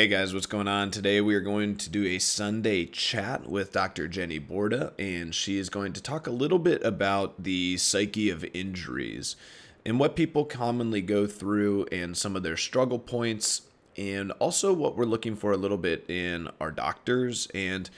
Hey 0.00 0.08
guys, 0.08 0.32
what's 0.32 0.46
going 0.46 0.66
on? 0.66 0.90
Today 0.90 1.20
we 1.20 1.34
are 1.34 1.42
going 1.42 1.76
to 1.76 1.90
do 1.90 2.06
a 2.06 2.18
Sunday 2.18 2.86
chat 2.86 3.46
with 3.46 3.72
Dr. 3.72 4.08
Jenny 4.08 4.40
Borda, 4.40 4.92
and 4.98 5.34
she 5.34 5.58
is 5.58 5.68
going 5.68 5.92
to 5.92 6.00
talk 6.00 6.26
a 6.26 6.30
little 6.30 6.58
bit 6.58 6.82
about 6.82 7.42
the 7.42 7.76
psyche 7.76 8.30
of 8.30 8.42
injuries 8.54 9.36
and 9.84 10.00
what 10.00 10.16
people 10.16 10.46
commonly 10.46 11.02
go 11.02 11.26
through 11.26 11.84
and 11.92 12.16
some 12.16 12.34
of 12.34 12.42
their 12.42 12.56
struggle 12.56 12.98
points, 12.98 13.60
and 13.94 14.32
also 14.38 14.72
what 14.72 14.96
we're 14.96 15.04
looking 15.04 15.36
for 15.36 15.52
a 15.52 15.58
little 15.58 15.76
bit 15.76 16.08
in 16.08 16.48
our 16.62 16.70
doctors 16.70 17.46
and 17.54 17.90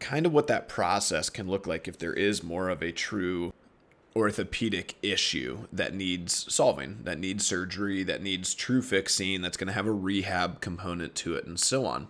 kind 0.00 0.26
of 0.26 0.32
what 0.32 0.48
that 0.48 0.68
process 0.68 1.30
can 1.30 1.46
look 1.46 1.64
like 1.64 1.86
if 1.86 1.96
there 1.96 2.12
is 2.12 2.42
more 2.42 2.68
of 2.68 2.82
a 2.82 2.90
true 2.90 3.52
orthopedic 4.16 4.96
issue 5.02 5.66
that 5.70 5.94
needs 5.94 6.52
solving, 6.52 7.00
that 7.04 7.18
needs 7.18 7.46
surgery, 7.46 8.02
that 8.02 8.22
needs 8.22 8.54
true 8.54 8.80
fixing, 8.80 9.42
that's 9.42 9.58
going 9.58 9.68
to 9.68 9.74
have 9.74 9.86
a 9.86 9.92
rehab 9.92 10.60
component 10.60 11.14
to 11.16 11.34
it, 11.34 11.44
and 11.44 11.60
so 11.60 11.84
on. 11.84 12.08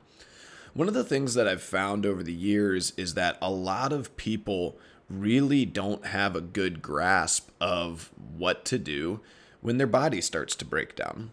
One 0.72 0.88
of 0.88 0.94
the 0.94 1.04
things 1.04 1.34
that 1.34 1.48
I've 1.48 1.62
found 1.62 2.06
over 2.06 2.22
the 2.22 2.32
years 2.32 2.92
is 2.96 3.14
that 3.14 3.38
a 3.42 3.50
lot 3.50 3.92
of 3.92 4.16
people 4.16 4.78
really 5.10 5.64
don't 5.64 6.06
have 6.06 6.36
a 6.36 6.40
good 6.40 6.82
grasp 6.82 7.50
of 7.60 8.10
what 8.36 8.64
to 8.66 8.78
do 8.78 9.20
when 9.60 9.78
their 9.78 9.86
body 9.86 10.20
starts 10.20 10.54
to 10.56 10.64
break 10.64 10.94
down. 10.94 11.30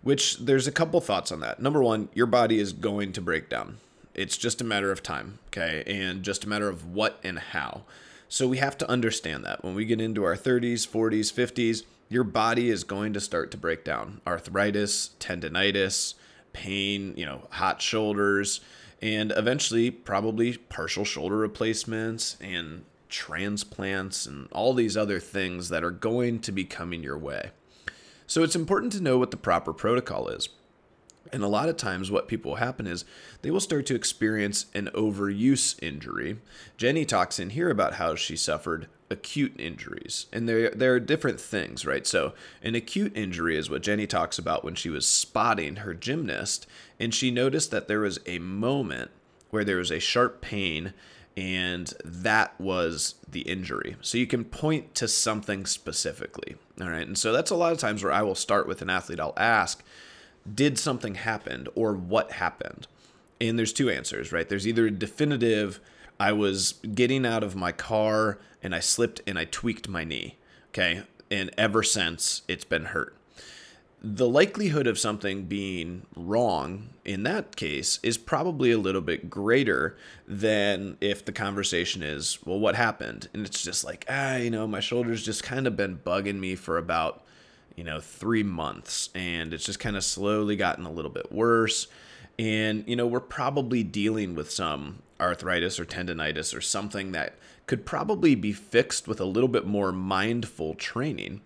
Which 0.00 0.38
there's 0.38 0.66
a 0.66 0.72
couple 0.72 1.00
thoughts 1.00 1.32
on 1.32 1.40
that. 1.40 1.60
Number 1.60 1.82
one, 1.82 2.08
your 2.14 2.26
body 2.26 2.60
is 2.60 2.72
going 2.72 3.12
to 3.12 3.20
break 3.20 3.48
down. 3.48 3.78
It's 4.14 4.36
just 4.36 4.60
a 4.60 4.64
matter 4.64 4.92
of 4.92 5.02
time, 5.02 5.38
okay? 5.48 5.82
And 5.86 6.22
just 6.22 6.44
a 6.44 6.48
matter 6.48 6.68
of 6.68 6.86
what 6.94 7.18
and 7.22 7.38
how. 7.38 7.82
So 8.28 8.46
we 8.46 8.58
have 8.58 8.76
to 8.78 8.90
understand 8.90 9.44
that 9.44 9.64
when 9.64 9.74
we 9.74 9.84
get 9.84 10.00
into 10.00 10.24
our 10.24 10.36
30s, 10.36 10.86
40s, 10.86 11.32
50s, 11.32 11.84
your 12.10 12.24
body 12.24 12.70
is 12.70 12.84
going 12.84 13.12
to 13.14 13.20
start 13.20 13.50
to 13.50 13.56
break 13.56 13.84
down. 13.84 14.20
Arthritis, 14.26 15.10
tendonitis, 15.18 16.14
pain, 16.52 17.14
you 17.16 17.24
know, 17.24 17.46
hot 17.50 17.80
shoulders, 17.80 18.60
and 19.00 19.32
eventually 19.36 19.90
probably 19.90 20.56
partial 20.56 21.04
shoulder 21.04 21.36
replacements 21.36 22.36
and 22.40 22.84
transplants 23.08 24.26
and 24.26 24.48
all 24.52 24.74
these 24.74 24.96
other 24.96 25.20
things 25.20 25.70
that 25.70 25.84
are 25.84 25.90
going 25.90 26.40
to 26.40 26.52
be 26.52 26.64
coming 26.64 27.02
your 27.02 27.18
way. 27.18 27.50
So 28.26 28.42
it's 28.42 28.56
important 28.56 28.92
to 28.92 29.02
know 29.02 29.16
what 29.16 29.30
the 29.30 29.38
proper 29.38 29.72
protocol 29.72 30.28
is. 30.28 30.50
And 31.32 31.42
a 31.42 31.48
lot 31.48 31.68
of 31.68 31.76
times, 31.76 32.10
what 32.10 32.28
people 32.28 32.52
will 32.52 32.56
happen 32.56 32.86
is 32.86 33.04
they 33.42 33.50
will 33.50 33.60
start 33.60 33.86
to 33.86 33.94
experience 33.94 34.66
an 34.74 34.90
overuse 34.94 35.80
injury. 35.82 36.38
Jenny 36.76 37.04
talks 37.04 37.38
in 37.38 37.50
here 37.50 37.70
about 37.70 37.94
how 37.94 38.14
she 38.14 38.36
suffered 38.36 38.88
acute 39.10 39.58
injuries, 39.58 40.26
and 40.32 40.48
there 40.48 40.70
there 40.70 40.94
are 40.94 41.00
different 41.00 41.40
things, 41.40 41.86
right? 41.86 42.06
So, 42.06 42.34
an 42.62 42.74
acute 42.74 43.16
injury 43.16 43.56
is 43.56 43.70
what 43.70 43.82
Jenny 43.82 44.06
talks 44.06 44.38
about 44.38 44.64
when 44.64 44.74
she 44.74 44.90
was 44.90 45.06
spotting 45.06 45.76
her 45.76 45.94
gymnast, 45.94 46.66
and 46.98 47.14
she 47.14 47.30
noticed 47.30 47.70
that 47.70 47.88
there 47.88 48.00
was 48.00 48.20
a 48.26 48.38
moment 48.38 49.10
where 49.50 49.64
there 49.64 49.76
was 49.78 49.90
a 49.90 49.98
sharp 49.98 50.40
pain 50.40 50.92
and 51.38 51.94
that 52.04 52.60
was 52.60 53.14
the 53.28 53.42
injury. 53.42 53.94
So 54.00 54.18
you 54.18 54.26
can 54.26 54.44
point 54.44 54.96
to 54.96 55.06
something 55.06 55.66
specifically. 55.66 56.56
All 56.80 56.88
right. 56.88 57.06
And 57.06 57.16
so 57.16 57.32
that's 57.32 57.52
a 57.52 57.56
lot 57.56 57.70
of 57.70 57.78
times 57.78 58.02
where 58.02 58.12
I 58.12 58.22
will 58.22 58.34
start 58.34 58.66
with 58.66 58.82
an 58.82 58.90
athlete. 58.90 59.20
I'll 59.20 59.34
ask, 59.36 59.84
did 60.54 60.78
something 60.78 61.16
happen 61.16 61.68
or 61.74 61.92
what 61.94 62.32
happened? 62.32 62.86
And 63.40 63.58
there's 63.58 63.72
two 63.72 63.90
answers, 63.90 64.32
right? 64.32 64.48
There's 64.48 64.66
either 64.66 64.86
a 64.86 64.90
definitive, 64.90 65.80
I 66.18 66.32
was 66.32 66.74
getting 66.94 67.24
out 67.24 67.42
of 67.42 67.54
my 67.54 67.72
car 67.72 68.38
and 68.62 68.74
I 68.74 68.80
slipped 68.80 69.20
and 69.26 69.38
I 69.38 69.44
tweaked 69.44 69.88
my 69.88 70.04
knee. 70.04 70.36
Okay. 70.70 71.02
And 71.30 71.50
ever 71.56 71.82
since 71.82 72.42
it's 72.48 72.64
been 72.64 72.86
hurt. 72.86 73.14
The 74.00 74.28
likelihood 74.28 74.86
of 74.86 74.96
something 74.96 75.44
being 75.44 76.06
wrong 76.14 76.90
in 77.04 77.24
that 77.24 77.56
case 77.56 77.98
is 78.04 78.16
probably 78.16 78.70
a 78.70 78.78
little 78.78 79.00
bit 79.00 79.28
greater 79.28 79.96
than 80.26 80.96
if 81.00 81.24
the 81.24 81.32
conversation 81.32 82.04
is, 82.04 82.38
well, 82.44 82.60
what 82.60 82.76
happened? 82.76 83.28
And 83.34 83.44
it's 83.44 83.60
just 83.60 83.84
like, 83.84 84.04
ah, 84.08 84.36
you 84.36 84.50
know, 84.50 84.68
my 84.68 84.78
shoulder's 84.78 85.24
just 85.24 85.42
kind 85.42 85.66
of 85.66 85.76
been 85.76 85.98
bugging 85.98 86.38
me 86.38 86.54
for 86.54 86.78
about 86.78 87.24
you 87.78 87.84
know, 87.84 88.00
three 88.00 88.42
months, 88.42 89.08
and 89.14 89.54
it's 89.54 89.64
just 89.64 89.78
kind 89.78 89.96
of 89.96 90.02
slowly 90.02 90.56
gotten 90.56 90.84
a 90.84 90.90
little 90.90 91.12
bit 91.12 91.30
worse. 91.30 91.86
And, 92.36 92.82
you 92.88 92.96
know, 92.96 93.06
we're 93.06 93.20
probably 93.20 93.84
dealing 93.84 94.34
with 94.34 94.50
some 94.50 94.98
arthritis 95.20 95.78
or 95.78 95.84
tendonitis 95.84 96.56
or 96.56 96.60
something 96.60 97.12
that 97.12 97.36
could 97.66 97.86
probably 97.86 98.34
be 98.34 98.52
fixed 98.52 99.06
with 99.06 99.20
a 99.20 99.24
little 99.24 99.48
bit 99.48 99.64
more 99.64 99.92
mindful 99.92 100.74
training. 100.74 101.40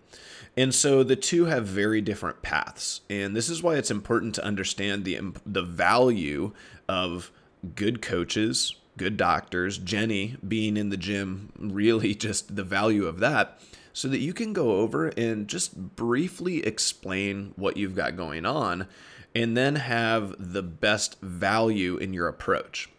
And 0.57 0.73
so 0.73 1.03
the 1.03 1.15
two 1.15 1.45
have 1.45 1.67
very 1.67 2.01
different 2.01 2.41
paths. 2.41 3.01
And 3.11 3.35
this 3.35 3.47
is 3.47 3.61
why 3.61 3.75
it's 3.75 3.91
important 3.91 4.33
to 4.33 4.43
understand 4.43 5.05
the, 5.05 5.19
the 5.45 5.61
value 5.61 6.51
of 6.89 7.29
good 7.75 8.01
coaches, 8.01 8.75
good 8.97 9.17
doctors, 9.17 9.77
Jenny 9.77 10.37
being 10.47 10.77
in 10.77 10.89
the 10.89 10.97
gym, 10.97 11.51
really 11.59 12.15
just 12.15 12.55
the 12.55 12.63
value 12.63 13.05
of 13.05 13.19
that 13.19 13.59
so 13.93 14.07
that 14.07 14.19
you 14.19 14.33
can 14.33 14.51
go 14.53 14.77
over 14.77 15.07
and 15.09 15.47
just 15.47 15.95
briefly 15.95 16.65
explain 16.65 17.53
what 17.55 17.77
you've 17.77 17.95
got 17.95 18.17
going 18.17 18.45
on 18.45 18.87
and 19.35 19.55
then 19.55 19.75
have 19.75 20.35
the 20.37 20.63
best 20.63 21.19
value 21.21 21.97
in 21.97 22.13
your 22.13 22.27
approach. 22.27 22.89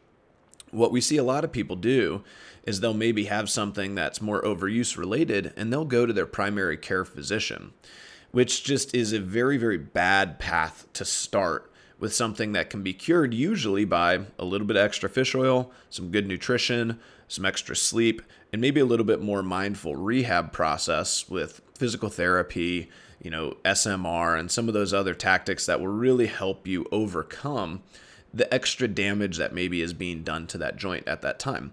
What 0.71 0.93
we 0.93 1.01
see 1.01 1.17
a 1.17 1.25
lot 1.25 1.45
of 1.45 1.53
people 1.53 1.77
do 1.77 2.25
is 2.65 2.81
they'll 2.81 2.95
maybe 2.95 3.25
have 3.27 3.51
something 3.51 3.95
that's 3.95 4.23
more 4.23 4.43
overuse 4.43 4.97
related 4.97 5.53
and 5.57 5.73
they'll 5.73 5.85
go 5.85 6.07
to 6.07 6.13
their 6.13 6.27
primary 6.27 6.77
care 6.77 7.05
physician, 7.05 7.73
which 8.33 8.65
just 8.65 8.95
is 8.95 9.13
a 9.13 9.21
very, 9.21 9.57
very 9.57 9.79
bad 9.79 10.39
path 10.39 10.87
to 10.95 11.05
start 11.05 11.71
with 11.99 12.15
something 12.15 12.53
that 12.53 12.71
can 12.71 12.83
be 12.83 12.93
cured 12.93 13.33
usually 13.33 13.85
by 13.85 14.21
a 14.39 14.45
little 14.45 14.67
bit 14.67 14.77
of 14.77 14.85
extra 14.85 15.09
fish 15.09 15.35
oil, 15.35 15.71
some 15.91 16.11
good 16.11 16.27
nutrition, 16.27 16.99
some 17.29 17.45
extra 17.45 17.77
sleep, 17.77 18.21
and 18.55 18.61
maybe 18.61 18.79
a 18.79 18.85
little 18.85 19.05
bit 19.05 19.21
more 19.21 19.43
mindful 19.43 19.97
rehab 19.97 20.53
process 20.53 21.29
with 21.29 21.61
physical 21.77 22.09
therapy, 22.09 22.89
you 23.21 23.29
know, 23.29 23.57
SMR, 23.65 24.39
and 24.39 24.49
some 24.49 24.69
of 24.69 24.75
those 24.75 24.95
other 24.95 25.13
tactics 25.13 25.67
that 25.67 25.81
will 25.81 25.89
really 25.89 26.29
help 26.29 26.65
you 26.65 26.87
overcome 26.93 27.83
the 28.33 28.55
extra 28.55 28.87
damage 28.87 29.39
that 29.39 29.53
maybe 29.53 29.81
is 29.81 29.93
being 29.93 30.23
done 30.23 30.47
to 30.47 30.57
that 30.57 30.77
joint 30.77 31.09
at 31.09 31.21
that 31.21 31.41
time. 31.41 31.73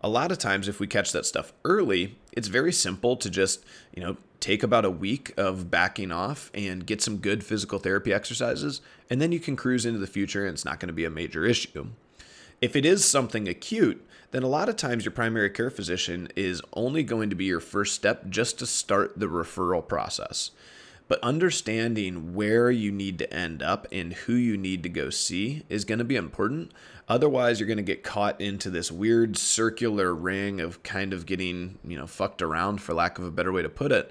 A 0.00 0.08
lot 0.08 0.30
of 0.30 0.38
times, 0.38 0.68
if 0.68 0.78
we 0.78 0.86
catch 0.86 1.10
that 1.10 1.26
stuff 1.26 1.52
early, 1.64 2.16
it's 2.30 2.46
very 2.46 2.72
simple 2.72 3.16
to 3.16 3.28
just, 3.28 3.64
you 3.92 4.00
know, 4.00 4.16
take 4.38 4.62
about 4.62 4.84
a 4.84 4.90
week 4.90 5.34
of 5.36 5.72
backing 5.72 6.12
off 6.12 6.52
and 6.54 6.86
get 6.86 7.02
some 7.02 7.16
good 7.16 7.42
physical 7.42 7.80
therapy 7.80 8.12
exercises, 8.12 8.80
and 9.10 9.20
then 9.20 9.32
you 9.32 9.40
can 9.40 9.56
cruise 9.56 9.84
into 9.84 9.98
the 9.98 10.06
future 10.06 10.46
and 10.46 10.54
it's 10.54 10.64
not 10.64 10.78
going 10.78 10.86
to 10.86 10.92
be 10.92 11.04
a 11.04 11.10
major 11.10 11.44
issue. 11.44 11.88
If 12.60 12.76
it 12.76 12.86
is 12.86 13.04
something 13.04 13.48
acute, 13.48 14.06
then 14.32 14.42
a 14.42 14.48
lot 14.48 14.68
of 14.68 14.76
times 14.76 15.04
your 15.04 15.12
primary 15.12 15.50
care 15.50 15.70
physician 15.70 16.28
is 16.34 16.60
only 16.72 17.04
going 17.04 17.30
to 17.30 17.36
be 17.36 17.44
your 17.44 17.60
first 17.60 17.94
step 17.94 18.28
just 18.28 18.58
to 18.58 18.66
start 18.66 19.18
the 19.18 19.26
referral 19.26 19.86
process. 19.86 20.50
But 21.06 21.22
understanding 21.22 22.34
where 22.34 22.70
you 22.70 22.90
need 22.90 23.18
to 23.18 23.32
end 23.32 23.62
up 23.62 23.86
and 23.92 24.14
who 24.14 24.32
you 24.32 24.56
need 24.56 24.82
to 24.84 24.88
go 24.88 25.10
see 25.10 25.62
is 25.68 25.84
going 25.84 25.98
to 25.98 26.04
be 26.04 26.16
important. 26.16 26.72
Otherwise, 27.06 27.60
you're 27.60 27.66
going 27.66 27.76
to 27.76 27.82
get 27.82 28.02
caught 28.02 28.40
into 28.40 28.70
this 28.70 28.90
weird 28.90 29.36
circular 29.36 30.14
ring 30.14 30.60
of 30.60 30.82
kind 30.82 31.12
of 31.12 31.26
getting, 31.26 31.78
you 31.86 31.98
know, 31.98 32.06
fucked 32.06 32.40
around, 32.40 32.80
for 32.80 32.94
lack 32.94 33.18
of 33.18 33.26
a 33.26 33.30
better 33.30 33.52
way 33.52 33.60
to 33.60 33.68
put 33.68 33.92
it. 33.92 34.10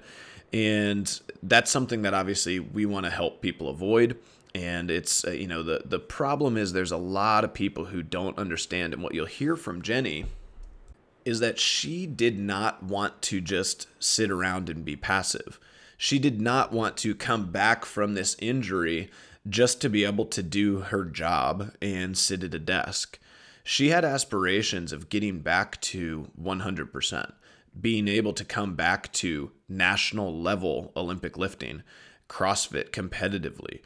And 0.52 1.20
that's 1.42 1.70
something 1.70 2.02
that 2.02 2.14
obviously 2.14 2.60
we 2.60 2.86
want 2.86 3.04
to 3.04 3.10
help 3.10 3.40
people 3.40 3.68
avoid 3.68 4.16
and 4.54 4.90
it's 4.90 5.24
uh, 5.24 5.30
you 5.30 5.46
know 5.46 5.62
the 5.62 5.82
the 5.84 5.98
problem 5.98 6.56
is 6.56 6.72
there's 6.72 6.92
a 6.92 6.96
lot 6.96 7.44
of 7.44 7.54
people 7.54 7.86
who 7.86 8.02
don't 8.02 8.38
understand 8.38 8.92
and 8.92 9.02
what 9.02 9.14
you'll 9.14 9.26
hear 9.26 9.56
from 9.56 9.82
Jenny 9.82 10.26
is 11.24 11.40
that 11.40 11.58
she 11.58 12.06
did 12.06 12.38
not 12.38 12.82
want 12.82 13.22
to 13.22 13.40
just 13.40 13.86
sit 14.02 14.30
around 14.30 14.68
and 14.68 14.84
be 14.84 14.96
passive. 14.96 15.60
She 15.96 16.18
did 16.18 16.40
not 16.40 16.72
want 16.72 16.96
to 16.98 17.14
come 17.14 17.52
back 17.52 17.84
from 17.84 18.14
this 18.14 18.34
injury 18.40 19.08
just 19.48 19.80
to 19.80 19.88
be 19.88 20.04
able 20.04 20.26
to 20.26 20.42
do 20.42 20.80
her 20.80 21.04
job 21.04 21.74
and 21.80 22.18
sit 22.18 22.42
at 22.42 22.54
a 22.54 22.58
desk. 22.58 23.18
She 23.64 23.90
had 23.90 24.04
aspirations 24.04 24.92
of 24.92 25.08
getting 25.08 25.40
back 25.40 25.80
to 25.82 26.28
100%, 26.40 27.32
being 27.80 28.08
able 28.08 28.32
to 28.32 28.44
come 28.44 28.74
back 28.74 29.12
to 29.14 29.52
national 29.68 30.36
level 30.36 30.92
Olympic 30.96 31.36
lifting, 31.36 31.82
CrossFit 32.28 32.90
competitively. 32.90 33.80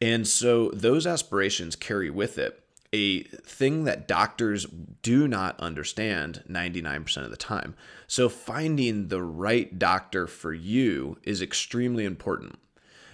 And 0.00 0.26
so 0.26 0.70
those 0.70 1.06
aspirations 1.06 1.76
carry 1.76 2.10
with 2.10 2.38
it 2.38 2.62
a 2.92 3.24
thing 3.24 3.84
that 3.84 4.08
doctors 4.08 4.66
do 5.02 5.26
not 5.26 5.58
understand 5.60 6.42
99% 6.48 7.16
of 7.24 7.30
the 7.30 7.36
time. 7.36 7.74
So 8.06 8.28
finding 8.28 9.08
the 9.08 9.22
right 9.22 9.78
doctor 9.78 10.26
for 10.26 10.54
you 10.54 11.18
is 11.22 11.42
extremely 11.42 12.04
important 12.04 12.58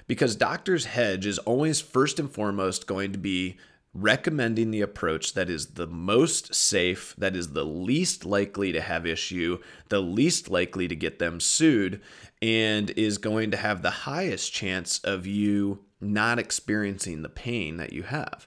because 0.06 0.36
doctor's 0.36 0.86
hedge 0.86 1.26
is 1.26 1.38
always 1.38 1.80
first 1.80 2.18
and 2.18 2.30
foremost 2.30 2.86
going 2.86 3.12
to 3.12 3.18
be 3.18 3.56
recommending 3.94 4.70
the 4.70 4.80
approach 4.80 5.34
that 5.34 5.50
is 5.50 5.68
the 5.68 5.86
most 5.86 6.54
safe, 6.54 7.14
that 7.18 7.36
is 7.36 7.52
the 7.52 7.64
least 7.64 8.24
likely 8.24 8.72
to 8.72 8.80
have 8.80 9.06
issue, 9.06 9.58
the 9.88 10.00
least 10.00 10.48
likely 10.48 10.88
to 10.88 10.96
get 10.96 11.18
them 11.18 11.38
sued, 11.38 12.00
and 12.40 12.90
is 12.90 13.18
going 13.18 13.50
to 13.50 13.56
have 13.56 13.82
the 13.82 13.90
highest 13.90 14.52
chance 14.52 14.98
of 15.00 15.26
you 15.26 15.84
not 16.02 16.38
experiencing 16.38 17.22
the 17.22 17.28
pain 17.28 17.76
that 17.76 17.92
you 17.92 18.02
have. 18.02 18.46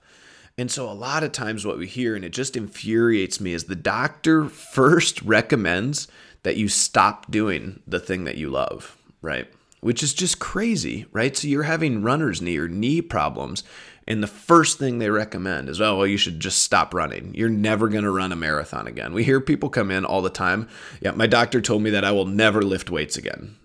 And 0.57 0.71
so, 0.71 0.89
a 0.89 0.93
lot 0.93 1.23
of 1.23 1.31
times, 1.33 1.65
what 1.65 1.77
we 1.77 1.87
hear, 1.87 2.15
and 2.15 2.23
it 2.23 2.29
just 2.29 2.55
infuriates 2.55 3.41
me, 3.41 3.53
is 3.53 3.65
the 3.65 3.75
doctor 3.75 4.47
first 4.47 5.21
recommends 5.21 6.07
that 6.43 6.55
you 6.55 6.69
stop 6.69 7.29
doing 7.29 7.81
the 7.85 7.99
thing 7.99 8.23
that 8.23 8.37
you 8.37 8.49
love, 8.49 8.97
right? 9.21 9.47
Which 9.81 10.01
is 10.01 10.13
just 10.13 10.39
crazy, 10.39 11.07
right? 11.11 11.35
So, 11.35 11.49
you're 11.49 11.63
having 11.63 12.03
runner's 12.03 12.41
knee 12.41 12.57
or 12.57 12.69
knee 12.69 13.01
problems, 13.01 13.65
and 14.07 14.23
the 14.23 14.27
first 14.27 14.77
thing 14.77 14.99
they 14.99 15.09
recommend 15.09 15.67
is, 15.67 15.81
oh, 15.81 15.97
well, 15.97 16.07
you 16.07 16.17
should 16.17 16.39
just 16.39 16.61
stop 16.61 16.93
running. 16.93 17.33
You're 17.33 17.49
never 17.49 17.89
going 17.89 18.03
to 18.03 18.11
run 18.11 18.31
a 18.31 18.35
marathon 18.35 18.87
again. 18.87 19.13
We 19.13 19.23
hear 19.23 19.41
people 19.41 19.69
come 19.69 19.91
in 19.91 20.05
all 20.05 20.21
the 20.21 20.29
time. 20.29 20.69
Yeah, 21.01 21.11
my 21.11 21.27
doctor 21.27 21.59
told 21.59 21.81
me 21.81 21.89
that 21.89 22.05
I 22.05 22.11
will 22.11 22.27
never 22.27 22.61
lift 22.61 22.89
weights 22.89 23.17
again, 23.17 23.55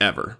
ever. 0.00 0.36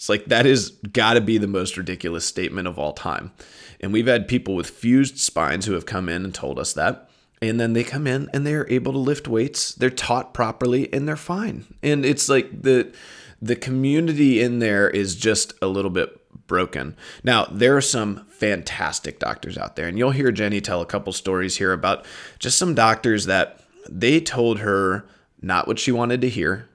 It's 0.00 0.08
like 0.08 0.24
that 0.24 0.46
is 0.46 0.70
got 0.70 1.12
to 1.12 1.20
be 1.20 1.36
the 1.36 1.46
most 1.46 1.76
ridiculous 1.76 2.24
statement 2.24 2.66
of 2.66 2.78
all 2.78 2.94
time. 2.94 3.32
And 3.80 3.92
we've 3.92 4.06
had 4.06 4.28
people 4.28 4.54
with 4.54 4.70
fused 4.70 5.18
spines 5.18 5.66
who 5.66 5.74
have 5.74 5.84
come 5.84 6.08
in 6.08 6.24
and 6.24 6.34
told 6.34 6.58
us 6.58 6.72
that. 6.72 7.10
And 7.42 7.60
then 7.60 7.74
they 7.74 7.84
come 7.84 8.06
in 8.06 8.30
and 8.32 8.46
they're 8.46 8.66
able 8.70 8.92
to 8.92 8.98
lift 8.98 9.28
weights. 9.28 9.74
They're 9.74 9.90
taught 9.90 10.32
properly 10.32 10.90
and 10.90 11.06
they're 11.06 11.16
fine. 11.16 11.66
And 11.82 12.06
it's 12.06 12.30
like 12.30 12.62
the 12.62 12.94
the 13.42 13.56
community 13.56 14.40
in 14.40 14.58
there 14.58 14.88
is 14.88 15.16
just 15.16 15.52
a 15.60 15.66
little 15.66 15.90
bit 15.90 16.18
broken. 16.46 16.96
Now, 17.22 17.44
there 17.50 17.76
are 17.76 17.82
some 17.82 18.24
fantastic 18.30 19.18
doctors 19.18 19.58
out 19.58 19.76
there, 19.76 19.86
and 19.86 19.98
you'll 19.98 20.12
hear 20.12 20.32
Jenny 20.32 20.62
tell 20.62 20.80
a 20.80 20.86
couple 20.86 21.12
stories 21.12 21.58
here 21.58 21.74
about 21.74 22.06
just 22.38 22.56
some 22.56 22.74
doctors 22.74 23.26
that 23.26 23.60
they 23.86 24.18
told 24.18 24.60
her 24.60 25.06
not 25.42 25.68
what 25.68 25.78
she 25.78 25.92
wanted 25.92 26.22
to 26.22 26.30
hear. 26.30 26.70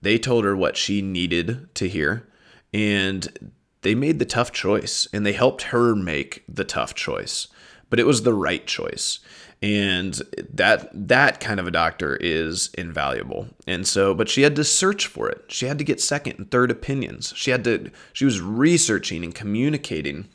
They 0.00 0.16
told 0.16 0.46
her 0.46 0.56
what 0.56 0.78
she 0.78 1.02
needed 1.02 1.74
to 1.74 1.86
hear, 1.86 2.26
and 2.72 3.52
they 3.82 3.94
made 3.94 4.18
the 4.18 4.24
tough 4.24 4.52
choice 4.52 5.08
and 5.12 5.26
they 5.26 5.32
helped 5.32 5.62
her 5.62 5.94
make 5.94 6.44
the 6.48 6.64
tough 6.64 6.94
choice. 6.94 7.48
But 7.90 8.00
it 8.00 8.06
was 8.06 8.22
the 8.22 8.34
right 8.34 8.66
choice 8.66 9.18
and 9.62 10.20
that 10.52 10.88
that 10.92 11.38
kind 11.38 11.60
of 11.60 11.66
a 11.66 11.70
doctor 11.70 12.16
is 12.16 12.70
invaluable 12.76 13.46
and 13.66 13.86
so 13.86 14.12
but 14.12 14.28
she 14.28 14.42
had 14.42 14.56
to 14.56 14.64
search 14.64 15.06
for 15.06 15.28
it 15.28 15.44
she 15.48 15.66
had 15.66 15.78
to 15.78 15.84
get 15.84 16.00
second 16.00 16.36
and 16.36 16.50
third 16.50 16.68
opinions 16.68 17.32
she 17.36 17.52
had 17.52 17.62
to 17.62 17.88
she 18.12 18.24
was 18.24 18.40
researching 18.40 19.22
and 19.22 19.36
communicating 19.36 20.28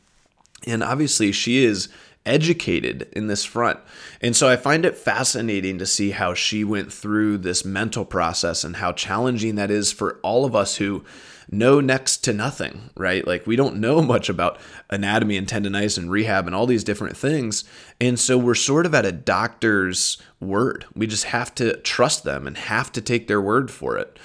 and 0.66 0.82
obviously 0.82 1.30
she 1.30 1.62
is 1.62 1.90
educated 2.26 3.08
in 3.12 3.26
this 3.26 3.44
front. 3.44 3.80
And 4.20 4.36
so 4.36 4.48
I 4.48 4.56
find 4.56 4.84
it 4.84 4.96
fascinating 4.96 5.78
to 5.78 5.86
see 5.86 6.10
how 6.10 6.34
she 6.34 6.62
went 6.62 6.92
through 6.92 7.38
this 7.38 7.64
mental 7.64 8.04
process 8.04 8.64
and 8.64 8.76
how 8.76 8.92
challenging 8.92 9.54
that 9.54 9.70
is 9.70 9.90
for 9.90 10.20
all 10.22 10.44
of 10.44 10.54
us 10.54 10.76
who 10.76 11.04
know 11.50 11.80
next 11.80 12.18
to 12.24 12.32
nothing, 12.32 12.90
right? 12.96 13.26
Like 13.26 13.46
we 13.46 13.56
don't 13.56 13.76
know 13.76 14.02
much 14.02 14.28
about 14.28 14.58
anatomy 14.90 15.36
and 15.36 15.46
tendonitis 15.46 15.98
and 15.98 16.10
rehab 16.10 16.46
and 16.46 16.54
all 16.54 16.66
these 16.66 16.84
different 16.84 17.16
things. 17.16 17.64
And 18.00 18.18
so 18.18 18.36
we're 18.36 18.54
sort 18.54 18.86
of 18.86 18.94
at 18.94 19.06
a 19.06 19.12
doctor's 19.12 20.20
word. 20.40 20.84
We 20.94 21.06
just 21.06 21.24
have 21.24 21.54
to 21.56 21.76
trust 21.78 22.24
them 22.24 22.46
and 22.46 22.56
have 22.56 22.92
to 22.92 23.00
take 23.00 23.28
their 23.28 23.40
word 23.40 23.70
for 23.70 23.96
it. 23.96 24.18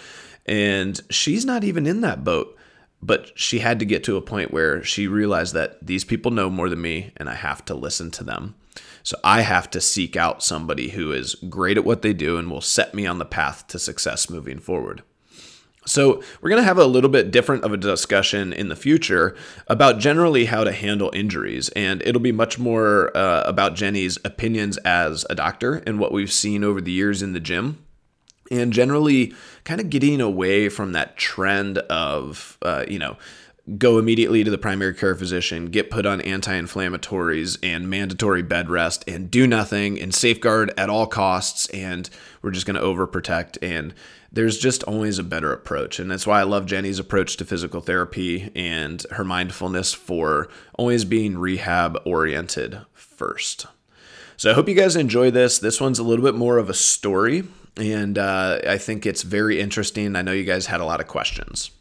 And 0.46 1.00
she's 1.10 1.46
not 1.46 1.64
even 1.64 1.88
in 1.88 2.02
that 2.02 2.24
boat 2.24 2.58
but 3.06 3.38
she 3.38 3.60
had 3.60 3.80
to 3.80 3.86
get 3.86 4.04
to 4.06 4.16
a 4.16 4.22
point 4.22 4.52
where 4.52 4.81
she 4.84 5.08
realized 5.08 5.54
that 5.54 5.86
these 5.86 6.06
people 6.06 6.31
know 6.31 6.50
more 6.50 6.70
than 6.70 6.81
me 6.81 7.12
and 7.18 7.30
I 7.30 7.36
have 7.36 7.66
to 7.66 7.75
listen 7.75 8.12
to 8.12 8.24
them. 8.24 8.56
So 9.04 9.18
I 9.24 9.42
have 9.42 9.70
to 9.72 9.81
seek 9.81 10.16
out 10.16 10.42
somebody 10.42 10.90
who 10.90 11.12
is 11.12 11.36
great 11.36 11.78
at 11.78 11.84
what 11.84 12.02
they 12.02 12.14
do 12.14 12.38
and 12.38 12.50
will 12.50 12.62
set 12.62 12.94
me 12.94 13.06
on 13.06 13.20
the 13.20 13.25
path 13.25 13.68
to 13.68 13.80
success 13.80 14.30
moving 14.30 14.60
forward. 14.60 15.04
So, 15.86 16.24
we're 16.42 16.50
going 16.50 16.62
to 16.62 16.68
have 16.68 16.78
a 16.78 16.86
little 16.86 17.10
bit 17.10 17.32
different 17.32 17.64
of 17.64 17.74
a 17.74 17.78
discussion 17.78 18.54
in 18.54 18.70
the 18.70 18.76
future 18.76 19.36
about 19.68 20.00
generally 20.00 20.46
how 20.46 20.64
to 20.64 20.72
handle 20.72 21.12
injuries. 21.14 21.70
And 21.70 22.02
it'll 22.04 22.22
be 22.22 22.32
much 22.32 22.58
more 22.58 23.16
uh, 23.16 23.44
about 23.46 23.76
Jenny's 23.76 24.18
opinions 24.24 24.78
as 24.78 25.26
a 25.30 25.36
doctor 25.36 25.84
and 25.86 26.00
what 26.00 26.12
we've 26.12 26.32
seen 26.32 26.64
over 26.64 26.80
the 26.80 26.92
years 26.92 27.22
in 27.22 27.34
the 27.34 27.40
gym 27.40 27.84
and 28.52 28.74
generally 28.74 29.34
kind 29.64 29.82
of 29.82 29.90
getting 29.90 30.22
away 30.22 30.70
from 30.70 30.92
that 30.94 31.18
trend 31.18 31.78
of, 31.80 32.58
uh, 32.62 32.86
you 32.88 33.00
know, 33.00 33.18
go 33.77 33.98
immediately 33.98 34.44
to 34.44 34.51
the 34.51 34.57
primary 34.57 34.94
care 34.94 35.15
physician, 35.15 35.68
get 35.68 35.89
put 35.89 36.06
on 36.06 36.21
anti 36.21 36.54
inflammatories 36.54 37.57
and 37.63 37.89
mandatory 37.89 38.42
bed 38.42 38.69
rest, 38.69 39.04
and 39.07 39.31
do 39.31 39.48
nothing 39.48 40.00
and 40.00 40.13
safeguard 40.13 40.74
at 40.77 40.89
all 40.89 41.07
costs. 41.07 41.68
And 41.69 42.10
we're 42.42 42.51
just 42.51 42.65
going 42.65 42.75
to 42.75 42.81
overprotect. 42.81 43.57
And 43.62 43.94
there's 44.31 44.57
just 44.57 44.83
always 44.83 45.19
a 45.19 45.24
better 45.24 45.54
approach. 45.54 46.00
And 46.00 46.10
that's 46.12 46.27
why 46.27 46.39
I 46.39 46.44
love 46.44 46.65
Jenny's 46.65 47.00
approach 47.00 47.38
to 47.38 47.45
physical 47.45 47.81
therapy 47.81 48.51
and 48.56 49.06
her 49.12 49.24
mindfulness 49.24 49.94
for 49.94 50.50
always 50.74 51.06
being 51.06 51.38
rehab 51.38 52.01
oriented 52.06 52.80
first. 52.94 53.68
So 54.36 54.51
I 54.51 54.56
hope 54.56 54.68
you 54.68 54.75
guys 54.75 54.95
enjoy 54.95 55.31
this. 55.31 55.60
This 55.60 55.80
one's 55.80 56.00
a 56.00 56.04
little 56.04 56.25
bit 56.25 56.36
more 56.36 56.57
of 56.57 56.69
a 56.69 56.74
story 56.74 57.44
and 57.77 58.18
uh, 58.18 58.60
I 58.68 58.77
think 58.77 59.06
it's 59.06 59.24
very 59.24 59.60
interesting. 59.60 60.15
I 60.15 60.21
know 60.21 60.31
you 60.31 60.44
guys 60.44 60.68
had 60.68 60.81
a 60.81 60.86
lot 60.86 61.00
of 61.00 61.07
questions. 61.07 61.71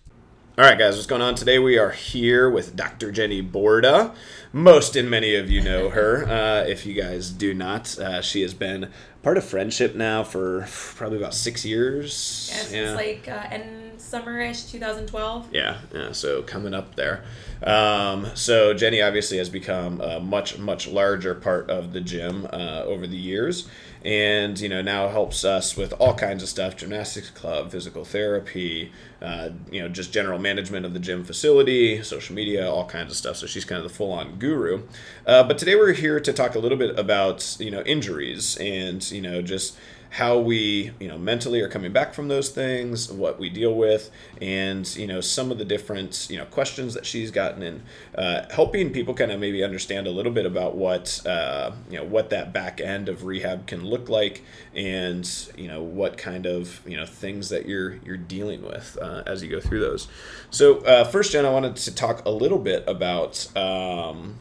All 0.58 0.66
right, 0.66 0.78
guys, 0.78 0.96
what's 0.96 1.06
going 1.06 1.22
on 1.22 1.34
today? 1.34 1.58
We 1.58 1.78
are 1.78 1.92
here 1.92 2.50
with 2.50 2.76
Dr. 2.76 3.10
Jenny 3.10 3.42
Borda. 3.42 4.14
Most 4.52 4.96
and 4.96 5.08
many 5.08 5.34
of 5.34 5.50
you 5.50 5.62
know 5.62 5.88
her. 5.88 6.26
Uh, 6.32 6.64
if 6.66 6.84
you 6.84 6.92
guys 6.92 7.30
do 7.30 7.54
not, 7.54 7.98
uh, 7.98 8.20
she 8.20 8.42
has 8.42 8.52
been 8.52 8.90
part 9.22 9.38
of 9.38 9.44
friendship 9.44 9.94
now 9.94 10.22
for 10.22 10.66
probably 10.94 11.16
about 11.16 11.32
six 11.34 11.64
years. 11.64 12.50
Yeah, 12.52 12.58
since 12.60 12.72
yeah. 12.72 12.94
like 12.94 13.28
uh, 13.28 13.46
end 13.50 13.81
summerish 14.12 14.70
2012. 14.70 15.48
Yeah, 15.52 15.78
yeah. 15.94 16.12
So 16.12 16.42
coming 16.42 16.74
up 16.74 16.94
there. 16.94 17.24
Um, 17.62 18.26
so 18.34 18.74
Jenny 18.74 19.00
obviously 19.00 19.38
has 19.38 19.48
become 19.48 20.00
a 20.00 20.20
much 20.20 20.58
much 20.58 20.88
larger 20.88 21.34
part 21.34 21.70
of 21.70 21.92
the 21.92 22.00
gym 22.00 22.46
uh, 22.52 22.82
over 22.84 23.06
the 23.06 23.16
years 23.16 23.68
and 24.04 24.58
you 24.58 24.68
know 24.68 24.82
now 24.82 25.08
helps 25.08 25.44
us 25.44 25.76
with 25.76 25.92
all 25.94 26.14
kinds 26.14 26.42
of 26.42 26.48
stuff 26.48 26.76
gymnastics 26.76 27.30
club 27.30 27.70
physical 27.70 28.04
therapy 28.04 28.90
uh, 29.20 29.50
you 29.70 29.80
know 29.80 29.88
just 29.88 30.12
general 30.12 30.38
management 30.38 30.84
of 30.84 30.92
the 30.92 30.98
gym 30.98 31.22
facility 31.22 32.02
social 32.02 32.34
media 32.34 32.68
all 32.68 32.86
kinds 32.86 33.10
of 33.12 33.16
stuff 33.16 33.36
so 33.36 33.46
she's 33.46 33.64
kind 33.64 33.80
of 33.82 33.88
the 33.88 33.94
full-on 33.94 34.38
guru 34.38 34.82
uh, 35.26 35.42
but 35.44 35.56
today 35.56 35.76
we're 35.76 35.92
here 35.92 36.18
to 36.18 36.32
talk 36.32 36.54
a 36.54 36.58
little 36.58 36.78
bit 36.78 36.98
about 36.98 37.56
you 37.60 37.70
know 37.70 37.82
injuries 37.82 38.56
and 38.56 39.10
you 39.12 39.20
know 39.20 39.40
just 39.40 39.76
how 40.12 40.38
we 40.38 40.92
you 41.00 41.08
know 41.08 41.16
mentally 41.16 41.62
are 41.62 41.68
coming 41.68 41.90
back 41.90 42.12
from 42.12 42.28
those 42.28 42.50
things 42.50 43.10
what 43.10 43.38
we 43.38 43.48
deal 43.48 43.74
with 43.74 44.10
and 44.42 44.94
you 44.94 45.06
know 45.06 45.22
some 45.22 45.50
of 45.50 45.56
the 45.56 45.64
different 45.64 46.26
you 46.28 46.36
know 46.36 46.44
questions 46.44 46.92
that 46.92 47.06
she's 47.06 47.30
gotten 47.30 47.62
in 47.62 47.82
uh, 48.16 48.44
helping 48.50 48.90
people 48.90 49.14
kind 49.14 49.32
of 49.32 49.40
maybe 49.40 49.64
understand 49.64 50.06
a 50.06 50.10
little 50.10 50.30
bit 50.30 50.44
about 50.44 50.76
what 50.76 51.26
uh, 51.26 51.70
you 51.88 51.96
know 51.96 52.04
what 52.04 52.28
that 52.28 52.52
back 52.52 52.78
end 52.78 53.08
of 53.08 53.24
rehab 53.24 53.66
can 53.66 53.86
look 53.86 54.10
like 54.10 54.44
and 54.74 55.48
you 55.56 55.66
know 55.66 55.82
what 55.82 56.18
kind 56.18 56.44
of 56.44 56.82
you 56.86 56.96
know 56.96 57.06
things 57.06 57.48
that 57.48 57.64
you're 57.64 57.94
you're 58.04 58.18
dealing 58.18 58.62
with 58.62 58.98
uh, 59.00 59.22
as 59.26 59.42
you 59.42 59.48
go 59.48 59.60
through 59.60 59.80
those. 59.80 60.08
So 60.50 60.80
uh, 60.80 61.04
first 61.04 61.32
jen 61.32 61.46
i 61.46 61.50
wanted 61.50 61.76
to 61.76 61.94
talk 61.94 62.22
a 62.26 62.30
little 62.30 62.58
bit 62.58 62.84
about 62.86 63.48
um, 63.56 64.36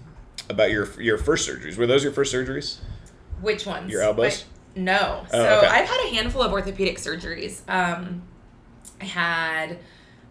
about 0.50 0.70
your 0.70 1.02
your 1.02 1.18
first 1.18 1.48
surgeries. 1.48 1.78
Were 1.78 1.88
those 1.88 2.04
your 2.04 2.12
first 2.12 2.34
surgeries? 2.34 2.80
Which 3.40 3.66
ones? 3.66 3.90
Your 3.90 4.02
elbows 4.02 4.44
no. 4.76 5.26
Oh, 5.26 5.32
so 5.32 5.58
okay. 5.58 5.68
I've 5.68 5.88
had 5.88 6.06
a 6.08 6.16
handful 6.16 6.42
of 6.42 6.52
orthopedic 6.52 6.98
surgeries. 6.98 7.62
Um, 7.70 8.24
I 9.00 9.06
had, 9.06 9.80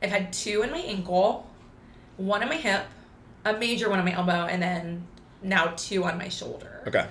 I've 0.03 0.11
had 0.11 0.33
two 0.33 0.63
in 0.63 0.71
my 0.71 0.79
ankle, 0.79 1.47
one 2.17 2.43
in 2.43 2.49
my 2.49 2.57
hip, 2.57 2.87
a 3.45 3.57
major 3.57 3.89
one 3.89 3.99
on 3.99 4.05
my 4.05 4.13
elbow, 4.13 4.47
and 4.47 4.63
then 4.63 5.07
now 5.43 5.73
two 5.77 6.05
on 6.05 6.19
my 6.19 6.29
shoulder. 6.29 6.83
Okay. 6.87 7.07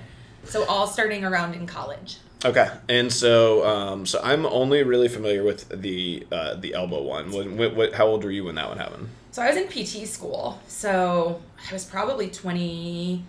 So 0.46 0.66
all 0.66 0.88
starting 0.88 1.24
around 1.24 1.54
in 1.56 1.68
college. 1.68 2.18
Okay, 2.46 2.70
and 2.88 3.12
so 3.12 3.66
um, 3.68 4.06
so 4.06 4.22
I'm 4.24 4.46
only 4.46 4.84
really 4.84 5.10
familiar 5.10 5.44
with 5.44 5.68
the 5.70 6.26
uh, 6.32 6.56
the 6.56 6.74
elbow 6.74 7.02
one. 7.02 7.32
What, 7.32 7.52
what, 7.52 7.76
what, 7.76 7.94
how 7.94 8.08
old 8.08 8.24
were 8.24 8.32
you 8.32 8.46
when 8.46 8.56
that 8.56 8.70
one 8.70 8.78
happened? 8.78 9.10
So 9.32 9.42
I 9.42 9.50
was 9.50 9.58
in 9.58 9.68
PT 9.68 10.08
school. 10.08 10.60
So 10.68 11.42
I 11.70 11.74
was 11.74 11.84
probably 11.84 12.30
twenty 12.30 13.26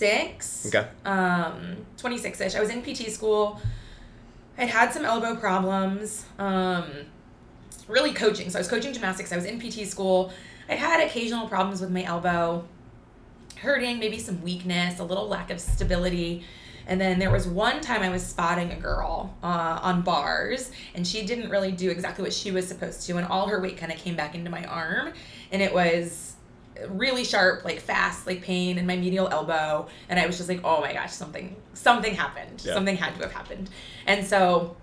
six. 0.00 0.66
Okay. 0.66 0.88
Um, 1.04 1.86
26 1.98 2.40
ish. 2.40 2.54
I 2.54 2.60
was 2.60 2.70
in 2.70 2.82
PT 2.82 3.10
school. 3.10 3.60
I'd 4.56 4.70
had 4.70 4.92
some 4.92 5.04
elbow 5.04 5.36
problems. 5.36 6.24
Um, 6.38 6.86
really 7.86 8.14
coaching. 8.14 8.48
So 8.48 8.58
I 8.58 8.60
was 8.60 8.68
coaching 8.68 8.94
gymnastics. 8.94 9.30
I 9.30 9.36
was 9.36 9.44
in 9.44 9.60
PT 9.60 9.86
school. 9.86 10.32
I'd 10.70 10.78
had 10.78 11.06
occasional 11.06 11.48
problems 11.48 11.82
with 11.82 11.90
my 11.90 12.02
elbow, 12.04 12.64
hurting, 13.56 13.98
maybe 13.98 14.18
some 14.18 14.40
weakness, 14.42 15.00
a 15.00 15.04
little 15.04 15.28
lack 15.28 15.50
of 15.50 15.60
stability. 15.60 16.44
And 16.86 16.98
then 16.98 17.18
there 17.18 17.30
was 17.30 17.46
one 17.46 17.82
time 17.82 18.00
I 18.00 18.08
was 18.08 18.24
spotting 18.24 18.72
a 18.72 18.76
girl 18.76 19.36
uh, 19.42 19.80
on 19.82 20.00
bars, 20.00 20.70
and 20.94 21.06
she 21.06 21.26
didn't 21.26 21.50
really 21.50 21.72
do 21.72 21.90
exactly 21.90 22.22
what 22.22 22.32
she 22.32 22.52
was 22.52 22.66
supposed 22.66 23.06
to, 23.06 23.18
and 23.18 23.26
all 23.26 23.48
her 23.48 23.60
weight 23.60 23.76
kind 23.76 23.92
of 23.92 23.98
came 23.98 24.16
back 24.16 24.34
into 24.34 24.50
my 24.50 24.64
arm, 24.64 25.12
and 25.52 25.60
it 25.60 25.74
was 25.74 26.29
really 26.88 27.24
sharp, 27.24 27.64
like 27.64 27.80
fast, 27.80 28.26
like 28.26 28.42
pain 28.42 28.78
in 28.78 28.86
my 28.86 28.96
medial 28.96 29.28
elbow, 29.28 29.88
and 30.08 30.18
I 30.18 30.26
was 30.26 30.36
just 30.36 30.48
like, 30.48 30.60
oh 30.64 30.80
my 30.80 30.92
gosh, 30.92 31.12
something 31.12 31.56
something 31.74 32.14
happened. 32.14 32.62
Yeah. 32.64 32.74
Something 32.74 32.96
had 32.96 33.14
to 33.16 33.22
have 33.22 33.32
happened, 33.32 33.70
and 34.06 34.26
so 34.26 34.76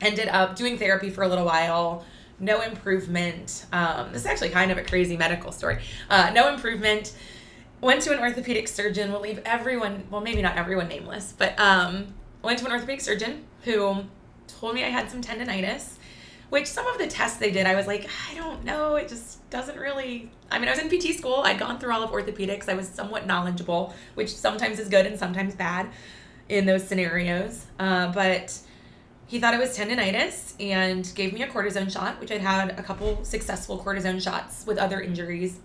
ended 0.00 0.28
up 0.28 0.56
doing 0.56 0.78
therapy 0.78 1.10
for 1.10 1.22
a 1.22 1.28
little 1.28 1.44
while. 1.44 2.04
No 2.38 2.62
improvement. 2.62 3.66
Um, 3.72 4.12
this 4.12 4.22
is 4.22 4.26
actually 4.26 4.48
kind 4.48 4.70
of 4.70 4.78
a 4.78 4.82
crazy 4.82 5.16
medical 5.16 5.52
story. 5.52 5.78
Uh, 6.08 6.30
no 6.32 6.48
improvement. 6.48 7.12
went 7.80 8.02
to 8.02 8.12
an 8.12 8.18
orthopedic 8.20 8.68
surgeon. 8.68 9.10
We'll 9.12 9.20
leave 9.20 9.40
everyone, 9.44 10.04
well, 10.10 10.20
maybe 10.20 10.42
not 10.42 10.56
everyone 10.56 10.88
nameless, 10.88 11.34
but 11.36 11.58
um, 11.58 12.14
went 12.42 12.58
to 12.60 12.66
an 12.66 12.72
orthopedic 12.72 13.00
surgeon 13.00 13.44
who 13.64 14.04
told 14.46 14.74
me 14.74 14.84
I 14.84 14.88
had 14.88 15.10
some 15.10 15.22
tendonitis, 15.22 15.94
which 16.50 16.66
some 16.66 16.86
of 16.86 16.98
the 16.98 17.06
tests 17.06 17.38
they 17.38 17.50
did, 17.50 17.66
I 17.66 17.74
was 17.74 17.86
like, 17.86 18.08
I 18.30 18.34
don't 18.34 18.64
know. 18.64 18.96
It 18.96 19.08
just 19.08 19.48
doesn't 19.50 19.78
really. 19.78 20.30
I 20.50 20.58
mean, 20.58 20.68
I 20.68 20.72
was 20.72 20.80
in 20.80 20.88
PT 20.88 21.16
school. 21.16 21.42
I'd 21.44 21.58
gone 21.58 21.78
through 21.78 21.92
all 21.92 22.02
of 22.02 22.10
orthopedics. 22.10 22.68
I 22.68 22.74
was 22.74 22.88
somewhat 22.88 23.26
knowledgeable, 23.26 23.94
which 24.14 24.34
sometimes 24.34 24.78
is 24.78 24.88
good 24.88 25.06
and 25.06 25.18
sometimes 25.18 25.54
bad 25.54 25.88
in 26.48 26.66
those 26.66 26.86
scenarios. 26.86 27.66
Uh, 27.78 28.12
but 28.12 28.58
he 29.26 29.38
thought 29.38 29.54
it 29.54 29.60
was 29.60 29.76
tendonitis 29.78 30.54
and 30.60 31.10
gave 31.14 31.32
me 31.32 31.42
a 31.42 31.48
cortisone 31.48 31.90
shot, 31.90 32.20
which 32.20 32.32
I'd 32.32 32.40
had 32.40 32.78
a 32.78 32.82
couple 32.82 33.24
successful 33.24 33.78
cortisone 33.78 34.20
shots 34.20 34.66
with 34.66 34.76
other 34.76 35.00
injuries 35.00 35.60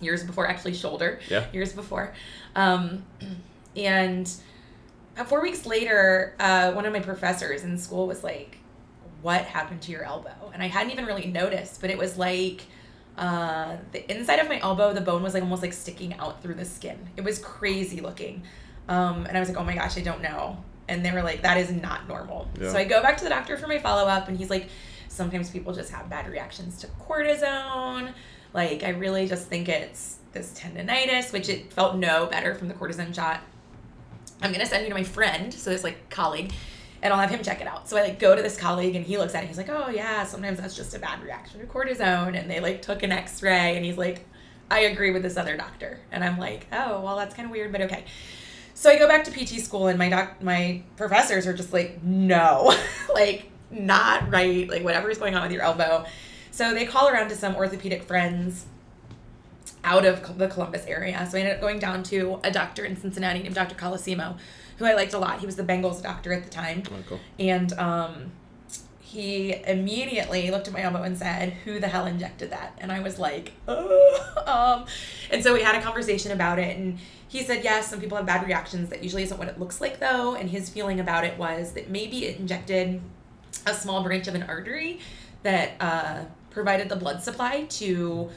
years 0.00 0.24
before, 0.24 0.48
actually 0.48 0.74
shoulder. 0.74 1.20
Yeah. 1.30 1.46
Years 1.52 1.72
before. 1.72 2.12
Um, 2.56 3.04
and 3.76 4.30
four 5.26 5.40
weeks 5.40 5.64
later, 5.64 6.34
uh, 6.40 6.72
one 6.72 6.84
of 6.84 6.92
my 6.92 7.00
professors 7.00 7.62
in 7.62 7.78
school 7.78 8.08
was 8.08 8.24
like, 8.24 8.58
"What 9.22 9.42
happened 9.42 9.82
to 9.82 9.92
your 9.92 10.04
elbow?" 10.04 10.50
And 10.52 10.62
I 10.62 10.66
hadn't 10.66 10.92
even 10.92 11.06
really 11.06 11.26
noticed, 11.26 11.80
but 11.80 11.90
it 11.90 11.98
was 11.98 12.18
like 12.18 12.62
uh, 13.16 13.76
the 13.92 14.10
inside 14.10 14.38
of 14.38 14.48
my 14.48 14.58
elbow, 14.60 14.92
the 14.92 15.00
bone 15.00 15.22
was 15.22 15.34
like 15.34 15.42
almost 15.42 15.62
like 15.62 15.72
sticking 15.72 16.14
out 16.14 16.42
through 16.42 16.54
the 16.54 16.64
skin. 16.64 16.98
It 17.16 17.24
was 17.24 17.38
crazy 17.38 18.00
looking. 18.00 18.42
Um, 18.88 19.26
and 19.26 19.36
I 19.36 19.40
was 19.40 19.48
like, 19.48 19.58
"Oh 19.58 19.64
my 19.64 19.74
gosh, 19.74 19.96
I 19.96 20.00
don't 20.00 20.22
know." 20.22 20.62
And 20.88 21.04
they 21.04 21.12
were 21.12 21.22
like, 21.22 21.42
"That 21.42 21.58
is 21.58 21.70
not 21.70 22.08
normal." 22.08 22.48
Yeah. 22.60 22.72
So 22.72 22.78
I 22.78 22.84
go 22.84 23.02
back 23.02 23.16
to 23.18 23.24
the 23.24 23.30
doctor 23.30 23.56
for 23.56 23.66
my 23.66 23.78
follow 23.78 24.08
up, 24.08 24.28
and 24.28 24.36
he's 24.36 24.50
like, 24.50 24.68
"Sometimes 25.08 25.50
people 25.50 25.72
just 25.72 25.90
have 25.92 26.08
bad 26.08 26.28
reactions 26.28 26.78
to 26.78 26.88
cortisone." 27.06 28.12
Like, 28.54 28.82
I 28.82 28.90
really 28.90 29.26
just 29.28 29.46
think 29.46 29.68
it's 29.68 30.18
this 30.32 30.52
tendonitis, 30.58 31.32
which 31.32 31.48
it 31.48 31.72
felt 31.72 31.96
no 31.96 32.26
better 32.26 32.54
from 32.54 32.68
the 32.68 32.74
cortisone 32.74 33.14
shot. 33.14 33.40
I'm 34.42 34.52
gonna 34.52 34.66
send 34.66 34.82
you 34.82 34.88
to 34.88 34.94
my 34.94 35.04
friend, 35.04 35.52
so 35.54 35.70
this 35.70 35.84
like 35.84 36.10
colleague, 36.10 36.52
and 37.02 37.12
I'll 37.12 37.18
have 37.18 37.30
him 37.30 37.42
check 37.42 37.60
it 37.60 37.66
out. 37.66 37.88
So 37.88 37.96
I 37.96 38.02
like 38.02 38.18
go 38.18 38.34
to 38.36 38.42
this 38.42 38.56
colleague 38.56 38.94
and 38.94 39.04
he 39.04 39.18
looks 39.18 39.34
at 39.34 39.42
it. 39.42 39.48
He's 39.48 39.58
like, 39.58 39.68
"Oh 39.68 39.88
yeah, 39.88 40.24
sometimes 40.24 40.60
that's 40.60 40.76
just 40.76 40.94
a 40.94 40.98
bad 40.98 41.22
reaction 41.22 41.60
to 41.60 41.66
cortisone." 41.66 42.38
And 42.38 42.50
they 42.50 42.60
like 42.60 42.80
took 42.82 43.02
an 43.02 43.12
X-ray, 43.12 43.76
and 43.76 43.84
he's 43.84 43.98
like, 43.98 44.26
"I 44.70 44.80
agree 44.80 45.10
with 45.10 45.22
this 45.22 45.36
other 45.36 45.56
doctor." 45.56 46.00
And 46.12 46.22
I'm 46.22 46.38
like, 46.38 46.66
"Oh 46.72 47.00
well, 47.02 47.16
that's 47.16 47.34
kind 47.34 47.46
of 47.46 47.52
weird, 47.52 47.72
but 47.72 47.82
okay." 47.82 48.04
So 48.74 48.88
I 48.88 48.98
go 48.98 49.06
back 49.06 49.24
to 49.24 49.30
PT 49.30 49.60
school, 49.60 49.88
and 49.88 49.98
my 49.98 50.08
doc, 50.08 50.42
my 50.42 50.82
professors 50.96 51.46
are 51.46 51.52
just 51.52 51.72
like, 51.72 52.02
"No, 52.02 52.74
like 53.14 53.50
not 53.70 54.30
right. 54.30 54.68
Like 54.68 54.84
whatever's 54.84 55.18
going 55.18 55.34
on 55.34 55.42
with 55.42 55.52
your 55.52 55.62
elbow." 55.62 56.06
So 56.52 56.74
they 56.74 56.86
call 56.86 57.08
around 57.08 57.30
to 57.30 57.36
some 57.36 57.56
orthopedic 57.56 58.04
friends 58.04 58.66
out 59.84 60.04
of 60.04 60.38
the 60.38 60.48
Columbus 60.48 60.86
area. 60.86 61.26
So 61.28 61.36
I 61.36 61.40
ended 61.40 61.56
up 61.56 61.60
going 61.60 61.78
down 61.78 62.02
to 62.04 62.38
a 62.44 62.50
doctor 62.50 62.84
in 62.84 62.96
Cincinnati 62.96 63.42
named 63.42 63.54
Dr. 63.54 63.74
Colosimo, 63.74 64.36
who 64.82 64.88
I 64.88 64.94
liked 64.94 65.14
a 65.14 65.18
lot. 65.18 65.38
He 65.38 65.46
was 65.46 65.56
the 65.56 65.62
Bengals 65.62 66.02
doctor 66.02 66.32
at 66.32 66.42
the 66.42 66.50
time. 66.50 66.82
Oh, 66.90 67.04
cool. 67.08 67.20
And 67.38 67.72
um, 67.74 68.32
he 69.00 69.54
immediately 69.64 70.50
looked 70.50 70.66
at 70.66 70.72
my 70.72 70.82
elbow 70.82 71.02
and 71.02 71.16
said, 71.16 71.52
Who 71.64 71.78
the 71.78 71.86
hell 71.86 72.06
injected 72.06 72.50
that? 72.50 72.76
And 72.78 72.90
I 72.90 73.00
was 73.00 73.18
like, 73.18 73.52
"Uh," 73.68 73.86
um, 74.46 74.86
And 75.30 75.42
so 75.42 75.54
we 75.54 75.62
had 75.62 75.76
a 75.76 75.82
conversation 75.82 76.32
about 76.32 76.58
it. 76.58 76.76
And 76.76 76.98
he 77.28 77.42
said, 77.42 77.62
Yes, 77.62 77.88
some 77.88 78.00
people 78.00 78.16
have 78.16 78.26
bad 78.26 78.44
reactions. 78.44 78.88
That 78.88 79.02
usually 79.02 79.22
isn't 79.22 79.38
what 79.38 79.48
it 79.48 79.60
looks 79.60 79.80
like, 79.80 80.00
though. 80.00 80.34
And 80.34 80.50
his 80.50 80.68
feeling 80.68 80.98
about 80.98 81.24
it 81.24 81.38
was 81.38 81.72
that 81.74 81.88
maybe 81.90 82.24
it 82.24 82.40
injected 82.40 83.00
a 83.66 83.74
small 83.74 84.02
branch 84.02 84.26
of 84.26 84.34
an 84.34 84.42
artery 84.42 84.98
that 85.44 85.72
uh, 85.78 86.24
provided 86.50 86.88
the 86.88 86.96
blood 86.96 87.22
supply 87.22 87.64
to 87.64 88.30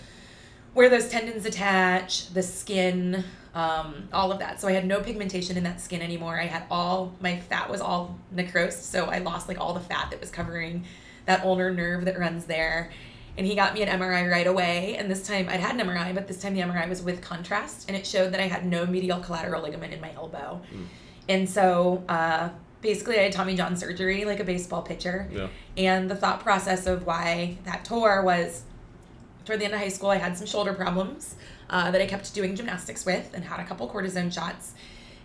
where 0.74 0.90
those 0.90 1.10
tendons 1.10 1.46
attach, 1.46 2.30
the 2.34 2.44
skin, 2.44 3.24
um, 3.56 4.10
all 4.12 4.32
of 4.32 4.40
that. 4.40 4.60
So 4.60 4.68
I 4.68 4.74
had 4.74 4.86
no 4.86 5.00
pigmentation 5.00 5.58
in 5.58 5.64
that 5.64 5.80
skin 5.80 6.02
anymore. 6.02 6.40
I 6.40 6.46
had 6.46 6.64
all 6.70 7.16
my 7.22 7.40
fat 7.40 7.70
was 7.70 7.82
all 7.82 8.20
necrosed, 8.32 8.84
so 8.84 9.06
I 9.06 9.20
lost 9.20 9.48
like 9.48 9.60
all 9.60 9.74
the 9.74 9.80
fat 9.80 10.12
that 10.12 10.20
was 10.20 10.30
covering 10.30 10.86
that 11.26 11.44
ulnar 11.44 11.72
nerve 11.72 12.06
that 12.06 12.20
runs 12.20 12.46
there. 12.46 12.92
And 13.38 13.48
he 13.48 13.56
got 13.56 13.74
me 13.74 13.82
an 13.82 14.00
MRI 14.00 14.30
right 14.30 14.48
away. 14.48 14.96
And 14.98 15.10
this 15.10 15.26
time 15.26 15.48
I'd 15.50 15.60
had 15.62 15.80
an 15.80 15.88
MRI, 15.88 16.14
but 16.14 16.28
this 16.28 16.42
time 16.42 16.54
the 16.54 16.62
MRI 16.62 16.88
was 16.88 17.02
with 17.02 17.22
contrast, 17.22 17.88
and 17.88 17.98
it 17.98 18.06
showed 18.06 18.34
that 18.34 18.42
I 18.42 18.48
had 18.48 18.66
no 18.66 18.86
medial 18.86 19.20
collateral 19.20 19.64
ligament 19.64 19.94
in 19.94 20.02
my 20.02 20.14
elbow. 20.14 20.62
And 21.28 21.50
so 21.50 22.04
uh, 22.08 22.50
basically, 22.82 23.18
I 23.20 23.24
had 23.24 23.32
Tommy 23.32 23.56
John 23.56 23.76
surgery, 23.76 24.26
like 24.26 24.40
a 24.40 24.44
baseball 24.44 24.82
pitcher. 24.82 25.30
Yeah. 25.32 25.48
And 25.78 26.10
the 26.10 26.16
thought 26.16 26.42
process 26.42 26.88
of 26.88 27.06
why 27.06 27.58
that 27.64 27.86
tore 27.86 28.22
was 28.22 28.64
toward 29.46 29.60
the 29.60 29.66
end 29.66 29.74
of 29.74 29.80
high 29.80 29.90
school, 29.90 30.10
I 30.10 30.18
had 30.18 30.38
some 30.38 30.48
shoulder 30.48 30.74
problems 30.74 31.36
uh, 31.70 31.92
that 31.92 32.02
I 32.02 32.06
kept 32.06 32.34
doing 32.34 32.56
gymnastics 32.56 33.06
with 33.06 33.32
and 33.34 33.44
had 33.44 33.60
a 33.60 33.64
couple 33.66 33.88
cortisone 33.90 34.34
shots. 34.34 34.74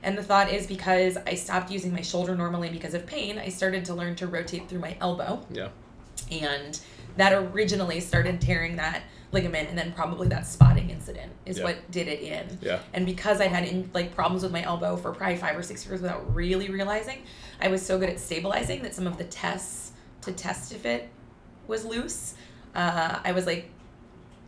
And 0.03 0.17
the 0.17 0.23
thought 0.23 0.51
is 0.53 0.67
because 0.67 1.19
I 1.27 1.35
stopped 1.35 1.71
using 1.71 1.93
my 1.93 2.01
shoulder 2.01 2.35
normally 2.35 2.71
because 2.71 2.95
of 2.95 3.07
pain, 3.07 3.39
I 3.39 3.49
started 3.49 3.85
to 3.87 3.95
learn 3.95 4.15
to 4.17 4.27
rotate 4.27 4.69
through 4.69 4.79
my 4.79 4.97
elbow. 5.01 5.45
Yeah. 5.51 5.69
And 6.31 6.79
that 7.17 7.33
originally 7.33 8.01
started 8.01 8.41
tearing 8.41 8.77
that 8.77 9.03
ligament 9.33 9.69
and 9.69 9.79
then 9.79 9.93
probably 9.93 10.27
that 10.29 10.47
spotting 10.47 10.91
incident 10.91 11.33
is 11.47 11.59
Yeah. 11.59 11.65
what 11.65 11.91
did 11.91 12.09
it 12.09 12.21
in. 12.21 12.59
Yeah. 12.61 12.81
And 12.95 13.07
because 13.07 13.41
I'd 13.41 13.51
had 13.51 13.65
in, 13.65 13.91
like 13.95 14.15
problems 14.15 14.43
with 14.43 14.53
my 14.53 14.63
elbow 14.63 14.97
for 14.97 15.13
probably 15.13 15.37
five 15.37 15.57
or 15.57 15.63
six 15.63 15.87
years 15.87 16.01
without 16.01 16.35
really 16.35 16.71
realizing, 16.71 17.23
I 17.61 17.69
was 17.69 17.85
so 17.85 17.99
good 17.99 18.09
at 18.09 18.19
stabilizing 18.19 18.83
that 18.83 18.95
some 18.95 19.07
of 19.07 19.19
the 19.19 19.25
tests 19.25 19.93
to 20.23 20.33
test 20.33 20.73
if 20.73 20.85
it 20.85 21.09
was 21.67 21.85
loose, 21.85 22.35
uh, 22.75 23.21
I 23.23 23.33
was 23.33 23.47
like 23.47 23.71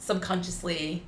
subconsciously 0.02 1.02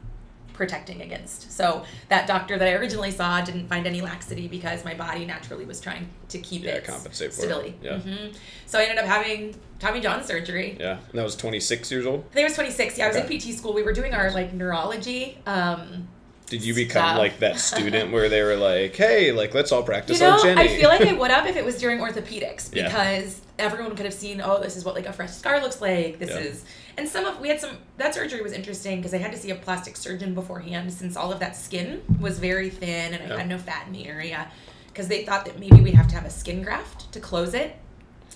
protecting 0.53 1.03
against. 1.03 1.51
So 1.51 1.85
that 2.11 2.29
doctor 2.29 2.57
that 2.57 2.69
I 2.69 2.75
originally 2.75 3.11
saw 3.11 3.41
didn't 3.41 3.67
find 3.67 3.89
any 3.89 4.01
laxity 4.01 4.47
because 4.47 4.85
my 4.85 4.95
body 4.95 5.25
naturally 5.25 5.65
was 5.65 5.81
trying 5.81 6.09
to 6.29 6.39
keep 6.39 6.63
Yeah, 6.63 6.75
its 6.77 6.89
compensate 6.89 7.33
for 7.33 7.41
it. 7.41 7.45
stability. 7.45 7.75
Yeah. 7.83 7.99
hmm 7.99 8.29
So 8.67 8.79
I 8.79 8.83
ended 8.85 8.99
up 8.99 9.07
having 9.07 9.57
Tommy 9.81 10.01
John 10.01 10.23
surgery. 10.23 10.77
Yeah. 10.79 10.99
And 11.11 11.19
that 11.19 11.25
was 11.25 11.35
26 11.35 11.91
years 11.91 12.07
old. 12.07 12.25
I 12.31 12.35
think 12.35 12.45
I 12.45 12.49
was 12.49 12.55
26. 12.55 12.97
Yeah, 12.99 13.07
I 13.07 13.09
was 13.09 13.17
Okay. 13.17 13.35
in 13.35 13.41
PT 13.41 13.59
school. 13.59 13.73
We 13.75 13.83
were 13.83 13.93
doing 13.93 14.15
our 14.15 14.31
like 14.31 14.53
neurology. 14.55 15.39
Um, 15.45 16.07
Did 16.47 16.63
you 16.63 16.73
become 16.73 17.03
Stuff. 17.05 17.19
like 17.19 17.39
that 17.41 17.59
student 17.59 18.13
where 18.13 18.29
they 18.29 18.43
were 18.43 18.55
like, 18.57 18.95
"Hey, 18.95 19.33
like 19.33 19.55
let's 19.55 19.73
all 19.73 19.83
practice 19.83 20.21
you 20.21 20.27
know, 20.27 20.35
on 20.35 20.43
Jenny"? 20.43 20.61
I 20.61 20.69
feel 20.69 20.89
like 20.89 21.01
I 21.01 21.13
would 21.21 21.31
have 21.33 21.47
if 21.47 21.57
it 21.57 21.65
was 21.65 21.81
during 21.81 21.99
orthopedics 21.99 22.73
Yeah. 22.73 22.87
because 22.87 23.41
everyone 23.59 23.97
could 23.97 24.05
have 24.05 24.15
seen, 24.15 24.41
oh, 24.41 24.61
this 24.61 24.77
is 24.77 24.85
what 24.85 24.95
like 24.95 25.07
a 25.07 25.13
fresh 25.13 25.33
scar 25.33 25.61
looks 25.61 25.81
like. 25.81 26.21
This 26.21 26.31
Yeah. 26.31 26.39
is, 26.39 26.65
and 26.97 27.09
some 27.09 27.25
of 27.25 27.41
we 27.41 27.49
had 27.49 27.61
some 27.61 27.77
that 27.97 28.15
surgery 28.15 28.41
was 28.43 28.53
interesting 28.53 28.99
because 28.99 29.15
I 29.15 29.19
had 29.19 29.33
to 29.33 29.39
see 29.39 29.51
a 29.51 29.55
plastic 29.55 29.97
surgeon 29.97 30.35
beforehand 30.35 30.93
since 30.93 31.17
all 31.17 31.33
of 31.33 31.41
that 31.41 31.57
skin 31.57 32.03
was 32.21 32.39
very 32.39 32.71
thin 32.71 33.15
and 33.15 33.23
I 33.23 33.27
Yeah. 33.27 33.39
had 33.39 33.49
no 33.49 33.59
fat 33.59 33.87
in 33.87 33.93
the 33.93 34.07
area 34.07 34.51
because 34.89 35.09
they 35.09 35.25
thought 35.25 35.45
that 35.47 35.59
maybe 35.59 35.81
we'd 35.81 35.95
have 35.95 36.09
to 36.09 36.15
have 36.15 36.25
a 36.25 36.31
skin 36.31 36.63
graft 36.63 37.13
to 37.13 37.21
close 37.21 37.55
it 37.55 37.77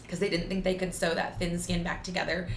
because 0.03 0.19
they 0.19 0.29
didn't 0.29 0.49
think 0.49 0.65
they 0.65 0.75
could 0.75 0.95
sew 0.95 1.15
that 1.15 1.39
thin 1.39 1.59
skin 1.59 1.83
back 1.83 2.03
together. 2.03 2.49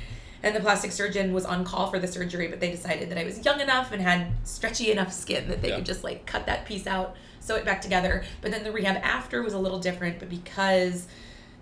And 0.43 0.55
the 0.55 0.59
plastic 0.59 0.91
surgeon 0.91 1.33
was 1.33 1.45
on 1.45 1.63
call 1.65 1.91
for 1.91 1.99
the 1.99 2.07
surgery, 2.07 2.47
but 2.47 2.59
they 2.59 2.71
decided 2.71 3.09
that 3.11 3.17
I 3.19 3.23
was 3.23 3.45
young 3.45 3.59
enough 3.59 3.91
and 3.91 4.01
had 4.01 4.27
stretchy 4.43 4.91
enough 4.91 5.13
skin 5.13 5.47
that 5.49 5.61
they 5.61 5.69
Yeah. 5.69 5.75
could 5.75 5.85
just 5.85 6.03
like 6.03 6.25
cut 6.25 6.47
that 6.47 6.65
piece 6.65 6.87
out, 6.87 7.15
sew 7.39 7.55
it 7.55 7.65
back 7.65 7.79
together. 7.81 8.23
But 8.41 8.49
then 8.51 8.63
the 8.63 8.71
rehab 8.71 8.97
after 9.03 9.43
was 9.43 9.53
a 9.53 9.59
little 9.59 9.79
different, 9.79 10.17
but 10.17 10.29
because 10.29 11.05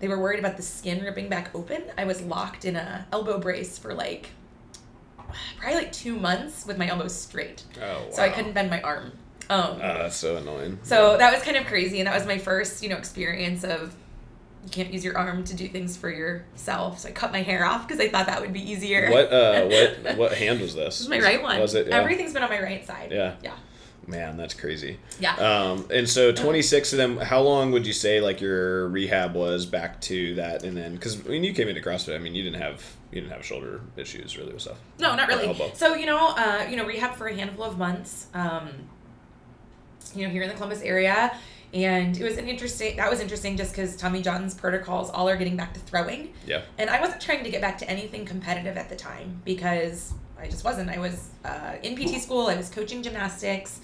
they 0.00 0.08
were 0.08 0.18
worried 0.18 0.38
about 0.38 0.56
the 0.56 0.62
skin 0.62 1.02
ripping 1.04 1.28
back 1.28 1.50
open, 1.54 1.82
I 1.96 2.04
was 2.04 2.20
locked 2.22 2.64
in 2.64 2.76
a 2.76 3.06
elbow 3.12 3.38
brace 3.38 3.78
for 3.78 3.94
like 3.94 4.30
probably 5.58 5.76
like 5.78 5.92
two 5.92 6.16
months 6.16 6.66
with 6.66 6.78
my 6.78 6.88
elbow 6.88 7.08
straight. 7.08 7.64
oh, 7.82 8.06
So 8.10 8.22
I 8.22 8.30
couldn't 8.30 8.52
bend 8.52 8.70
my 8.70 8.80
arm. 8.82 9.12
Um, 9.48 9.78
Ah, 9.82 9.98
that's 10.02 10.16
so 10.16 10.36
annoying. 10.36 10.78
so 10.82 11.16
that 11.16 11.32
was 11.34 11.42
kind 11.42 11.56
of 11.56 11.66
crazy, 11.66 11.98
and 12.00 12.06
that 12.06 12.14
was 12.14 12.26
my 12.26 12.38
first, 12.38 12.82
you 12.82 12.88
know, 12.88 12.96
experience 12.96 13.64
of 13.64 13.94
you 14.64 14.70
can't 14.70 14.92
use 14.92 15.04
your 15.04 15.16
arm 15.16 15.42
to 15.44 15.54
do 15.54 15.66
things 15.68 15.96
for 15.96 16.10
yourself. 16.10 16.98
So 17.00 17.08
I 17.08 17.12
cut 17.12 17.32
my 17.32 17.42
hair 17.42 17.64
off 17.64 17.88
because 17.88 18.00
I 18.00 18.08
thought 18.08 18.26
that 18.26 18.40
would 18.42 18.52
be 18.52 18.60
easier. 18.70 19.10
What 19.10 19.32
uh 19.32 19.66
what 19.66 20.16
what 20.18 20.32
hand 20.34 20.60
was 20.60 20.74
this? 20.74 20.98
This 20.98 21.00
is 21.00 21.08
my 21.08 21.18
right 21.18 21.42
one. 21.42 21.58
Was 21.60 21.74
it? 21.74 21.88
Yeah. 21.88 21.96
Everything's 21.98 22.32
been 22.32 22.42
on 22.42 22.50
my 22.50 22.62
right 22.62 22.86
side. 22.86 23.10
Yeah. 23.10 23.36
Yeah. 23.42 23.54
Man, 24.06 24.36
that's 24.36 24.54
crazy. 24.54 24.98
Yeah. 25.20 25.34
Um, 25.36 25.86
and 25.92 26.08
so 26.08 26.32
26 26.32 26.92
of 26.92 26.96
them. 26.96 27.16
How 27.18 27.40
long 27.42 27.70
would 27.72 27.86
you 27.86 27.92
say 27.92 28.20
like 28.20 28.40
your 28.40 28.88
rehab 28.88 29.34
was 29.34 29.66
back 29.66 30.00
to 30.02 30.34
that? 30.36 30.64
And 30.64 30.76
then 30.76 30.94
because 30.94 31.22
when 31.24 31.44
you 31.44 31.52
came 31.52 31.68
into 31.68 31.80
CrossFit, 31.80 32.14
I 32.16 32.18
mean, 32.18 32.34
you 32.34 32.42
didn't 32.42 32.60
have 32.60 32.82
you 33.12 33.20
didn't 33.20 33.32
have 33.32 33.44
shoulder 33.44 33.80
issues 33.96 34.36
really 34.36 34.52
with 34.52 34.62
stuff. 34.62 34.78
No, 34.98 35.14
not 35.14 35.28
really. 35.28 35.54
So 35.74 35.94
you 35.94 36.06
know, 36.06 36.28
uh, 36.36 36.66
you 36.68 36.76
know, 36.76 36.84
rehab 36.86 37.14
for 37.14 37.28
a 37.28 37.34
handful 37.34 37.64
of 37.64 37.78
months. 37.78 38.26
Um, 38.34 38.68
you 40.14 40.26
know, 40.26 40.32
here 40.32 40.42
in 40.42 40.48
the 40.48 40.54
Columbus 40.54 40.82
area, 40.82 41.36
and 41.72 42.16
it 42.18 42.24
was 42.24 42.36
an 42.36 42.48
interesting. 42.48 42.96
That 42.96 43.10
was 43.10 43.20
interesting 43.20 43.56
just 43.56 43.70
because 43.72 43.94
Tommy 43.96 44.22
John's 44.22 44.54
protocols 44.54 45.08
all 45.10 45.28
are 45.28 45.36
getting 45.36 45.56
back 45.56 45.72
to 45.74 45.80
throwing, 45.80 46.32
Yeah. 46.46 46.62
and 46.78 46.90
I 46.90 47.00
wasn't 47.00 47.20
trying 47.20 47.44
to 47.44 47.50
get 47.50 47.60
back 47.60 47.78
to 47.78 47.88
anything 47.88 48.24
competitive 48.24 48.76
at 48.76 48.88
the 48.88 48.96
time 48.96 49.40
because 49.44 50.12
I 50.42 50.48
just 50.48 50.64
wasn't. 50.64 50.90
I 50.90 50.98
was 50.98 51.28
uh, 51.44 51.74
in 51.82 51.96
PT 51.96 52.20
school. 52.20 52.46
I 52.48 52.56
was 52.56 52.68
coaching 52.70 53.02
gymnastics. 53.02 53.80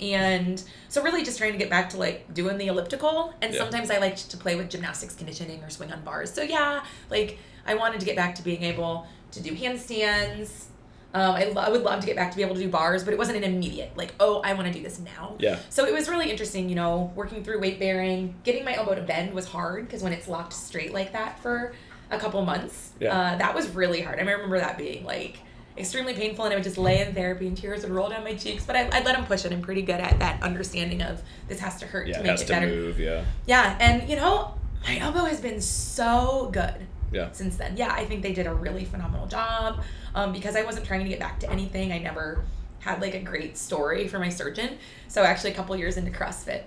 And 0.00 0.62
so 0.88 1.02
really 1.02 1.24
just 1.24 1.38
trying 1.38 1.52
to 1.52 1.58
get 1.58 1.68
back 1.70 1.90
to 1.90 1.96
like 1.96 2.32
doing 2.32 2.56
the 2.56 2.68
elliptical 2.68 3.34
and 3.42 3.52
Yeah. 3.52 3.58
sometimes 3.58 3.90
I 3.90 3.98
liked 3.98 4.30
to 4.30 4.36
play 4.36 4.54
with 4.54 4.70
gymnastics 4.70 5.14
conditioning 5.16 5.60
or 5.64 5.70
swing 5.70 5.92
on 5.92 6.02
bars. 6.02 6.32
So 6.32 6.42
yeah, 6.42 6.84
like 7.10 7.38
I 7.66 7.74
wanted 7.74 7.98
to 8.00 8.06
get 8.06 8.14
back 8.14 8.36
to 8.36 8.42
being 8.42 8.62
able 8.62 9.08
to 9.32 9.42
do 9.42 9.50
handstands, 9.56 10.66
Um, 11.14 11.34
I, 11.34 11.44
lo- 11.46 11.62
I 11.62 11.70
would 11.70 11.82
love 11.82 11.98
to 12.00 12.06
get 12.06 12.14
back 12.16 12.30
to 12.30 12.36
be 12.36 12.42
able 12.44 12.54
to 12.54 12.60
do 12.60 12.68
bars, 12.68 13.02
but 13.02 13.12
it 13.12 13.18
wasn't 13.18 13.38
an 13.38 13.44
immediate 13.44 13.96
like, 13.96 14.14
oh, 14.20 14.40
I 14.42 14.52
want 14.52 14.68
to 14.68 14.72
do 14.72 14.82
this 14.84 15.00
now. 15.00 15.34
Yeah. 15.40 15.58
So 15.68 15.84
it 15.86 15.92
was 15.92 16.08
really 16.08 16.30
interesting, 16.30 16.68
you 16.68 16.74
know, 16.76 17.10
working 17.16 17.42
through 17.42 17.58
weight 17.60 17.80
bearing. 17.80 18.36
Getting 18.44 18.64
my 18.64 18.74
elbow 18.76 18.94
to 18.94 19.02
bend 19.02 19.34
was 19.34 19.46
hard 19.46 19.86
because 19.86 20.02
when 20.04 20.12
it's 20.12 20.28
locked 20.28 20.52
straight 20.52 20.92
like 20.94 21.12
that 21.12 21.40
for 21.40 21.72
a 22.12 22.18
couple 22.18 22.44
months, 22.44 22.90
Yeah. 23.00 23.18
uh, 23.18 23.38
that 23.38 23.52
was 23.54 23.68
really 23.70 24.00
hard. 24.02 24.18
I 24.18 24.22
remember 24.22 24.58
that 24.60 24.78
being 24.78 25.02
like 25.04 25.38
extremely 25.78 26.14
painful, 26.14 26.44
and 26.44 26.52
I 26.52 26.56
would 26.56 26.64
just 26.64 26.78
lay 26.78 27.00
in 27.00 27.14
therapy 27.14 27.46
and 27.46 27.56
tears 27.56 27.82
would 27.82 27.92
roll 27.92 28.08
down 28.08 28.24
my 28.24 28.34
cheeks. 28.34 28.64
But 28.66 28.76
I, 28.76 28.88
I'd 28.92 29.04
let 29.04 29.16
him 29.16 29.24
push 29.24 29.44
it. 29.44 29.52
I'm 29.52 29.62
pretty 29.62 29.82
good 29.82 30.00
at 30.00 30.18
that 30.18 30.42
understanding 30.42 31.02
of 31.02 31.22
this 31.48 31.60
has 31.60 31.78
to 31.80 31.86
hurt 31.86 32.06
Yeah, 32.08 32.14
to 32.14 32.20
it 32.20 32.22
make 32.24 32.30
has 32.32 32.42
it 32.42 32.46
to 32.46 32.52
better. 32.52 32.66
move. 32.66 32.98
Yeah. 33.00 33.24
Yeah, 33.46 33.76
and 33.80 34.08
you 34.08 34.16
know, 34.16 34.54
my 34.86 34.98
elbow 34.98 35.24
has 35.24 35.40
been 35.40 35.60
so 35.60 36.50
good 36.52 36.86
Yeah. 37.12 37.30
since 37.32 37.56
then. 37.56 37.76
Yeah, 37.76 37.92
I 37.92 38.04
think 38.04 38.22
they 38.22 38.32
did 38.32 38.46
a 38.46 38.54
really 38.54 38.84
phenomenal 38.84 39.26
job. 39.26 39.82
Um, 40.14 40.32
because 40.32 40.56
I 40.56 40.62
wasn't 40.62 40.86
trying 40.86 41.02
to 41.04 41.08
get 41.08 41.20
back 41.20 41.38
to 41.40 41.50
anything, 41.50 41.92
I 41.92 41.98
never 41.98 42.44
had 42.80 43.00
like 43.00 43.14
a 43.14 43.20
great 43.20 43.56
story 43.58 44.08
for 44.08 44.18
my 44.18 44.28
surgeon. 44.28 44.78
So 45.08 45.22
actually, 45.22 45.50
a 45.52 45.54
couple 45.54 45.76
years 45.76 45.96
into 45.96 46.10
CrossFit, 46.10 46.62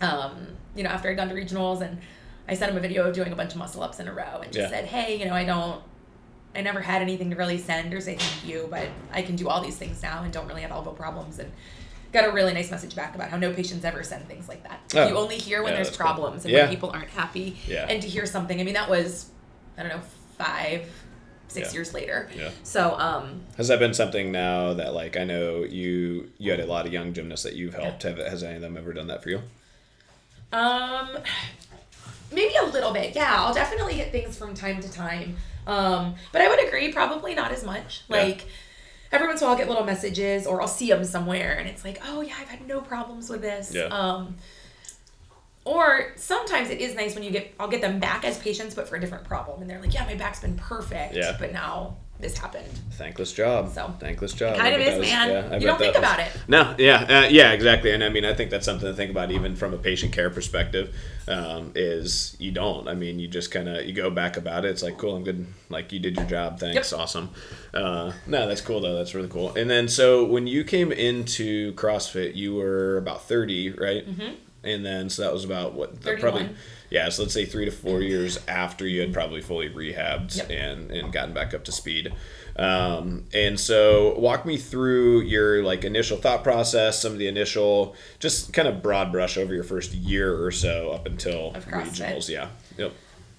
um, 0.00 0.46
you 0.74 0.82
know, 0.82 0.90
after 0.90 1.08
I'd 1.10 1.16
gone 1.16 1.28
to 1.28 1.34
regionals 1.34 1.80
and 1.80 1.98
I 2.48 2.54
sent 2.54 2.72
him 2.72 2.76
a 2.76 2.80
video 2.80 3.06
of 3.06 3.14
doing 3.14 3.32
a 3.32 3.36
bunch 3.36 3.52
of 3.52 3.58
muscle 3.58 3.82
ups 3.82 4.00
in 4.00 4.08
a 4.08 4.12
row 4.12 4.40
and 4.42 4.52
just 4.52 4.58
Yeah. 4.58 4.68
said, 4.70 4.86
hey, 4.86 5.16
you 5.16 5.26
know, 5.26 5.34
I 5.34 5.44
don't. 5.44 5.82
I 6.54 6.60
never 6.60 6.80
had 6.80 7.00
anything 7.02 7.30
to 7.30 7.36
really 7.36 7.58
send 7.58 7.94
or 7.94 8.00
say 8.00 8.16
thank 8.16 8.46
you, 8.46 8.66
but 8.70 8.88
I 9.12 9.22
can 9.22 9.36
do 9.36 9.48
all 9.48 9.60
these 9.62 9.76
things 9.76 10.02
now 10.02 10.22
and 10.22 10.32
don't 10.32 10.46
really 10.46 10.62
have 10.62 10.70
elbow 10.70 10.92
problems 10.92 11.38
and 11.38 11.50
got 12.12 12.26
a 12.28 12.30
really 12.32 12.52
nice 12.52 12.70
message 12.70 12.94
back 12.94 13.14
about 13.14 13.30
how 13.30 13.38
no 13.38 13.52
patients 13.54 13.84
ever 13.86 14.02
send 14.02 14.26
things 14.28 14.48
like 14.48 14.62
that. 14.64 14.80
Oh. 14.94 15.08
You 15.08 15.16
only 15.16 15.36
hear 15.38 15.62
when 15.62 15.70
Yeah, 15.72 15.76
there's 15.76 15.88
that's 15.88 15.96
cool. 15.96 16.06
problems 16.06 16.44
and 16.44 16.52
Yeah. 16.52 16.62
when 16.64 16.68
people 16.70 16.90
aren't 16.90 17.08
happy. 17.10 17.56
Yeah. 17.66 17.86
And 17.88 18.02
to 18.02 18.08
hear 18.08 18.26
something, 18.26 18.60
I 18.60 18.64
mean, 18.64 18.74
that 18.74 18.90
was, 18.90 19.30
I 19.78 19.82
don't 19.82 19.92
know, 19.96 20.02
five, 20.36 20.90
six 21.48 21.72
years 21.72 21.94
later. 21.94 22.28
Yeah. 22.36 22.50
So, 22.64 22.98
um, 22.98 23.42
Has 23.56 23.68
that 23.68 23.78
been 23.78 23.94
something 23.94 24.30
now 24.30 24.74
that 24.74 24.92
like 24.92 25.16
I 25.16 25.24
know 25.24 25.64
you 25.64 26.30
you 26.38 26.50
had 26.50 26.60
a 26.60 26.66
lot 26.66 26.86
of 26.86 26.92
young 26.92 27.14
gymnasts 27.14 27.44
that 27.44 27.54
you've 27.54 27.74
helped. 27.74 28.02
Have 28.02 28.18
has 28.18 28.42
any 28.42 28.56
of 28.56 28.60
them 28.62 28.76
ever 28.76 28.92
done 28.92 29.06
that 29.06 29.22
for 29.22 29.30
you? 29.30 29.40
Um, 30.52 31.16
maybe 32.30 32.54
a 32.56 32.64
little 32.66 32.92
bit. 32.92 33.14
Yeah, 33.16 33.34
I'll 33.36 33.54
definitely 33.54 33.94
get 33.94 34.12
things 34.12 34.36
from 34.36 34.54
time 34.54 34.80
to 34.82 34.92
time. 34.92 35.36
Um, 35.66 36.14
but 36.32 36.42
I 36.42 36.48
would 36.48 36.66
agree, 36.66 36.92
probably 36.92 37.34
not 37.34 37.52
as 37.52 37.64
much. 37.64 38.02
Yeah. 38.08 38.16
Like 38.16 38.46
every 39.10 39.26
once 39.28 39.40
in 39.40 39.44
a 39.44 39.48
while, 39.48 39.52
I'll 39.54 39.58
get 39.58 39.68
little 39.68 39.84
messages, 39.84 40.46
or 40.46 40.60
I'll 40.60 40.68
see 40.68 40.88
them 40.88 41.04
somewhere, 41.04 41.56
and 41.58 41.68
it's 41.68 41.84
like, 41.84 42.00
oh 42.04 42.20
yeah, 42.20 42.34
I've 42.40 42.48
had 42.48 42.66
no 42.66 42.80
problems 42.80 43.28
with 43.28 43.42
this. 43.42 43.74
Yeah. 43.74 43.84
Um, 43.84 44.36
or 45.64 46.12
sometimes 46.16 46.70
it 46.70 46.80
is 46.80 46.94
nice 46.96 47.14
when 47.14 47.22
you 47.22 47.30
get, 47.30 47.54
I'll 47.60 47.68
get 47.68 47.80
them 47.80 48.00
back 48.00 48.24
as 48.24 48.36
patients, 48.38 48.74
but 48.74 48.88
for 48.88 48.96
a 48.96 49.00
different 49.00 49.24
problem, 49.24 49.60
and 49.60 49.70
they're 49.70 49.80
like, 49.80 49.94
yeah, 49.94 50.04
my 50.04 50.16
back's 50.16 50.40
been 50.40 50.56
perfect, 50.56 51.14
Yeah. 51.14 51.36
but 51.38 51.52
now 51.52 51.98
this 52.22 52.38
happened. 52.38 52.66
Thankless 52.92 53.32
job. 53.32 53.70
So. 53.72 53.92
thankless 53.98 54.32
job. 54.32 54.56
kind 54.56 54.74
of 54.74 54.80
is, 54.80 54.98
was- 54.98 55.08
man. 55.08 55.28
yeah, 55.28 55.54
You 55.58 55.66
don't 55.66 55.78
think 55.78 55.94
was- 55.94 55.98
about 55.98 56.20
it. 56.20 56.28
No, 56.48 56.74
yeah, 56.78 57.24
uh, 57.24 57.28
yeah, 57.28 57.52
exactly. 57.52 57.90
And 57.90 58.02
I 58.02 58.08
mean, 58.08 58.24
I 58.24 58.32
think 58.32 58.50
that's 58.50 58.64
something 58.64 58.88
to 58.88 58.94
think 58.94 59.10
about, 59.10 59.30
even 59.30 59.56
from 59.56 59.74
a 59.74 59.78
patient 59.78 60.12
care 60.12 60.30
perspective. 60.30 60.94
Um, 61.28 61.70
is 61.76 62.36
you 62.40 62.50
don't. 62.50 62.88
I 62.88 62.94
mean, 62.94 63.20
you 63.20 63.28
just 63.28 63.52
kind 63.52 63.68
of 63.68 63.84
you 63.86 63.92
go 63.92 64.10
back 64.10 64.36
about 64.36 64.64
it. 64.64 64.70
It's 64.70 64.82
like, 64.82 64.98
cool, 64.98 65.14
I'm 65.14 65.22
good. 65.22 65.46
Like 65.68 65.92
you 65.92 66.00
did 66.00 66.16
your 66.16 66.26
job. 66.26 66.58
Thanks, 66.58 66.90
Yep. 66.90 67.00
awesome. 67.00 67.30
Uh, 67.72 68.12
no, 68.26 68.48
that's 68.48 68.60
cool 68.60 68.80
though. 68.80 68.96
That's 68.96 69.14
really 69.14 69.28
cool. 69.28 69.54
And 69.54 69.70
then 69.70 69.86
so 69.88 70.24
when 70.24 70.46
you 70.48 70.64
came 70.64 70.90
into 70.90 71.74
CrossFit, 71.74 72.34
you 72.34 72.54
were 72.56 72.96
about 72.98 73.22
30, 73.28 73.70
right? 73.70 74.04
Mm-hmm. 74.08 74.34
And 74.64 74.84
then 74.84 75.10
so 75.10 75.22
that 75.22 75.32
was 75.32 75.44
about 75.44 75.74
what 75.74 76.02
the- 76.02 76.16
probably 76.16 76.42
31. 76.42 76.56
Yeah. 76.92 77.08
So 77.08 77.22
let's 77.22 77.34
say 77.34 77.44
three 77.44 77.64
to 77.64 77.70
four 77.70 78.00
years 78.02 78.38
after 78.46 78.86
you 78.86 79.00
had 79.00 79.12
probably 79.12 79.40
fully 79.40 79.68
rehabbed 79.70 80.36
Yep. 80.36 80.50
and 80.50 80.90
and 80.90 81.12
gotten 81.12 81.34
back 81.34 81.54
up 81.54 81.64
to 81.64 81.72
speed. 81.72 82.12
Um, 82.54 83.24
and 83.32 83.58
so 83.58 84.14
walk 84.18 84.44
me 84.44 84.58
through 84.58 85.22
your 85.22 85.62
like 85.62 85.84
initial 85.84 86.18
thought 86.18 86.44
process, 86.44 87.00
some 87.00 87.12
of 87.12 87.18
the 87.18 87.26
initial, 87.26 87.96
just 88.18 88.52
kind 88.52 88.68
of 88.68 88.82
broad 88.82 89.10
brush 89.10 89.38
over 89.38 89.54
your 89.54 89.64
first 89.64 89.92
year 89.94 90.44
or 90.44 90.50
so 90.50 90.90
up 90.90 91.06
until 91.06 91.52
regionals. 91.52 92.28
Yeah. 92.28 92.48
Yep. 92.76 92.92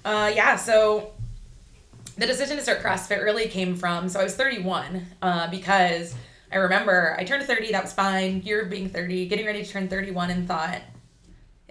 Uh, 0.03 0.31
yeah, 0.35 0.55
so 0.55 1.11
the 2.17 2.25
decision 2.25 2.57
to 2.57 2.63
start 2.63 2.81
CrossFit 2.81 3.23
really 3.23 3.47
came 3.47 3.75
from 3.75 4.09
so 4.09 4.19
I 4.19 4.23
was 4.23 4.35
31 4.35 5.05
uh, 5.21 5.47
because 5.49 6.13
I 6.51 6.57
remember 6.57 7.15
I 7.17 7.23
turned 7.23 7.43
30, 7.45 7.71
that 7.71 7.83
was 7.83 7.93
fine. 7.93 8.41
Year 8.41 8.61
of 8.63 8.69
being 8.69 8.89
30, 8.89 9.27
getting 9.27 9.45
ready 9.45 9.63
to 9.63 9.71
turn 9.71 9.87
31, 9.87 10.29
and 10.29 10.47
thought, 10.47 10.81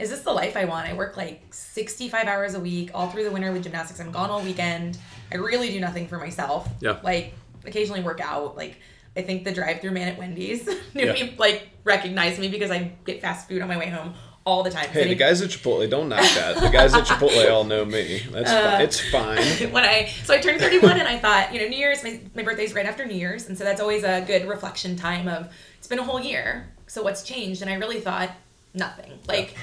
is 0.02 0.10
this 0.10 0.20
the 0.20 0.32
life 0.32 0.56
I 0.56 0.64
want? 0.64 0.88
I 0.88 0.92
work 0.94 1.16
like 1.16 1.42
65 1.54 2.26
hours 2.26 2.54
a 2.54 2.60
week, 2.60 2.90
all 2.94 3.08
through 3.08 3.24
the 3.24 3.30
winter 3.30 3.52
with 3.52 3.62
gymnastics. 3.62 4.00
I'm 4.00 4.10
gone 4.10 4.30
all 4.30 4.42
weekend. 4.42 4.98
I 5.32 5.36
really 5.36 5.70
do 5.70 5.80
nothing 5.80 6.08
for 6.08 6.18
myself. 6.18 6.68
Yeah. 6.80 6.98
Like, 7.02 7.34
occasionally 7.64 8.02
work 8.02 8.20
out. 8.20 8.56
Like, 8.56 8.78
I 9.16 9.22
think 9.22 9.44
the 9.44 9.52
drive 9.52 9.80
through 9.80 9.92
man 9.92 10.08
at 10.08 10.18
Wendy's 10.18 10.66
knew 10.94 11.04
Yeah. 11.06 11.12
me, 11.12 11.34
like, 11.38 11.68
recognized 11.84 12.38
me 12.40 12.48
because 12.48 12.70
I 12.70 12.92
get 13.04 13.20
fast 13.20 13.48
food 13.48 13.62
on 13.62 13.68
my 13.68 13.76
way 13.78 13.88
home 13.88 14.14
all 14.44 14.64
the 14.64 14.70
time. 14.70 14.86
Hey, 14.86 14.92
the 14.94 15.00
Sitting- 15.02 15.18
guys 15.18 15.40
at 15.42 15.50
Chipotle, 15.50 15.88
don't 15.88 16.08
knock 16.08 16.20
that. 16.34 16.56
The 16.60 16.68
guys 16.68 16.92
at 16.94 17.04
Chipotle 17.04 17.48
all 17.52 17.62
know 17.64 17.84
me. 17.84 18.22
That's 18.32 18.50
Uh, 18.50 18.70
fi- 18.72 18.82
it's 18.82 18.98
fine. 19.10 19.70
when 19.72 19.84
I 19.84 20.06
so 20.24 20.34
I 20.34 20.38
turned 20.38 20.58
31 20.60 20.98
and 20.98 21.06
I 21.06 21.16
thought, 21.18 21.54
you 21.54 21.60
know, 21.60 21.68
New 21.68 21.76
Year's 21.78 22.02
my, 22.02 22.18
my 22.34 22.42
birthday's 22.42 22.74
right 22.74 22.86
after 22.86 23.04
New 23.06 23.14
Year's 23.14 23.46
and 23.46 23.56
so 23.56 23.62
that's 23.62 23.80
always 23.80 24.02
a 24.02 24.22
good 24.26 24.48
reflection 24.48 24.96
time 24.96 25.28
of 25.28 25.54
it's 25.78 25.86
been 25.86 26.00
a 26.00 26.02
whole 26.02 26.18
year. 26.20 26.72
So 26.88 27.02
what's 27.04 27.22
changed? 27.22 27.62
And 27.62 27.70
I 27.70 27.74
really 27.74 28.00
thought 28.00 28.30
nothing. 28.74 29.12
Like, 29.28 29.54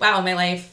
wow, 0.00 0.20
my 0.20 0.34
life 0.34 0.72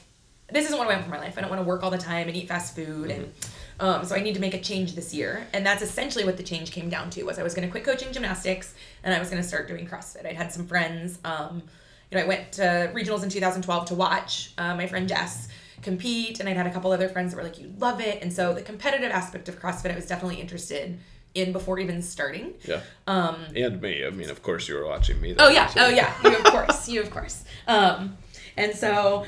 this 0.51 0.65
isn't 0.65 0.77
what 0.77 0.87
I 0.87 0.91
want 0.93 1.05
for 1.05 1.09
my 1.09 1.17
life. 1.19 1.35
I 1.37 1.41
don't 1.41 1.49
want 1.49 1.61
to 1.63 1.67
work 1.67 1.81
all 1.81 1.89
the 1.89 1.97
time 1.97 2.27
and 2.27 2.37
eat 2.37 2.47
fast 2.47 2.75
food 2.75 3.09
and 3.09 3.33
um, 3.79 4.05
so 4.05 4.15
I 4.15 4.19
need 4.19 4.35
to 4.35 4.39
make 4.39 4.53
a 4.53 4.61
change 4.61 4.93
this 4.93 5.15
year, 5.15 5.47
and 5.51 5.65
that's 5.65 5.81
essentially 5.81 6.23
what 6.25 6.37
the 6.37 6.43
change 6.43 6.71
came 6.71 6.89
down 6.89 7.09
to. 7.09 7.23
Was 7.23 7.39
I 7.39 7.43
was 7.43 7.55
going 7.55 7.67
to 7.67 7.71
quit 7.71 7.83
coaching 7.83 8.13
gymnastics, 8.13 8.75
and 9.03 9.13
I 9.15 9.17
was 9.19 9.29
going 9.31 9.41
to 9.41 9.47
start 9.47 9.67
doing 9.67 9.87
CrossFit. 9.87 10.27
I'd 10.27 10.35
had 10.35 10.53
some 10.53 10.67
friends. 10.67 11.17
Um, 11.25 11.63
you 12.11 12.17
know, 12.17 12.23
I 12.23 12.27
went 12.27 12.51
to 12.53 12.91
regionals 12.93 13.23
in 13.23 13.29
2012 13.29 13.85
to 13.87 13.95
watch 13.95 14.51
uh, 14.59 14.75
my 14.75 14.85
friend 14.85 15.09
Jess 15.09 15.47
compete, 15.81 16.39
and 16.39 16.47
I'd 16.47 16.55
had 16.55 16.67
a 16.67 16.71
couple 16.71 16.91
other 16.91 17.09
friends 17.09 17.31
that 17.33 17.37
were 17.37 17.43
like, 17.43 17.59
"You'd 17.59 17.81
love 17.81 17.99
it," 17.99 18.21
and 18.21 18.31
so 18.31 18.53
the 18.53 18.61
competitive 18.61 19.11
aspect 19.11 19.49
of 19.49 19.59
CrossFit, 19.59 19.91
I 19.91 19.95
was 19.95 20.05
definitely 20.05 20.39
interested 20.39 20.99
in 21.33 21.51
before 21.51 21.79
even 21.79 22.03
starting. 22.03 22.53
Yeah. 22.63 22.81
Um, 23.07 23.37
And 23.55 23.81
me. 23.81 24.05
I 24.05 24.11
mean, 24.11 24.29
of 24.29 24.43
course, 24.43 24.67
you 24.69 24.75
were 24.75 24.85
watching 24.85 25.19
me. 25.19 25.35
Oh 25.39 25.49
yeah, 25.49 25.65
so- 25.65 25.85
oh 25.85 25.89
yeah, 25.89 26.13
you 26.23 26.37
of 26.37 26.43
course, 26.43 26.87
you 26.87 27.01
of 27.01 27.09
course. 27.09 27.43
Um, 27.67 28.17
and 28.57 28.75
so 28.75 29.25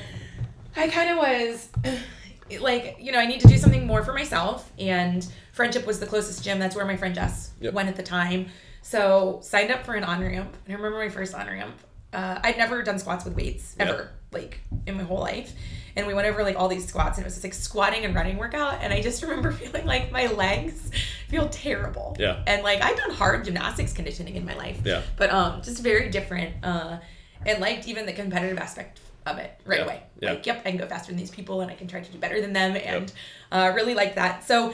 I 0.76 0.88
kind 0.88 1.10
of 1.10 1.16
was 1.18 1.68
like, 2.60 2.96
you 3.00 3.12
know, 3.12 3.18
I 3.18 3.26
need 3.26 3.40
to 3.40 3.48
do 3.48 3.56
something 3.58 3.86
more 3.86 4.04
for 4.04 4.12
myself. 4.12 4.70
And 4.78 5.26
Friendship 5.52 5.86
was 5.86 5.98
the 6.00 6.06
closest 6.06 6.44
gym. 6.44 6.58
That's 6.58 6.76
where 6.76 6.84
my 6.84 6.96
friend 6.98 7.14
Jess 7.14 7.52
Yep. 7.60 7.72
went 7.72 7.88
at 7.88 7.96
the 7.96 8.02
time. 8.02 8.48
So 8.82 9.40
signed 9.42 9.70
up 9.70 9.84
for 9.86 9.94
an 9.94 10.04
on 10.04 10.20
ramp. 10.20 10.54
I 10.68 10.72
remember 10.74 10.98
my 10.98 11.08
first 11.08 11.34
on 11.34 11.46
ramp. 11.46 11.74
Uh, 12.12 12.38
I'd 12.44 12.56
never 12.58 12.82
done 12.82 12.98
squats 12.98 13.24
with 13.24 13.34
weights 13.34 13.74
Yep. 13.78 13.88
ever, 13.88 14.10
like 14.32 14.60
in 14.86 14.96
my 14.96 15.02
whole 15.02 15.18
life. 15.20 15.52
And 15.96 16.06
we 16.06 16.12
went 16.12 16.28
over 16.28 16.42
like 16.42 16.56
all 16.58 16.68
these 16.68 16.86
squats, 16.86 17.16
and 17.16 17.24
it 17.24 17.26
was 17.26 17.34
just 17.34 17.44
like 17.44 17.54
squatting 17.54 18.04
and 18.04 18.14
running 18.14 18.36
workout. 18.36 18.82
And 18.82 18.92
I 18.92 19.00
just 19.00 19.22
remember 19.24 19.50
feeling 19.50 19.86
like 19.86 20.12
my 20.12 20.26
legs 20.26 20.90
feel 21.28 21.48
terrible. 21.48 22.16
Yeah. 22.20 22.42
And 22.46 22.62
like 22.62 22.82
I'd 22.82 22.96
done 22.96 23.10
hard 23.12 23.44
gymnastics 23.46 23.94
conditioning 23.94 24.36
in 24.36 24.44
my 24.44 24.54
life 24.56 24.78
Yeah. 24.84 25.02
but 25.16 25.30
um 25.30 25.62
just 25.62 25.82
very 25.82 26.10
different 26.10 26.54
uh 26.62 26.98
and 27.46 27.60
liked 27.60 27.88
even 27.88 28.04
the 28.06 28.12
competitive 28.12 28.58
aspect 28.58 28.98
of 29.26 29.38
it 29.38 29.50
right 29.64 29.78
Yeah, 29.80 29.84
away. 29.84 30.02
Yeah. 30.20 30.30
like 30.32 30.46
yep 30.46 30.62
i 30.64 30.70
can 30.70 30.76
go 30.78 30.86
faster 30.86 31.10
than 31.12 31.18
these 31.18 31.30
people 31.30 31.60
and 31.60 31.70
i 31.70 31.74
can 31.74 31.86
try 31.88 32.00
to 32.00 32.12
do 32.12 32.18
better 32.18 32.40
than 32.40 32.52
them 32.52 32.76
and 32.76 33.12
uh 33.52 33.72
really 33.74 33.94
like 33.94 34.14
that. 34.16 34.44
So 34.44 34.72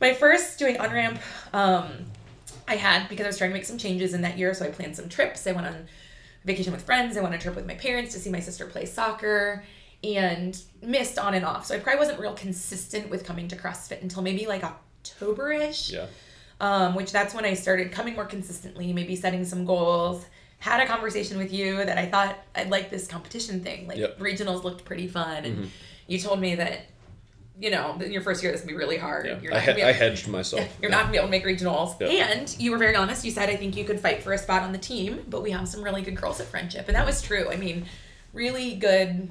my 0.00 0.12
first 0.12 0.58
doing 0.58 0.78
on 0.78 0.90
ramp 0.92 1.18
um 1.52 1.86
i 2.68 2.76
had 2.76 3.08
because 3.08 3.24
i 3.24 3.28
was 3.28 3.38
trying 3.38 3.50
to 3.50 3.54
make 3.54 3.64
some 3.64 3.78
changes 3.78 4.12
in 4.14 4.22
that 4.22 4.36
year 4.38 4.52
so 4.54 4.64
i 4.64 4.68
planned 4.68 4.96
some 4.96 5.08
trips. 5.08 5.46
I 5.46 5.52
went 5.52 5.66
on 5.66 5.86
vacation 6.44 6.72
with 6.72 6.82
friends. 6.82 7.16
I 7.16 7.20
went 7.20 7.34
on 7.34 7.38
a 7.38 7.42
trip 7.42 7.56
with 7.56 7.66
my 7.66 7.74
parents 7.74 8.12
to 8.14 8.20
see 8.20 8.30
my 8.30 8.40
sister 8.40 8.66
play 8.66 8.84
soccer 8.86 9.64
and 10.04 10.60
missed 10.82 11.18
on 11.18 11.34
and 11.34 11.44
off. 11.44 11.66
So 11.66 11.74
i 11.74 11.78
probably 11.78 11.98
wasn't 12.00 12.20
real 12.20 12.34
consistent 12.34 13.08
with 13.10 13.24
coming 13.24 13.48
to 13.48 13.56
crossfit 13.56 14.02
until 14.02 14.22
maybe 14.22 14.46
like 14.46 14.62
october-ish. 14.62 15.92
Yeah. 15.92 16.06
um, 16.60 16.94
which 16.94 17.12
that's 17.12 17.34
when 17.34 17.44
I 17.44 17.54
started 17.54 17.92
coming 17.92 18.14
more 18.14 18.24
consistently, 18.26 18.92
maybe 18.92 19.16
setting 19.16 19.44
some 19.44 19.64
goals. 19.64 20.24
Had 20.58 20.80
a 20.80 20.86
conversation 20.86 21.38
with 21.38 21.52
you 21.52 21.76
that 21.84 21.98
I 21.98 22.06
thought 22.06 22.36
I'd 22.54 22.70
like 22.70 22.90
this 22.90 23.06
competition 23.06 23.60
thing. 23.62 23.86
Like 23.86 23.98
Yep. 23.98 24.18
regionals 24.18 24.64
looked 24.64 24.84
pretty 24.84 25.06
fun, 25.06 25.44
and 25.44 25.58
Mhm. 25.64 25.68
you 26.06 26.18
told 26.18 26.40
me 26.40 26.54
that, 26.56 26.80
you 27.60 27.70
know, 27.70 27.96
in 28.02 28.10
your 28.10 28.22
first 28.22 28.42
year 28.42 28.52
this 28.52 28.62
would 28.62 28.68
be 28.68 28.74
really 28.74 28.96
hard. 28.96 29.26
Yeah. 29.26 29.38
You're 29.40 29.52
I, 29.52 29.56
not 29.56 29.64
he- 29.64 29.72
gonna 29.80 29.88
I 29.88 29.92
hedged 29.92 30.28
myself. 30.28 30.62
you're 30.80 30.90
Yeah. 30.90 30.96
not 30.96 31.02
gonna 31.04 31.12
be 31.12 31.18
able 31.18 31.28
to 31.28 31.30
make 31.30 31.44
regionals. 31.44 31.96
Yeah. 32.00 32.28
And 32.30 32.54
you 32.58 32.70
were 32.70 32.78
very 32.78 32.96
honest. 32.96 33.24
You 33.24 33.30
said 33.30 33.48
I 33.50 33.56
think 33.56 33.76
you 33.76 33.84
could 33.84 34.00
fight 34.00 34.22
for 34.22 34.32
a 34.32 34.38
spot 34.38 34.62
on 34.62 34.72
the 34.72 34.78
team, 34.78 35.24
but 35.28 35.42
we 35.42 35.50
have 35.52 35.68
some 35.68 35.82
really 35.82 36.02
good 36.02 36.16
girls 36.16 36.40
at 36.40 36.46
Friendship, 36.46 36.86
and 36.88 36.96
that 36.96 37.06
was 37.06 37.22
true. 37.22 37.48
I 37.50 37.56
mean, 37.56 37.86
really 38.32 38.74
good 38.76 39.28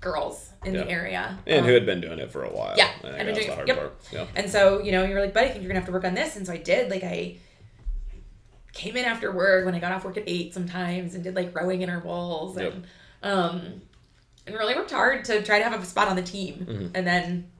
girls 0.00 0.50
in 0.64 0.74
Yeah. 0.74 0.82
the 0.84 0.90
area. 0.90 1.38
And 1.46 1.60
Um, 1.60 1.66
who 1.66 1.74
had 1.74 1.86
been 1.86 2.00
doing 2.00 2.18
it 2.18 2.30
for 2.32 2.44
a 2.44 2.50
while. 2.50 2.74
Yeah, 2.76 2.88
I 3.04 3.24
think 3.24 3.34
doing- 3.34 3.46
the 3.48 3.54
hard 3.54 3.68
yep. 3.68 3.78
part. 3.78 4.00
Yeah. 4.12 4.26
And 4.34 4.50
so, 4.50 4.82
you 4.82 4.92
know, 4.92 5.04
you 5.04 5.14
were 5.14 5.20
like, 5.20 5.32
but 5.34 5.44
I 5.44 5.48
think 5.48 5.62
you're 5.62 5.68
gonna 5.68 5.80
have 5.80 5.86
to 5.86 5.92
work 5.92 6.04
on 6.04 6.14
this. 6.14 6.36
And 6.36 6.46
so 6.46 6.52
I 6.52 6.56
did. 6.58 6.90
Like 6.90 7.04
I 7.04 7.36
came 8.72 8.96
in 8.96 9.04
after 9.04 9.32
work 9.32 9.64
when 9.64 9.74
I 9.74 9.78
got 9.80 9.92
off 9.92 10.04
work 10.04 10.16
at 10.16 10.24
eight 10.26 10.54
sometimes 10.54 11.14
and 11.14 11.24
did 11.24 11.34
like 11.34 11.54
rowing 11.54 11.82
intervals 11.82 12.56
Yep. 12.58 12.72
and 12.74 12.84
um 13.22 13.82
and 14.46 14.56
really 14.56 14.74
worked 14.74 14.90
hard 14.90 15.24
to 15.26 15.42
try 15.42 15.58
to 15.58 15.64
have 15.68 15.80
a 15.82 15.84
spot 15.84 16.08
on 16.08 16.16
the 16.16 16.22
team. 16.22 16.66
Mm-hmm. 16.68 16.86
And 16.96 17.06
then 17.06 17.50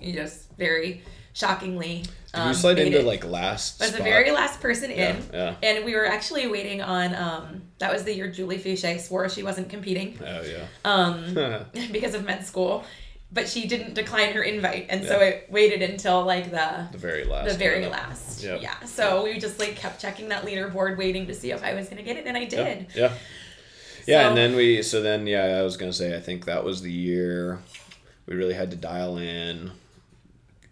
you 0.00 0.12
just 0.14 0.50
very 0.56 1.02
shockingly 1.32 1.98
Did 2.02 2.10
you 2.34 2.40
um, 2.40 2.54
slide 2.54 2.78
into 2.78 3.00
it. 3.00 3.04
like 3.04 3.24
last? 3.24 3.80
I 3.80 3.86
was 3.86 3.94
the 3.94 4.02
very 4.02 4.30
last 4.30 4.60
person 4.60 4.90
Yeah, 4.90 5.10
in, 5.16 5.22
yeah. 5.32 5.54
and 5.62 5.84
we 5.84 5.94
were 5.94 6.06
actually 6.06 6.46
waiting 6.48 6.80
on. 6.82 7.14
Um, 7.14 7.62
that 7.78 7.92
was 7.92 8.04
the 8.04 8.14
year 8.14 8.28
Julie 8.30 8.58
Foucher 8.58 8.98
swore 9.00 9.28
she 9.28 9.42
wasn't 9.42 9.68
competing 9.70 10.18
Oh 10.26 10.42
yeah. 10.42 10.66
um, 10.84 11.64
because 11.92 12.14
of 12.14 12.24
med 12.24 12.44
school, 12.46 12.84
but 13.32 13.48
she 13.48 13.66
didn't 13.68 13.94
decline 13.94 14.32
her 14.32 14.42
invite, 14.42 14.86
and 14.90 15.04
so 15.04 15.20
Yeah. 15.20 15.26
it 15.28 15.46
waited 15.50 15.82
until 15.82 16.24
like 16.24 16.50
the 16.50 16.88
the 16.92 16.98
very 16.98 17.24
last. 17.24 17.48
the 17.50 17.54
very 17.56 17.86
last. 17.86 18.42
Yep. 18.42 18.62
Yeah. 18.62 18.80
So 18.84 19.24
we 19.24 19.38
just 19.38 19.58
like 19.58 19.76
kept 19.76 20.00
checking 20.00 20.28
that 20.30 20.44
leaderboard, 20.44 20.96
waiting 20.96 21.26
to 21.28 21.34
see 21.34 21.50
if 21.52 21.62
I 21.62 21.74
was 21.74 21.88
gonna 21.88 22.02
get 22.02 22.16
it, 22.16 22.26
and 22.26 22.36
I 22.36 22.44
did. 22.44 22.86
Yeah. 22.94 23.02
Yeah. 23.08 23.12
Yeah, 24.06 24.22
So- 24.22 24.28
and 24.28 24.36
then 24.36 24.56
we 24.56 24.82
so 24.82 25.00
then 25.02 25.26
yeah, 25.26 25.58
I 25.58 25.62
was 25.62 25.76
gonna 25.76 25.92
say 25.92 26.16
I 26.16 26.20
think 26.20 26.46
that 26.46 26.64
was 26.64 26.82
the 26.82 26.90
year 26.92 27.58
we 28.26 28.34
really 28.34 28.54
had 28.54 28.70
to 28.72 28.76
dial 28.76 29.18
in 29.18 29.70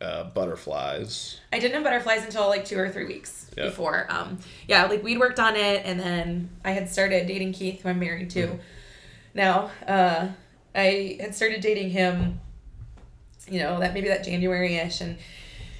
uh, 0.00 0.24
butterflies. 0.24 1.40
I 1.52 1.58
didn't 1.58 1.74
have 1.74 1.82
butterflies 1.84 2.24
until 2.24 2.46
like 2.48 2.64
two 2.64 2.78
or 2.78 2.88
three 2.88 3.06
weeks 3.06 3.50
before. 3.56 4.06
Um, 4.08 4.38
yeah, 4.68 4.86
like 4.86 5.02
we'd 5.02 5.18
worked 5.18 5.40
on 5.40 5.56
it, 5.56 5.82
and 5.84 5.98
then 5.98 6.50
I 6.64 6.70
had 6.70 6.88
started 6.88 7.26
dating 7.26 7.52
Keith, 7.52 7.82
who 7.82 7.88
I'm 7.88 7.98
married 7.98 8.30
to 8.30 8.46
Mm-hmm. 8.46 8.56
now. 9.34 9.70
Uh, 9.86 10.28
I 10.74 11.18
had 11.20 11.34
started 11.34 11.60
dating 11.60 11.90
him, 11.90 12.40
you 13.50 13.61
know, 13.61 13.80
that 13.80 13.94
maybe 13.94 14.08
that 14.08 14.24
January 14.24 14.76
ish, 14.76 15.00
and 15.00 15.16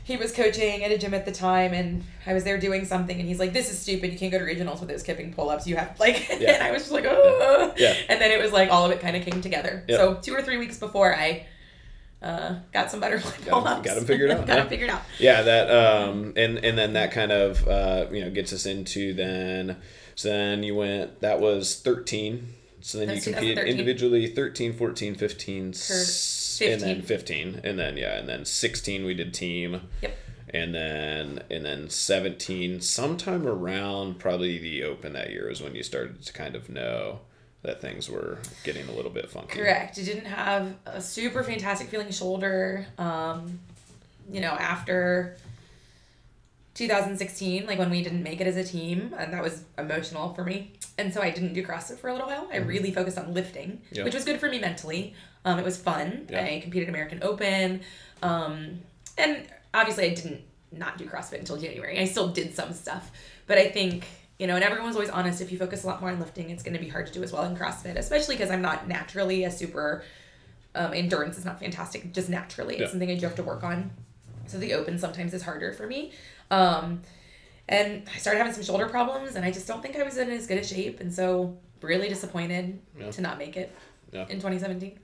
he 0.05 0.17
was 0.17 0.33
coaching 0.33 0.83
at 0.85 0.91
a 0.91 0.97
gym 0.99 1.13
at 1.13 1.25
the 1.27 1.33
time, 1.33 1.75
and 1.75 2.03
I 2.27 2.33
was 2.33 2.43
there 2.45 2.59
doing 2.59 2.85
something, 2.87 3.19
and 3.19 3.29
he's 3.29 3.39
like, 3.39 3.53
"This 3.53 3.71
is 3.71 3.79
stupid. 3.79 4.13
You 4.13 4.19
can't 4.19 4.33
go 4.33 4.39
to 4.39 4.45
regionals 4.45 4.81
with 4.81 4.89
those 4.89 5.03
kipping 5.03 5.33
pull 5.35 5.51
ups. 5.51 5.67
You 5.67 5.77
have 5.77 5.99
like." 6.01 6.29
Yeah. 6.41 6.53
and 6.53 6.63
I 6.63 6.71
was 6.71 6.83
just 6.83 6.93
like, 6.93 7.05
"Oh." 7.07 7.75
Yeah. 7.77 7.95
And 8.09 8.21
then 8.21 8.31
it 8.31 8.41
was 8.43 8.53
like 8.53 8.71
all 8.71 8.85
of 8.87 8.91
it 8.91 9.01
kind 9.01 9.17
of 9.17 9.23
came 9.25 9.41
together. 9.43 9.85
Yep. 9.89 9.99
So 9.99 10.15
two 10.15 10.35
or 10.35 10.43
three 10.43 10.57
weeks 10.59 10.79
before 10.79 11.15
I. 11.15 11.47
Uh, 12.21 12.57
got 12.73 12.91
some 12.91 13.01
'em- 13.05 13.21
pull 13.47 13.65
ups. 13.65 13.87
got 13.87 13.97
'em 13.97 14.05
figured 14.05 14.29
out, 14.33 14.39
got 14.45 14.49
yeah. 14.49 14.55
them 14.57 14.69
figured 14.69 14.91
out. 14.91 15.03
Yeah, 15.21 15.43
that 15.43 15.71
um 15.71 16.33
and 16.37 16.59
and 16.65 16.77
then 16.77 16.95
that 16.95 17.13
kind 17.13 17.31
of 17.31 17.69
uh 17.69 18.07
you 18.11 18.23
know 18.25 18.31
gets 18.31 18.53
us 18.53 18.67
into 18.67 19.15
then 19.15 19.77
so 20.17 20.29
then 20.29 20.65
you 20.65 20.75
went 20.75 21.21
that 21.21 21.39
was 21.39 21.77
13 21.77 22.55
so 22.81 22.99
then 22.99 23.15
you 23.15 23.23
competed 23.23 23.59
individually 23.69 24.27
13 24.27 24.73
14 24.73 25.15
15 25.15 25.69
s- 25.69 25.77
and 26.61 26.81
then 26.81 27.03
15. 27.03 27.53
15 27.55 27.61
and 27.65 27.79
then 27.79 27.97
yeah 27.97 28.19
and 28.19 28.29
then 28.29 28.45
16 28.45 29.05
we 29.05 29.15
did 29.15 29.33
team 29.35 29.81
Yep. 30.03 30.17
and 30.51 30.75
then 30.75 31.43
and 31.51 31.65
then 31.65 31.89
17 31.91 32.81
sometime 32.81 33.47
around 33.47 34.19
probably 34.19 34.59
the 34.59 34.83
open 34.85 35.13
that 35.15 35.31
year 35.31 35.51
is 35.51 35.61
when 35.63 35.75
you 35.75 35.83
started 35.83 36.23
to 36.23 36.33
kind 36.33 36.55
of 36.57 36.69
know 36.69 37.21
that 37.63 37.81
things 37.81 38.09
were 38.09 38.39
getting 38.65 38.89
a 38.89 38.93
little 38.93 39.11
bit 39.11 39.29
funky 39.31 39.59
Correct. 39.59 39.99
You 39.99 40.05
didn't 40.05 40.27
have 40.27 40.75
a 40.87 41.01
super 41.01 41.43
fantastic 41.43 41.89
feeling 41.89 42.11
shoulder. 42.13 42.87
Um, 42.99 43.59
you 44.31 44.41
know, 44.41 44.51
after 44.53 45.37
2016, 46.75 47.67
like 47.67 47.79
when 47.79 47.91
we 47.91 48.03
didn't 48.03 48.23
make 48.23 48.41
it 48.41 48.47
as 48.47 48.57
a 48.57 48.63
team, 48.65 49.13
and 49.19 49.33
that 49.33 49.43
was 49.43 49.65
emotional 49.77 50.33
for 50.35 50.45
me. 50.45 50.73
And 50.97 51.13
so 51.13 51.21
I 51.21 51.31
didn't 51.31 51.53
do 51.55 51.65
CrossFit 51.65 51.99
for 51.99 52.09
a 52.09 52.13
little 52.13 52.29
while. 52.29 52.49
I 52.53 52.59
really 52.59 52.93
focused 52.93 53.19
on 53.19 53.35
lifting, 53.35 53.81
Mm-hmm. 53.93 54.05
Which 54.05 54.15
was 54.15 54.25
good 54.25 54.39
for 54.39 54.49
me 54.49 54.61
mentally. 54.61 55.15
Um, 55.45 55.59
it 55.59 55.65
was 55.65 55.77
fun. 55.77 56.27
Yeah. 56.31 56.45
I 56.45 56.61
competed 56.61 56.89
American 56.89 57.23
Open. 57.23 57.81
Um, 58.23 58.81
and 59.17 59.47
obviously, 59.75 60.11
I 60.11 60.15
didn't 60.15 60.43
not 60.73 60.99
do 60.99 61.07
CrossFit 61.07 61.39
until 61.39 61.57
January. 61.57 61.99
I 61.99 62.05
still 62.05 62.29
did 62.29 62.55
some 62.55 62.73
stuff. 62.73 63.11
But 63.47 63.59
I 63.59 63.69
think, 63.71 64.05
you 64.39 64.47
know, 64.47 64.55
and 64.57 64.65
everyone's 64.65 64.97
always 64.97 65.11
honest 65.11 65.41
if 65.41 65.51
you 65.51 65.59
focus 65.59 65.85
a 65.85 65.87
lot 65.87 66.01
more 66.01 66.11
on 66.11 66.19
lifting, 66.21 66.51
it's 66.51 66.63
going 66.63 66.75
to 66.77 66.81
be 66.81 66.89
hard 66.89 67.07
to 67.07 67.13
do 67.13 67.23
as 67.23 67.33
well 67.33 67.45
in 67.45 67.57
CrossFit, 67.57 67.97
especially 67.97 68.35
because 68.37 68.51
I'm 68.51 68.63
not 68.63 68.87
naturally 68.89 69.45
a 69.45 69.51
super. 69.51 70.05
Um, 70.75 70.93
endurance 70.93 71.39
is 71.39 71.45
not 71.45 71.59
fantastic, 71.59 72.13
just 72.13 72.29
naturally. 72.29 72.77
It's 72.77 72.91
something 72.91 73.11
I 73.11 73.15
do 73.17 73.27
have 73.27 73.35
to 73.37 73.43
work 73.43 73.65
on. 73.65 73.91
So 74.47 74.59
the 74.59 74.75
open 74.75 74.99
sometimes 74.99 75.33
is 75.35 75.43
harder 75.43 75.73
for 75.73 75.87
me. 75.87 76.13
Um, 76.51 77.01
and 77.69 78.03
I 78.15 78.19
started 78.19 78.39
having 78.39 78.53
some 78.53 78.63
shoulder 78.63 78.87
problems, 78.89 79.35
and 79.35 79.45
I 79.45 79.51
just 79.51 79.67
don't 79.67 79.83
think 79.83 79.97
I 79.97 80.03
was 80.03 80.19
in 80.19 80.31
as 80.31 80.47
good 80.47 80.59
a 80.59 80.65
shape. 80.65 81.01
And 81.01 81.13
so, 81.13 81.57
really 81.81 82.09
disappointed 82.09 82.79
Yeah. 82.99 83.11
to 83.11 83.21
not 83.21 83.39
make 83.39 83.57
it 83.57 83.75
Yeah. 84.13 84.23
in 84.29 84.37
2017. 84.41 84.99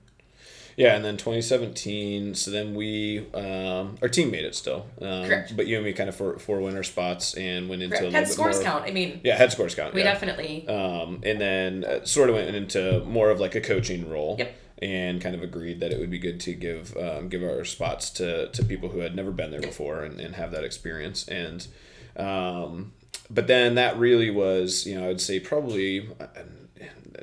Yeah, 0.77 0.95
and 0.95 1.05
then 1.05 1.15
2017. 1.17 2.35
So 2.35 2.51
then 2.51 2.75
we, 2.75 3.25
um, 3.33 3.97
our 4.01 4.09
team 4.09 4.29
made 4.31 4.43
it 4.43 4.55
still. 4.55 4.85
Um, 5.01 5.25
Correct. 5.27 5.55
But 5.55 5.67
you 5.67 5.77
and 5.77 5.85
me 5.85 5.93
kind 5.93 6.09
of 6.09 6.15
four, 6.15 6.37
four 6.37 6.59
winner 6.59 6.83
spots 6.83 7.33
and 7.35 7.69
went 7.69 7.81
into 7.81 7.91
Correct. 7.97 8.01
a 8.01 8.05
little 8.07 8.19
Had 8.19 8.25
bit 8.27 8.33
scores 8.33 8.55
more. 8.57 8.63
count. 8.65 8.83
I 8.85 8.91
mean, 8.91 9.21
Yeah, 9.23 9.35
head 9.37 9.51
scores 9.53 9.73
count. 9.73 9.93
we 9.93 10.01
yeah. 10.03 10.11
definitely. 10.13 10.67
Um, 10.67 11.21
and 11.23 11.39
then 11.39 11.85
uh, 11.85 12.03
sort 12.05 12.29
of 12.29 12.35
went 12.35 12.53
into 12.53 12.99
more 13.05 13.29
of 13.29 13.39
like 13.39 13.55
a 13.55 13.61
coaching 13.61 14.09
role. 14.09 14.35
Yep. 14.37 14.53
And 14.81 15.21
kind 15.21 15.33
of 15.33 15.41
agreed 15.41 15.79
that 15.79 15.93
it 15.93 15.99
would 15.99 16.09
be 16.11 16.19
good 16.19 16.41
to 16.41 16.53
give 16.53 16.95
um, 16.97 17.29
give 17.29 17.41
our 17.41 17.63
spots 17.63 18.09
to, 18.11 18.49
to 18.49 18.61
people 18.65 18.89
who 18.89 18.99
had 18.99 19.15
never 19.15 19.31
been 19.31 19.49
there 19.49 19.61
before 19.61 20.03
and, 20.03 20.19
and 20.19 20.35
have 20.35 20.51
that 20.51 20.65
experience. 20.65 21.25
And 21.29 21.65
um, 22.17 22.91
but 23.29 23.47
then 23.47 23.75
that 23.75 23.97
really 23.97 24.29
was, 24.29 24.85
you 24.85 24.95
know, 24.95 25.05
I 25.05 25.07
would 25.07 25.21
say 25.21 25.39
probably 25.39 26.09
uh, 26.19 26.25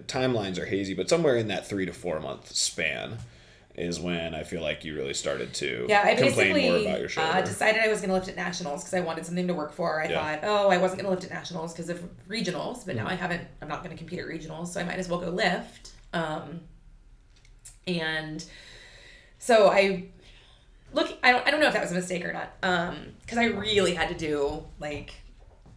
timelines 0.06 0.58
are 0.58 0.64
hazy, 0.64 0.94
but 0.94 1.10
somewhere 1.10 1.36
in 1.36 1.48
that 1.48 1.66
three 1.66 1.84
to 1.84 1.92
four 1.92 2.20
month 2.20 2.52
span 2.54 3.18
is 3.74 3.98
when 3.98 4.34
I 4.34 4.42
feel 4.42 4.60
like 4.60 4.84
you 4.84 4.94
really 4.94 5.14
started 5.14 5.54
to 5.54 5.86
Yeah, 5.88 6.02
I 6.04 6.14
complain 6.14 6.62
more 6.70 6.76
about 6.76 7.00
your 7.00 7.08
shoulder. 7.08 7.30
uh, 7.32 7.40
decided 7.40 7.80
I 7.82 7.88
was 7.88 8.00
going 8.00 8.08
to 8.10 8.14
lift 8.14 8.28
at 8.28 8.36
nationals 8.36 8.82
because 8.82 8.92
I 8.94 9.00
wanted 9.00 9.24
something 9.24 9.46
to 9.46 9.54
work 9.54 9.72
for. 9.72 10.02
I 10.02 10.08
Yeah. 10.08 10.36
thought, 10.36 10.40
oh, 10.42 10.68
I 10.68 10.76
wasn't 10.76 11.00
going 11.00 11.06
to 11.06 11.18
lift 11.18 11.24
at 11.24 11.30
nationals 11.30 11.72
because 11.72 11.88
of 11.88 12.00
regionals, 12.28 12.84
but 12.84 12.96
now 12.96 13.02
Mm-hmm. 13.04 13.12
I 13.12 13.14
haven't. 13.16 13.48
I'm 13.62 13.68
not 13.68 13.82
going 13.82 13.96
to 13.96 13.98
compete 13.98 14.18
at 14.18 14.26
regionals, 14.26 14.68
so 14.68 14.80
I 14.80 14.84
might 14.84 14.98
as 14.98 15.08
well 15.08 15.20
go 15.20 15.30
lift. 15.30 15.92
Um, 16.12 16.60
and 17.86 18.44
so 19.38 19.68
I 19.70 20.06
look. 20.92 21.10
I 21.22 21.32
don't. 21.32 21.46
I 21.46 21.50
don't 21.50 21.60
know 21.60 21.66
if 21.68 21.72
that 21.72 21.82
was 21.82 21.92
a 21.92 21.94
mistake 21.94 22.24
or 22.24 22.32
not. 22.32 22.52
Um, 22.62 23.06
because 23.22 23.38
I 23.38 23.44
really 23.44 23.94
had 23.94 24.08
to 24.10 24.14
do 24.14 24.64
like 24.78 25.14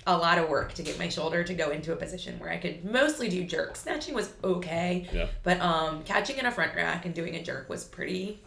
a 0.07 0.15
lot 0.15 0.37
of 0.37 0.47
work 0.49 0.73
to 0.75 0.83
get 0.83 0.99
my 0.99 1.09
shoulder 1.09 1.43
to 1.43 1.53
go 1.53 1.71
into 1.71 1.91
a 1.91 1.95
position 1.95 2.37
where 2.39 2.51
I 2.51 2.57
could 2.57 2.85
mostly 2.85 3.27
do 3.29 3.43
jerk. 3.43 3.75
Snatching 3.75 4.13
was 4.13 4.31
okay, 4.43 5.07
Yeah. 5.11 5.27
but 5.43 5.59
um, 5.61 6.03
catching 6.03 6.37
in 6.37 6.45
a 6.45 6.51
front 6.51 6.75
rack 6.75 7.05
and 7.05 7.13
doing 7.15 7.35
a 7.35 7.43
jerk 7.43 7.69
was 7.69 7.83
pretty 7.83 8.39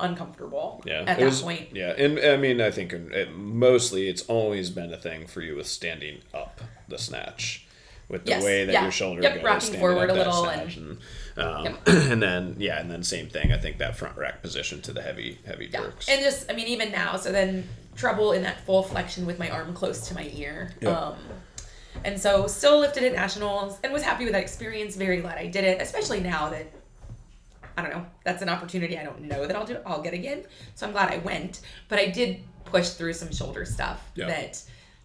uncomfortable 0.00 0.82
Yeah, 0.86 1.00
at 1.00 1.18
that 1.18 1.20
was- 1.20 1.42
point. 1.42 1.68
Yeah, 1.72 1.90
and 1.96 2.18
I 2.18 2.36
mean, 2.36 2.60
I 2.60 2.70
think 2.70 2.92
it, 2.92 3.32
mostly 3.34 4.08
it's 4.08 4.22
always 4.22 4.70
been 4.70 4.92
a 4.92 4.96
thing 4.96 5.26
for 5.26 5.40
you 5.42 5.54
with 5.56 5.66
standing 5.66 6.22
up 6.32 6.60
the 6.88 6.98
snatch, 6.98 7.66
with 8.12 8.24
the 8.24 8.30
Yes, 8.30 8.44
way 8.44 8.64
that 8.66 8.72
yeah. 8.72 8.82
your 8.82 8.92
shoulder 8.92 9.22
Yep, 9.22 9.34
goes, 9.36 9.42
rocking 9.44 9.80
forward 9.80 10.10
a 10.10 10.14
little 10.14 10.44
snatch, 10.44 10.76
and 10.76 10.98
um, 11.36 11.64
Yep. 11.64 11.76
and 11.86 12.22
then 12.22 12.56
yeah, 12.58 12.78
and 12.80 12.88
then 12.90 13.02
same 13.02 13.28
thing. 13.28 13.50
I 13.52 13.58
think 13.58 13.78
that 13.78 13.96
front 13.96 14.16
rack 14.16 14.42
position 14.42 14.80
to 14.82 14.92
the 14.92 15.02
heavy 15.02 15.38
heavy 15.44 15.68
Yeah. 15.72 15.80
jerks. 15.80 16.08
And 16.08 16.20
just, 16.22 16.48
I 16.50 16.54
mean, 16.54 16.68
even 16.68 16.92
now, 16.92 17.16
so 17.16 17.32
then 17.32 17.66
trouble 17.96 18.32
in 18.32 18.42
that 18.42 18.64
full 18.64 18.82
flexion 18.84 19.26
with 19.26 19.38
my 19.38 19.50
arm 19.50 19.74
close 19.74 20.06
to 20.08 20.14
my 20.14 20.30
ear. 20.34 20.72
Yeah. 20.80 20.90
Um, 20.90 21.16
and 22.04 22.18
so 22.20 22.46
still 22.46 22.78
lifted 22.80 23.02
at 23.04 23.12
nationals 23.12 23.78
and 23.82 23.92
was 23.92 24.02
happy 24.02 24.24
with 24.24 24.32
that 24.34 24.42
experience. 24.42 24.94
Very 24.96 25.20
glad 25.20 25.38
I 25.38 25.46
did 25.48 25.64
it, 25.64 25.80
especially 25.82 26.20
now 26.20 26.48
that 26.50 26.66
I 27.76 27.82
don't 27.82 27.90
know. 27.92 28.06
That's 28.24 28.42
an 28.42 28.48
opportunity 28.48 28.98
I 28.98 29.04
don't 29.04 29.22
know 29.22 29.46
that 29.46 29.56
I'll 29.56 29.66
do. 29.66 29.78
I'll 29.86 30.02
get 30.02 30.14
again. 30.14 30.44
So 30.74 30.86
I'm 30.86 30.92
glad 30.92 31.10
I 31.10 31.18
went, 31.18 31.60
but 31.88 31.98
I 31.98 32.06
did 32.06 32.40
push 32.66 32.90
through 32.90 33.14
some 33.14 33.32
shoulder 33.32 33.64
stuff 33.64 34.02
that 34.16 34.62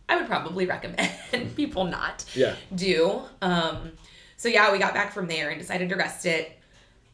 I 0.10 0.16
would 0.18 0.28
probably 0.28 0.66
recommend 0.66 1.12
people 1.56 1.84
not 1.86 2.24
Yeah. 2.34 2.56
do. 2.74 3.22
Um, 3.42 3.92
so 4.38 4.48
yeah, 4.50 4.72
we 4.72 4.78
got 4.80 4.94
back 4.94 5.14
from 5.14 5.28
there 5.28 5.50
and 5.50 5.60
decided 5.60 5.90
to 5.90 5.96
rest 5.96 6.26
it. 6.26 6.58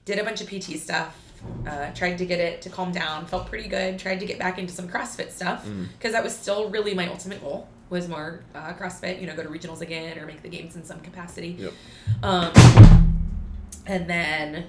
Did 0.06 0.20
a 0.20 0.24
bunch 0.24 0.42
of 0.42 0.48
PT 0.50 0.78
stuff. 0.80 1.18
Uh, 1.68 1.92
tried 1.94 2.18
to 2.18 2.26
get 2.26 2.40
it 2.40 2.62
to 2.62 2.70
calm 2.70 2.92
down. 2.92 3.26
Felt 3.26 3.48
pretty 3.48 3.68
good. 3.68 3.98
Tried 4.00 4.20
to 4.20 4.26
get 4.26 4.38
back 4.40 4.60
into 4.60 4.74
some 4.74 4.88
CrossFit 4.88 5.32
stuff 5.32 5.66
Mm. 5.66 5.88
because 5.98 6.12
that 6.14 6.24
was 6.24 6.36
still 6.36 6.70
really 6.70 6.94
my 6.94 7.08
ultimate 7.10 7.42
goal. 7.42 7.68
Was 7.90 8.08
more 8.08 8.42
uh, 8.56 8.74
CrossFit. 8.74 9.20
You 9.22 9.28
know, 9.28 9.36
go 9.36 9.44
to 9.44 9.50
regionals 9.50 9.82
again 9.82 10.18
or 10.20 10.26
make 10.26 10.42
the 10.42 10.50
games 10.50 10.76
in 10.76 10.84
some 10.84 11.00
capacity. 11.02 11.58
Yep. 11.60 11.74
Um, 12.24 12.52
and 13.86 14.10
then, 14.10 14.66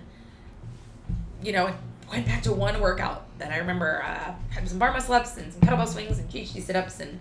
you 1.43 1.53
know, 1.53 1.73
went 2.11 2.27
back 2.27 2.43
to 2.43 2.53
one 2.53 2.81
workout 2.81 3.27
that 3.39 3.51
I 3.53 3.59
remember 3.59 4.03
uh, 4.03 4.35
had 4.51 4.69
some 4.69 4.79
bar 4.79 4.93
muscle 4.93 5.15
ups 5.15 5.37
and 5.37 5.53
some 5.53 5.61
kettlebell 5.63 5.89
swings 5.89 6.19
and 6.19 6.29
GHD 6.29 6.61
sit 6.63 6.77
ups 6.77 7.01
and 7.01 7.19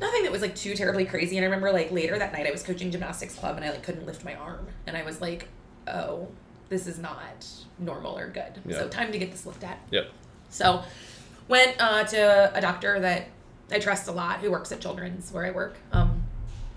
nothing 0.00 0.22
that 0.24 0.32
was 0.32 0.42
like 0.42 0.56
too 0.56 0.74
terribly 0.74 1.04
crazy. 1.04 1.36
And 1.36 1.44
I 1.44 1.46
remember 1.46 1.70
like 1.72 1.92
later 1.92 2.18
that 2.18 2.32
night 2.32 2.46
I 2.46 2.50
was 2.50 2.62
coaching 2.62 2.90
gymnastics 2.90 3.34
club 3.34 3.56
and 3.56 3.64
I 3.64 3.70
like 3.70 3.82
couldn't 3.82 4.06
lift 4.06 4.24
my 4.24 4.34
arm 4.34 4.66
and 4.86 4.96
I 4.96 5.02
was 5.02 5.20
like, 5.20 5.48
oh, 5.86 6.28
this 6.68 6.86
is 6.86 6.98
not 6.98 7.46
normal 7.78 8.18
or 8.18 8.28
good. 8.28 8.60
Yeah. 8.64 8.78
So 8.78 8.88
time 8.88 9.12
to 9.12 9.18
get 9.18 9.30
this 9.30 9.46
looked 9.46 9.62
at. 9.62 9.78
Yep. 9.90 10.10
So 10.48 10.82
went 11.48 11.76
uh, 11.78 12.04
to 12.04 12.56
a 12.56 12.60
doctor 12.60 12.98
that 13.00 13.28
I 13.70 13.78
trust 13.78 14.08
a 14.08 14.12
lot 14.12 14.40
who 14.40 14.50
works 14.50 14.72
at 14.72 14.80
Children's 14.80 15.30
where 15.32 15.44
I 15.44 15.50
work 15.50 15.76
um, 15.92 16.24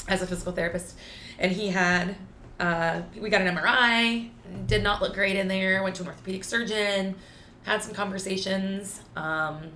as 0.08 0.22
a 0.22 0.28
physical 0.28 0.52
therapist. 0.52 0.98
And 1.40 1.52
he 1.52 1.70
had, 1.70 2.16
uh, 2.60 3.02
we 3.20 3.30
got 3.30 3.42
an 3.42 3.56
MRI, 3.56 4.30
did 4.68 4.84
not 4.84 5.02
look 5.02 5.14
great 5.14 5.36
in 5.36 5.48
there, 5.48 5.82
went 5.82 5.96
to 5.96 6.04
an 6.04 6.10
orthopedic 6.10 6.44
surgeon, 6.44 7.16
had 7.64 7.82
some 7.82 7.94
conversations. 7.94 9.02
Um, 9.16 9.72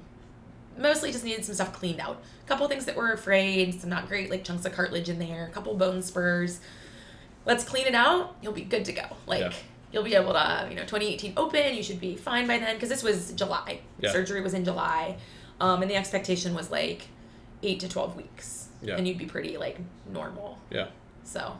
mostly 0.80 1.12
just 1.12 1.24
needed 1.24 1.44
some 1.46 1.56
stuff 1.56 1.74
cleaned 1.74 2.00
out. 2.00 2.22
A 2.46 2.48
couple 2.48 2.68
things 2.68 2.86
that 2.86 2.96
were 2.96 3.12
afraid, 3.12 3.80
some 3.82 3.90
not 3.90 4.08
great, 4.08 4.30
like 4.30 4.44
chunks 4.44 4.66
of 4.66 4.74
cartilage 4.74 5.10
in 5.10 5.20
there, 5.20 5.48
a 5.48 5.52
couple 5.54 5.74
bone 5.76 6.02
spurs. 6.02 6.60
Let's 7.46 7.64
clean 7.64 7.88
it 7.88 7.96
out. 7.96 8.36
You'll 8.42 8.54
be 8.54 8.62
good 8.64 8.86
to 8.86 8.92
go. 8.94 9.04
Like 9.26 9.40
Yeah. 9.42 9.54
you'll 9.92 10.04
be 10.04 10.16
able 10.16 10.34
to, 10.34 10.68
you 10.70 10.76
know, 10.76 10.84
2018 10.84 11.34
open. 11.38 11.76
You 11.76 11.84
should 11.84 12.00
be 12.02 12.16
fine 12.16 12.46
by 12.48 12.58
then 12.60 12.76
because 12.76 12.90
this 12.90 13.04
was 13.04 13.32
July. 13.34 13.80
Yeah. 14.00 14.12
Surgery 14.12 14.42
was 14.42 14.54
in 14.54 14.66
July, 14.66 15.18
um, 15.62 15.82
and 15.82 15.90
the 15.90 15.96
expectation 15.96 16.54
was 16.54 16.70
like 16.70 17.08
eight 17.64 17.80
to 17.80 17.90
twelve 17.90 18.16
weeks, 18.16 18.68
Yeah. 18.82 18.96
and 18.98 19.08
you'd 19.08 19.18
be 19.18 19.26
pretty 19.26 19.58
like 19.58 19.80
normal. 20.12 20.60
Yeah. 20.70 20.88
So 21.24 21.58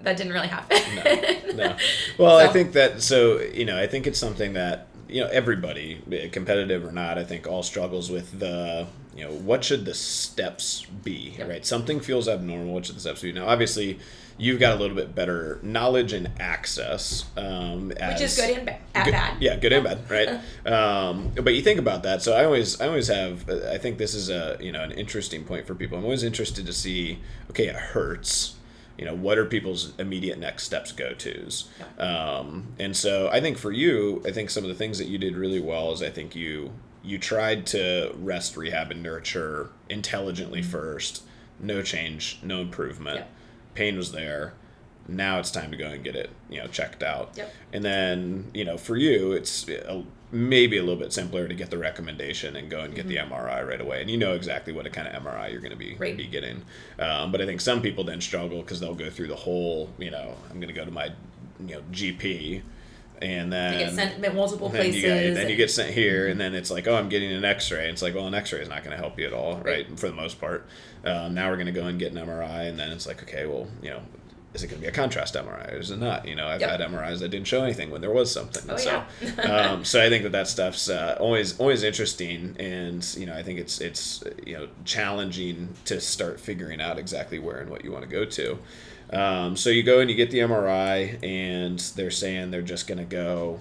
that 0.00 0.16
didn't 0.16 0.32
really 0.32 0.48
happen. 0.48 0.78
No. 0.96 1.52
no. 1.68 1.76
Well, 2.18 2.36
I 2.36 2.48
think 2.52 2.72
that 2.72 3.02
so 3.02 3.40
you 3.40 3.64
know 3.64 3.78
I 3.78 3.86
think 3.86 4.06
it's 4.06 4.18
something 4.18 4.52
that 4.54 4.86
you 5.12 5.20
know 5.20 5.28
everybody, 5.28 6.00
competitive 6.32 6.84
or 6.84 6.92
not, 6.92 7.18
I 7.18 7.24
think 7.24 7.46
all 7.46 7.62
struggles 7.62 8.10
with 8.10 8.38
the 8.38 8.86
you 9.14 9.24
know 9.24 9.30
what 9.32 9.62
should 9.64 9.84
the 9.84 9.94
steps 9.94 10.86
be, 11.04 11.34
Yep. 11.38 11.48
right? 11.48 11.66
Something 11.66 12.00
feels 12.00 12.28
abnormal. 12.28 12.72
What 12.74 12.86
should 12.86 12.96
the 12.96 13.00
steps 13.00 13.20
be? 13.22 13.32
Now, 13.32 13.46
obviously, 13.46 13.98
you've 14.38 14.58
got 14.58 14.74
a 14.74 14.80
little 14.80 14.96
bit 14.96 15.14
better 15.14 15.58
knowledge 15.62 16.14
and 16.14 16.30
access, 16.40 17.26
um, 17.36 17.88
Which 17.88 18.20
is 18.22 18.36
good 18.36 18.56
and 18.56 18.66
ba- 18.66 18.78
good- 19.04 19.10
bad. 19.12 19.36
Yeah, 19.42 19.56
good 19.56 19.72
and 19.74 19.84
bad, 19.84 20.10
right? 20.10 20.40
um, 20.66 21.32
but 21.34 21.52
you 21.54 21.60
think 21.62 21.78
about 21.78 22.04
that. 22.04 22.22
So 22.22 22.32
I 22.34 22.44
always, 22.46 22.80
I 22.80 22.86
always 22.86 23.08
have. 23.08 23.48
I 23.50 23.76
think 23.76 23.98
this 23.98 24.14
is 24.14 24.30
a 24.30 24.56
you 24.60 24.72
know 24.72 24.82
an 24.82 24.92
interesting 24.92 25.44
point 25.44 25.66
for 25.66 25.74
people. 25.74 25.98
I'm 25.98 26.04
always 26.04 26.22
interested 26.24 26.64
to 26.66 26.72
see. 26.72 27.18
Okay, 27.50 27.66
it 27.66 27.76
hurts. 27.76 28.54
You 29.02 29.08
know, 29.08 29.16
what 29.16 29.36
are 29.36 29.44
people's 29.44 29.98
immediate 29.98 30.38
next 30.38 30.62
steps, 30.62 30.92
go 30.92 31.12
tos? 31.12 31.68
Um, 31.98 32.68
and 32.78 32.96
so 32.96 33.28
I 33.32 33.40
think 33.40 33.58
for 33.58 33.72
you, 33.72 34.22
I 34.24 34.30
think 34.30 34.48
some 34.48 34.62
of 34.62 34.68
the 34.68 34.76
things 34.76 34.96
that 34.98 35.08
you 35.08 35.18
did 35.18 35.36
really 35.36 35.58
well 35.58 35.90
is 35.90 36.04
I 36.04 36.10
think 36.10 36.36
you 36.36 36.70
you 37.02 37.18
tried 37.18 37.66
to 37.66 38.14
rest, 38.16 38.56
rehab, 38.56 38.92
and 38.92 39.02
nurture 39.02 39.70
intelligently 39.90 40.62
first. 40.62 41.24
No 41.58 41.82
change, 41.82 42.38
no 42.44 42.60
improvement. 42.60 43.16
Yep. 43.16 43.30
Pain 43.74 43.96
was 43.96 44.12
there. 44.12 44.54
Now 45.08 45.38
it's 45.38 45.50
time 45.50 45.70
to 45.70 45.76
go 45.76 45.86
and 45.86 46.04
get 46.04 46.14
it, 46.16 46.30
you 46.48 46.58
know, 46.58 46.66
checked 46.68 47.02
out. 47.02 47.32
Yep. 47.36 47.54
And 47.72 47.84
then, 47.84 48.50
you 48.54 48.64
know, 48.64 48.76
for 48.78 48.96
you, 48.96 49.32
it's 49.32 49.68
a, 49.68 50.04
maybe 50.30 50.78
a 50.78 50.82
little 50.82 50.98
bit 50.98 51.12
simpler 51.12 51.46
to 51.48 51.54
get 51.54 51.70
the 51.70 51.78
recommendation 51.78 52.56
and 52.56 52.70
go 52.70 52.80
and 52.80 52.94
get 52.94 53.06
the 53.08 53.16
MRI 53.16 53.66
right 53.66 53.80
away. 53.80 54.00
And 54.00 54.10
you 54.10 54.16
know 54.16 54.34
exactly 54.34 54.72
what 54.72 54.86
a 54.86 54.90
kind 54.90 55.08
of 55.08 55.22
MRI 55.22 55.50
you're 55.50 55.60
going 55.60 55.72
to 55.72 55.76
be 55.76 55.92
Mm-hmm. 55.92 56.02
Right. 56.02 56.16
be 56.16 56.26
getting. 56.26 56.62
Um, 56.98 57.32
but 57.32 57.40
I 57.40 57.46
think 57.46 57.60
some 57.60 57.82
people 57.82 58.04
then 58.04 58.20
struggle 58.20 58.62
because 58.62 58.80
they'll 58.80 58.94
go 58.94 59.10
through 59.10 59.28
the 59.28 59.36
whole, 59.36 59.90
you 59.98 60.10
know, 60.10 60.34
I'm 60.50 60.56
going 60.56 60.68
to 60.68 60.74
go 60.74 60.84
to 60.84 60.90
my, 60.90 61.10
you 61.60 61.74
know, 61.74 61.82
GP, 61.92 62.62
and 63.20 63.52
then 63.52 63.74
You 63.74 63.86
get 63.86 63.94
sent 63.94 64.34
multiple 64.34 64.68
then 64.68 64.80
places. 64.82 64.96
you, 65.02 65.08
get, 65.08 65.34
then 65.34 65.48
you 65.48 65.56
get 65.56 65.70
sent 65.70 65.94
here, 65.94 66.26
and 66.26 66.40
then 66.40 66.54
it's 66.54 66.70
like, 66.72 66.88
oh, 66.88 66.96
I'm 66.96 67.08
getting 67.08 67.30
an 67.30 67.44
X-ray. 67.44 67.88
It's 67.88 68.02
like, 68.02 68.14
well, 68.16 68.26
an 68.26 68.34
X-ray 68.34 68.60
is 68.60 68.68
not 68.68 68.82
going 68.82 68.96
to 68.96 69.00
help 69.00 69.18
you 69.18 69.26
at 69.26 69.32
all, 69.32 69.56
right? 69.58 69.64
Right. 69.88 69.98
For 69.98 70.08
the 70.08 70.14
most 70.14 70.40
part. 70.40 70.66
Um, 71.04 71.34
now 71.34 71.48
we're 71.48 71.56
going 71.56 71.66
to 71.66 71.72
go 71.72 71.86
and 71.86 71.98
get 72.00 72.12
an 72.12 72.18
MRI, 72.18 72.68
and 72.68 72.78
then 72.78 72.90
it's 72.90 73.06
like, 73.06 73.22
okay, 73.22 73.46
well, 73.46 73.68
you 73.80 73.90
know, 73.90 74.02
is 74.54 74.62
it 74.62 74.66
going 74.66 74.78
to 74.80 74.82
be 74.82 74.88
a 74.88 74.92
contrast 74.92 75.34
MRI 75.34 75.72
or 75.74 75.78
is 75.78 75.90
it 75.90 75.98
not? 75.98 76.26
You 76.28 76.34
know, 76.34 76.46
I've 76.46 76.60
Yep. 76.60 76.70
had 76.70 76.80
MRIs 76.80 77.20
that 77.20 77.30
didn't 77.30 77.46
show 77.46 77.62
anything 77.62 77.90
when 77.90 78.00
there 78.02 78.10
was 78.10 78.30
something. 78.30 78.62
Oh, 78.68 78.76
so, 78.76 79.02
yeah. 79.22 79.42
um, 79.72 79.84
so 79.84 80.02
I 80.02 80.08
think 80.10 80.22
that 80.24 80.32
that 80.32 80.46
stuff's 80.48 80.90
uh, 80.90 81.16
always 81.18 81.58
always 81.58 81.82
interesting, 81.82 82.54
and 82.58 83.02
you 83.16 83.26
know, 83.26 83.34
I 83.34 83.42
think 83.42 83.58
it's 83.58 83.80
it's 83.80 84.22
you 84.46 84.54
know 84.54 84.68
challenging 84.84 85.70
to 85.86 86.00
start 86.00 86.38
figuring 86.40 86.80
out 86.80 86.98
exactly 86.98 87.38
where 87.38 87.58
and 87.60 87.70
what 87.70 87.84
you 87.84 87.92
want 87.92 88.04
to 88.04 88.10
go 88.10 88.24
to. 88.24 88.58
Um, 89.10 89.56
so 89.56 89.68
you 89.70 89.82
go 89.82 90.00
and 90.00 90.08
you 90.10 90.16
get 90.16 90.30
the 90.30 90.38
MRI, 90.40 91.22
and 91.22 91.78
they're 91.96 92.10
saying 92.10 92.50
they're 92.50 92.62
just 92.62 92.86
going 92.86 92.98
to 92.98 93.04
go 93.04 93.60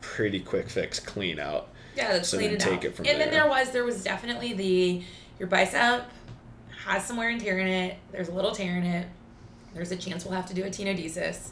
pretty 0.00 0.40
quick 0.40 0.68
fix 0.68 0.98
clean 1.00 1.38
out. 1.38 1.68
Yeah, 1.96 2.12
let's 2.12 2.28
So 2.28 2.38
clean 2.38 2.50
then 2.50 2.56
it 2.56 2.60
take 2.60 2.78
out. 2.78 2.84
it 2.84 2.96
from 2.96 3.06
and 3.06 3.20
then 3.20 3.30
there. 3.30 3.40
there 3.42 3.48
was 3.50 3.70
there 3.72 3.84
was 3.84 4.02
definitely 4.02 4.52
the 4.54 5.02
your 5.38 5.48
bicep 5.48 6.04
has 6.86 7.04
some 7.04 7.16
wear 7.18 7.28
and 7.28 7.40
tear 7.40 7.58
in 7.58 7.66
it. 7.66 7.96
There's 8.12 8.28
a 8.28 8.32
little 8.34 8.52
tear 8.52 8.76
in 8.76 8.84
it. 8.84 9.06
There's 9.74 9.92
a 9.92 9.96
chance 9.96 10.24
we'll 10.24 10.34
have 10.34 10.46
to 10.46 10.54
do 10.54 10.64
a 10.64 10.68
tenodesis, 10.68 11.50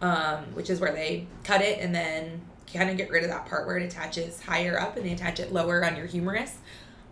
um, 0.00 0.44
which 0.54 0.70
is 0.70 0.80
where 0.80 0.92
they 0.92 1.26
cut 1.44 1.62
it 1.62 1.80
and 1.80 1.94
then 1.94 2.42
kind 2.72 2.90
of 2.90 2.96
get 2.96 3.10
rid 3.10 3.22
of 3.22 3.30
that 3.30 3.46
part 3.46 3.66
where 3.66 3.78
it 3.78 3.84
attaches 3.84 4.42
higher 4.42 4.78
up 4.78 4.96
and 4.96 5.06
they 5.06 5.12
attach 5.12 5.40
it 5.40 5.52
lower 5.52 5.84
on 5.84 5.96
your 5.96 6.06
humerus. 6.06 6.58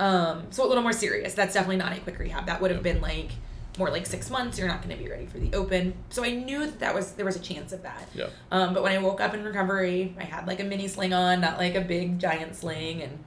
Um, 0.00 0.46
so 0.50 0.66
a 0.66 0.68
little 0.68 0.82
more 0.82 0.92
serious. 0.92 1.34
That's 1.34 1.54
definitely 1.54 1.76
not 1.76 1.96
a 1.96 2.00
quick 2.00 2.18
rehab. 2.18 2.46
That 2.46 2.60
would 2.60 2.70
have 2.70 2.82
been 2.82 3.00
like 3.00 3.30
more 3.78 3.90
like 3.90 4.06
six 4.06 4.30
months. 4.30 4.58
You're 4.58 4.68
not 4.68 4.82
going 4.82 4.96
to 4.96 5.02
be 5.02 5.08
ready 5.08 5.26
for 5.26 5.38
the 5.38 5.54
open. 5.54 5.94
So 6.10 6.24
I 6.24 6.30
knew 6.30 6.60
that 6.60 6.80
that 6.80 6.94
was 6.94 7.12
there 7.12 7.24
was 7.24 7.36
a 7.36 7.40
chance 7.40 7.72
of 7.72 7.82
that. 7.82 8.08
Yeah. 8.14 8.26
Um, 8.50 8.74
but 8.74 8.82
when 8.82 8.92
I 8.92 8.98
woke 8.98 9.20
up 9.20 9.34
in 9.34 9.44
recovery, 9.44 10.14
I 10.18 10.24
had 10.24 10.46
like 10.46 10.60
a 10.60 10.64
mini 10.64 10.88
sling 10.88 11.12
on, 11.12 11.40
not 11.40 11.58
like 11.58 11.74
a 11.74 11.80
big 11.80 12.18
giant 12.18 12.56
sling, 12.56 13.02
and 13.02 13.18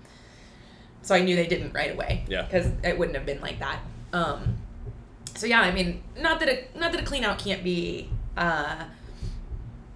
so 1.02 1.16
I 1.16 1.22
knew 1.22 1.36
they 1.36 1.48
didn't 1.48 1.74
right 1.74 1.92
away. 1.92 2.26
Yeah. 2.28 2.44
Because 2.44 2.68
it 2.84 2.98
wouldn't 2.98 3.18
have 3.18 3.26
been 3.26 3.42
like 3.42 3.60
that. 3.60 3.80
Um, 4.14 4.58
so 5.38 5.46
yeah, 5.46 5.62
I 5.62 5.72
mean, 5.72 6.04
not 6.20 6.40
that 6.40 6.50
a 6.50 6.78
not 6.78 6.92
that 6.92 7.02
a 7.02 7.06
clean 7.06 7.24
out 7.24 7.40
can't 7.40 7.64
be, 7.64 8.10
uh, 8.36 8.86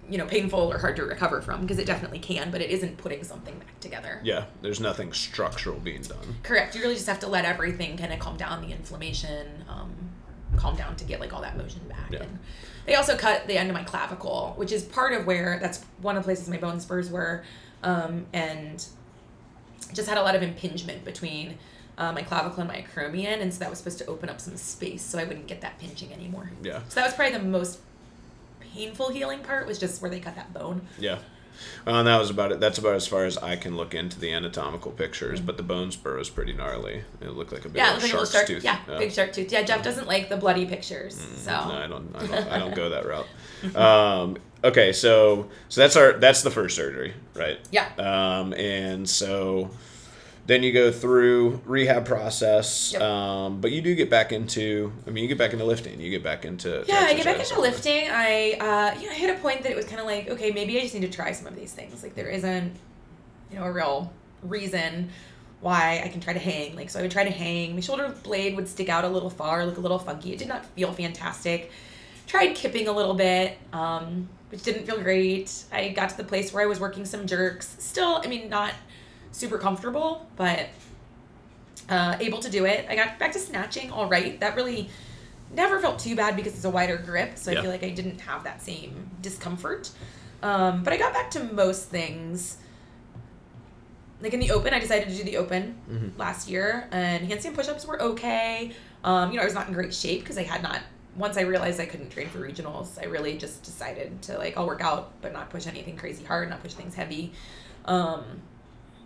you 0.08 0.18
know, 0.18 0.26
painful 0.26 0.60
or 0.60 0.78
hard 0.78 0.96
to 0.96 1.04
recover 1.04 1.42
from, 1.42 1.62
because 1.62 1.78
it 1.78 1.86
definitely 1.86 2.18
can, 2.18 2.50
but 2.50 2.60
it 2.60 2.70
isn't 2.70 2.96
putting 2.98 3.24
something 3.24 3.58
back 3.58 3.80
together. 3.80 4.20
Yeah, 4.22 4.44
there's 4.60 4.80
nothing 4.80 5.12
structural 5.12 5.78
being 5.78 6.02
done. 6.02 6.36
Correct. 6.42 6.74
You 6.74 6.82
really 6.82 6.94
just 6.94 7.06
have 7.08 7.20
to 7.20 7.28
let 7.28 7.44
everything 7.44 7.96
kind 7.96 8.12
of 8.12 8.18
calm 8.18 8.36
down, 8.36 8.62
the 8.62 8.72
inflammation, 8.72 9.64
um, 9.68 9.92
calm 10.56 10.76
down 10.76 10.96
to 10.96 11.04
get 11.04 11.20
like 11.20 11.32
all 11.32 11.42
that 11.42 11.56
motion 11.56 11.80
back. 11.88 12.10
Yeah. 12.10 12.22
And 12.22 12.38
they 12.86 12.94
also 12.94 13.16
cut 13.16 13.46
the 13.46 13.56
end 13.56 13.70
of 13.70 13.74
my 13.74 13.84
clavicle, 13.84 14.54
which 14.56 14.72
is 14.72 14.82
part 14.84 15.12
of 15.12 15.26
where 15.26 15.58
that's 15.60 15.84
one 16.00 16.16
of 16.16 16.22
the 16.22 16.26
places 16.26 16.48
my 16.48 16.58
bone 16.58 16.80
spurs 16.80 17.10
were, 17.10 17.44
um, 17.82 18.26
and 18.32 18.86
just 19.92 20.08
had 20.08 20.18
a 20.18 20.22
lot 20.22 20.34
of 20.34 20.42
impingement 20.42 21.04
between 21.04 21.58
uh, 22.02 22.12
my 22.12 22.22
clavicle 22.22 22.60
and 22.60 22.68
my 22.68 22.82
acromion, 22.82 23.40
and 23.40 23.52
so 23.54 23.60
that 23.60 23.70
was 23.70 23.78
supposed 23.78 23.98
to 23.98 24.06
open 24.06 24.28
up 24.28 24.40
some 24.40 24.56
space 24.56 25.02
so 25.02 25.18
I 25.18 25.24
wouldn't 25.24 25.46
get 25.46 25.60
that 25.60 25.78
pinching 25.78 26.12
anymore. 26.12 26.50
Yeah. 26.62 26.80
So 26.88 26.96
that 26.96 27.06
was 27.06 27.14
probably 27.14 27.38
the 27.38 27.44
most 27.44 27.78
painful 28.60 29.10
healing 29.10 29.40
part 29.40 29.66
was 29.66 29.78
just 29.78 30.02
where 30.02 30.10
they 30.10 30.18
cut 30.20 30.34
that 30.34 30.52
bone. 30.52 30.82
Yeah. 30.98 31.18
Well, 31.86 31.96
and 31.98 32.08
that 32.08 32.18
was 32.18 32.30
about 32.30 32.50
it. 32.50 32.58
That's 32.58 32.78
about 32.78 32.94
as 32.96 33.06
far 33.06 33.24
as 33.24 33.38
I 33.38 33.54
can 33.54 33.76
look 33.76 33.94
into 33.94 34.18
the 34.18 34.32
anatomical 34.32 34.90
pictures. 34.90 35.40
But 35.40 35.58
the 35.58 35.62
bone 35.62 35.92
spur 35.92 36.16
was 36.16 36.28
pretty 36.28 36.54
gnarly. 36.54 37.04
It 37.20 37.30
looked 37.30 37.52
like 37.52 37.64
a 37.64 37.68
big 37.68 37.76
Yeah, 37.76 37.92
like 37.92 38.02
a 38.02 38.08
shark's 38.08 38.32
shark. 38.32 38.46
tooth. 38.46 38.64
Yeah, 38.64 38.78
big 38.98 39.12
shark 39.12 39.32
tooth. 39.32 39.52
Yeah, 39.52 39.62
Jeff 39.62 39.82
doesn't 39.84 40.08
like 40.08 40.28
the 40.28 40.36
bloody 40.36 40.66
pictures, 40.66 41.14
so. 41.36 41.52
No, 41.52 41.74
I 41.74 41.86
don't. 41.86 42.16
I 42.16 42.26
don't, 42.26 42.48
I 42.48 42.58
don't 42.58 42.74
go 42.74 42.88
that 42.88 43.06
route. 43.06 43.26
Um, 43.76 44.38
okay, 44.64 44.92
so 44.92 45.48
so 45.68 45.82
that's 45.82 45.94
our 45.94 46.14
that's 46.14 46.42
the 46.42 46.50
first 46.50 46.74
surgery, 46.74 47.14
right? 47.34 47.60
Yeah. 47.70 47.86
Um, 47.96 48.52
and 48.54 49.08
so 49.08 49.70
then 50.46 50.62
you 50.62 50.72
go 50.72 50.90
through 50.90 51.60
rehab 51.64 52.04
process. 52.04 52.92
Yep. 52.92 53.02
Um, 53.02 53.60
but 53.60 53.70
you 53.70 53.80
do 53.80 53.94
get 53.94 54.10
back 54.10 54.32
into. 54.32 54.92
I 55.06 55.10
mean, 55.10 55.22
you 55.22 55.28
get 55.28 55.38
back 55.38 55.52
into 55.52 55.64
lifting. 55.64 56.00
You 56.00 56.10
get 56.10 56.24
back 56.24 56.44
into. 56.44 56.84
Yeah, 56.88 57.00
I 57.00 57.14
get 57.14 57.24
back 57.24 57.38
into 57.38 57.60
lifting. 57.60 58.08
I 58.10 58.52
uh, 58.60 58.98
you 58.98 59.06
know 59.06 59.12
I 59.12 59.14
hit 59.14 59.30
a 59.30 59.40
point 59.40 59.62
that 59.62 59.70
it 59.70 59.76
was 59.76 59.86
kind 59.86 60.00
of 60.00 60.06
like 60.06 60.28
okay, 60.28 60.50
maybe 60.50 60.78
I 60.78 60.82
just 60.82 60.94
need 60.94 61.02
to 61.02 61.10
try 61.10 61.32
some 61.32 61.46
of 61.46 61.54
these 61.54 61.72
things. 61.72 62.02
Like 62.02 62.14
there 62.14 62.28
isn't, 62.28 62.74
you 63.50 63.58
know, 63.58 63.64
a 63.64 63.72
real 63.72 64.12
reason 64.42 65.10
why 65.60 66.02
I 66.04 66.08
can 66.08 66.20
try 66.20 66.32
to 66.32 66.40
hang. 66.40 66.74
Like 66.74 66.90
so, 66.90 66.98
I 66.98 67.02
would 67.02 67.12
try 67.12 67.22
to 67.22 67.30
hang. 67.30 67.76
My 67.76 67.80
shoulder 67.80 68.12
blade 68.24 68.56
would 68.56 68.66
stick 68.66 68.88
out 68.88 69.04
a 69.04 69.08
little 69.08 69.30
far, 69.30 69.64
look 69.64 69.76
a 69.76 69.80
little 69.80 70.00
funky. 70.00 70.32
It 70.32 70.38
did 70.38 70.48
not 70.48 70.66
feel 70.66 70.92
fantastic. 70.92 71.70
Tried 72.26 72.56
kipping 72.56 72.88
a 72.88 72.92
little 72.92 73.14
bit, 73.14 73.58
um, 73.72 74.28
which 74.48 74.64
didn't 74.64 74.86
feel 74.86 75.00
great. 75.00 75.52
I 75.70 75.90
got 75.90 76.08
to 76.10 76.16
the 76.16 76.24
place 76.24 76.52
where 76.52 76.64
I 76.64 76.66
was 76.66 76.80
working 76.80 77.04
some 77.04 77.26
jerks. 77.26 77.76
Still, 77.78 78.20
I 78.24 78.26
mean, 78.26 78.48
not 78.48 78.72
super 79.32 79.58
comfortable, 79.58 80.26
but 80.36 80.68
uh, 81.88 82.16
able 82.20 82.38
to 82.38 82.50
do 82.50 82.64
it. 82.64 82.86
I 82.88 82.94
got 82.94 83.18
back 83.18 83.32
to 83.32 83.38
snatching 83.38 83.90
all 83.90 84.08
right. 84.08 84.38
That 84.40 84.54
really 84.56 84.88
never 85.54 85.80
felt 85.80 85.98
too 85.98 86.14
bad 86.16 86.36
because 86.36 86.54
it's 86.54 86.64
a 86.64 86.70
wider 86.70 86.96
grip, 86.96 87.36
so. 87.36 87.52
I 87.52 87.60
feel 87.60 87.70
like 87.70 87.82
I 87.82 87.90
didn't 87.90 88.20
have 88.20 88.44
that 88.44 88.62
same 88.62 89.10
discomfort. 89.20 89.90
Um, 90.42 90.82
but 90.82 90.92
I 90.92 90.96
got 90.96 91.12
back 91.12 91.30
to 91.32 91.44
most 91.44 91.88
things. 91.88 92.56
Like 94.20 94.34
in 94.34 94.40
the 94.40 94.52
open, 94.52 94.72
I 94.72 94.78
decided 94.78 95.08
to 95.08 95.14
do 95.16 95.24
the 95.24 95.36
open 95.36 95.76
Mhm. 95.90 96.16
last 96.18 96.48
year, 96.48 96.86
and 96.92 97.28
handstand 97.28 97.54
push-ups 97.54 97.84
were 97.86 98.00
okay. 98.00 98.72
Um, 99.02 99.30
you 99.30 99.36
know, 99.36 99.42
I 99.42 99.44
was 99.44 99.54
not 99.54 99.66
in 99.66 99.74
great 99.74 99.92
shape 99.92 100.20
because 100.20 100.38
I 100.38 100.44
had 100.44 100.62
not. 100.62 100.80
Once 101.16 101.36
I 101.36 101.42
realized 101.42 101.78
I 101.80 101.86
couldn't 101.86 102.10
train 102.10 102.28
for 102.28 102.38
regionals, 102.38 102.98
I 103.00 103.06
really 103.06 103.36
just 103.36 103.64
decided 103.64 104.22
to 104.22 104.38
like 104.38 104.56
I'll 104.56 104.66
work 104.66 104.80
out, 104.80 105.12
but 105.20 105.32
not 105.32 105.50
push 105.50 105.66
anything 105.66 105.96
crazy 105.96 106.24
hard, 106.24 106.48
not 106.48 106.62
push 106.62 106.72
things 106.74 106.94
heavy. 106.94 107.32
Um, 107.84 108.22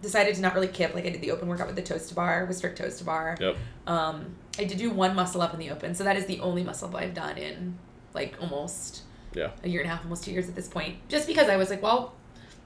decided 0.06 0.34
to 0.36 0.40
not 0.40 0.54
really 0.54 0.68
kip 0.68 0.94
like 0.94 1.04
I 1.04 1.10
did 1.10 1.20
the 1.20 1.30
open 1.32 1.48
workout 1.48 1.66
with 1.66 1.76
the 1.76 1.82
toes 1.82 2.06
to 2.08 2.14
bar, 2.14 2.44
with 2.46 2.56
strict 2.56 2.78
toes 2.78 2.96
to 2.98 3.04
bar. 3.04 3.36
Yep. 3.40 3.56
Um, 3.86 4.34
I 4.58 4.64
did 4.64 4.78
do 4.78 4.90
one 4.90 5.14
muscle 5.14 5.42
up 5.42 5.52
in 5.52 5.58
the 5.60 5.70
open, 5.70 5.94
so 5.94 6.04
that 6.04 6.16
is 6.16 6.26
the 6.26 6.40
only 6.40 6.62
muscle 6.64 6.88
up 6.88 6.94
I've 6.94 7.14
done 7.14 7.36
in 7.38 7.78
like 8.14 8.34
almost 8.40 9.02
Yeah. 9.34 9.50
a 9.62 9.68
year 9.68 9.80
and 9.82 9.90
a 9.90 9.94
half, 9.94 10.02
almost 10.04 10.24
two 10.24 10.30
years 10.32 10.48
at 10.48 10.54
this 10.54 10.68
point. 10.68 10.96
Just 11.08 11.26
because 11.26 11.48
I 11.48 11.56
was 11.56 11.68
like, 11.70 11.82
well, 11.82 12.14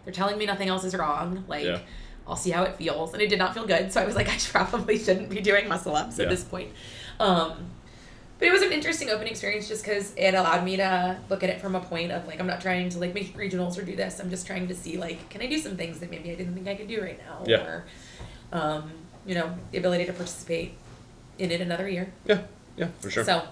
they're 0.05 0.13
telling 0.15 0.39
me 0.39 0.47
nothing 0.47 0.69
else 0.69 0.85
is 0.85 0.95
wrong. 0.95 1.45
Like, 1.49 1.65
Yeah. 1.65 1.79
I'll 2.29 2.37
see 2.37 2.51
how 2.51 2.63
it 2.63 2.77
feels, 2.77 3.13
and 3.13 3.21
it 3.21 3.29
did 3.29 3.39
not 3.41 3.55
feel 3.55 3.67
good. 3.67 3.93
So 3.93 4.01
I 4.01 4.05
was 4.05 4.15
like, 4.15 4.29
I 4.29 4.37
probably 4.53 4.99
shouldn't 4.99 5.31
be 5.31 5.41
doing 5.41 5.67
muscle 5.69 5.97
ups 5.97 6.19
Yeah. 6.19 6.25
at 6.25 6.31
this 6.31 6.45
point. 6.45 6.71
Um, 7.19 7.71
but 8.41 8.49
it 8.49 8.53
was 8.53 8.63
an 8.63 8.73
interesting 8.73 9.11
open 9.11 9.29
experience 9.29 9.69
just 9.69 9.85
because 9.85 10.13
it 10.17 10.35
allowed 10.35 10.65
me 10.65 10.77
to 10.79 11.17
look 11.29 11.45
at 11.45 11.51
it 11.51 11.61
from 11.61 11.77
a 11.77 11.81
point 11.81 12.11
of 12.11 12.27
like 12.27 12.41
I'm 12.41 12.47
not 12.49 12.61
trying 12.61 12.89
to 12.89 12.99
like 12.99 13.15
make 13.15 13.37
regionals 13.37 13.79
or 13.79 13.83
do 13.83 13.95
this. 13.95 14.19
I'm 14.19 14.31
just 14.31 14.47
trying 14.47 14.67
to 14.69 14.75
see 14.75 14.97
like 14.99 15.29
can 15.29 15.41
I 15.43 15.47
do 15.47 15.59
some 15.59 15.77
things 15.77 16.01
that 16.01 16.11
maybe 16.11 16.33
I 16.33 16.35
didn't 16.35 16.55
think 16.55 16.67
I 16.67 16.75
could 16.75 16.89
do 16.89 17.01
right 17.01 17.21
now, 17.29 17.45
Yeah. 17.47 17.59
or 17.65 17.85
um, 18.53 18.91
you 19.27 19.35
know 19.37 19.55
the 19.71 19.79
ability 19.79 20.07
to 20.07 20.13
participate 20.13 20.73
in 21.39 21.51
it 21.53 21.61
another 21.61 21.89
year. 21.89 22.13
Yeah. 22.27 22.41
Yeah. 22.77 22.89
For 23.01 23.11
sure. 23.11 23.25
So 23.25 23.43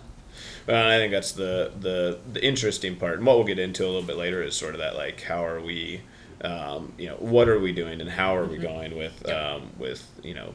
Well, 0.66 0.88
I 0.90 0.96
think 0.96 1.12
that's 1.12 1.32
the, 1.32 1.70
the 1.78 2.18
the 2.32 2.44
interesting 2.44 2.96
part, 2.96 3.18
and 3.18 3.26
what 3.26 3.36
we'll 3.36 3.46
get 3.46 3.58
into 3.58 3.84
a 3.84 3.88
little 3.88 4.02
bit 4.02 4.16
later 4.16 4.42
is 4.42 4.56
sort 4.56 4.74
of 4.74 4.80
that 4.80 4.96
like 4.96 5.20
how 5.22 5.44
are 5.44 5.60
we, 5.60 6.00
um, 6.42 6.92
you 6.98 7.08
know, 7.08 7.16
what 7.16 7.48
are 7.48 7.58
we 7.58 7.72
doing 7.72 8.00
and 8.00 8.08
how 8.10 8.36
are 8.36 8.46
we 8.46 8.56
going 8.58 8.96
with 8.96 9.22
Mm-hmm. 9.22 9.56
Um, 9.64 9.70
with 9.78 10.06
you 10.22 10.34
know 10.34 10.54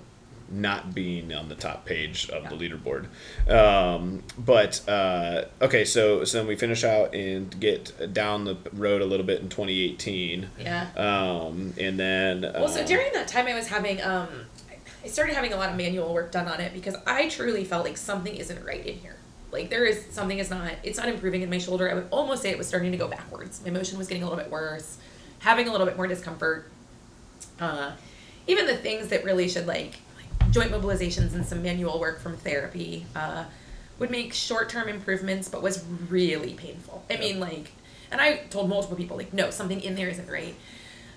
not 0.53 0.93
being 0.93 1.33
on 1.33 1.49
the 1.49 1.55
top 1.55 1.85
page 1.85 2.29
of 2.29 2.49
the 2.49 2.55
leaderboard. 2.55 3.07
Um, 3.49 4.23
but 4.37 4.87
uh, 4.87 5.45
okay, 5.61 5.83
so 5.83 6.23
so 6.23 6.37
then 6.37 6.47
we 6.47 6.55
finish 6.55 6.83
out 6.83 7.13
and 7.15 7.59
get 7.59 8.13
down 8.13 8.45
the 8.45 8.57
road 8.73 9.01
a 9.01 9.05
little 9.05 9.25
bit 9.25 9.41
in 9.41 9.49
2018. 9.49 10.49
Yeah. 10.59 10.89
Um, 10.95 11.73
and 11.79 11.99
then 11.99 12.41
Well, 12.41 12.67
so 12.67 12.81
um, 12.81 12.85
during 12.85 13.11
that 13.13 13.27
time, 13.27 13.47
I 13.47 13.55
was 13.55 13.67
having 13.67 14.01
um, 14.01 14.29
I 15.03 15.07
started 15.07 15.35
having 15.35 15.53
a 15.53 15.57
lot 15.57 15.69
of 15.69 15.75
manual 15.75 16.13
work 16.13 16.31
done 16.31 16.47
on 16.47 16.61
it 16.61 16.73
because 16.73 16.95
I 17.05 17.27
truly 17.27 17.65
felt 17.65 17.85
like 17.85 17.97
something 17.97 18.35
isn't 18.35 18.63
right 18.63 18.85
in 18.85 18.97
here. 18.97 19.17
Like 19.51 19.69
there 19.69 19.85
is 19.85 20.05
something 20.11 20.39
is 20.39 20.49
not 20.49 20.73
it's 20.83 20.97
not 20.97 21.09
improving 21.09 21.41
in 21.41 21.49
my 21.49 21.57
shoulder. 21.57 21.89
I 21.89 21.95
would 21.95 22.07
almost 22.11 22.41
say 22.41 22.49
it 22.49 22.57
was 22.57 22.67
starting 22.67 22.91
to 22.91 22.97
go 22.97 23.07
backwards. 23.07 23.61
My 23.65 23.71
motion 23.71 23.97
was 23.97 24.07
getting 24.07 24.23
a 24.23 24.29
little 24.29 24.41
bit 24.41 24.51
worse, 24.51 24.97
having 25.39 25.67
a 25.67 25.71
little 25.71 25.85
bit 25.85 25.97
more 25.97 26.07
discomfort. 26.07 26.69
Uh, 27.59 27.91
even 28.47 28.65
the 28.65 28.75
things 28.75 29.09
that 29.09 29.23
really 29.23 29.47
should 29.47 29.67
like 29.67 29.99
joint 30.53 30.71
mobilizations 30.71 31.33
and 31.33 31.45
some 31.45 31.63
manual 31.63 31.99
work 31.99 32.19
from 32.19 32.37
therapy 32.37 33.05
uh, 33.15 33.43
would 33.99 34.11
make 34.11 34.33
short 34.33 34.69
term 34.69 34.87
improvements, 34.87 35.49
but 35.49 35.61
was 35.61 35.83
really 36.09 36.53
painful. 36.53 37.03
I 37.09 37.17
mean, 37.17 37.39
like, 37.39 37.71
and 38.11 38.21
I 38.21 38.37
told 38.49 38.69
multiple 38.69 38.95
people 38.95 39.17
like, 39.17 39.33
no, 39.33 39.49
something 39.49 39.81
in 39.81 39.95
there 39.95 40.07
isn't 40.09 40.29
right. 40.29 40.55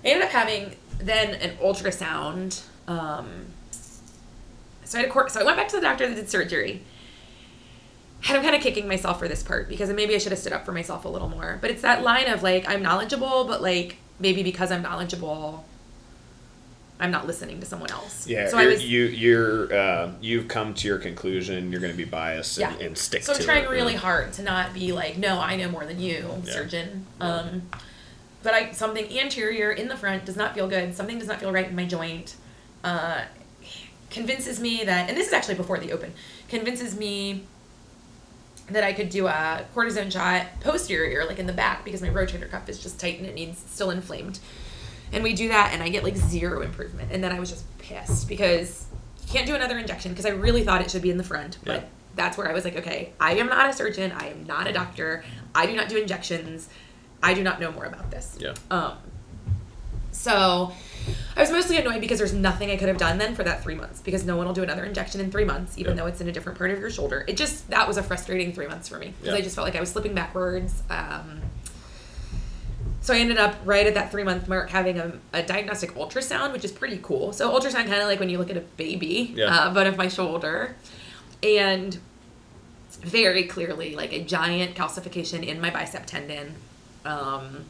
I 0.03 0.07
ended 0.07 0.25
up 0.25 0.31
having 0.31 0.75
then 0.99 1.35
an 1.35 1.57
ultrasound. 1.57 2.63
Um, 2.87 3.45
so 4.83 4.97
I 4.97 5.01
had 5.01 5.09
a 5.09 5.13
court, 5.13 5.31
so 5.31 5.41
I 5.41 5.43
went 5.43 5.57
back 5.57 5.67
to 5.69 5.75
the 5.75 5.81
doctor 5.81 6.07
that 6.07 6.15
did 6.15 6.29
surgery. 6.29 6.81
And 8.27 8.37
I'm 8.37 8.43
kind 8.43 8.55
of 8.55 8.61
kicking 8.61 8.87
myself 8.87 9.19
for 9.19 9.27
this 9.27 9.43
part 9.43 9.69
because 9.69 9.91
maybe 9.91 10.15
I 10.15 10.17
should 10.17 10.31
have 10.31 10.39
stood 10.39 10.53
up 10.53 10.65
for 10.65 10.71
myself 10.71 11.05
a 11.05 11.09
little 11.09 11.29
more. 11.29 11.59
But 11.61 11.69
it's 11.69 11.83
that 11.83 12.03
line 12.03 12.27
of 12.27 12.41
like 12.41 12.67
I'm 12.67 12.81
knowledgeable, 12.81 13.43
but 13.45 13.61
like 13.61 13.97
maybe 14.19 14.41
because 14.41 14.71
I'm 14.71 14.81
knowledgeable, 14.81 15.65
I'm 16.99 17.11
not 17.11 17.27
listening 17.27 17.59
to 17.59 17.65
someone 17.65 17.91
else. 17.91 18.25
Yeah, 18.27 18.49
So 18.49 18.57
I 18.57 18.65
was 18.65 18.83
you 18.83 19.03
you're 19.05 19.73
uh, 19.73 20.11
you've 20.19 20.47
come 20.47 20.73
to 20.75 20.87
your 20.87 20.97
conclusion. 20.97 21.71
You're 21.71 21.81
going 21.81 21.93
to 21.93 21.97
be 21.97 22.05
biased 22.05 22.57
and, 22.57 22.79
Yeah. 22.79 22.87
and 22.87 22.97
stick 22.97 23.23
to 23.23 23.31
it. 23.31 23.35
so 23.35 23.39
I'm 23.41 23.45
trying 23.45 23.63
it. 23.65 23.69
really 23.69 23.93
hard 23.95 24.33
to 24.33 24.41
not 24.43 24.73
be 24.73 24.91
like, 24.93 25.17
no, 25.17 25.39
I 25.39 25.55
know 25.57 25.69
more 25.69 25.85
than 25.85 25.99
you, 25.99 26.41
Yeah. 26.43 26.51
surgeon. 26.53 27.05
Um, 27.21 27.69
but 28.43 28.53
I 28.53 28.71
something 28.71 29.05
anterior 29.19 29.71
in 29.71 29.87
the 29.89 29.95
front 29.97 30.25
does 30.25 30.35
not 30.35 30.55
feel 30.55 30.67
good. 30.67 30.95
Something 30.95 31.19
does 31.19 31.27
not 31.27 31.39
feel 31.39 31.51
right 31.51 31.67
in 31.67 31.75
my 31.75 31.85
joint. 31.85 32.35
Uh, 32.83 33.21
convinces 34.09 34.59
me 34.59 34.83
that, 34.85 35.09
and 35.09 35.17
this 35.17 35.27
is 35.27 35.33
actually 35.33 35.55
before 35.55 35.77
the 35.79 35.91
open, 35.91 36.13
convinces 36.47 36.97
me 36.97 37.43
that 38.69 38.83
I 38.83 38.93
could 38.93 39.09
do 39.09 39.27
a 39.27 39.65
cortisone 39.75 40.11
shot 40.11 40.45
posterior, 40.61 41.25
like 41.25 41.39
in 41.39 41.45
the 41.47 41.53
back, 41.53 41.85
because 41.85 42.01
my 42.01 42.09
rotator 42.09 42.49
cuff 42.49 42.67
is 42.69 42.81
just 42.81 42.99
tight 42.99 43.17
and 43.17 43.25
it 43.27 43.35
needs 43.35 43.59
still 43.59 43.89
inflamed. 43.91 44.39
And 45.13 45.23
we 45.23 45.33
do 45.33 45.47
that, 45.49 45.71
and 45.73 45.81
I 45.81 45.89
get 45.89 46.03
like 46.03 46.17
zero 46.17 46.61
improvement. 46.61 47.11
And 47.11 47.23
then 47.23 47.31
I 47.31 47.39
was 47.39 47.49
just 47.49 47.65
pissed 47.77 48.27
because 48.27 48.85
you 49.25 49.31
can't 49.31 49.47
do 49.47 49.55
another 49.55 49.77
injection 49.77 50.11
because 50.11 50.25
I 50.25 50.29
really 50.29 50.63
thought 50.63 50.81
it 50.81 50.91
should 50.91 51.01
be 51.01 51.11
in 51.11 51.17
the 51.17 51.23
front, 51.23 51.57
but 51.63 51.81
Yeah. 51.81 51.87
that's 52.15 52.37
where 52.37 52.49
I 52.49 52.53
was 52.53 52.63
like, 52.65 52.75
okay, 52.77 53.13
I 53.19 53.33
am 53.35 53.47
not 53.47 53.69
a 53.69 53.73
surgeon. 53.73 54.11
I 54.11 54.27
am 54.29 54.45
not 54.45 54.67
a 54.67 54.73
doctor. 54.73 55.23
I 55.55 55.65
do 55.65 55.75
not 55.75 55.89
do 55.89 55.97
injections. 55.97 56.67
I 57.23 57.33
do 57.33 57.43
not 57.43 57.59
know 57.59 57.71
more 57.71 57.85
about 57.85 58.11
this. 58.11 58.37
Yeah. 58.39 58.53
Um, 58.69 58.93
so 60.11 60.71
I 61.35 61.41
was 61.41 61.51
mostly 61.51 61.77
annoyed 61.77 62.01
because 62.01 62.17
there's 62.17 62.33
nothing 62.33 62.71
I 62.71 62.75
could 62.77 62.87
have 62.87 62.97
done 62.97 63.17
then 63.17 63.35
for 63.35 63.43
that 63.43 63.63
three 63.63 63.75
months 63.75 64.01
because 64.01 64.25
no 64.25 64.35
one 64.35 64.45
will 64.47 64.53
do 64.53 64.63
another 64.63 64.83
injection 64.83 65.21
in 65.21 65.31
three 65.31 65.45
months, 65.45 65.77
even 65.77 65.91
Yeah. 65.95 66.03
though 66.03 66.07
it's 66.07 66.21
in 66.21 66.27
a 66.27 66.31
different 66.31 66.57
part 66.57 66.71
of 66.71 66.79
your 66.79 66.89
shoulder. 66.89 67.23
It 67.27 67.37
just, 67.37 67.69
that 67.69 67.87
was 67.87 67.97
a 67.97 68.03
frustrating 68.03 68.51
three 68.53 68.67
months 68.67 68.89
for 68.89 68.97
me 68.97 69.13
because 69.19 69.33
Yeah. 69.33 69.39
I 69.39 69.41
just 69.41 69.55
felt 69.55 69.65
like 69.65 69.75
I 69.75 69.79
was 69.79 69.89
slipping 69.89 70.13
backwards. 70.13 70.81
Um, 70.89 71.41
so 73.07 73.13
I 73.13 73.19
ended 73.19 73.37
up 73.37 73.55
right 73.63 73.87
at 73.87 73.93
that 73.93 74.11
three 74.11 74.23
month 74.25 74.49
mark 74.49 74.69
having 74.69 74.99
a, 74.99 75.13
a 75.31 75.41
diagnostic 75.41 75.91
ultrasound, 75.95 76.51
which 76.51 76.65
is 76.65 76.73
pretty 76.73 76.99
cool. 77.01 77.31
So 77.31 77.49
ultrasound 77.57 77.85
kind 77.85 77.93
of 78.01 78.07
like 78.07 78.19
when 78.19 78.27
you 78.29 78.37
look 78.37 78.49
at 78.49 78.57
a 78.57 78.61
baby, 78.75 79.31
Yeah. 79.33 79.45
uh, 79.45 79.73
but 79.73 79.87
of 79.87 79.95
my 79.95 80.09
shoulder, 80.09 80.75
and 81.41 81.97
very 82.99 83.43
clearly 83.43 83.95
like 83.95 84.11
a 84.11 84.21
giant 84.21 84.75
calcification 84.75 85.41
in 85.45 85.61
my 85.61 85.69
bicep 85.69 86.05
tendon. 86.05 86.55
Um, 87.05 87.63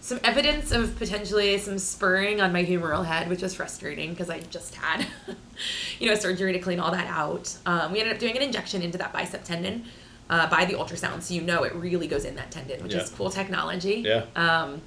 some 0.00 0.18
evidence 0.24 0.72
of 0.72 0.96
potentially 0.96 1.58
some 1.58 1.78
spurring 1.78 2.40
on 2.40 2.54
my 2.54 2.64
humeral 2.64 3.04
head, 3.04 3.28
which 3.28 3.42
was 3.42 3.54
frustrating 3.54 4.10
because 4.10 4.30
I 4.30 4.40
just 4.40 4.74
had, 4.76 5.06
you 6.00 6.08
know, 6.08 6.14
surgery 6.14 6.54
to 6.54 6.58
clean 6.58 6.80
all 6.80 6.90
that 6.92 7.06
out. 7.06 7.54
Um, 7.66 7.92
we 7.92 8.00
ended 8.00 8.14
up 8.14 8.18
doing 8.18 8.34
an 8.36 8.42
injection 8.42 8.80
into 8.80 8.96
that 8.96 9.12
bicep 9.12 9.44
tendon 9.44 9.84
uh, 10.32 10.48
by 10.48 10.64
the 10.64 10.72
ultrasound, 10.74 11.20
so 11.22 11.34
you 11.34 11.42
know 11.42 11.62
it 11.62 11.74
really 11.74 12.06
goes 12.06 12.24
in 12.24 12.34
that 12.36 12.50
tendon, 12.50 12.82
which 12.82 12.94
is 12.94 13.10
cool 13.10 13.28
technology. 13.30 13.96
Yeah. 14.06 14.24
Um, 14.34 14.80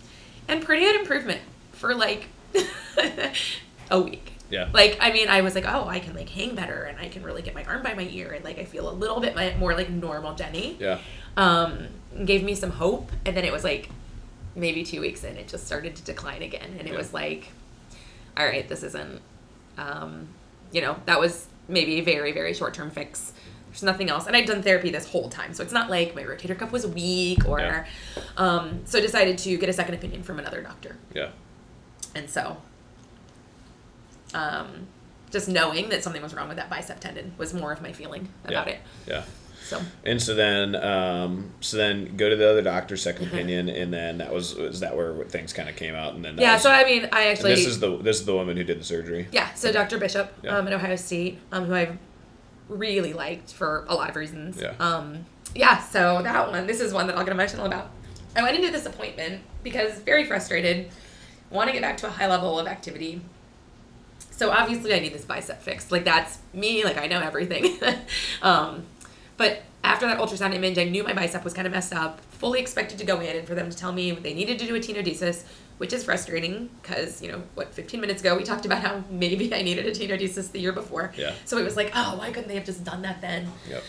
and 0.48 0.64
pretty 0.64 0.84
good 0.84 1.00
improvement 1.02 1.42
for 1.74 1.94
like 1.94 2.26
a 3.92 4.02
week. 4.02 4.32
Yeah. 4.50 4.70
Like, 4.74 4.98
I 5.00 5.12
mean, 5.12 5.28
I 5.28 5.42
was 5.42 5.56
like, 5.56 5.66
oh, 5.68 5.88
I 5.88 6.00
can 6.00 6.14
like 6.16 6.30
hang 6.30 6.56
better 6.56 6.84
and 6.84 7.00
I 7.00 7.10
can 7.10 7.24
really 7.24 7.42
get 7.42 7.54
my 7.56 7.64
arm 7.66 7.84
by 7.84 7.94
my 7.94 8.08
ear 8.12 8.32
and 8.32 8.44
like 8.44 8.60
I 8.60 8.64
feel 8.66 8.90
a 8.90 8.94
little 8.94 9.20
bit 9.20 9.36
more 9.60 9.74
like 9.74 9.90
normal 9.90 10.34
Jenny. 10.36 10.78
Yeah. 10.80 11.00
Um, 11.38 11.88
gave 12.26 12.44
me 12.44 12.56
some 12.56 12.72
hope. 12.72 13.12
And 13.26 13.36
then 13.36 13.44
it 13.46 13.52
was 13.52 13.64
like 13.64 13.90
maybe 14.56 14.84
two 14.84 15.02
weeks 15.02 15.24
in, 15.24 15.36
it 15.38 15.48
just 15.48 15.66
started 15.66 15.96
to 15.98 16.04
decline 16.04 16.42
again. 16.42 16.76
And 16.80 16.88
it 16.88 16.92
Yeah. 16.94 16.98
was 16.98 17.14
like, 17.14 17.50
all 18.38 18.46
right, 18.46 18.68
this 18.68 18.84
isn't, 18.84 19.22
um, 19.78 20.28
you 20.72 20.82
know, 20.82 20.96
that 21.06 21.20
was 21.20 21.48
maybe 21.68 22.00
a 22.00 22.02
very, 22.04 22.32
very 22.32 22.54
short 22.54 22.74
term 22.74 22.92
fix. 22.92 23.34
There's 23.76 23.84
nothing 23.84 24.10
else. 24.10 24.26
And 24.26 24.38
I'd 24.38 24.46
done 24.46 24.62
therapy 24.64 24.90
this 24.90 25.06
whole 25.10 25.28
time. 25.28 25.54
So 25.54 25.62
it's 25.62 25.74
not 25.74 25.90
like 25.90 26.16
my 26.16 26.24
rotator 26.24 26.58
cuff 26.58 26.72
was 26.72 26.88
weak 26.88 27.46
or, 27.46 27.60
Yeah. 27.60 27.86
um, 28.38 28.80
so 28.86 29.00
I 29.00 29.02
decided 29.02 29.38
to 29.40 29.58
get 29.58 29.68
a 29.68 29.74
second 29.74 29.96
opinion 29.96 30.24
from 30.24 30.40
another 30.40 30.62
doctor. 30.62 30.96
Yeah. 31.14 31.32
And 32.16 32.30
so, 32.30 32.56
um, 34.34 34.88
just 35.30 35.50
knowing 35.50 35.90
that 35.90 36.04
something 36.04 36.22
was 36.22 36.34
wrong 36.34 36.48
with 36.48 36.56
that 36.56 36.70
bicep 36.70 37.02
tendon 37.02 37.34
was 37.38 37.54
more 37.54 37.74
of 37.74 37.82
my 37.82 37.92
feeling 37.92 38.30
about 38.46 38.68
yeah. 38.68 38.74
it. 38.74 38.80
Yeah. 39.08 39.24
So, 39.66 39.82
And 40.06 40.22
so 40.22 40.36
then, 40.36 40.76
um, 40.76 41.52
so 41.60 41.76
then 41.76 42.16
go 42.16 42.30
to 42.30 42.36
the 42.38 42.50
other 42.50 42.62
doctor, 42.62 42.96
second 42.96 43.28
opinion, 43.28 43.68
and 43.68 43.92
then 43.92 44.20
that 44.20 44.32
was 44.32 44.56
was 44.56 44.80
that 44.82 44.96
where 44.96 45.26
things 45.26 45.52
kind 45.54 45.68
of 45.68 45.76
came 45.76 45.96
out, 45.96 46.14
and 46.14 46.24
then 46.24 46.38
yeah, 46.38 46.54
was- 46.54 46.62
so 46.62 46.70
I 46.72 46.86
mean, 46.86 47.10
I 47.12 47.28
actually. 47.30 47.56
this 47.56 47.66
is 47.66 47.80
the 47.80 47.98
this 47.98 48.20
is 48.20 48.26
the 48.28 48.36
woman 48.36 48.56
who 48.58 48.64
did 48.64 48.80
the 48.80 48.84
surgery. 48.86 49.28
Yeah, 49.32 49.52
so 49.56 49.72
Dr. 49.72 49.98
Bishop 49.98 50.32
Yeah. 50.44 50.56
um, 50.56 50.68
at 50.68 50.74
Ohio 50.74 50.96
State, 50.96 51.40
um, 51.52 51.66
who 51.66 51.74
I've 51.74 51.98
really 52.70 53.14
liked 53.14 53.54
for 53.54 53.86
a 53.88 53.96
lot 53.96 54.10
of 54.10 54.16
reasons. 54.16 54.62
Yeah. 54.62 54.74
Um, 54.80 55.26
yeah, 55.54 55.80
so 55.80 56.22
that 56.22 56.50
one, 56.50 56.68
this 56.68 56.80
is 56.80 56.94
one 56.94 57.08
that 57.08 57.18
I'll 57.18 57.24
get 57.24 57.34
emotional 57.34 57.66
about. 57.66 57.90
I 58.36 58.44
went 58.44 58.58
into 58.58 58.72
this 58.72 58.86
appointment 58.86 59.42
because 59.64 60.00
very 60.00 60.26
frustrated, 60.26 60.90
want 61.50 61.68
to 61.70 61.74
get 61.74 61.82
back 61.82 61.98
to 61.98 62.08
a 62.08 62.10
high 62.10 62.28
level 62.28 62.60
of 62.60 62.68
activity. 62.68 63.22
So 64.32 64.52
obviously 64.52 64.94
I 64.94 65.00
need 65.00 65.14
this 65.14 65.24
bicep 65.24 65.62
fixed. 65.62 65.92
Like 65.92 66.04
that's 66.04 66.40
me, 66.54 66.84
like 66.84 66.98
I 66.98 67.08
know 67.08 67.22
everything. 67.22 67.80
um, 68.42 68.86
but 69.38 69.62
after 69.84 70.06
that 70.08 70.20
ultrasound 70.20 70.54
image, 70.54 70.78
I 70.78 70.84
knew 70.84 71.04
my 71.04 71.14
bicep 71.14 71.44
was 71.44 71.54
kind 71.54 71.66
of 71.66 71.72
messed 71.72 71.94
up. 71.94 72.20
Fully 72.32 72.60
expected 72.60 72.98
to 73.00 73.06
go 73.06 73.22
in 73.22 73.38
and 73.38 73.48
for 73.48 73.56
them 73.56 73.70
to 73.70 73.78
tell 73.78 73.94
me 73.94 74.12
they 74.12 74.34
needed 74.34 74.60
to 74.60 74.66
do 74.66 74.76
a 74.76 74.80
tenodesis, 74.80 75.46
which 75.78 75.92
is 75.94 76.04
frustrating 76.04 76.70
because 76.82 77.22
you 77.22 77.32
know 77.32 77.42
what, 77.56 77.74
15 77.74 78.00
minutes 78.00 78.22
ago 78.22 78.36
we 78.38 78.44
talked 78.44 78.66
about 78.66 78.82
how 78.82 79.04
maybe 79.10 79.54
I 79.54 79.62
needed 79.62 79.86
a 79.86 79.92
tenodesis 79.92 80.52
the 80.52 80.60
year 80.60 80.72
before. 80.72 81.14
Yeah. 81.18 81.34
So 81.46 81.58
it 81.58 81.64
was 81.64 81.76
like, 81.76 81.92
oh, 81.96 82.18
why 82.18 82.32
couldn't 82.32 82.48
they 82.48 82.56
have 82.56 82.66
just 82.66 82.84
done 82.84 83.02
that 83.04 83.22
then? 83.22 83.52
Yep. 83.70 83.84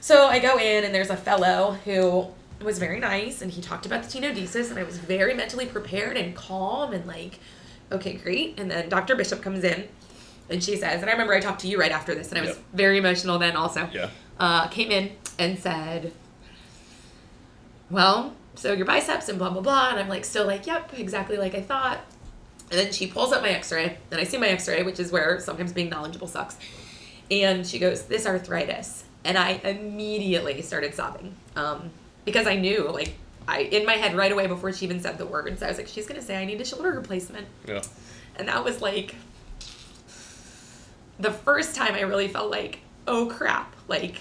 So 0.00 0.26
I 0.28 0.38
go 0.38 0.56
in 0.58 0.84
and 0.84 0.94
there's 0.94 1.10
a 1.10 1.16
fellow 1.16 1.78
who 1.84 2.26
was 2.64 2.78
very 2.78 2.98
nice 3.00 3.42
and 3.42 3.52
he 3.52 3.60
talked 3.60 3.84
about 3.86 4.02
the 4.02 4.08
tenodesis 4.20 4.70
and 4.70 4.78
I 4.78 4.82
was 4.84 4.98
very 4.98 5.34
mentally 5.34 5.66
prepared 5.66 6.16
and 6.16 6.34
calm 6.34 6.92
and 6.94 7.04
like, 7.06 7.38
okay, 7.92 8.14
great. 8.14 8.58
And 8.58 8.70
then 8.70 8.88
Dr. 8.88 9.14
Bishop 9.14 9.42
comes 9.42 9.62
in 9.62 9.88
and 10.48 10.62
she 10.64 10.76
says, 10.76 11.00
and 11.02 11.10
I 11.10 11.12
remember 11.12 11.34
I 11.34 11.40
talked 11.40 11.60
to 11.62 11.68
you 11.68 11.78
right 11.78 11.92
after 11.92 12.14
this 12.14 12.30
and 12.30 12.38
I 12.38 12.40
was 12.42 12.50
Yep. 12.50 12.58
very 12.72 12.98
emotional 12.98 13.38
then 13.38 13.56
also. 13.56 13.88
Yeah. 13.92 14.08
Uh, 14.38 14.68
came 14.68 14.90
in 14.90 15.12
and 15.38 15.58
said, 15.58 16.12
well, 17.90 18.34
so 18.56 18.72
your 18.72 18.86
biceps 18.86 19.28
and 19.28 19.38
blah, 19.38 19.50
blah, 19.50 19.62
blah. 19.62 19.90
And 19.90 20.00
I'm 20.00 20.08
like, 20.08 20.24
still 20.24 20.46
like, 20.46 20.66
yep, 20.66 20.92
exactly 20.96 21.36
like 21.36 21.54
I 21.54 21.62
thought. 21.62 22.00
And 22.70 22.80
then 22.80 22.92
she 22.92 23.06
pulls 23.06 23.32
up 23.32 23.42
my 23.42 23.50
x 23.50 23.70
ray 23.70 23.96
and 24.10 24.20
I 24.20 24.24
see 24.24 24.38
my 24.38 24.48
x 24.48 24.68
ray, 24.68 24.82
which 24.82 24.98
is 24.98 25.12
where 25.12 25.38
sometimes 25.40 25.72
being 25.72 25.88
knowledgeable 25.88 26.26
sucks. 26.26 26.56
And 27.30 27.66
she 27.66 27.78
goes, 27.78 28.02
This 28.02 28.26
arthritis. 28.26 29.04
And 29.24 29.36
I 29.36 29.52
immediately 29.64 30.62
started 30.62 30.94
sobbing 30.94 31.34
um, 31.56 31.90
because 32.24 32.46
I 32.46 32.56
knew, 32.56 32.88
like, 32.90 33.14
I 33.48 33.60
in 33.60 33.86
my 33.86 33.94
head 33.94 34.16
right 34.16 34.30
away 34.32 34.46
before 34.46 34.72
she 34.72 34.84
even 34.84 35.00
said 35.00 35.18
the 35.18 35.26
words, 35.26 35.62
I 35.62 35.68
was 35.68 35.78
like, 35.78 35.88
She's 35.88 36.06
going 36.06 36.20
to 36.20 36.26
say 36.26 36.36
I 36.36 36.44
need 36.44 36.60
a 36.60 36.64
shoulder 36.64 36.90
replacement. 36.90 37.46
Yeah. 37.66 37.82
And 38.36 38.48
that 38.48 38.64
was 38.64 38.80
like 38.80 39.14
the 41.18 41.32
first 41.32 41.74
time 41.74 41.94
I 41.94 42.02
really 42.02 42.28
felt 42.28 42.50
like, 42.50 42.80
oh 43.06 43.26
crap, 43.26 43.74
like 43.88 44.20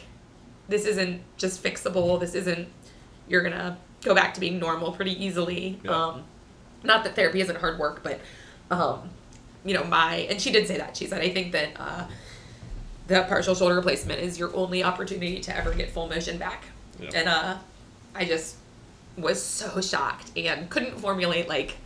this 0.68 0.86
isn't 0.86 1.22
just 1.38 1.64
fixable. 1.64 2.20
This 2.20 2.36
isn't, 2.36 2.68
you're 3.28 3.42
going 3.42 3.54
to 3.54 3.78
go 4.06 4.16
back 4.16 4.34
to 4.36 4.40
being 4.40 4.60
normal 4.60 4.92
pretty 4.92 5.22
easily. 5.24 5.80
Yeah. 5.84 5.92
Um, 5.92 6.24
not 6.84 7.04
that 7.04 7.16
therapy 7.16 7.42
isn't 7.42 7.58
hard 7.58 7.80
work, 7.80 8.04
but, 8.04 8.22
um, 8.70 9.10
you 9.66 9.74
know, 9.74 9.84
my, 9.84 10.28
and 10.30 10.40
she 10.40 10.52
did 10.52 10.68
say 10.68 10.78
that. 10.78 10.96
She 10.96 11.08
said, 11.08 11.22
I 11.22 11.30
think 11.30 11.52
that 11.52 11.70
uh, 11.78 12.06
the 13.08 13.24
partial 13.24 13.56
shoulder 13.56 13.76
replacement 13.76 14.22
is 14.22 14.38
your 14.38 14.56
only 14.56 14.84
opportunity 14.84 15.40
to 15.42 15.58
ever 15.58 15.74
get 15.74 15.90
full 15.90 16.08
motion 16.08 16.38
back. 16.38 16.66
Yeah. 17.00 17.10
And 17.16 17.28
uh, 17.28 17.58
I 18.14 18.26
just 18.26 18.56
was 19.18 19.42
so 19.42 19.82
shocked 19.82 20.32
and 20.38 20.70
couldn't 20.70 21.00
formulate 21.00 21.50
like 21.50 21.78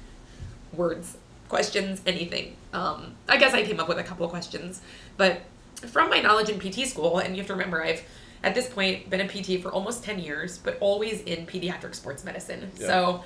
words, 0.74 1.18
questions, 1.48 2.02
anything. 2.06 2.56
Um, 2.74 3.16
I 3.28 3.38
guess 3.38 3.54
I 3.54 3.64
came 3.64 3.80
up 3.80 3.88
with 3.88 3.98
a 3.98 4.04
couple 4.04 4.24
of 4.26 4.32
questions 4.32 4.82
But 5.18 5.42
from 5.88 6.10
my 6.10 6.20
knowledge 6.20 6.50
in 6.50 6.60
PT 6.60 6.88
school, 6.88 7.20
and 7.20 7.36
you 7.36 7.42
have 7.42 7.48
to 7.48 7.54
remember, 7.54 7.82
I've 7.84 8.04
at 8.44 8.56
this 8.56 8.68
point 8.70 9.10
been 9.10 9.22
a 9.22 9.28
PT 9.28 9.62
for 9.62 9.70
almost 9.70 10.04
10 10.04 10.20
years, 10.20 10.58
but 10.58 10.78
always 10.80 11.22
in 11.22 11.46
pediatric 11.46 11.94
sports 11.96 12.24
medicine. 12.24 12.72
Yeah. 12.78 12.88
So 12.88 13.24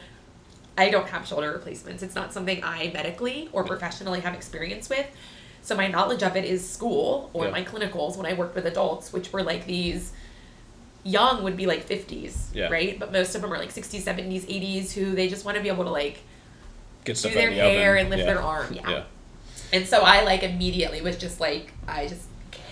I 0.77 0.89
don't 0.89 1.07
have 1.09 1.27
shoulder 1.27 1.51
replacements. 1.51 2.01
It's 2.01 2.15
not 2.15 2.33
something 2.33 2.63
I 2.63 2.89
medically 2.93 3.49
or 3.51 3.63
professionally 3.63 4.21
have 4.21 4.33
experience 4.33 4.89
with. 4.89 5.05
So 5.61 5.75
my 5.77 5.87
knowledge 5.87 6.23
of 6.23 6.35
it 6.35 6.45
is 6.45 6.67
school 6.67 7.29
or 7.33 7.45
Yeah. 7.45 7.51
my 7.51 7.63
clinicals 7.63 8.17
when 8.17 8.25
I 8.25 8.33
worked 8.33 8.55
with 8.55 8.65
adults, 8.65 9.13
which 9.13 9.31
were 9.31 9.43
like 9.43 9.65
these 9.67 10.11
young 11.03 11.43
would 11.43 11.57
be 11.57 11.65
like 11.65 11.85
50s, 11.87 12.47
Yeah. 12.53 12.69
right? 12.69 12.97
But 12.99 13.11
most 13.11 13.35
of 13.35 13.41
them 13.41 13.53
are 13.53 13.57
like 13.57 13.71
60s, 13.71 14.03
70s, 14.03 14.45
80s 14.47 14.93
who 14.93 15.13
they 15.15 15.27
just 15.27 15.45
want 15.45 15.57
to 15.57 15.63
be 15.63 15.69
able 15.69 15.83
to 15.83 15.89
like 15.91 16.19
Get 17.05 17.17
do 17.17 17.29
their 17.29 17.49
the 17.49 17.55
hair 17.55 17.91
oven. 17.93 18.01
and 18.01 18.09
lift 18.09 18.21
yeah. 18.21 18.33
their 18.33 18.41
arm. 18.41 18.73
Yeah. 18.73 18.89
Yeah. 18.89 19.03
And 19.73 19.87
so 19.87 20.01
I 20.01 20.23
like 20.23 20.43
immediately 20.43 21.01
was 21.01 21.17
just 21.17 21.39
like, 21.39 21.71
I 21.87 22.07
just 22.07 22.23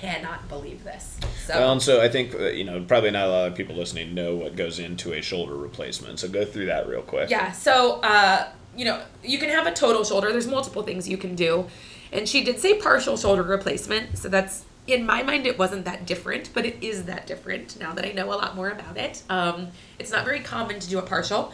cannot 0.02 0.50
believe 0.50 0.84
this. 0.84 1.18
So 1.46 1.54
Well, 1.54 1.72
and 1.74 1.82
so 1.82 2.02
I 2.02 2.10
think 2.10 2.34
uh, 2.34 2.48
you 2.48 2.64
know 2.64 2.84
probably 2.84 3.12
not 3.12 3.28
a 3.28 3.32
lot 3.32 3.48
of 3.48 3.56
people 3.56 3.76
listening 3.76 4.14
know 4.14 4.36
what 4.36 4.56
goes 4.56 4.80
into 4.80 5.14
a 5.14 5.22
shoulder 5.22 5.56
replacement. 5.56 6.20
So 6.20 6.28
go 6.28 6.44
through 6.44 6.66
that 6.66 6.88
real 6.88 7.04
quick. 7.04 7.30
yeah, 7.30 7.52
so 7.52 8.02
uh, 8.02 8.48
you 8.76 8.86
know, 8.86 9.02
you 9.24 9.38
can 9.38 9.50
have 9.50 9.68
a 9.68 9.74
total 9.74 10.04
shoulder. 10.04 10.32
There's 10.32 10.48
multiple 10.48 10.84
things 10.84 11.08
you 11.08 11.18
can 11.18 11.36
do. 11.36 11.68
And 12.12 12.28
she 12.28 12.44
did 12.44 12.60
say 12.60 12.80
partial 12.80 13.18
shoulder 13.18 13.44
replacement. 13.44 14.18
So 14.18 14.30
that's 14.30 14.66
in 14.88 15.06
my 15.06 15.22
mind 15.24 15.46
it 15.46 15.60
wasn't 15.60 15.86
that 15.86 16.06
different, 16.06 16.50
but 16.54 16.66
it 16.66 16.78
is 16.82 17.06
that 17.06 17.28
different 17.28 17.80
now 17.80 17.94
that 17.94 18.06
I 18.06 18.12
know 18.12 18.28
a 18.28 18.36
lot 18.36 18.56
more 18.56 18.70
about 18.70 18.98
it. 18.98 19.24
Um, 19.30 19.70
it's 20.00 20.12
not 20.12 20.26
very 20.26 20.40
common 20.40 20.80
to 20.80 20.90
do 20.90 20.98
a 20.98 21.02
partial. 21.02 21.54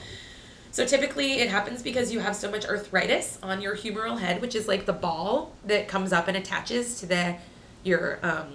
So 0.72 0.86
typically 0.86 1.34
it 1.40 1.50
happens 1.50 1.82
because 1.82 2.12
you 2.12 2.20
have 2.20 2.36
so 2.36 2.52
much 2.52 2.66
arthritis 2.66 3.40
on 3.42 3.62
your 3.62 3.76
humeral 3.76 4.20
head, 4.20 4.42
which 4.42 4.56
is 4.56 4.68
like 4.68 4.86
the 4.86 4.94
ball 4.94 5.54
that 5.66 5.88
comes 5.88 6.14
up 6.14 6.28
and 6.28 6.38
attaches 6.38 7.00
to 7.00 7.06
the 7.06 7.36
your 7.88 8.20
um, 8.22 8.48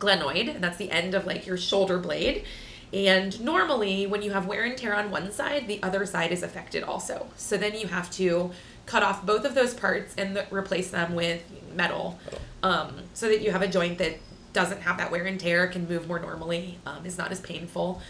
glenoid, 0.00 0.54
and 0.54 0.62
that's 0.62 0.76
the 0.76 0.90
end 0.90 1.14
of 1.14 1.26
like 1.26 1.46
your 1.46 1.56
shoulder 1.56 1.98
blade. 1.98 2.44
And 2.92 3.40
normally, 3.40 4.06
when 4.06 4.22
you 4.22 4.30
have 4.32 4.46
wear 4.46 4.64
and 4.64 4.76
tear 4.76 4.94
on 4.94 5.10
one 5.10 5.32
side, 5.32 5.66
the 5.66 5.82
other 5.82 6.06
side 6.06 6.32
is 6.32 6.42
affected 6.42 6.82
also. 6.82 7.26
So 7.36 7.56
then 7.56 7.78
you 7.78 7.88
have 7.88 8.10
to 8.12 8.50
cut 8.86 9.02
off 9.02 9.26
both 9.26 9.44
of 9.44 9.54
those 9.54 9.74
parts 9.74 10.14
and 10.16 10.34
th- 10.36 10.46
replace 10.52 10.90
them 10.90 11.14
with 11.14 11.42
metal, 11.74 12.18
um, 12.62 13.02
so 13.14 13.28
that 13.28 13.42
you 13.42 13.50
have 13.50 13.62
a 13.62 13.68
joint 13.68 13.98
that 13.98 14.18
doesn't 14.52 14.82
have 14.82 14.96
that 14.98 15.10
wear 15.10 15.24
and 15.24 15.38
tear, 15.38 15.66
can 15.66 15.88
move 15.88 16.06
more 16.06 16.18
normally, 16.18 16.78
um, 16.86 17.04
is 17.04 17.18
not 17.18 17.30
as 17.32 17.40
painful. 17.40 18.00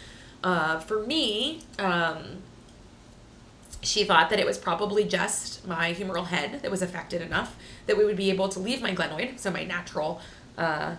Uh, 0.45 0.79
for 0.79 1.05
me, 1.05 1.63
um, 1.79 2.43
she 3.87 4.05
thought 4.05 4.31
that 4.31 4.41
it 4.41 4.47
was 4.47 4.59
probably 4.59 5.05
just 5.05 5.67
my 5.67 5.95
humeral 5.95 6.27
head 6.27 6.61
that 6.63 6.71
was 6.71 6.83
affected 6.83 7.23
enough 7.23 7.57
that 7.87 7.97
we 7.97 8.05
would 8.05 8.17
be 8.17 8.31
able 8.31 8.49
to 8.49 8.59
leave 8.59 8.83
my 8.83 8.95
glenoid, 8.95 9.39
so 9.39 9.51
my 9.51 9.65
natural 9.65 10.21
uh, 10.59 10.97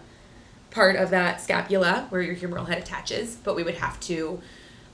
part 0.72 0.96
of 0.96 1.10
that 1.10 1.42
scapula 1.42 2.06
where 2.10 2.22
your 2.22 2.36
humeral 2.36 2.68
head 2.68 2.78
attaches, 2.78 3.36
but 3.44 3.56
we 3.56 3.64
would 3.64 3.76
have 3.76 4.00
to 4.00 4.42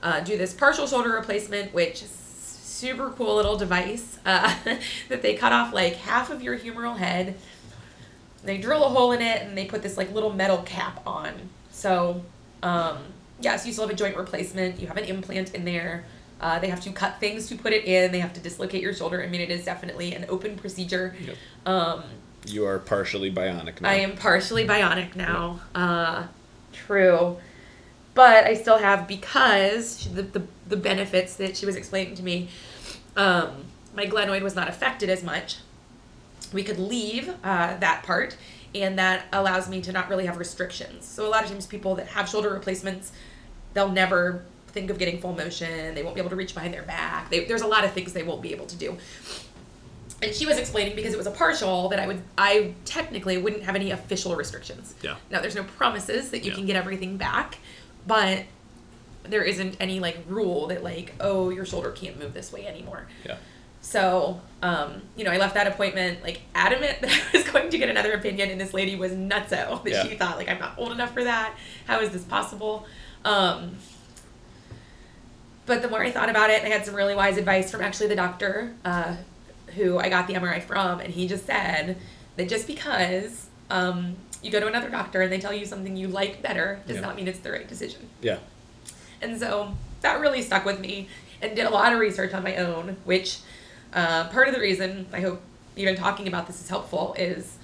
uh, 0.02 0.20
do 0.20 0.36
this 0.36 0.52
partial 0.52 0.86
shoulder 0.86 1.10
replacement, 1.10 1.72
which 1.72 2.02
is 2.02 2.10
super 2.10 3.10
cool 3.10 3.36
little 3.36 3.56
device 3.56 4.18
uh, 4.26 4.52
that 5.08 5.22
they 5.22 5.34
cut 5.34 5.52
off 5.52 5.72
like 5.72 5.94
half 5.94 6.30
of 6.30 6.42
your 6.42 6.58
humeral 6.58 6.96
head. 6.96 7.36
They 8.42 8.58
drill 8.58 8.84
a 8.84 8.88
hole 8.88 9.12
in 9.12 9.22
it 9.22 9.42
and 9.42 9.56
they 9.56 9.66
put 9.66 9.82
this 9.82 9.96
like 9.96 10.12
little 10.12 10.32
metal 10.32 10.58
cap 10.58 11.00
on. 11.06 11.32
So, 11.70 12.22
um, 12.62 12.98
yes, 13.40 13.64
you 13.64 13.72
still 13.72 13.86
have 13.86 13.94
a 13.94 13.96
joint 13.96 14.16
replacement. 14.16 14.80
You 14.80 14.88
have 14.88 14.96
an 14.96 15.04
implant 15.04 15.54
in 15.54 15.64
there. 15.64 16.04
Uh, 16.40 16.58
they 16.58 16.68
have 16.68 16.80
to 16.80 16.90
cut 16.90 17.20
things 17.20 17.46
to 17.48 17.56
put 17.56 17.72
it 17.72 17.84
in. 17.84 18.12
They 18.12 18.20
have 18.20 18.32
to 18.34 18.40
dislocate 18.40 18.82
your 18.82 18.92
shoulder. 18.92 19.22
I 19.22 19.26
mean, 19.26 19.40
it 19.40 19.50
is 19.50 19.64
definitely 19.64 20.14
an 20.14 20.26
open 20.28 20.56
procedure. 20.56 21.16
Yep. 21.20 21.36
Um, 21.64 22.02
You 22.46 22.66
are 22.66 22.78
partially 22.78 23.32
bionic 23.32 23.80
now. 23.80 23.88
I 23.88 23.94
am 23.94 24.16
partially 24.16 24.66
bionic 24.66 25.16
now. 25.16 25.60
Uh, 25.74 26.26
true. 26.72 27.38
But 28.14 28.44
I 28.44 28.54
still 28.54 28.78
have 28.78 29.08
because 29.08 30.00
she, 30.00 30.08
the, 30.08 30.22
the 30.22 30.42
the 30.68 30.76
benefits 30.76 31.36
that 31.36 31.56
she 31.56 31.66
was 31.66 31.76
explaining 31.76 32.14
to 32.16 32.22
me. 32.22 32.48
Um, 33.16 33.64
my 33.94 34.06
glenoid 34.06 34.42
was 34.42 34.54
not 34.54 34.68
affected 34.68 35.08
as 35.08 35.22
much. 35.22 35.56
We 36.52 36.62
could 36.62 36.78
leave 36.78 37.28
uh, 37.42 37.76
that 37.78 38.02
part, 38.04 38.36
and 38.74 38.98
that 38.98 39.26
allows 39.32 39.68
me 39.68 39.80
to 39.82 39.92
not 39.92 40.08
really 40.08 40.26
have 40.26 40.38
restrictions. 40.38 41.04
So 41.04 41.26
a 41.26 41.30
lot 41.30 41.44
of 41.44 41.50
times, 41.50 41.66
people 41.66 41.94
that 41.96 42.08
have 42.08 42.28
shoulder 42.28 42.50
replacements, 42.50 43.12
they'll 43.72 43.90
never 43.90 44.44
think 44.74 44.90
of 44.90 44.98
getting 44.98 45.20
full 45.20 45.32
motion. 45.32 45.94
They 45.94 46.02
won't 46.02 46.14
be 46.16 46.20
able 46.20 46.30
to 46.30 46.36
reach 46.36 46.52
behind 46.54 46.74
their 46.74 46.82
back. 46.82 47.30
They, 47.30 47.44
there's 47.46 47.62
a 47.62 47.66
lot 47.66 47.84
of 47.84 47.92
things 47.92 48.12
they 48.12 48.22
won't 48.24 48.42
be 48.42 48.52
able 48.52 48.66
to 48.66 48.76
do 48.76 48.98
and 50.22 50.32
she 50.34 50.46
was 50.46 50.58
explaining 50.58 50.94
because 50.96 51.12
it 51.12 51.16
was 51.18 51.26
a 51.26 51.30
partial 51.30 51.88
that 51.88 51.98
I 51.98 52.06
would 52.06 52.22
I 52.38 52.74
technically 52.84 53.36
wouldn't 53.36 53.62
have 53.64 53.74
any 53.74 53.90
official 53.90 54.36
restrictions. 54.36 54.94
Yeah. 55.02 55.16
Now 55.30 55.40
there's 55.40 55.56
no 55.56 55.64
promises 55.64 56.30
that 56.30 56.44
you 56.44 56.50
Yeah. 56.50 56.56
can 56.56 56.66
get 56.66 56.76
everything 56.76 57.16
back, 57.16 57.58
but 58.06 58.44
there 59.24 59.42
isn't 59.42 59.76
any 59.80 60.00
like 60.00 60.18
rule 60.28 60.68
that 60.68 60.82
like 60.84 61.14
oh 61.20 61.50
your 61.50 61.66
shoulder 61.66 61.90
can't 61.90 62.18
move 62.18 62.32
this 62.32 62.52
way 62.52 62.66
anymore. 62.66 63.06
Yeah. 63.26 63.36
So, 63.80 64.40
um, 64.62 65.02
you 65.14 65.24
know, 65.24 65.30
I 65.30 65.36
left 65.36 65.54
that 65.54 65.66
appointment 65.66 66.22
like 66.22 66.40
adamant 66.54 67.00
that 67.02 67.10
I 67.10 67.36
was 67.36 67.46
going 67.48 67.68
to 67.70 67.76
get 67.76 67.90
another 67.90 68.12
opinion, 68.12 68.48
and 68.50 68.58
this 68.58 68.72
lady 68.72 68.96
was 68.96 69.12
nutso 69.12 69.82
that 69.82 69.86
Yeah. 69.86 70.02
she 70.04 70.14
thought 70.14 70.38
like 70.38 70.48
I'm 70.48 70.60
not 70.60 70.74
old 70.78 70.92
enough 70.92 71.12
for 71.12 71.24
that. 71.24 71.54
How 71.86 72.00
is 72.00 72.10
this 72.10 72.24
possible? 72.24 72.86
Um, 73.26 73.76
but 75.66 75.82
the 75.82 75.88
more 75.88 76.02
I 76.02 76.10
thought 76.10 76.28
about 76.28 76.50
it, 76.50 76.62
I 76.62 76.68
had 76.68 76.84
some 76.84 76.94
really 76.94 77.14
wise 77.14 77.36
advice 77.36 77.70
from 77.70 77.80
actually 77.80 78.08
the 78.08 78.16
doctor 78.16 78.74
uh, 78.84 79.16
who 79.74 79.98
I 79.98 80.08
got 80.08 80.26
the 80.26 80.34
MRI 80.34 80.62
from, 80.62 81.00
and 81.00 81.12
he 81.12 81.26
just 81.26 81.46
said 81.46 81.96
that 82.36 82.48
just 82.48 82.66
because 82.66 83.46
um, 83.70 84.16
you 84.42 84.50
go 84.50 84.60
to 84.60 84.66
another 84.66 84.90
doctor 84.90 85.22
and 85.22 85.32
they 85.32 85.38
tell 85.38 85.52
you 85.52 85.64
something 85.64 85.96
you 85.96 86.08
like 86.08 86.42
better 86.42 86.80
does 86.86 86.96
Yeah. 86.96 87.02
not 87.02 87.16
mean 87.16 87.28
it's 87.28 87.38
the 87.40 87.50
right 87.52 87.66
decision. 87.66 88.08
Yeah. 88.20 88.38
And 89.22 89.38
so 89.38 89.74
that 90.02 90.20
really 90.20 90.42
stuck 90.42 90.64
with 90.64 90.80
me 90.80 91.08
and 91.40 91.56
did 91.56 91.66
a 91.66 91.70
lot 91.70 91.92
of 91.92 91.98
research 91.98 92.34
on 92.34 92.42
my 92.42 92.56
own, 92.56 92.96
which 93.04 93.38
uh, 93.94 94.28
part 94.28 94.48
of 94.48 94.54
the 94.54 94.60
reason 94.60 95.06
I 95.12 95.20
hope 95.20 95.40
even 95.76 95.96
talking 95.96 96.28
about 96.28 96.46
this 96.46 96.60
is 96.60 96.68
helpful 96.68 97.14
is 97.18 97.56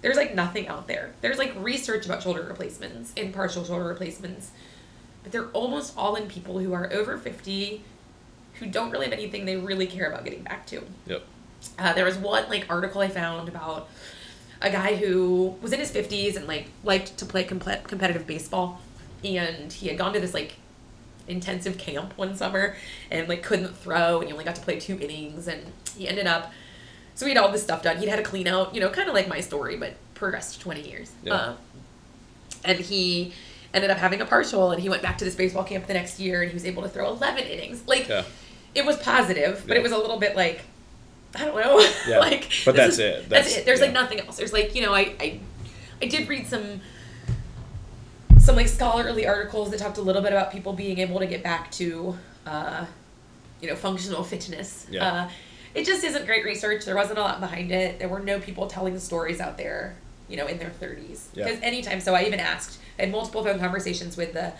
there's 0.00 0.16
like 0.16 0.34
nothing 0.34 0.68
out 0.68 0.86
there. 0.86 1.12
There's 1.22 1.38
like 1.38 1.52
research 1.56 2.06
about 2.06 2.22
shoulder 2.22 2.42
replacements 2.42 3.12
and 3.16 3.34
partial 3.34 3.64
shoulder 3.64 3.84
replacements, 3.84 4.52
but 5.28 5.32
they're 5.32 5.50
almost 5.50 5.92
all 5.96 6.14
in 6.16 6.26
people 6.26 6.58
who 6.58 6.72
are 6.72 6.90
over 6.92 7.18
50 7.18 7.82
who 8.54 8.66
don't 8.66 8.90
really 8.90 9.04
have 9.04 9.12
anything 9.12 9.44
they 9.44 9.56
really 9.56 9.86
care 9.86 10.08
about 10.10 10.24
getting 10.24 10.42
back 10.42 10.66
to. 10.66 10.82
Yep. 11.06 11.22
Uh, 11.78 11.92
there 11.92 12.04
was 12.04 12.16
one 12.16 12.48
like 12.48 12.64
article 12.70 13.00
I 13.02 13.08
found 13.08 13.48
about 13.48 13.88
a 14.62 14.70
guy 14.70 14.96
who 14.96 15.54
was 15.60 15.72
in 15.72 15.80
his 15.80 15.92
50s 15.92 16.36
and 16.36 16.46
like 16.48 16.68
liked 16.82 17.18
to 17.18 17.26
play 17.26 17.44
comp- 17.44 17.84
competitive 17.86 18.26
baseball 18.26 18.80
and 19.22 19.72
he 19.72 19.88
had 19.88 19.98
gone 19.98 20.12
to 20.14 20.20
this 20.20 20.32
like 20.34 20.56
intensive 21.28 21.76
camp 21.76 22.16
one 22.16 22.34
summer 22.34 22.74
and 23.10 23.28
like 23.28 23.42
couldn't 23.42 23.76
throw 23.76 24.18
and 24.20 24.28
he 24.28 24.32
only 24.32 24.44
got 24.46 24.54
to 24.54 24.62
play 24.62 24.80
two 24.80 24.98
innings 24.98 25.46
and 25.46 25.62
he 25.96 26.08
ended 26.08 26.26
up 26.26 26.52
so 27.14 27.26
he 27.26 27.34
had 27.34 27.38
all 27.42 27.52
this 27.52 27.62
stuff 27.62 27.82
done 27.82 27.98
he'd 27.98 28.08
had 28.08 28.18
a 28.18 28.22
clean 28.22 28.46
out 28.48 28.74
you 28.74 28.80
know 28.80 28.88
kind 28.88 29.08
of 29.08 29.14
like 29.14 29.28
my 29.28 29.40
story 29.40 29.76
but 29.76 29.94
progressed 30.14 30.60
20 30.60 30.88
years 30.88 31.12
Yeah. 31.22 31.34
uh, 31.34 31.56
and 32.64 32.78
he 32.80 33.32
ended 33.74 33.90
up 33.90 33.98
having 33.98 34.20
a 34.20 34.24
partial 34.26 34.70
and 34.72 34.80
he 34.82 34.88
went 34.88 35.02
back 35.02 35.18
to 35.18 35.24
this 35.24 35.34
baseball 35.34 35.64
camp 35.64 35.86
the 35.86 35.94
next 35.94 36.18
year 36.18 36.40
and 36.42 36.50
he 36.50 36.54
was 36.54 36.64
able 36.64 36.82
to 36.82 36.88
throw 36.88 37.08
11 37.10 37.44
innings 37.44 37.82
like 37.86 38.08
Yeah. 38.08 38.22
it 38.74 38.84
was 38.86 38.96
positive 38.96 39.62
but 39.66 39.74
Yeah. 39.74 39.80
it 39.80 39.82
was 39.82 39.92
a 39.92 39.98
little 39.98 40.18
bit 40.18 40.34
like 40.36 40.62
i 41.36 41.44
don't 41.44 41.54
know 41.60 41.78
Yeah. 42.08 42.18
like 42.20 42.50
But 42.64 42.74
that's 42.76 42.94
is- 42.94 42.98
it. 43.00 43.14
that's, 43.28 43.46
That's- 43.46 43.56
it 43.58 43.66
there's 43.66 43.80
like 43.80 43.92
nothing 43.92 44.20
else 44.20 44.36
there's 44.38 44.52
like 44.52 44.74
you 44.74 44.82
know 44.82 44.94
i 44.94 45.14
i, 45.20 45.40
I 46.00 46.06
did 46.06 46.28
read 46.28 46.46
some 46.46 46.80
some 48.38 48.56
like 48.56 48.68
scholarly 48.68 49.26
articles 49.26 49.70
that 49.70 49.78
talked 49.80 49.98
a 49.98 50.02
little 50.02 50.22
bit 50.22 50.32
about 50.32 50.50
people 50.52 50.72
being 50.72 50.98
able 50.98 51.18
to 51.18 51.26
get 51.26 51.42
back 51.42 51.70
to 51.72 52.16
uh 52.46 52.86
you 53.60 53.68
know 53.68 53.76
functional 53.76 54.24
fitness 54.24 54.86
Yeah. 54.90 55.04
uh 55.12 55.30
it 55.74 55.84
just 55.84 56.02
isn't 56.04 56.24
great 56.24 56.44
research 56.44 56.84
there 56.86 56.96
wasn't 56.96 57.18
a 57.18 57.22
lot 57.22 57.40
behind 57.40 57.70
it 57.72 57.98
there 57.98 58.08
were 58.08 58.20
no 58.20 58.38
people 58.40 58.66
telling 58.66 58.94
the 58.94 59.00
stories 59.00 59.40
out 59.40 59.58
there 59.58 59.96
you 60.28 60.36
know 60.38 60.46
in 60.46 60.58
their 60.58 60.70
30s 60.70 61.26
Yeah. 61.34 61.44
because 61.44 61.60
anytime 61.62 62.00
so 62.00 62.14
i 62.14 62.24
even 62.24 62.40
asked 62.40 62.78
had 62.98 63.10
multiple 63.10 63.42
phone 63.44 63.58
conversations 63.58 64.16
with 64.16 64.32
the 64.32 64.52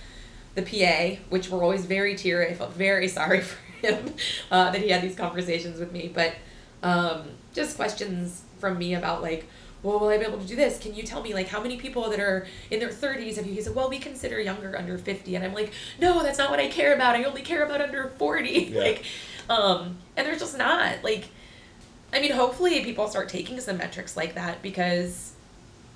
the 0.55 0.63
PA, 0.63 1.21
which 1.29 1.51
were 1.51 1.63
always 1.63 1.85
very 1.85 2.15
teary. 2.17 2.49
I 2.49 2.55
felt 2.55 2.73
very 2.73 3.09
sorry 3.19 3.41
for 3.41 3.59
him 3.87 4.15
uh, 4.51 4.71
that 4.71 4.81
he 4.81 4.89
had 4.91 5.03
these 5.03 5.17
conversations 5.17 5.79
with 5.79 5.93
me. 5.93 6.11
But 6.13 6.35
um, 6.83 7.29
just 7.55 7.77
questions 7.77 8.43
from 8.59 8.79
me 8.79 8.95
about 8.95 9.23
like, 9.23 9.47
well, 9.83 10.01
will 10.01 10.09
I 10.09 10.19
be 10.19 10.25
able 10.25 10.39
to 10.39 10.47
do 10.47 10.57
this? 10.57 10.79
Can 10.79 10.95
you 10.95 11.05
tell 11.05 11.23
me 11.23 11.33
like 11.35 11.47
how 11.49 11.63
many 11.63 11.77
people 11.77 12.11
that 12.11 12.19
are 12.19 12.47
in 12.71 12.81
their 12.81 12.89
30s 12.89 13.37
have 13.37 13.47
you? 13.47 13.53
He 13.55 13.63
said, 13.63 13.75
well, 13.75 13.89
we 13.89 13.99
consider 13.99 14.41
younger 14.41 14.77
under 14.77 14.99
50, 14.99 15.37
and 15.37 15.45
I'm 15.45 15.55
like, 15.55 15.73
no, 16.01 16.23
that's 16.23 16.39
not 16.39 16.51
what 16.51 16.59
I 16.59 16.67
care 16.69 16.95
about. 16.95 17.15
I 17.15 17.23
only 17.25 17.43
care 17.43 17.65
about 17.65 17.81
under 17.81 18.09
40. 18.19 18.49
Yeah. 18.69 18.81
like, 18.81 19.05
um, 19.49 19.99
and 20.17 20.27
there's 20.27 20.41
just 20.41 20.59
not 20.59 21.05
like, 21.05 21.27
I 22.13 22.21
mean, 22.21 22.33
hopefully 22.33 22.83
people 22.85 23.07
start 23.09 23.29
taking 23.29 23.61
some 23.61 23.77
metrics 23.79 24.17
like 24.17 24.35
that 24.35 24.61
because 24.63 25.33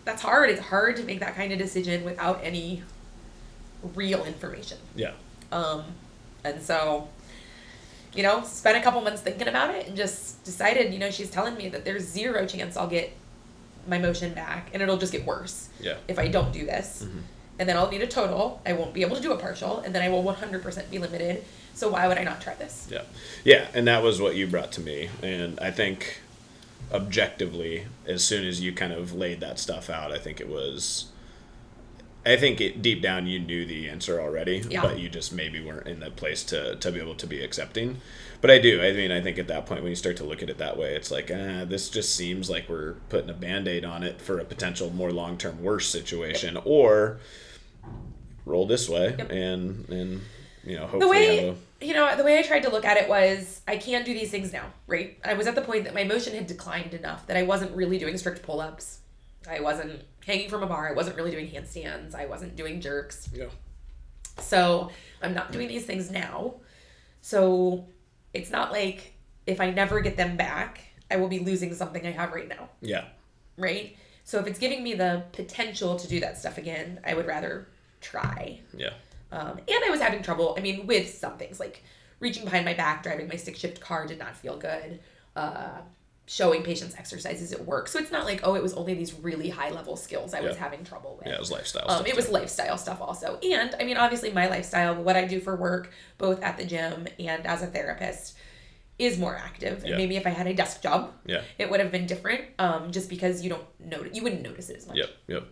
that's 0.04 0.22
hard. 0.22 0.50
It's 0.50 0.60
hard 0.60 0.96
to 0.96 1.04
make 1.04 1.20
that 1.20 1.34
kind 1.34 1.52
of 1.52 1.58
decision 1.58 2.04
without 2.04 2.40
any 2.42 2.82
real 3.94 4.24
information. 4.24 4.78
Yeah. 4.94 5.12
Um, 5.50 5.84
and 6.44 6.60
so, 6.62 7.08
you 8.14 8.22
know, 8.22 8.42
spent 8.44 8.76
a 8.76 8.80
couple 8.82 9.00
months 9.00 9.22
thinking 9.22 9.48
about 9.48 9.74
it 9.74 9.86
and 9.88 9.96
just 9.96 10.42
decided, 10.44 10.92
you 10.92 10.98
know, 10.98 11.10
she's 11.10 11.30
telling 11.30 11.56
me 11.56 11.68
that 11.68 11.84
there's 11.84 12.04
zero 12.04 12.46
chance 12.46 12.76
I'll 12.76 12.88
get 12.88 13.12
my 13.86 13.98
motion 13.98 14.32
back 14.34 14.70
and 14.72 14.82
it'll 14.82 14.96
just 14.98 15.12
get 15.12 15.24
worse 15.26 15.68
Yeah. 15.80 15.96
if 16.08 16.18
I 16.18 16.28
don't 16.28 16.52
do 16.52 16.64
this. 16.64 17.06
And 17.58 17.68
then 17.68 17.76
I'll 17.76 17.90
need 17.90 18.02
a 18.02 18.06
total. 18.06 18.60
I 18.66 18.72
won't 18.72 18.94
be 18.94 19.02
able 19.02 19.14
to 19.16 19.22
do 19.22 19.30
a 19.32 19.36
partial, 19.36 19.80
and 19.80 19.94
then 19.94 20.02
I 20.02 20.08
will 20.08 20.22
100% 20.24 20.90
be 20.90 20.98
limited. 20.98 21.44
So 21.74 21.90
why 21.90 22.08
would 22.08 22.16
I 22.18 22.24
not 22.24 22.40
try 22.40 22.54
this? 22.54 22.88
Yeah. 22.90 23.02
Yeah, 23.44 23.68
and 23.74 23.86
that 23.86 24.02
was 24.02 24.20
what 24.20 24.34
you 24.34 24.46
brought 24.46 24.72
to 24.72 24.80
me. 24.80 25.10
And 25.22 25.60
I 25.60 25.70
think 25.70 26.21
objectively, 26.92 27.86
as 28.06 28.24
soon 28.24 28.46
as 28.46 28.60
you 28.60 28.72
kind 28.72 28.92
of 28.92 29.12
laid 29.14 29.40
that 29.40 29.58
stuff 29.58 29.88
out, 29.90 30.12
I 30.12 30.18
think 30.18 30.40
it 30.40 30.48
was 30.48 31.06
I 32.24 32.36
think 32.36 32.60
it 32.60 32.80
deep 32.82 33.02
down 33.02 33.26
you 33.26 33.40
knew 33.40 33.64
the 33.66 33.88
answer 33.88 34.20
already, 34.20 34.62
Yeah. 34.70 34.82
but 34.82 35.00
you 35.00 35.08
just 35.08 35.32
maybe 35.32 35.60
weren't 35.60 35.88
in 35.88 35.98
the 35.98 36.08
place 36.10 36.44
to, 36.44 36.76
to 36.76 36.92
be 36.92 37.00
able 37.00 37.16
to 37.16 37.26
be 37.26 37.42
accepting. 37.42 38.00
But 38.40 38.52
I 38.52 38.58
do. 38.60 38.80
I 38.80 38.92
mean, 38.92 39.10
I 39.10 39.20
think 39.20 39.38
at 39.40 39.48
that 39.48 39.66
point 39.66 39.82
when 39.82 39.90
you 39.90 39.96
start 39.96 40.16
to 40.18 40.24
look 40.24 40.40
at 40.40 40.48
it 40.48 40.58
that 40.58 40.76
way, 40.76 40.94
it's 40.94 41.10
like, 41.10 41.32
ah, 41.34 41.64
this 41.64 41.88
just 41.90 42.14
seems 42.14 42.48
like 42.48 42.68
we're 42.68 42.92
putting 43.08 43.28
a 43.28 43.34
band 43.34 43.66
aid 43.66 43.84
on 43.84 44.04
it 44.04 44.20
for 44.20 44.38
a 44.38 44.44
potential 44.44 44.88
more 44.90 45.10
long 45.10 45.36
term 45.36 45.62
worse 45.64 45.88
situation, 45.88 46.56
or 46.64 47.18
roll 48.46 48.66
this 48.66 48.88
way 48.88 49.14
Yep. 49.18 49.30
and 49.30 49.88
and 49.88 50.20
you 50.64 50.74
know 50.76 50.82
the 50.82 50.86
hopefully 50.86 51.10
way 51.10 51.46
have 51.46 51.54
a 51.54 51.58
you 51.82 51.94
know 51.94 52.16
the 52.16 52.24
way 52.24 52.38
i 52.38 52.42
tried 52.42 52.62
to 52.62 52.70
look 52.70 52.84
at 52.84 52.96
it 52.96 53.08
was 53.08 53.60
i 53.66 53.76
can't 53.76 54.04
do 54.04 54.14
these 54.14 54.30
things 54.30 54.52
now 54.52 54.72
right? 54.92 55.18
I 55.24 55.34
was 55.34 55.46
at 55.46 55.54
the 55.54 55.62
point 55.62 55.84
that 55.84 55.94
my 55.94 56.04
motion 56.04 56.34
had 56.34 56.46
declined 56.46 56.94
enough 56.94 57.26
that 57.26 57.36
i 57.36 57.42
wasn't 57.42 57.74
really 57.74 57.98
doing 57.98 58.18
strict 58.18 58.42
pull-ups. 58.42 59.00
I 59.48 59.60
wasn't 59.60 60.02
hanging 60.24 60.48
from 60.48 60.62
a 60.62 60.66
bar. 60.66 60.88
I 60.88 60.92
wasn't 60.92 61.16
really 61.16 61.32
doing 61.32 61.48
handstands. 61.48 62.14
I 62.14 62.26
wasn't 62.26 62.54
doing 62.54 62.80
jerks. 62.80 63.28
Yeah. 63.34 63.46
So 64.38 64.90
i'm 65.22 65.34
not 65.34 65.50
doing 65.50 65.68
these 65.68 65.84
things 65.84 66.10
now. 66.10 66.56
So 67.22 67.86
it's 68.34 68.50
not 68.50 68.70
like 68.70 69.14
if 69.46 69.60
i 69.60 69.70
never 69.70 70.00
get 70.00 70.16
them 70.16 70.36
back 70.36 70.80
i 71.10 71.16
will 71.16 71.28
be 71.28 71.40
losing 71.40 71.74
something 71.74 72.06
i 72.06 72.10
have 72.10 72.32
right 72.32 72.48
now. 72.48 72.68
Yeah. 72.80 73.04
Right? 73.56 73.96
So 74.24 74.38
if 74.38 74.46
it's 74.46 74.58
giving 74.58 74.84
me 74.84 74.94
the 74.94 75.24
potential 75.32 75.96
to 75.96 76.06
do 76.06 76.20
that 76.20 76.38
stuff 76.38 76.58
again 76.58 77.00
i 77.04 77.14
would 77.14 77.26
rather 77.26 77.68
try. 78.00 78.60
Yeah 78.76 78.92
um, 79.32 79.58
and 79.58 79.84
I 79.86 79.90
was 79.90 80.00
having 80.00 80.22
trouble, 80.22 80.54
I 80.56 80.60
mean, 80.60 80.86
with 80.86 81.12
some 81.14 81.36
things 81.38 81.58
like 81.58 81.82
reaching 82.20 82.44
behind 82.44 82.64
my 82.64 82.74
back, 82.74 83.02
driving 83.02 83.26
my 83.28 83.36
stick 83.36 83.56
shift 83.56 83.80
car 83.80 84.06
did 84.06 84.18
not 84.18 84.36
feel 84.36 84.56
good. 84.56 85.00
Uh, 85.34 85.80
showing 86.26 86.62
patients 86.62 86.94
exercises 86.96 87.52
at 87.52 87.64
work. 87.66 87.88
So 87.88 87.98
it's 87.98 88.12
not 88.12 88.24
like, 88.24 88.40
oh, 88.44 88.54
it 88.54 88.62
was 88.62 88.74
only 88.74 88.94
these 88.94 89.12
really 89.12 89.48
high 89.48 89.70
level 89.70 89.96
skills 89.96 90.32
I 90.34 90.40
was 90.40 90.56
having 90.56 90.84
trouble 90.84 91.16
with. 91.18 91.26
yeah 91.26 91.34
it 91.34 91.40
was 91.40 91.50
lifestyle 91.50 91.90
Um, 91.90 91.96
stuff 91.96 92.06
it 92.08 92.16
was 92.16 92.26
too. 92.26 92.32
lifestyle 92.32 92.78
stuff 92.78 93.00
also. 93.00 93.38
And 93.42 93.74
I 93.80 93.84
mean, 93.84 93.96
obviously, 93.96 94.30
my 94.30 94.48
lifestyle, 94.48 94.94
what 95.02 95.16
I 95.16 95.24
do 95.24 95.40
for 95.40 95.56
work, 95.56 95.90
both 96.18 96.40
at 96.42 96.56
the 96.56 96.64
gym 96.64 97.08
and 97.18 97.44
as 97.44 97.62
a 97.62 97.66
therapist, 97.66 98.36
is 99.00 99.18
more 99.18 99.36
active. 99.36 99.80
And 99.80 99.88
Yeah. 99.90 99.96
maybe 99.96 100.16
if 100.16 100.24
I 100.26 100.30
had 100.30 100.46
a 100.46 100.54
desk 100.54 100.80
job, 100.80 101.12
yeah 101.26 101.42
it 101.58 101.68
would 101.68 101.80
have 101.80 101.90
been 101.90 102.06
different. 102.06 102.42
Um, 102.58 102.92
just 102.92 103.08
because 103.10 103.42
you 103.42 103.50
don't 103.50 103.66
notice, 103.80 104.14
you 104.16 104.22
wouldn't 104.22 104.42
notice 104.42 104.70
it 104.70 104.76
as 104.76 104.86
much. 104.86 104.98
Yep, 104.98 105.10
yep. 105.26 105.42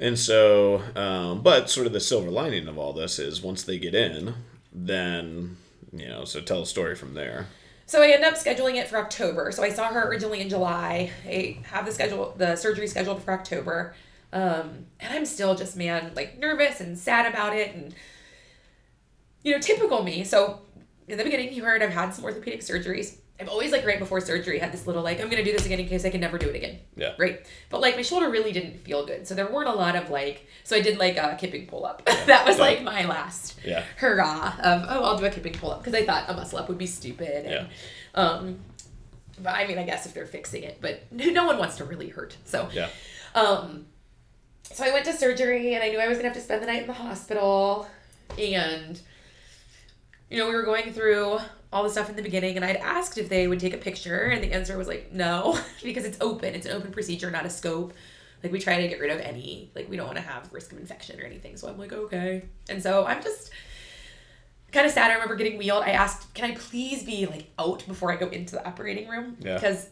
And 0.00 0.18
so, 0.18 0.82
um, 0.94 1.42
but 1.42 1.68
sort 1.68 1.86
of 1.86 1.92
the 1.92 2.00
silver 2.00 2.30
lining 2.30 2.68
of 2.68 2.78
all 2.78 2.92
this 2.92 3.18
is 3.18 3.42
once 3.42 3.64
they 3.64 3.78
get 3.78 3.94
in, 3.94 4.34
then 4.72 5.56
you 5.92 6.08
know. 6.08 6.24
So 6.24 6.40
tell 6.40 6.62
a 6.62 6.66
story 6.66 6.94
from 6.94 7.14
there. 7.14 7.46
So 7.86 8.02
I 8.02 8.08
end 8.08 8.24
up 8.24 8.34
scheduling 8.34 8.76
it 8.76 8.86
for 8.88 8.98
October. 8.98 9.50
So 9.50 9.62
I 9.62 9.70
saw 9.70 9.88
her 9.88 10.08
originally 10.08 10.40
in 10.40 10.48
July. 10.48 11.10
I 11.26 11.58
have 11.64 11.86
the 11.86 11.92
schedule, 11.92 12.34
the 12.36 12.54
surgery 12.54 12.86
scheduled 12.86 13.22
for 13.22 13.32
October, 13.32 13.94
um, 14.32 14.86
and 15.00 15.12
I'm 15.12 15.24
still 15.26 15.54
just 15.54 15.76
man 15.76 16.12
like 16.14 16.38
nervous 16.38 16.80
and 16.80 16.96
sad 16.96 17.26
about 17.32 17.56
it, 17.56 17.74
and 17.74 17.94
you 19.42 19.52
know, 19.52 19.58
typical 19.58 20.04
me. 20.04 20.22
So 20.22 20.60
in 21.08 21.18
the 21.18 21.24
beginning, 21.24 21.52
you 21.52 21.64
heard 21.64 21.82
I've 21.82 21.90
had 21.90 22.14
some 22.14 22.24
orthopedic 22.24 22.60
surgeries. 22.60 23.16
I've 23.40 23.48
always 23.48 23.70
like 23.70 23.86
right 23.86 23.98
before 24.00 24.20
surgery 24.20 24.58
had 24.58 24.72
this 24.72 24.86
little 24.86 25.02
like 25.02 25.20
I'm 25.20 25.28
gonna 25.30 25.44
do 25.44 25.52
this 25.52 25.64
again 25.64 25.78
in 25.78 25.86
case 25.88 26.04
I 26.04 26.10
can 26.10 26.20
never 26.20 26.38
do 26.38 26.48
it 26.48 26.56
again. 26.56 26.78
Yeah. 26.96 27.14
Right. 27.18 27.46
But 27.70 27.80
like 27.80 27.94
my 27.94 28.02
shoulder 28.02 28.28
really 28.30 28.50
didn't 28.52 28.78
feel 28.84 29.06
good, 29.06 29.28
so 29.28 29.34
there 29.34 29.46
weren't 29.50 29.68
a 29.68 29.72
lot 29.74 29.94
of 29.94 30.10
like. 30.10 30.46
So 30.64 30.74
I 30.76 30.80
did 30.80 30.98
like 30.98 31.16
a 31.16 31.36
kipping 31.38 31.66
pull 31.66 31.86
up. 31.86 32.04
that 32.26 32.44
was 32.46 32.56
Yeah. 32.56 32.62
like 32.62 32.82
my 32.82 33.06
last 33.06 33.58
Yeah. 33.64 33.84
hurrah 33.96 34.54
of 34.60 34.84
oh 34.88 35.04
I'll 35.04 35.18
do 35.18 35.24
a 35.26 35.30
kipping 35.30 35.52
pull 35.52 35.70
up 35.70 35.78
because 35.84 35.94
I 35.94 36.04
thought 36.04 36.24
a 36.28 36.34
muscle 36.34 36.58
up 36.58 36.68
would 36.68 36.78
be 36.78 36.86
stupid. 36.88 37.46
And, 37.46 37.68
Um, 38.14 38.58
but 39.40 39.54
I 39.54 39.66
mean 39.68 39.78
I 39.78 39.84
guess 39.84 40.04
if 40.04 40.14
they're 40.14 40.26
fixing 40.26 40.64
it, 40.64 40.78
but 40.80 41.02
no 41.12 41.46
one 41.46 41.58
wants 41.58 41.76
to 41.76 41.84
really 41.84 42.08
hurt. 42.08 42.36
So 42.44 42.68
Yeah. 42.72 42.88
um, 43.36 43.86
so 44.64 44.84
I 44.84 44.92
went 44.92 45.04
to 45.06 45.12
surgery 45.12 45.74
and 45.74 45.84
I 45.84 45.90
knew 45.90 45.98
I 46.00 46.08
was 46.08 46.18
gonna 46.18 46.28
have 46.28 46.36
to 46.36 46.42
spend 46.42 46.60
the 46.62 46.66
night 46.66 46.80
in 46.82 46.86
the 46.88 46.92
hospital, 46.92 47.88
and 48.36 49.00
you 50.28 50.38
know 50.38 50.48
we 50.48 50.54
were 50.56 50.64
going 50.64 50.92
through 50.92 51.38
all 51.72 51.82
the 51.82 51.90
stuff 51.90 52.08
in 52.08 52.16
the 52.16 52.22
beginning, 52.22 52.56
and 52.56 52.64
I'd 52.64 52.76
asked 52.76 53.18
if 53.18 53.28
they 53.28 53.46
would 53.46 53.60
take 53.60 53.74
a 53.74 53.78
picture, 53.78 54.20
and 54.20 54.42
the 54.42 54.52
answer 54.52 54.76
was 54.78 54.88
like 54.88 55.12
no 55.12 55.58
because 55.82 56.04
it's 56.04 56.18
open. 56.20 56.54
It's 56.54 56.66
an 56.66 56.72
open 56.72 56.92
procedure, 56.92 57.30
not 57.30 57.44
a 57.44 57.50
scope. 57.50 57.92
Like 58.42 58.52
we 58.52 58.60
try 58.60 58.80
to 58.80 58.88
get 58.88 59.00
rid 59.00 59.10
of 59.10 59.20
any 59.20 59.70
like 59.74 59.90
we 59.90 59.96
don't 59.96 60.06
want 60.06 60.18
to 60.18 60.24
have 60.24 60.52
risk 60.52 60.72
of 60.72 60.78
infection 60.78 61.20
or 61.20 61.24
anything. 61.24 61.56
So 61.56 61.68
I'm 61.68 61.78
like 61.78 61.92
okay, 61.92 62.44
and 62.68 62.82
so 62.82 63.04
I'm 63.04 63.22
just 63.22 63.50
kind 64.72 64.86
of 64.86 64.92
sad. 64.92 65.10
I 65.10 65.14
remember 65.14 65.34
getting 65.34 65.58
wheeled. 65.58 65.84
I 65.84 65.90
asked, 65.90 66.32
"Can 66.34 66.50
I 66.50 66.54
please 66.54 67.02
be 67.02 67.26
like 67.26 67.50
out 67.58 67.84
before 67.86 68.12
I 68.12 68.16
go 68.16 68.28
into 68.28 68.52
the 68.56 68.66
operating 68.66 69.08
room?" 69.08 69.36
Yeah. 69.40 69.54
Because 69.54 69.88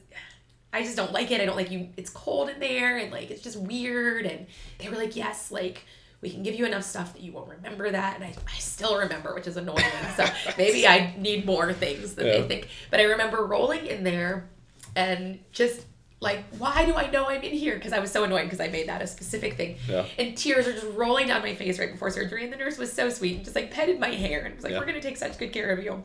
I 0.72 0.82
just 0.82 0.96
don't 0.96 1.12
like 1.12 1.30
it. 1.30 1.40
I 1.40 1.46
don't 1.46 1.56
like 1.56 1.70
you. 1.70 1.88
It's 1.96 2.10
cold 2.10 2.48
in 2.48 2.60
there, 2.60 2.96
and 2.96 3.12
like 3.12 3.30
it's 3.30 3.42
just 3.42 3.56
weird. 3.58 4.26
And 4.26 4.46
they 4.78 4.88
were 4.88 4.96
like, 4.96 5.16
"Yes, 5.16 5.50
like." 5.50 5.84
We 6.22 6.30
can 6.30 6.42
give 6.42 6.54
you 6.54 6.64
enough 6.66 6.82
stuff 6.84 7.12
that 7.12 7.22
you 7.22 7.32
won't 7.32 7.48
remember 7.50 7.90
that, 7.90 8.16
and 8.16 8.24
I, 8.24 8.34
I 8.52 8.58
still 8.58 8.98
remember, 8.98 9.34
which 9.34 9.46
is 9.46 9.56
annoying. 9.56 9.84
So 10.16 10.24
maybe 10.58 10.86
I 10.86 11.14
need 11.18 11.44
more 11.46 11.72
things 11.72 12.14
than 12.14 12.26
Yeah. 12.26 12.38
they 12.40 12.48
think. 12.48 12.68
But 12.90 13.00
I 13.00 13.04
remember 13.04 13.44
rolling 13.46 13.86
in 13.86 14.02
there, 14.02 14.48
and 14.96 15.38
just 15.52 15.84
like, 16.20 16.42
why 16.58 16.86
do 16.86 16.94
I 16.94 17.10
know 17.10 17.26
I'm 17.28 17.42
in 17.42 17.52
here? 17.52 17.74
Because 17.76 17.92
I 17.92 17.98
was 17.98 18.10
so 18.10 18.24
annoyed 18.24 18.44
because 18.44 18.60
I 18.60 18.68
made 18.68 18.88
that 18.88 19.02
a 19.02 19.06
specific 19.06 19.54
thing. 19.58 19.76
Yeah. 19.86 20.06
And 20.18 20.34
tears 20.36 20.66
are 20.66 20.72
just 20.72 20.86
rolling 20.96 21.26
down 21.28 21.42
my 21.42 21.54
face 21.54 21.78
right 21.78 21.92
before 21.92 22.08
surgery. 22.10 22.42
And 22.44 22.50
the 22.52 22.56
nurse 22.56 22.78
was 22.78 22.90
so 22.90 23.10
sweet 23.10 23.36
and 23.36 23.44
just 23.44 23.54
like 23.54 23.70
petted 23.70 24.00
my 24.00 24.08
hair 24.08 24.44
and 24.46 24.54
was 24.54 24.64
like, 24.64 24.72
Yeah. 24.72 24.78
We're 24.78 24.86
going 24.86 25.00
to 25.00 25.06
take 25.06 25.18
such 25.18 25.38
good 25.38 25.52
care 25.52 25.68
of 25.70 25.84
you. 25.84 26.02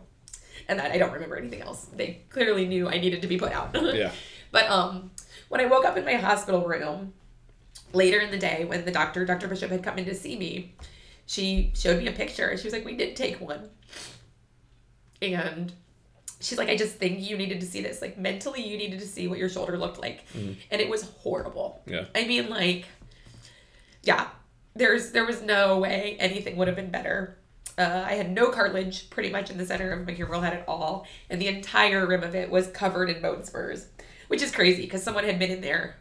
And 0.68 0.78
that 0.80 0.92
I 0.92 0.98
don't 0.98 1.14
remember 1.14 1.38
anything 1.38 1.62
else. 1.62 1.86
They 1.96 2.22
clearly 2.30 2.68
knew 2.68 2.90
I 2.90 2.98
needed 3.00 3.22
to 3.22 3.28
be 3.30 3.38
put 3.38 3.54
out. 3.54 3.74
Yeah. 3.96 4.12
But 4.52 4.70
um, 4.70 5.12
when 5.48 5.62
I 5.62 5.66
woke 5.68 5.86
up 5.86 5.96
in 5.96 6.04
my 6.04 6.16
hospital 6.16 6.68
room 6.68 7.14
later 7.94 8.20
in 8.20 8.32
the 8.32 8.38
day, 8.38 8.66
when 8.66 8.86
the 8.86 8.92
doctor, 8.92 9.26
Dr. 9.26 9.48
Bishop, 9.48 9.72
had 9.72 9.84
come 9.84 9.98
in 9.98 10.06
to 10.06 10.16
see 10.16 10.38
me, 10.38 10.76
she 11.26 11.72
showed 11.76 12.00
me 12.00 12.08
a 12.08 12.12
picture. 12.12 12.56
She 12.58 12.66
was 12.66 12.74
like, 12.74 12.86
We 12.86 12.96
did 12.96 13.16
take 13.16 13.40
one. 13.40 13.70
And 15.22 15.72
she's 16.40 16.58
like, 16.58 16.70
I 16.70 16.76
just 16.76 16.96
think 16.96 17.22
you 17.22 17.38
needed 17.38 17.60
to 17.62 17.66
see 17.66 17.82
this. 17.82 18.02
Like, 18.02 18.18
mentally, 18.18 18.68
you 18.68 18.78
needed 18.78 19.00
to 19.00 19.08
see 19.08 19.28
what 19.28 19.38
your 19.38 19.50
shoulder 19.50 19.78
looked 19.78 20.02
like. 20.02 20.26
And 20.72 20.82
it 20.82 20.90
was 20.90 21.04
horrible. 21.04 21.84
Yeah. 21.86 22.06
I 22.16 22.26
mean, 22.26 22.50
like, 22.50 22.86
yeah, 24.04 24.28
there's 24.76 25.12
there 25.12 25.26
was 25.26 25.42
no 25.42 25.80
way 25.80 26.18
anything 26.20 26.58
would 26.58 26.68
have 26.68 26.76
been 26.76 26.92
better. 26.92 27.38
Uh, 27.78 28.04
I 28.06 28.14
had 28.14 28.32
no 28.32 28.50
cartilage 28.50 29.10
pretty 29.10 29.30
much 29.30 29.50
in 29.50 29.58
the 29.58 29.66
center 29.66 29.92
of 29.92 30.06
my 30.06 30.14
humeral 30.14 30.44
head 30.44 30.54
at 30.54 30.68
all, 30.68 31.08
and 31.30 31.42
the 31.42 31.48
entire 31.48 32.06
rim 32.06 32.24
of 32.24 32.36
it 32.36 32.50
was 32.50 32.68
covered 32.68 33.10
in 33.10 33.22
bone 33.22 33.44
spurs, 33.44 33.88
which 34.28 34.42
is 34.42 34.52
crazy 34.52 34.82
because 34.82 35.04
someone 35.04 35.24
had 35.24 35.40
been 35.40 35.52
in 35.52 35.62
there 35.62 35.96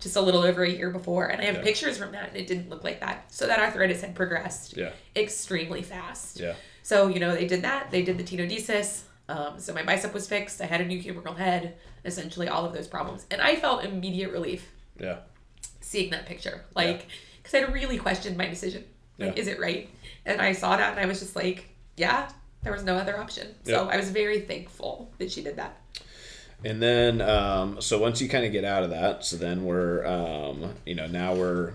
just 0.00 0.16
a 0.16 0.20
little 0.20 0.42
over 0.42 0.62
a 0.64 0.70
year 0.70 0.90
before, 0.90 1.26
and 1.28 1.40
I 1.40 1.44
have 1.44 1.56
Yeah. 1.56 1.62
pictures 1.62 1.96
from 1.98 2.12
that, 2.12 2.28
and 2.28 2.36
it 2.36 2.46
didn't 2.46 2.68
look 2.68 2.84
like 2.84 3.00
that. 3.00 3.32
So 3.32 3.46
that 3.46 3.58
arthritis 3.58 4.00
had 4.00 4.14
progressed 4.14 4.76
Yeah. 4.76 4.90
extremely 5.16 5.82
fast. 5.82 6.40
Yeah. 6.40 6.54
So, 6.82 7.08
you 7.08 7.20
know, 7.20 7.34
they 7.34 7.46
did 7.46 7.62
that. 7.62 7.90
They 7.90 8.02
did 8.02 8.18
the 8.18 8.24
tenodesis. 8.24 9.02
Um, 9.28 9.58
so 9.58 9.72
my 9.72 9.82
bicep 9.82 10.12
was 10.12 10.28
fixed. 10.28 10.60
I 10.60 10.66
had 10.66 10.80
a 10.82 10.84
new 10.84 11.02
humeral 11.02 11.36
head, 11.38 11.76
essentially 12.04 12.48
all 12.48 12.66
of 12.66 12.74
those 12.74 12.86
problems. 12.86 13.24
And 13.30 13.40
I 13.40 13.56
felt 13.56 13.84
immediate 13.84 14.30
relief 14.32 14.68
Yeah. 14.98 15.20
seeing 15.80 16.10
that 16.10 16.26
picture. 16.26 16.64
Like, 16.74 17.06
because 17.42 17.54
I'd 17.54 17.72
really 17.72 17.96
questioned 17.98 18.36
my 18.36 18.46
decision. 18.46 18.84
Like, 19.18 19.34
Yeah. 19.36 19.40
is 19.40 19.48
it 19.48 19.58
right? 19.58 19.88
And 20.26 20.42
I 20.42 20.52
saw 20.52 20.76
that 20.76 20.90
and 20.92 21.00
I 21.00 21.06
was 21.06 21.20
just 21.20 21.36
like, 21.36 21.68
yeah, 21.96 22.28
there 22.62 22.72
was 22.72 22.84
no 22.84 22.96
other 22.96 23.18
option. 23.18 23.54
So 23.64 23.84
Yeah. 23.84 23.88
I 23.90 23.96
was 23.96 24.10
very 24.10 24.40
thankful 24.40 25.10
that 25.18 25.30
she 25.32 25.42
did 25.42 25.56
that. 25.56 25.78
And 26.64 26.82
then, 26.82 27.20
um, 27.20 27.80
so 27.80 27.98
once 27.98 28.20
you 28.22 28.28
kind 28.28 28.44
of 28.46 28.52
get 28.52 28.64
out 28.64 28.82
of 28.84 28.90
that, 28.90 29.24
so 29.24 29.36
then 29.36 29.64
we're, 29.64 30.04
um, 30.06 30.72
you 30.86 30.94
know, 30.94 31.06
now 31.06 31.34
we're 31.34 31.72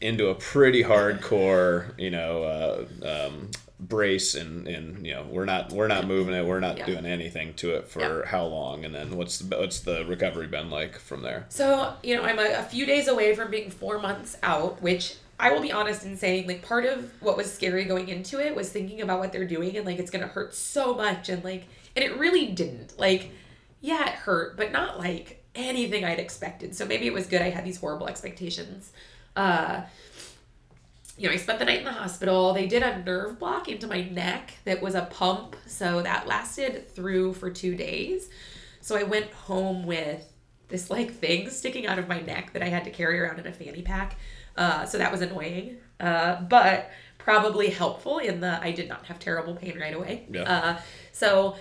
into 0.00 0.28
a 0.28 0.34
pretty 0.34 0.84
hardcore, 0.84 1.98
you 1.98 2.10
know, 2.10 2.44
uh, 2.44 2.84
um, 3.26 3.50
brace, 3.80 4.34
and 4.36 4.66
and 4.68 5.04
you 5.06 5.14
know, 5.14 5.24
we're 5.28 5.44
not 5.44 5.72
we're 5.72 5.88
not 5.88 6.06
moving 6.06 6.34
it, 6.34 6.44
we're 6.46 6.60
not 6.60 6.78
Yeah. 6.78 6.86
doing 6.86 7.06
anything 7.06 7.54
to 7.54 7.74
it 7.74 7.88
for 7.88 8.24
how 8.26 8.44
long, 8.44 8.84
and 8.84 8.94
then 8.94 9.16
what's 9.16 9.40
the, 9.40 9.56
what's 9.58 9.80
the 9.80 10.04
recovery 10.06 10.46
been 10.46 10.70
like 10.70 10.96
from 10.98 11.22
there? 11.22 11.46
So, 11.48 11.94
you 12.04 12.16
know, 12.16 12.22
I'm 12.22 12.38
a, 12.38 12.58
a 12.58 12.62
few 12.62 12.86
days 12.86 13.08
away 13.08 13.34
from 13.34 13.50
being 13.50 13.70
four 13.70 13.98
months 13.98 14.36
out, 14.44 14.80
which 14.80 15.16
I 15.40 15.52
will 15.52 15.60
be 15.60 15.70
honest 15.72 16.04
in 16.04 16.16
saying, 16.16 16.48
like, 16.48 16.62
part 16.62 16.84
of 16.84 17.12
what 17.20 17.36
was 17.36 17.52
scary 17.52 17.84
going 17.84 18.08
into 18.08 18.44
it 18.44 18.56
was 18.56 18.70
thinking 18.70 19.00
about 19.00 19.20
what 19.20 19.32
they're 19.32 19.46
doing 19.46 19.76
and, 19.76 19.86
like, 19.86 19.98
it's 20.00 20.10
going 20.10 20.22
to 20.22 20.28
hurt 20.28 20.52
so 20.52 20.94
much. 20.94 21.28
And, 21.28 21.44
like, 21.44 21.64
and 21.94 22.04
it 22.04 22.18
really 22.18 22.46
didn't. 22.46 22.98
Like, 22.98 23.30
yeah, 23.80 24.08
it 24.08 24.14
hurt, 24.14 24.56
but 24.56 24.72
not 24.72 24.98
like 24.98 25.44
anything 25.54 26.04
I'd 26.04 26.18
expected. 26.18 26.74
So 26.74 26.84
maybe 26.86 27.06
it 27.06 27.12
was 27.12 27.26
good 27.26 27.42
I 27.42 27.50
had 27.50 27.64
these 27.64 27.78
horrible 27.78 28.08
expectations. 28.08 28.92
Uh, 29.36 29.82
you 31.16 31.28
know, 31.28 31.34
I 31.34 31.36
spent 31.36 31.58
the 31.58 31.64
night 31.64 31.78
in 31.78 31.84
the 31.84 31.92
hospital. 31.92 32.52
They 32.52 32.66
did 32.66 32.82
a 32.82 33.02
nerve 33.02 33.38
block 33.38 33.68
into 33.68 33.86
my 33.86 34.02
neck 34.02 34.54
that 34.64 34.80
was 34.80 34.94
a 34.94 35.02
pump. 35.02 35.56
So 35.66 36.02
that 36.02 36.26
lasted 36.26 36.88
through 36.90 37.34
for 37.34 37.50
two 37.50 37.74
days. 37.74 38.28
So 38.80 38.96
I 38.96 39.02
went 39.02 39.32
home 39.32 39.84
with 39.84 40.32
this 40.68 40.90
like 40.90 41.12
thing 41.12 41.50
sticking 41.50 41.86
out 41.86 41.98
of 41.98 42.08
my 42.08 42.20
neck 42.20 42.52
that 42.52 42.62
I 42.62 42.68
had 42.68 42.84
to 42.84 42.90
carry 42.90 43.18
around 43.18 43.38
in 43.40 43.46
a 43.46 43.52
fanny 43.52 43.82
pack. 43.82 44.16
Uh, 44.56 44.84
so 44.84 44.98
that 44.98 45.10
was 45.10 45.20
annoying, 45.20 45.78
uh, 46.00 46.40
but 46.42 46.90
probably 47.18 47.68
helpful 47.68 48.18
in 48.18 48.40
the 48.40 48.60
I 48.62 48.72
did 48.72 48.88
not 48.88 49.06
have 49.06 49.18
terrible 49.18 49.54
pain 49.54 49.78
right 49.78 49.94
away. 49.94 50.26
Yeah. 50.30 50.42
Uh, 50.42 50.80
so, 51.12 51.56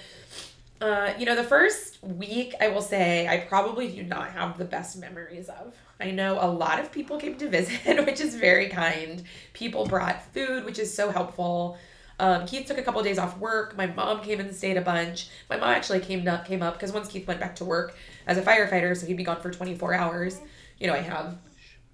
uh, 0.82 1.14
you 1.18 1.26
know, 1.26 1.36
the 1.36 1.44
first 1.44 2.02
week, 2.04 2.54
I 2.62 2.68
will 2.68 2.82
say, 2.82 3.28
I 3.28 3.38
probably 3.40 3.88
do 3.88 4.04
not 4.04 4.32
have 4.32 4.58
the 4.58 4.66
best 4.66 4.98
memories 5.00 5.50
of. 5.50 5.76
I 6.00 6.12
know 6.12 6.38
a 6.40 6.46
lot 6.48 6.80
of 6.80 6.92
people 6.92 7.18
came 7.18 7.36
to 7.38 7.50
visit, 7.50 8.06
which 8.06 8.20
is 8.20 8.36
very 8.36 8.70
kind. 8.70 9.24
People 9.54 9.86
brought 9.86 10.24
food, 10.34 10.66
which 10.66 10.78
is 10.78 10.94
so 10.94 11.10
helpful. 11.10 11.78
Um, 12.20 12.46
Keith 12.46 12.68
took 12.68 12.78
a 12.78 12.84
couple 12.84 13.00
of 13.00 13.06
days 13.06 13.18
off 13.18 13.38
work. 13.38 13.76
My 13.76 13.88
mom 13.88 14.22
came 14.22 14.40
and 14.40 14.56
stayed 14.56 14.78
a 14.78 14.82
bunch. 14.82 15.30
My 15.50 15.58
mom 15.58 15.70
actually 15.70 16.00
came 16.00 16.28
up 16.28 16.46
came 16.46 16.64
up 16.64 16.74
because 16.74 16.92
once 16.92 17.08
Keith 17.08 17.28
went 17.28 17.40
back 17.40 17.56
to 17.58 17.66
work 17.66 17.96
as 18.26 18.38
a 18.38 18.42
firefighter, 18.42 18.96
so 18.98 19.06
he'd 19.06 19.18
be 19.18 19.24
gone 19.24 19.42
for 19.42 19.52
24 19.52 19.94
hours. 19.94 20.40
You 20.80 20.88
know, 20.88 20.94
I 20.94 21.02
have, 21.02 21.38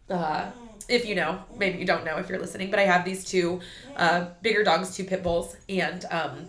uh, 0.10 0.52
if 0.88 1.06
you 1.06 1.16
know, 1.16 1.42
maybe 1.58 1.78
you 1.80 1.86
don't 1.86 2.06
know 2.06 2.18
if 2.18 2.30
you're 2.30 2.40
listening, 2.40 2.70
but 2.70 2.80
I 2.80 2.84
have 2.84 3.04
these 3.04 3.26
two 3.26 3.60
uh, 3.98 4.28
bigger 4.42 4.64
dogs, 4.64 4.96
two 4.96 5.04
pit 5.04 5.24
bulls, 5.24 5.58
and 5.68 6.06
um, 6.10 6.48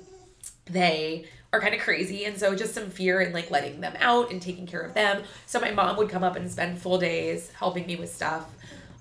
they 0.67 1.27
are 1.55 1.61
kind 1.61 1.75
of 1.75 1.81
crazy 1.81 2.25
and 2.25 2.37
so 2.37 2.55
just 2.57 2.75
some 2.75 2.91
fear 2.91 3.21
in 3.21 3.33
like 3.33 3.49
letting 3.49 3.81
them 3.81 3.95
out 4.01 4.33
and 4.33 4.43
taking 4.43 4.67
care 4.67 4.81
of 4.81 4.93
them. 4.93 5.23
So 5.47 5.61
my 5.61 5.71
mom 5.71 5.97
would 5.97 6.09
come 6.09 6.25
up 6.25 6.35
and 6.35 6.51
spend 6.51 6.81
full 6.81 6.99
days 6.99 7.51
helping 7.53 7.87
me 7.87 7.95
with 7.95 8.13
stuff. 8.13 8.51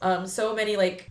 Um, 0.03 0.27
so 0.27 0.55
many 0.55 0.77
like 0.77 1.09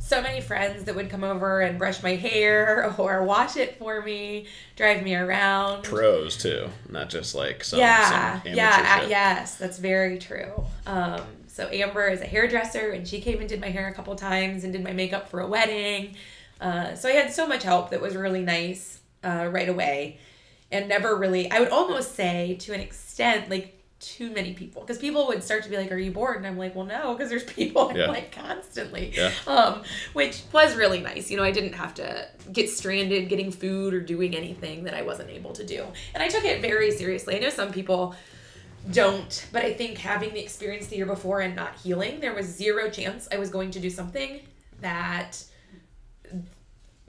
so 0.00 0.22
many 0.22 0.40
friends 0.40 0.84
that 0.84 0.96
would 0.96 1.10
come 1.10 1.22
over 1.22 1.60
and 1.60 1.78
brush 1.78 2.02
my 2.02 2.16
hair 2.16 2.92
or 2.98 3.22
wash 3.22 3.56
it 3.56 3.78
for 3.78 4.00
me 4.00 4.46
drive 4.74 5.02
me 5.02 5.14
around. 5.14 5.84
Pros 5.84 6.38
too, 6.38 6.68
not 6.88 7.10
just 7.10 7.34
like 7.34 7.62
some. 7.62 7.78
yeah 7.78 8.42
some 8.42 8.54
yeah 8.54 9.06
yes 9.06 9.56
that's 9.56 9.78
very 9.78 10.18
true. 10.18 10.64
Um, 10.86 11.20
so 11.48 11.68
amber 11.68 12.08
is 12.08 12.22
a 12.22 12.26
hairdresser 12.26 12.92
and 12.92 13.06
she 13.06 13.20
came 13.20 13.40
and 13.40 13.48
did 13.48 13.60
my 13.60 13.68
hair 13.68 13.88
a 13.88 13.92
couple 13.92 14.16
times 14.16 14.64
and 14.64 14.72
did 14.72 14.82
my 14.82 14.92
makeup 14.92 15.28
for 15.28 15.40
a 15.40 15.46
wedding. 15.46 16.16
Uh, 16.62 16.94
so 16.94 17.08
i 17.08 17.12
had 17.12 17.32
so 17.32 17.44
much 17.44 17.64
help 17.64 17.90
that 17.90 18.00
was 18.00 18.14
really 18.14 18.42
nice 18.42 19.00
uh, 19.24 19.48
right 19.50 19.68
away 19.68 20.16
and 20.72 20.88
never 20.88 21.14
really 21.16 21.50
i 21.50 21.60
would 21.60 21.68
almost 21.68 22.14
say 22.16 22.56
to 22.60 22.72
an 22.72 22.80
extent 22.80 23.48
like 23.50 23.78
too 24.00 24.32
many 24.32 24.52
people. 24.52 24.82
Because 24.82 24.98
people 24.98 25.28
would 25.28 25.44
start 25.44 25.62
to 25.62 25.70
be 25.70 25.76
like 25.76 25.92
are 25.92 25.96
you 25.96 26.10
bored? 26.10 26.36
And 26.38 26.44
i'm 26.44 26.58
like 26.58 26.74
well 26.74 26.84
no 26.84 27.14
because 27.14 27.30
there's 27.30 27.44
people 27.60 27.92
Yeah. 27.94 28.06
like 28.06 28.32
constantly. 28.32 29.12
Yeah. 29.14 29.30
um, 29.46 29.82
which 30.12 30.42
was 30.52 30.74
really 30.74 31.00
nice. 31.00 31.30
You 31.30 31.36
know 31.36 31.44
i 31.44 31.52
didn't 31.52 31.74
have 31.74 31.94
to 31.94 32.26
get 32.52 32.68
stranded 32.68 33.28
getting 33.28 33.52
food 33.52 33.94
or 33.94 34.00
doing 34.00 34.34
anything 34.34 34.82
that 34.84 34.94
i 34.94 35.02
wasn't 35.02 35.30
able 35.30 35.52
to 35.52 35.64
do. 35.64 35.84
And 36.14 36.20
i 36.22 36.26
took 36.28 36.44
it 36.44 36.60
very 36.60 36.90
seriously. 36.90 37.36
I 37.36 37.38
know 37.38 37.50
some 37.50 37.70
people 37.70 38.16
don't 38.90 39.46
but 39.52 39.64
i 39.64 39.72
think 39.72 39.96
having 39.98 40.34
the 40.34 40.40
experience 40.40 40.88
the 40.88 40.96
year 40.96 41.06
before 41.06 41.40
and 41.40 41.54
not 41.54 41.76
healing 41.76 42.18
there 42.18 42.34
was 42.34 42.46
zero 42.46 42.90
chance 42.90 43.28
i 43.30 43.38
was 43.38 43.48
going 43.48 43.70
to 43.70 43.78
do 43.78 43.88
something 43.88 44.40
that 44.80 45.40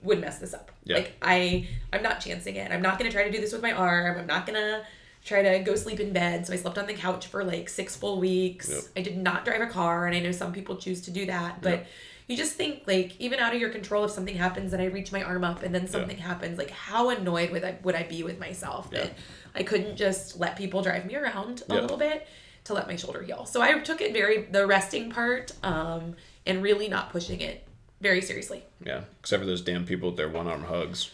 would 0.04 0.20
mess 0.20 0.38
this 0.38 0.54
up 0.54 0.70
Yeah. 0.84 0.96
like 0.98 1.12
i 1.22 1.66
i'm 1.92 2.02
not 2.02 2.20
chancing 2.20 2.56
it 2.56 2.70
i'm 2.70 2.82
not 2.82 2.98
to 2.98 3.10
try 3.10 3.24
to 3.24 3.30
do 3.30 3.40
this 3.40 3.52
with 3.52 3.62
my 3.62 3.72
arm 3.72 4.18
i'm 4.18 4.26
not 4.26 4.46
to 4.46 4.82
try 5.24 5.42
to 5.42 5.58
go 5.60 5.74
sleep 5.74 6.00
in 6.00 6.12
bed 6.12 6.46
so 6.46 6.52
i 6.52 6.56
slept 6.56 6.76
on 6.78 6.86
the 6.86 6.94
couch 6.94 7.26
for 7.28 7.42
like 7.44 7.68
six 7.68 7.96
full 7.96 8.20
weeks 8.20 8.68
Yep. 8.70 8.82
i 8.96 9.02
did 9.02 9.16
not 9.16 9.44
drive 9.44 9.60
a 9.62 9.66
car 9.66 10.06
and 10.06 10.14
i 10.16 10.20
know 10.20 10.32
some 10.32 10.52
people 10.52 10.76
choose 10.76 11.00
to 11.02 11.10
do 11.10 11.26
that 11.26 11.62
but 11.62 11.70
Yep. 11.72 11.86
you 12.28 12.36
just 12.36 12.52
think 12.54 12.82
like 12.86 13.18
even 13.20 13.38
out 13.38 13.54
of 13.54 13.60
your 13.60 13.70
control 13.70 14.04
if 14.04 14.10
something 14.10 14.36
happens 14.36 14.72
and 14.72 14.82
i 14.82 14.86
reach 14.86 15.12
my 15.12 15.22
arm 15.22 15.44
up 15.44 15.62
and 15.62 15.74
then 15.74 15.86
something 15.88 16.18
happens 16.18 16.58
like 16.58 16.70
how 16.70 17.08
annoyed 17.10 17.50
would 17.50 17.64
i 17.64 17.76
would 17.82 17.94
i 17.94 18.02
be 18.02 18.22
with 18.22 18.38
myself 18.38 18.88
Yeah. 18.92 19.04
that 19.04 19.12
i 19.54 19.62
couldn't 19.62 19.96
just 19.96 20.38
let 20.38 20.56
people 20.56 20.82
drive 20.82 21.06
me 21.06 21.16
around 21.16 21.62
a 21.68 21.74
Yeah. 21.74 21.80
little 21.80 21.96
bit 21.96 22.26
to 22.64 22.74
let 22.74 22.86
my 22.86 22.96
shoulder 22.96 23.22
heal 23.22 23.44
so 23.46 23.60
i 23.62 23.78
took 23.80 24.00
it 24.02 24.12
very 24.12 24.42
the 24.42 24.66
resting 24.66 25.10
part 25.10 25.52
um 25.62 26.16
and 26.46 26.62
really 26.62 26.88
not 26.88 27.10
pushing 27.10 27.40
it 27.40 27.66
very 28.04 28.20
seriously 28.20 28.62
Yeah, 28.84 29.00
except 29.20 29.40
for 29.42 29.46
those 29.46 29.62
damn 29.62 29.84
people 29.84 30.10
with 30.10 30.16
their 30.16 30.28
one 30.28 30.46
arm 30.46 30.64
hugs. 30.64 31.10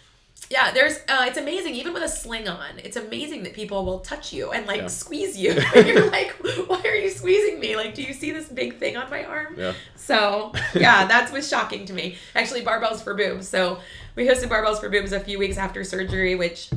yeah, 0.51 0.73
there's 0.73 0.97
uh, 1.09 1.25
it's 1.29 1.39
amazing 1.39 1.75
even 1.81 1.93
with 1.95 2.03
a 2.03 2.09
sling 2.09 2.49
on. 2.49 2.73
It's 2.87 2.97
amazing 2.97 3.45
that 3.45 3.55
people 3.55 3.85
will 3.85 4.01
touch 4.01 4.33
you 4.33 4.51
and 4.51 4.67
like 4.67 4.81
Yeah. 4.83 4.89
squeeze 4.89 5.39
you. 5.39 5.53
and 5.77 5.87
you're 5.89 6.11
like, 6.11 6.31
why 6.69 6.81
are 6.85 6.95
you 7.05 7.09
squeezing 7.11 7.61
me? 7.61 7.77
Like, 7.77 7.95
do 7.95 8.03
you 8.03 8.13
see 8.13 8.33
this 8.33 8.49
big 8.49 8.79
thing 8.79 8.97
on 8.97 9.09
my 9.11 9.25
arm? 9.25 9.55
Yeah. 9.57 9.75
So 9.97 10.53
yeah, 10.75 11.07
that 11.07 11.33
was 11.33 11.49
shocking 11.49 11.87
to 11.87 11.93
me. 11.93 12.17
Actually, 12.35 12.63
barbells 12.63 13.01
for 13.05 13.15
boobs. 13.15 13.47
So 13.49 13.79
we 14.17 14.27
hosted 14.27 14.49
barbells 14.49 14.81
for 14.81 14.89
boobs 14.91 15.13
a 15.13 15.21
few 15.21 15.39
weeks 15.39 15.57
after 15.59 15.85
surgery, 15.85 16.35
which 16.35 16.71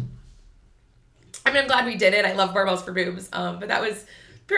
I 1.46 1.52
mean, 1.52 1.62
I'm 1.64 1.68
glad 1.68 1.86
we 1.86 1.96
did 1.96 2.14
it. 2.14 2.26
I 2.26 2.34
love 2.34 2.54
barbells 2.54 2.84
for 2.86 2.94
boobs. 2.94 3.30
Um, 3.34 3.60
but 3.60 3.68
that 3.70 3.82
was 3.82 4.06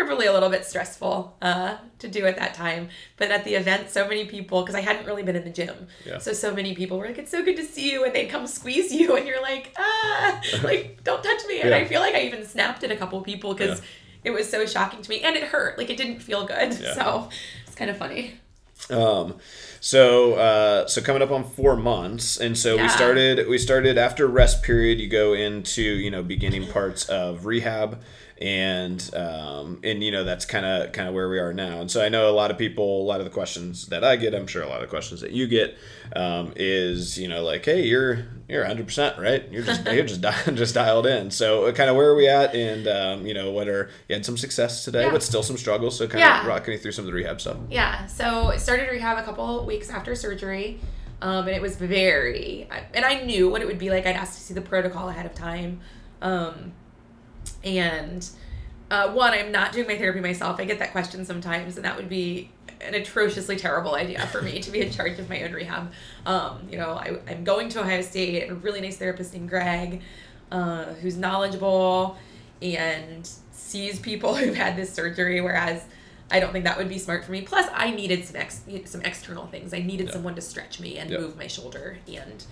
probably 0.05 0.25
a 0.25 0.33
little 0.33 0.49
bit 0.49 0.65
stressful 0.65 1.37
uh, 1.41 1.77
to 1.99 2.07
do 2.07 2.25
at 2.25 2.35
that 2.37 2.53
time. 2.53 2.89
But 3.17 3.31
at 3.31 3.45
the 3.45 3.53
event, 3.55 3.89
so 3.89 4.07
many 4.07 4.25
people, 4.25 4.61
because 4.61 4.75
I 4.75 4.81
hadn't 4.81 5.05
really 5.05 5.23
been 5.23 5.35
in 5.37 5.43
the 5.45 5.49
gym, 5.49 5.87
Yeah. 6.05 6.17
so 6.17 6.33
so 6.33 6.53
many 6.53 6.75
people 6.75 6.97
were 6.97 7.05
like, 7.07 7.17
"It's 7.17 7.31
so 7.31 7.43
good 7.45 7.55
to 7.55 7.63
see 7.63 7.91
you," 7.91 8.03
and 8.03 8.13
they'd 8.13 8.27
come 8.29 8.47
squeeze 8.47 8.91
you, 8.91 9.15
and 9.15 9.25
you're 9.25 9.41
like, 9.41 9.73
"Ah, 9.77 10.41
like 10.63 11.03
don't 11.03 11.23
touch 11.23 11.45
me." 11.47 11.61
And 11.61 11.69
Yeah. 11.69 11.77
I 11.77 11.85
feel 11.85 12.01
like 12.01 12.15
I 12.15 12.21
even 12.23 12.45
snapped 12.45 12.83
at 12.83 12.91
a 12.91 12.95
couple 12.97 13.21
people 13.21 13.53
because 13.53 13.79
Yeah. 13.79 13.85
it 14.25 14.31
was 14.31 14.49
so 14.49 14.65
shocking 14.65 15.01
to 15.01 15.09
me, 15.09 15.21
and 15.21 15.35
it 15.37 15.43
hurt. 15.43 15.77
Like 15.77 15.89
it 15.89 15.95
didn't 15.97 16.19
feel 16.19 16.45
good. 16.45 16.73
Yeah. 16.81 16.93
So 16.95 17.29
it's 17.67 17.75
kind 17.75 17.89
of 17.89 17.97
funny. 17.97 18.39
Um, 18.89 19.35
so 19.79 20.33
uh, 20.33 20.87
so 20.87 21.01
coming 21.01 21.21
up 21.21 21.31
on 21.31 21.43
four 21.43 21.75
months, 21.75 22.37
and 22.37 22.57
so 22.57 22.77
we 22.77 22.87
started 22.89 23.47
we 23.47 23.57
started 23.57 23.97
after 23.97 24.27
rest 24.27 24.63
period. 24.63 24.99
You 24.99 25.07
go 25.07 25.33
into 25.33 25.81
you 25.81 26.11
know 26.11 26.21
beginning 26.21 26.67
parts 26.67 27.05
of 27.09 27.45
rehab, 27.45 28.01
and 28.37 29.09
um, 29.15 29.79
and 29.83 30.03
you 30.03 30.11
know 30.11 30.23
that's 30.25 30.45
kind 30.45 30.65
of 30.65 30.91
kind 30.91 31.07
of 31.07 31.13
where 31.13 31.29
we 31.29 31.39
are 31.39 31.53
now. 31.53 31.79
And 31.79 31.89
so 31.89 32.03
I 32.03 32.09
know 32.09 32.29
a 32.29 32.33
lot 32.35 32.51
of 32.51 32.57
people, 32.57 33.01
a 33.01 33.05
lot 33.05 33.19
of 33.21 33.25
the 33.25 33.29
questions 33.31 33.87
that 33.87 34.03
I 34.03 34.17
get, 34.17 34.35
I'm 34.35 34.47
sure 34.47 34.61
a 34.61 34.67
lot 34.67 34.81
of 34.81 34.81
the 34.81 34.87
questions 34.89 35.21
that 35.21 35.31
you 35.31 35.47
get, 35.47 35.77
um, 36.15 36.51
is 36.57 37.17
you 37.17 37.27
know 37.29 37.43
like 37.43 37.63
hey 37.63 37.83
you're 37.83 38.25
you're 38.49 38.61
100 38.61 38.85
percent 38.85 39.17
right, 39.17 39.49
you're 39.51 39.63
just 39.63 39.85
you're 39.91 40.05
just 40.05 40.19
di- 40.21 40.43
just 40.53 40.73
dialed 40.75 41.05
in. 41.07 41.31
So 41.31 41.71
kind 41.71 41.89
of 41.89 41.95
where 41.95 42.09
are 42.09 42.15
we 42.15 42.27
at, 42.27 42.53
and 42.53 42.87
um, 42.87 43.25
you 43.25 43.33
know 43.33 43.51
what 43.51 43.67
are 43.69 43.89
you 44.09 44.15
had 44.15 44.25
some 44.25 44.37
success 44.37 44.83
today, 44.83 45.03
Yeah. 45.05 45.11
but 45.11 45.23
still 45.23 45.43
some 45.43 45.57
struggles. 45.57 45.97
So 45.97 46.07
kind 46.07 46.19
Yeah. 46.19 46.41
of 46.41 46.47
rocking 46.47 46.73
me 46.73 46.77
through 46.77 46.91
some 46.91 47.03
of 47.05 47.07
the 47.07 47.13
rehab 47.13 47.39
stuff. 47.39 47.57
Yeah, 47.69 48.05
so 48.07 48.47
I 48.49 48.57
started 48.57 48.89
rehab 48.91 49.17
a 49.17 49.23
couple 49.23 49.65
weeks 49.65 49.89
after 49.89 50.13
surgery, 50.13 50.79
um, 51.21 51.47
and 51.47 51.55
it 51.55 51.61
was 51.61 51.77
very, 51.77 52.67
and 52.93 53.05
I 53.05 53.23
knew 53.23 53.49
what 53.49 53.61
it 53.61 53.67
would 53.67 53.79
be 53.79 53.89
like. 53.89 54.05
I'd 54.05 54.15
asked 54.17 54.37
to 54.37 54.43
see 54.43 54.53
the 54.53 54.61
protocol 54.61 55.07
ahead 55.07 55.25
of 55.25 55.33
time, 55.33 55.79
um, 56.21 56.73
and 57.65 58.27
uh, 58.91 59.11
one, 59.11 59.33
I'm 59.33 59.51
not 59.51 59.71
doing 59.71 59.87
my 59.87 59.97
therapy 59.97 60.19
myself. 60.21 60.59
I 60.59 60.65
get 60.65 60.79
that 60.79 60.91
question 60.91 61.25
sometimes, 61.25 61.75
and 61.75 61.83
that 61.85 61.97
would 61.97 62.07
be 62.09 62.51
an 62.81 62.93
atrociously 62.93 63.55
terrible 63.55 63.95
idea 63.95 64.25
for 64.27 64.41
me 64.41 64.59
to 64.59 64.69
be 64.69 64.81
in 64.81 64.91
charge 64.91 65.17
of 65.17 65.27
my 65.27 65.41
own 65.43 65.51
rehab. 65.53 65.91
Um, 66.25 66.67
you 66.69 66.77
know, 66.77 66.91
I, 66.91 67.17
I'm 67.27 67.43
going 67.43 67.69
to 67.69 67.81
Ohio 67.81 68.01
State. 68.01 68.43
I 68.43 68.47
have 68.47 68.57
a 68.57 68.59
really 68.59 68.81
nice 68.81 68.97
therapist 68.97 69.33
named 69.33 69.49
Greg, 69.49 70.01
uh, 70.51 70.85
who's 71.01 71.17
knowledgeable 71.17 72.17
and 72.61 73.27
sees 73.51 73.99
people 73.99 74.35
who've 74.37 74.55
had 74.55 74.75
this 74.77 74.93
surgery, 74.93 75.41
whereas 75.41 75.83
I 76.29 76.39
don't 76.39 76.51
think 76.51 76.65
that 76.65 76.77
would 76.77 76.89
be 76.89 76.99
smart 76.99 77.23
for 77.25 77.31
me. 77.31 77.41
Plus, 77.41 77.67
I 77.73 77.89
needed 77.91 78.25
some 78.25 78.35
ex- 78.35 78.63
some 78.85 79.01
external 79.01 79.47
things. 79.47 79.73
I 79.73 79.79
needed 79.79 80.07
Yeah. 80.07 80.13
someone 80.13 80.35
to 80.35 80.41
stretch 80.41 80.79
me 80.79 80.97
and 80.97 81.09
Yeah. 81.09 81.19
move 81.19 81.37
my 81.37 81.47
shoulder, 81.47 81.97
and 82.07 82.43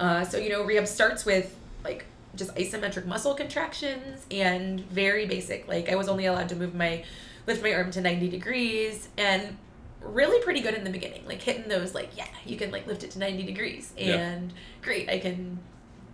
uh, 0.00 0.24
so 0.24 0.36
you 0.38 0.48
know, 0.50 0.64
rehab 0.64 0.86
starts 0.88 1.24
with 1.24 1.56
like 1.84 2.06
just 2.36 2.54
isometric 2.56 3.06
muscle 3.06 3.34
contractions 3.34 4.26
and 4.30 4.80
very 4.80 5.26
basic. 5.26 5.66
Like 5.68 5.88
I 5.88 5.96
was 5.96 6.08
only 6.08 6.26
allowed 6.26 6.48
to 6.50 6.56
move 6.56 6.74
my 6.74 7.04
lift 7.46 7.62
my 7.62 7.72
arm 7.72 7.90
to 7.92 8.00
90 8.00 8.28
degrees 8.28 9.08
and 9.16 9.56
really 10.00 10.42
pretty 10.44 10.60
good 10.60 10.74
in 10.74 10.84
the 10.84 10.90
beginning. 10.90 11.24
Like 11.26 11.42
hitting 11.42 11.68
those 11.68 11.94
like 11.94 12.16
yeah, 12.16 12.26
you 12.44 12.56
can 12.56 12.70
like 12.70 12.86
lift 12.86 13.02
it 13.04 13.10
to 13.12 13.18
90 13.18 13.42
degrees 13.44 13.92
Yeah. 13.96 14.16
and 14.16 14.52
great. 14.82 15.08
I 15.08 15.18
can 15.18 15.58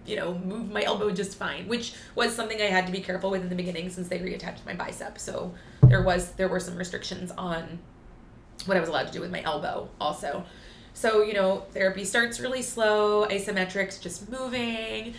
you 0.04 0.16
know, 0.16 0.34
move 0.34 0.68
my 0.72 0.82
elbow 0.82 1.12
just 1.12 1.38
fine, 1.38 1.68
which 1.68 1.94
was 2.16 2.34
something 2.34 2.60
I 2.60 2.64
had 2.64 2.86
to 2.86 2.92
be 2.92 2.98
careful 2.98 3.30
with 3.30 3.40
in 3.42 3.48
the 3.48 3.54
beginning 3.54 3.88
since 3.88 4.08
they 4.08 4.18
reattached 4.18 4.66
my 4.66 4.74
bicep. 4.74 5.16
So 5.16 5.54
there 5.84 6.02
was 6.02 6.32
there 6.32 6.48
were 6.48 6.58
some 6.58 6.76
restrictions 6.76 7.30
on 7.38 7.78
what 8.66 8.76
I 8.76 8.80
was 8.80 8.88
allowed 8.88 9.06
to 9.06 9.12
do 9.12 9.20
with 9.20 9.30
my 9.30 9.42
elbow 9.42 9.88
also. 10.00 10.44
So, 10.94 11.22
you 11.22 11.34
know, 11.34 11.64
therapy 11.72 12.04
starts 12.04 12.38
really 12.40 12.62
slow, 12.62 13.26
isometrics 13.28 14.00
just 14.00 14.28
moving, 14.30 15.14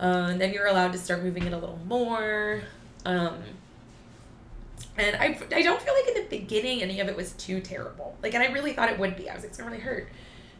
uh, 0.00 0.28
and 0.30 0.40
then 0.40 0.52
you're 0.52 0.66
allowed 0.66 0.92
to 0.92 0.98
start 0.98 1.22
moving 1.22 1.44
it 1.44 1.52
a 1.52 1.58
little 1.58 1.78
more. 1.86 2.62
Um, 3.04 3.42
and 4.98 5.16
I, 5.16 5.38
I 5.54 5.62
don't 5.62 5.80
feel 5.80 5.94
like 5.94 6.16
in 6.16 6.22
the 6.22 6.28
beginning 6.28 6.82
any 6.82 7.00
of 7.00 7.08
it 7.08 7.16
was 7.16 7.32
too 7.32 7.60
terrible. 7.60 8.16
Like, 8.22 8.34
and 8.34 8.42
I 8.42 8.46
really 8.52 8.72
thought 8.72 8.90
it 8.90 8.98
would 8.98 9.16
be. 9.16 9.28
I 9.28 9.34
was 9.34 9.42
like, 9.42 9.50
it's 9.50 9.58
gonna 9.58 9.70
really 9.70 9.82
hurt. 9.82 10.08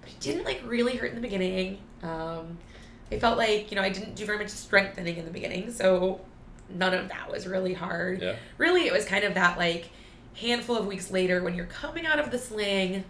But 0.01 0.11
it 0.11 0.21
didn't 0.21 0.45
like 0.45 0.61
really 0.65 0.97
hurt 0.97 1.11
in 1.11 1.15
the 1.17 1.21
beginning. 1.23 1.79
Um, 2.03 2.59
I 3.11 3.19
felt 3.19 3.39
like, 3.39 3.71
you 3.71 3.77
know, 3.77 3.83
I 3.83 3.89
didn't 3.89 4.15
do 4.15 4.27
very 4.27 4.39
much 4.39 4.49
strengthening 4.49 5.17
in 5.17 5.25
the 5.25 5.31
beginning. 5.31 5.73
So 5.73 6.21
none 6.69 6.93
of 6.95 7.09
that 7.09 7.31
was 7.31 7.47
really 7.47 7.73
hard 7.73 8.21
Yeah. 8.21 8.35
really 8.59 8.89
it 8.89 8.93
was 8.93 9.05
kind 9.05 9.23
of 9.23 9.35
that 9.35 9.57
like 9.57 9.89
handful 10.35 10.77
of 10.77 10.85
weeks 10.87 11.13
later 11.13 11.41
when 11.43 11.55
you're 11.55 11.67
coming 11.67 12.05
out 12.05 12.19
of 12.19 12.33
the 12.33 12.39
sling 12.39 13.05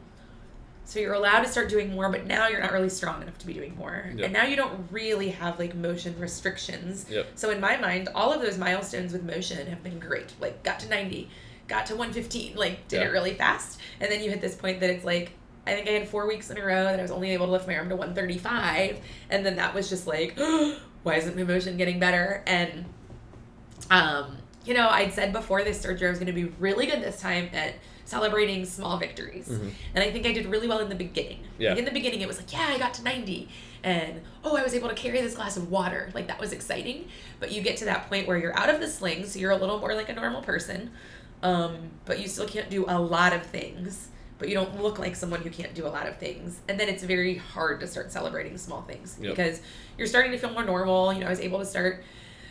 so 0.87 0.99
you're 0.99 1.13
allowed 1.13 1.41
to 1.41 1.49
start 1.49 1.69
doing 1.69 1.93
more 1.95 2.09
but 2.11 2.27
now 2.27 2.49
you're 2.49 2.61
not 2.61 2.73
really 2.73 2.89
strong 2.89 3.21
enough 3.21 3.37
to 3.37 3.47
be 3.47 3.53
doing 3.53 3.77
more 3.77 4.11
Yep. 4.15 4.25
and 4.25 4.33
now 4.33 4.45
you 4.47 4.57
don't 4.57 4.89
really 4.91 5.29
have 5.29 5.59
like 5.59 5.75
motion 5.75 6.19
restrictions 6.19 7.05
Yep. 7.11 7.27
so 7.35 7.51
in 7.51 7.61
my 7.61 7.77
mind 7.77 8.09
all 8.15 8.33
of 8.33 8.41
those 8.41 8.57
milestones 8.57 9.13
with 9.13 9.23
motion 9.25 9.67
have 9.67 9.83
been 9.83 9.99
great 9.99 10.33
like 10.41 10.63
got 10.63 10.79
to 10.81 10.89
90 10.89 11.29
got 11.69 11.87
to 11.87 11.95
115, 11.97 12.55
like 12.57 12.87
did 12.87 13.03
it 13.03 13.11
really 13.11 13.35
fast. 13.35 13.81
And 14.01 14.09
then 14.09 14.23
you 14.23 14.31
hit 14.31 14.41
this 14.41 14.55
point 14.55 14.79
that 14.79 14.89
it's 14.89 15.05
like, 15.05 15.33
I 15.67 15.75
think 15.75 15.89
I 15.89 15.95
had 15.95 16.09
four 16.09 16.29
weeks 16.29 16.49
in 16.49 16.59
a 16.59 16.65
row 16.65 16.85
that 16.85 16.97
I 17.01 17.03
was 17.03 17.11
only 17.11 17.31
able 17.31 17.47
to 17.47 17.51
lift 17.51 17.67
my 17.67 17.77
arm 17.77 17.89
to 17.89 17.97
135. 17.97 19.01
And 19.31 19.45
then 19.45 19.57
that 19.57 19.75
was 19.75 19.89
just 19.89 20.07
like, 20.07 20.39
why 21.03 21.17
isn't 21.17 21.37
my 21.37 21.43
motion 21.43 21.77
getting 21.77 21.99
better? 21.99 22.45
And, 22.47 22.85
um, 23.91 24.37
you 24.65 24.75
know, 24.75 24.89
I'd 24.89 25.13
said 25.13 25.33
before 25.33 25.65
this 25.65 25.81
surgery 25.81 26.07
I 26.07 26.11
was 26.11 26.21
going 26.21 26.29
to 26.29 26.33
be 26.33 26.45
really 26.61 26.87
good 26.87 27.03
this 27.03 27.21
time 27.21 27.51
at 27.53 27.75
celebrating 28.07 28.65
small 28.65 28.97
victories. 28.97 29.49
And 29.49 30.03
I 30.03 30.11
think 30.11 30.25
I 30.27 30.33
did 30.33 30.47
really 30.47 30.67
well 30.69 30.79
in 30.79 30.89
the 30.89 30.95
beginning. 30.95 31.39
Mm-hmm. 31.41 31.63
Yeah. 31.63 31.71
Like 31.71 31.79
in 31.81 31.85
the 31.85 31.91
beginning, 31.91 32.23
it 32.23 32.29
was 32.29 32.39
like, 32.39 32.51
yeah, 32.53 32.67
I 32.71 32.79
got 32.79 32.95
to 32.95 33.03
90. 33.03 33.49
And, 33.85 34.23
oh, 34.43 34.57
I 34.57 34.63
was 34.63 34.75
able 34.75 34.89
to 34.89 34.95
carry 34.95 35.21
this 35.21 35.35
glass 35.37 35.57
of 35.57 35.71
water. 35.71 36.11
Like, 36.15 36.27
that 36.29 36.41
was 36.41 36.53
exciting. 36.53 37.09
But 37.41 37.53
you 37.53 37.61
get 37.63 37.77
to 37.79 37.85
that 37.85 38.09
point 38.09 38.27
where 38.27 38.37
you're 38.39 38.59
out 38.59 38.69
of 38.71 38.81
the 38.81 38.89
sling, 38.89 39.27
so 39.27 39.39
you're 39.39 39.51
a 39.53 39.57
little 39.57 39.79
more 39.79 39.95
like 39.95 40.09
a 40.09 40.15
normal 40.15 40.41
person. 40.43 40.91
Um, 41.43 41.91
but 42.05 42.19
you 42.21 42.29
still 42.29 42.49
can't 42.49 42.71
do 42.71 42.85
a 42.89 42.99
lot 42.99 43.33
of 43.33 43.43
things. 43.45 44.09
But 44.39 44.49
you 44.49 44.55
don't 44.55 44.83
look 44.83 44.99
like 44.99 45.17
someone 45.17 45.41
who 45.41 45.51
can't 45.51 45.75
do 45.75 45.87
a 45.87 45.89
lot 45.89 46.07
of 46.07 46.19
things. 46.19 46.61
And 46.69 46.79
then 46.79 46.89
it's 46.89 47.03
very 47.03 47.37
hard 47.37 47.81
to 47.81 47.87
start 47.87 48.13
celebrating 48.13 48.59
small 48.59 48.83
things 48.83 49.17
Yep. 49.21 49.35
because 49.35 49.61
you're 49.97 50.07
starting 50.07 50.33
to 50.33 50.39
feel 50.39 50.51
more 50.51 50.65
normal. 50.65 51.13
You 51.13 51.21
know, 51.21 51.27
I 51.27 51.31
was 51.31 51.41
able 51.41 51.59
to 51.59 51.65
start. 51.65 52.05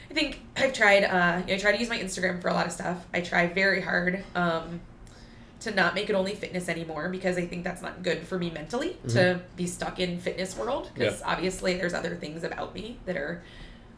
I 0.09 0.13
think 0.13 0.41
I've 0.55 0.73
tried. 0.73 1.03
Uh, 1.03 1.41
you 1.41 1.47
know, 1.47 1.53
I 1.55 1.57
try 1.57 1.71
to 1.73 1.79
use 1.79 1.89
my 1.89 1.99
Instagram 1.99 2.41
for 2.41 2.47
a 2.47 2.53
lot 2.53 2.65
of 2.65 2.71
stuff. 2.71 3.05
I 3.13 3.21
try 3.21 3.47
very 3.47 3.81
hard 3.81 4.23
um, 4.35 4.79
to 5.65 5.71
not 5.71 5.95
make 5.95 6.09
it 6.09 6.13
only 6.13 6.35
fitness 6.35 6.69
anymore 6.69 7.09
because 7.09 7.37
I 7.37 7.45
think 7.45 7.63
that's 7.63 7.81
not 7.81 8.03
good 8.03 8.25
for 8.27 8.39
me 8.39 8.49
mentally 8.51 8.97
to 9.09 9.41
be 9.55 9.67
stuck 9.67 9.99
in 9.99 10.19
fitness 10.19 10.55
world 10.55 10.91
because 10.93 11.21
obviously 11.23 11.75
there's 11.75 11.93
other 11.93 12.15
things 12.15 12.43
about 12.43 12.73
me 12.73 12.99
that 13.05 13.17
are 13.17 13.43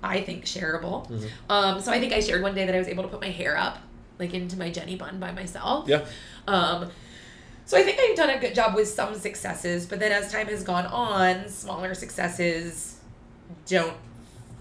I 0.02 0.22
think 0.22 0.46
shareable. 0.46 1.10
Um, 1.50 1.82
so 1.82 1.92
I 1.92 2.00
think 2.00 2.14
I 2.14 2.20
shared 2.20 2.42
one 2.42 2.56
day 2.56 2.66
that 2.66 2.74
I 2.74 2.78
was 2.78 2.88
able 2.88 3.04
to 3.04 3.10
put 3.10 3.22
my 3.22 3.30
hair 3.30 3.58
up 3.58 3.80
like 4.20 4.34
into 4.34 4.58
my 4.58 4.72
Jenny 4.72 4.96
bun 4.96 5.20
by 5.20 5.32
myself. 5.32 5.88
Yeah. 5.88 6.06
Um, 6.48 6.90
so 7.66 7.78
I 7.78 7.84
think 7.84 8.00
I've 8.00 8.16
done 8.16 8.30
a 8.30 8.40
good 8.40 8.56
job 8.56 8.76
with 8.76 8.88
some 8.88 9.14
successes, 9.16 9.86
but 9.86 10.00
then 10.00 10.12
as 10.12 10.32
time 10.32 10.48
has 10.48 10.64
gone 10.64 10.86
on, 10.86 11.50
smaller 11.50 11.94
successes 11.94 13.00
don't 13.66 13.98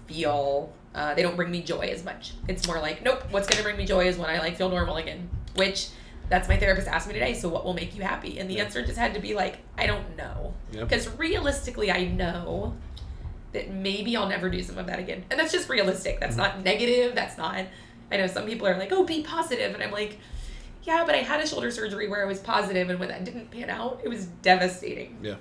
feel 0.07 0.73
uh, 0.93 1.13
they 1.13 1.21
don't 1.21 1.35
bring 1.35 1.51
me 1.51 1.61
joy 1.61 1.87
as 1.87 2.03
much. 2.03 2.33
It's 2.47 2.67
more 2.67 2.79
like, 2.79 3.03
nope, 3.03 3.23
what's 3.29 3.47
gonna 3.47 3.63
bring 3.63 3.77
me 3.77 3.85
joy 3.85 4.07
is 4.07 4.17
when 4.17 4.29
I 4.29 4.39
like 4.39 4.57
feel 4.57 4.69
normal 4.69 4.97
again. 4.97 5.29
Which 5.55 5.89
that's 6.29 6.47
my 6.49 6.57
therapist 6.57 6.87
asked 6.87 7.07
me 7.07 7.13
today. 7.13 7.33
So 7.33 7.47
what 7.49 7.63
will 7.65 7.73
make 7.73 7.95
you 7.95 8.01
happy? 8.03 8.39
And 8.39 8.49
the 8.49 8.55
Yeah. 8.55 8.63
answer 8.65 8.85
just 8.85 8.97
had 8.97 9.13
to 9.13 9.19
be 9.19 9.33
like, 9.33 9.57
I 9.77 9.87
don't 9.87 10.15
know, 10.17 10.53
Yeah. 10.71 10.83
because 10.83 11.07
realistically, 11.17 11.91
I 11.91 12.05
know 12.05 12.75
that 13.53 13.71
maybe 13.71 14.15
I'll 14.17 14.27
never 14.27 14.49
do 14.49 14.61
some 14.61 14.77
of 14.77 14.87
that 14.87 14.99
again. 14.99 15.23
And 15.31 15.39
that's 15.39 15.51
just 15.53 15.69
realistic. 15.69 16.19
That's 16.19 16.35
not 16.35 16.63
negative. 16.63 17.15
That's 17.15 17.37
not. 17.37 17.65
I 18.11 18.17
know 18.17 18.27
some 18.27 18.45
people 18.45 18.67
are 18.67 18.77
like, 18.77 18.91
oh, 18.91 19.03
be 19.03 19.21
positive. 19.21 19.27
positive, 19.37 19.73
and 19.73 19.83
I'm 19.83 19.91
like, 19.91 20.19
yeah, 20.83 21.03
but 21.05 21.15
I 21.15 21.19
had 21.19 21.41
a 21.41 21.47
shoulder 21.47 21.71
surgery 21.71 22.07
where 22.07 22.21
I 22.21 22.25
was 22.25 22.39
positive, 22.39 22.89
and 22.89 22.99
when 22.99 23.09
that 23.09 23.23
didn't 23.25 23.51
pan 23.51 23.69
out, 23.69 23.99
it 24.03 24.07
was 24.09 24.25
devastating. 24.41 25.17
Yeah. 25.21 25.35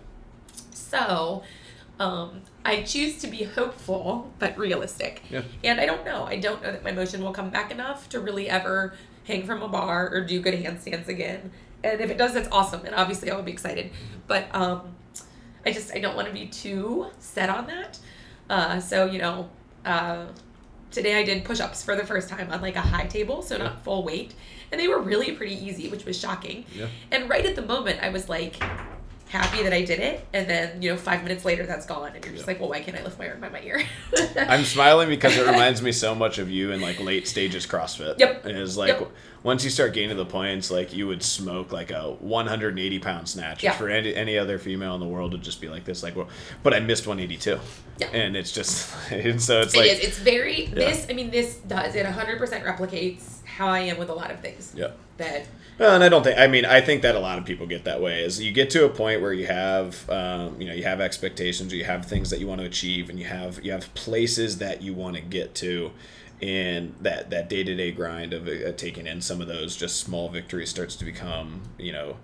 So, 0.70 1.42
um, 1.98 2.42
I 2.64 2.82
choose 2.82 3.18
to 3.18 3.26
be 3.26 3.44
hopeful 3.44 4.32
but 4.38 4.56
realistic. 4.58 5.22
Yeah. 5.30 5.42
And 5.64 5.80
I 5.80 5.86
don't 5.86 6.04
know. 6.04 6.24
I 6.24 6.36
don't 6.36 6.62
know 6.62 6.72
that 6.72 6.82
my 6.84 6.92
motion 6.92 7.22
will 7.22 7.32
come 7.32 7.50
back 7.50 7.70
enough 7.70 8.08
to 8.10 8.20
really 8.20 8.48
ever 8.50 8.94
hang 9.26 9.44
from 9.44 9.62
a 9.62 9.68
bar 9.68 10.08
or 10.12 10.24
do 10.24 10.40
good 10.40 10.54
handstands 10.54 11.08
again. 11.08 11.50
And 11.84 12.00
if 12.00 12.10
it 12.10 12.18
does, 12.18 12.34
that's 12.34 12.48
awesome. 12.50 12.84
And 12.84 12.94
obviously, 12.94 13.30
I 13.30 13.36
will 13.36 13.42
be 13.42 13.52
excited. 13.52 13.90
But 14.26 14.52
um, 14.54 14.94
I 15.64 15.72
just 15.72 15.92
I 15.94 15.98
don't 15.98 16.16
want 16.16 16.28
to 16.28 16.34
be 16.34 16.46
too 16.46 17.06
set 17.18 17.50
on 17.50 17.66
that. 17.66 17.98
Uh, 18.48 18.80
so 18.80 19.06
you 19.06 19.18
know, 19.18 19.50
uh, 19.84 20.26
today 20.90 21.18
I 21.18 21.24
did 21.24 21.44
push-ups 21.44 21.82
for 21.82 21.96
the 21.96 22.06
first 22.06 22.28
time 22.28 22.50
on 22.52 22.60
like 22.60 22.76
a 22.76 22.80
high 22.80 23.06
table, 23.06 23.42
so 23.42 23.56
not 23.56 23.82
full 23.82 24.04
weight, 24.04 24.34
and 24.70 24.80
they 24.80 24.88
were 24.88 25.00
really 25.00 25.32
pretty 25.32 25.54
easy, 25.54 25.88
which 25.88 26.04
was 26.04 26.18
shocking. 26.18 26.64
Yeah. 26.74 26.86
And 27.10 27.28
right 27.28 27.44
at 27.44 27.56
the 27.56 27.62
moment, 27.62 28.00
I 28.02 28.10
was 28.10 28.28
like 28.28 28.62
happy 29.28 29.62
that 29.64 29.72
I 29.72 29.82
did 29.84 29.98
it, 29.98 30.24
and 30.32 30.48
then 30.48 30.80
you 30.82 30.90
know 30.90 30.96
five 30.96 31.22
minutes 31.22 31.44
later, 31.44 31.66
that's 31.66 31.84
gone, 31.86 32.12
and 32.14 32.24
you're 32.24 32.32
just 32.34 32.44
Yeah. 32.46 32.52
like, 32.52 32.60
well, 32.60 32.68
why 32.68 32.80
can't 32.80 32.96
I 32.96 33.02
lift 33.02 33.18
my 33.18 33.28
arm 33.28 33.40
by 33.40 33.48
my 33.48 33.60
ear? 33.62 33.82
I'm 34.36 34.64
smiling 34.64 35.08
because 35.08 35.36
it 35.36 35.46
reminds 35.46 35.82
me 35.82 35.92
so 35.92 36.14
much 36.14 36.38
of 36.38 36.50
you 36.50 36.70
in 36.72 36.80
like 36.80 37.00
late 37.00 37.26
stages 37.26 37.66
CrossFit. 37.66 38.18
Yep. 38.18 38.46
Is 38.46 38.76
like 38.76 38.98
Yep. 39.00 39.10
once 39.42 39.64
you 39.64 39.70
start 39.70 39.94
gaining 39.94 40.16
the 40.16 40.24
points, 40.24 40.70
like 40.70 40.92
you 40.94 41.06
would 41.08 41.22
smoke 41.22 41.72
like 41.72 41.90
a 41.90 42.12
180 42.20 42.98
pound 43.00 43.28
snatch. 43.28 43.62
Yeah. 43.64 43.72
For 43.72 43.88
any, 43.88 44.14
any 44.14 44.38
other 44.38 44.58
female 44.58 44.94
in 44.94 45.00
the 45.00 45.06
world 45.08 45.32
would 45.32 45.42
just 45.42 45.60
be 45.60 45.68
like 45.68 45.84
this, 45.84 46.02
like, 46.04 46.14
well, 46.16 46.28
but 46.62 46.72
I 46.72 46.80
missed 46.80 47.06
182. 47.06 47.58
Yeah. 47.98 48.06
And 48.12 48.36
it's 48.36 48.52
just, 48.52 48.94
and 49.10 49.42
so 49.42 49.60
it's 49.62 49.74
It 49.74 49.78
like, 49.78 49.90
is. 49.90 49.98
It's 50.00 50.18
very 50.18 50.66
this. 50.66 51.06
I 51.10 51.14
mean, 51.14 51.30
this 51.30 51.56
does 51.66 51.94
it. 51.96 52.06
100% 52.06 52.38
replicates 52.64 53.44
how 53.44 53.66
I 53.68 53.80
am 53.80 53.98
with 53.98 54.08
a 54.10 54.14
lot 54.14 54.30
of 54.30 54.38
things. 54.40 54.72
yeah. 54.76 54.88
That 55.16 55.46
Well, 55.78 55.94
and 55.94 56.02
I 56.02 56.08
don't 56.08 56.22
think. 56.22 56.38
I 56.38 56.46
mean, 56.46 56.64
I 56.64 56.80
think 56.80 57.02
that 57.02 57.14
a 57.14 57.18
lot 57.18 57.38
of 57.38 57.44
people 57.44 57.66
get 57.66 57.84
that 57.84 58.00
way. 58.00 58.22
Is 58.22 58.40
you 58.40 58.50
get 58.50 58.70
to 58.70 58.86
a 58.86 58.88
point 58.88 59.20
where 59.20 59.32
you 59.32 59.46
have, 59.46 60.08
um, 60.08 60.58
you 60.58 60.66
know, 60.66 60.72
you 60.72 60.84
have 60.84 61.00
expectations, 61.02 61.72
you 61.72 61.84
have 61.84 62.06
things 62.06 62.30
that 62.30 62.40
you 62.40 62.46
want 62.46 62.62
to 62.62 62.66
achieve, 62.66 63.10
and 63.10 63.18
you 63.18 63.26
have 63.26 63.62
you 63.62 63.72
have 63.72 63.92
places 63.94 64.58
that 64.58 64.80
you 64.80 64.94
want 64.94 65.16
to 65.16 65.22
get 65.22 65.54
to, 65.56 65.92
and 66.40 66.94
that 67.00 67.28
that 67.28 67.50
day 67.50 67.62
to 67.62 67.74
day 67.74 67.92
grind 67.92 68.32
of 68.32 68.48
uh, 68.48 68.72
taking 68.72 69.06
in 69.06 69.20
some 69.20 69.42
of 69.42 69.48
those 69.48 69.76
just 69.76 70.00
small 70.00 70.30
victories 70.30 70.70
starts 70.70 70.96
to 70.96 71.04
become, 71.04 71.60
you 71.78 71.92
know, 71.92 72.16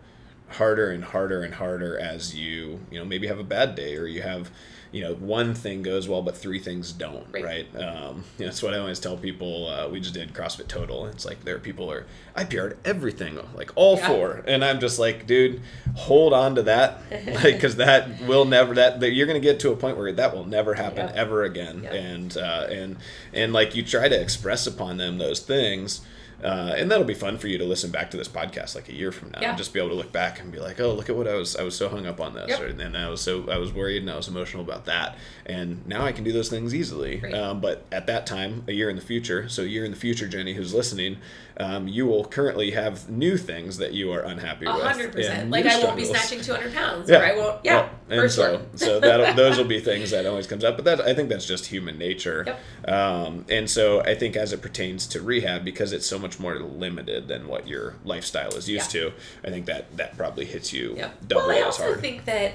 harder 0.48 0.90
and 0.90 1.04
harder 1.04 1.42
and 1.42 1.54
harder 1.54 1.98
as 1.98 2.34
you 2.34 2.80
you 2.90 2.98
know 2.98 3.04
maybe 3.04 3.26
have 3.26 3.38
a 3.38 3.44
bad 3.44 3.74
day 3.74 3.96
or 3.96 4.06
you 4.06 4.22
have 4.22 4.50
you 4.92 5.00
know 5.02 5.14
one 5.14 5.54
thing 5.54 5.82
goes 5.82 6.06
well 6.06 6.20
but 6.22 6.36
three 6.36 6.58
things 6.58 6.92
don't 6.92 7.26
right, 7.32 7.42
Right. 7.44 7.76
Um, 7.76 8.24
you 8.38 8.40
know, 8.44 8.46
that's 8.46 8.62
what 8.62 8.74
i 8.74 8.78
always 8.78 9.00
tell 9.00 9.16
people 9.16 9.66
uh, 9.68 9.88
we 9.88 10.00
just 10.00 10.12
did 10.14 10.32
crossfit 10.34 10.68
total 10.68 11.06
it's 11.06 11.24
like 11.24 11.44
there 11.44 11.56
are 11.56 11.58
people 11.58 11.86
who 11.86 11.92
are 11.92 12.06
i 12.36 12.44
PR'd 12.44 12.76
everything 12.84 13.38
like 13.54 13.70
all 13.74 13.96
Yeah. 13.96 14.06
four 14.08 14.44
and 14.46 14.62
i'm 14.64 14.80
just 14.80 14.98
like 14.98 15.26
dude 15.26 15.62
hold 15.96 16.32
on 16.34 16.54
to 16.56 16.62
that 16.64 17.00
like 17.10 17.54
because 17.54 17.76
that 17.76 18.20
will 18.26 18.44
never 18.44 18.74
that, 18.74 19.00
that 19.00 19.10
you're 19.12 19.26
gonna 19.26 19.40
get 19.40 19.58
to 19.60 19.70
a 19.72 19.76
point 19.76 19.96
where 19.96 20.12
that 20.12 20.34
will 20.36 20.44
never 20.46 20.74
happen 20.74 21.06
Yeah. 21.08 21.12
ever 21.20 21.42
again 21.44 21.80
Yeah. 21.84 21.94
and 21.94 22.36
uh, 22.36 22.66
and 22.70 22.96
and 23.32 23.52
like 23.52 23.74
you 23.74 23.82
try 23.82 24.08
to 24.08 24.20
express 24.20 24.66
upon 24.66 24.98
them 24.98 25.16
those 25.18 25.40
things 25.40 26.02
uh, 26.42 26.74
and 26.76 26.90
that'll 26.90 27.04
be 27.04 27.14
fun 27.14 27.38
for 27.38 27.46
you 27.48 27.58
to 27.58 27.64
listen 27.64 27.90
back 27.90 28.10
to 28.10 28.16
this 28.16 28.28
podcast 28.28 28.74
like 28.74 28.88
a 28.88 28.92
year 28.94 29.12
from 29.12 29.30
now 29.30 29.38
Yeah. 29.40 29.48
and 29.50 29.58
just 29.58 29.72
be 29.72 29.78
able 29.80 29.90
to 29.90 29.94
look 29.94 30.12
back 30.12 30.40
and 30.40 30.50
be 30.50 30.58
like 30.58 30.80
oh 30.80 30.92
look 30.92 31.08
at 31.08 31.16
what 31.16 31.28
i 31.28 31.34
was 31.34 31.54
i 31.56 31.62
was 31.62 31.76
so 31.76 31.88
hung 31.88 32.06
up 32.06 32.20
on 32.20 32.34
this 32.34 32.48
Yep. 32.48 32.60
or, 32.60 32.66
and 32.66 32.96
i 32.96 33.08
was 33.08 33.20
so 33.20 33.48
i 33.50 33.58
was 33.58 33.72
worried 33.72 34.02
and 34.02 34.10
i 34.10 34.16
was 34.16 34.28
emotional 34.28 34.62
about 34.62 34.84
that 34.86 35.16
and 35.46 35.86
now 35.86 36.04
i 36.04 36.12
can 36.12 36.24
do 36.24 36.32
those 36.32 36.48
things 36.50 36.74
easily 36.74 37.20
Right. 37.20 37.34
um, 37.34 37.60
but 37.60 37.84
at 37.92 38.06
that 38.08 38.26
time 38.26 38.64
a 38.68 38.72
year 38.72 38.90
in 38.90 38.96
the 38.96 39.02
future 39.02 39.48
so 39.48 39.62
a 39.62 39.66
year 39.66 39.84
in 39.84 39.90
the 39.90 39.96
future 39.96 40.26
jenny 40.28 40.54
who's 40.54 40.74
listening 40.74 41.18
um, 41.62 41.86
you 41.86 42.06
will 42.06 42.24
currently 42.24 42.72
have 42.72 43.08
new 43.08 43.36
things 43.36 43.76
that 43.78 43.92
you 43.92 44.10
are 44.12 44.20
unhappy 44.20 44.66
a 44.66 44.72
with 44.74 44.82
hundred 44.82 45.12
percent. 45.12 45.50
Like 45.50 45.66
I 45.66 45.78
won't 45.82 45.96
be 45.96 46.04
snatching 46.04 46.40
200 46.40 46.74
pounds, 46.74 47.08
Yeah. 47.08 47.20
or 47.20 47.24
I 47.24 47.36
won't. 47.36 47.64
Yeah, 47.64 47.88
Well, 48.08 48.20
and 48.20 48.30
so, 48.30 48.66
so 48.74 48.98
that 49.00 49.36
those 49.36 49.56
will 49.58 49.64
be 49.64 49.80
things 49.80 50.10
that 50.10 50.26
always 50.26 50.46
comes 50.46 50.64
up. 50.64 50.76
But 50.76 50.84
that 50.86 51.00
I 51.00 51.14
think 51.14 51.28
that's 51.28 51.46
just 51.46 51.66
human 51.66 51.98
nature. 51.98 52.44
Yep. 52.46 52.88
Um, 52.92 53.44
and 53.48 53.70
so 53.70 54.00
I 54.02 54.14
think 54.14 54.36
as 54.36 54.52
it 54.52 54.60
pertains 54.62 55.06
to 55.08 55.20
rehab, 55.22 55.64
because 55.64 55.92
it's 55.92 56.06
so 56.06 56.18
much 56.18 56.40
more 56.40 56.58
limited 56.58 57.28
than 57.28 57.46
what 57.46 57.68
your 57.68 57.94
lifestyle 58.04 58.54
is 58.56 58.68
used 58.68 58.92
Yeah. 58.94 59.02
to, 59.10 59.12
I 59.44 59.50
think 59.50 59.66
that 59.66 59.96
that 59.96 60.16
probably 60.16 60.44
hits 60.46 60.72
you 60.72 60.94
Yeah. 60.96 61.10
double 61.26 61.48
well, 61.48 61.58
I 61.58 61.62
also 61.62 61.84
hard. 61.84 62.00
think 62.00 62.24
that 62.24 62.54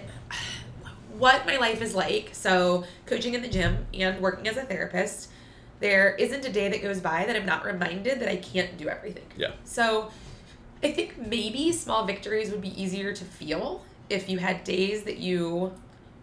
what 1.18 1.46
my 1.46 1.58
life 1.58 1.82
is 1.82 1.96
like, 1.96 2.30
so 2.34 2.84
coaching 3.06 3.34
in 3.34 3.42
the 3.42 3.48
gym 3.48 3.88
and 3.94 4.20
working 4.22 4.48
as 4.48 4.58
a 4.58 4.64
therapist, 4.64 5.30
there 5.80 6.16
isn't 6.16 6.44
a 6.46 6.52
day 6.52 6.70
that 6.70 6.82
goes 6.82 7.00
by 7.00 7.26
that 7.26 7.36
I'm 7.36 7.46
not 7.46 7.66
reminded 7.66 8.20
that 8.20 8.30
I 8.30 8.38
can't 8.38 8.78
do 8.78 8.90
everything. 8.90 9.26
yeah. 9.38 9.52
So 9.64 10.12
I 10.84 10.92
think 10.92 11.18
maybe 11.18 11.72
small 11.72 12.06
victories 12.06 12.52
would 12.52 12.62
be 12.62 12.80
easier 12.82 13.14
to 13.14 13.24
feel 13.26 13.84
if 14.10 14.30
you 14.30 14.38
had 14.40 14.64
days 14.64 15.04
that 15.04 15.18
you 15.18 15.74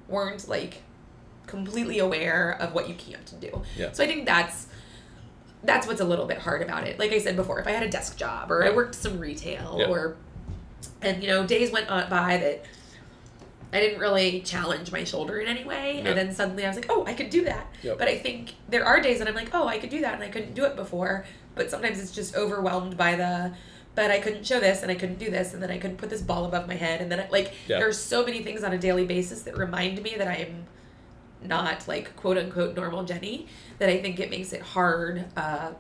weren't 0.09 0.49
like 0.49 0.83
completely 1.47 1.99
aware 1.99 2.57
of 2.61 2.73
what 2.75 2.89
you 2.89 2.95
can't 2.95 3.35
do. 3.41 3.63
Yeah. 3.77 3.93
So 3.93 4.03
I 4.05 4.07
think 4.07 4.27
that's 4.27 4.67
that's 5.63 5.87
what's 5.87 6.01
a 6.01 6.05
little 6.05 6.27
bit 6.27 6.39
hard 6.39 6.61
about 6.63 6.87
it. 6.87 6.99
Like 6.99 7.13
I 7.13 7.19
said 7.19 7.37
before, 7.37 7.59
if 7.61 7.67
I 7.67 7.71
had 7.71 7.83
a 7.83 7.89
desk 7.91 8.17
job 8.19 8.51
or 8.53 8.65
I 8.65 8.71
worked 8.71 8.95
some 8.95 9.19
retail 9.19 9.77
Yeah. 9.81 9.87
or 9.87 10.17
and 11.01 11.23
you 11.23 11.29
know, 11.29 11.47
days 11.47 11.71
went 11.71 11.89
on 11.89 12.09
by 12.11 12.37
that 12.39 12.65
I 13.75 13.81
didn't 13.81 13.99
really 13.99 14.41
challenge 14.43 14.93
my 14.93 15.03
shoulder 15.03 15.41
in 15.41 15.49
any 15.49 15.65
way. 15.65 15.97
Yeah. 15.97 16.09
And 16.11 16.19
then 16.19 16.33
suddenly 16.35 16.65
I 16.65 16.69
was 16.69 16.77
like, 16.77 16.87
oh, 16.89 17.05
I 17.07 17.13
could 17.13 17.29
do 17.29 17.45
that. 17.45 17.67
Yep. 17.83 17.99
But 17.99 18.07
I 18.09 18.17
think 18.19 18.55
there 18.69 18.85
are 18.87 19.01
days 19.01 19.19
that 19.19 19.27
I'm 19.27 19.35
like, 19.35 19.51
oh, 19.53 19.67
I 19.67 19.79
could 19.79 19.91
do 19.91 20.01
that 20.03 20.15
and 20.15 20.23
I 20.23 20.29
couldn't 20.29 20.55
do 20.55 20.65
it 20.65 20.77
before. 20.77 21.27
But 21.57 21.71
sometimes 21.71 22.01
it's 22.01 22.13
just 22.13 22.37
overwhelmed 22.37 22.97
by 22.97 23.17
the, 23.17 23.53
but 23.97 24.11
I 24.13 24.21
couldn't 24.21 24.47
show 24.47 24.61
this 24.61 24.83
and 24.83 24.91
I 24.93 24.95
couldn't 24.95 25.19
do 25.19 25.29
this 25.31 25.55
and 25.55 25.63
then 25.63 25.71
I 25.73 25.79
couldn't 25.79 25.97
put 25.97 26.09
this 26.09 26.23
ball 26.23 26.45
above 26.45 26.69
my 26.69 26.75
head. 26.75 27.01
And 27.01 27.11
then, 27.11 27.19
I, 27.21 27.29
like, 27.31 27.53
Yeah. 27.67 27.81
there's 27.81 27.99
so 27.99 28.25
many 28.25 28.43
things 28.43 28.63
on 28.63 28.73
a 28.73 28.79
daily 28.79 29.07
basis 29.07 29.43
that 29.43 29.57
remind 29.57 30.01
me 30.03 30.15
that 30.19 30.29
I'm 30.29 30.67
not 31.43 31.87
like 31.89 32.15
quote 32.17 32.39
unquote 32.39 32.75
normal 32.77 33.05
Jenny 33.05 33.49
that 33.79 33.89
I 33.89 34.01
think 34.01 34.19
it 34.21 34.31
makes 34.31 34.53
it 34.53 34.63
hard 34.63 35.27
uh, 35.37 35.73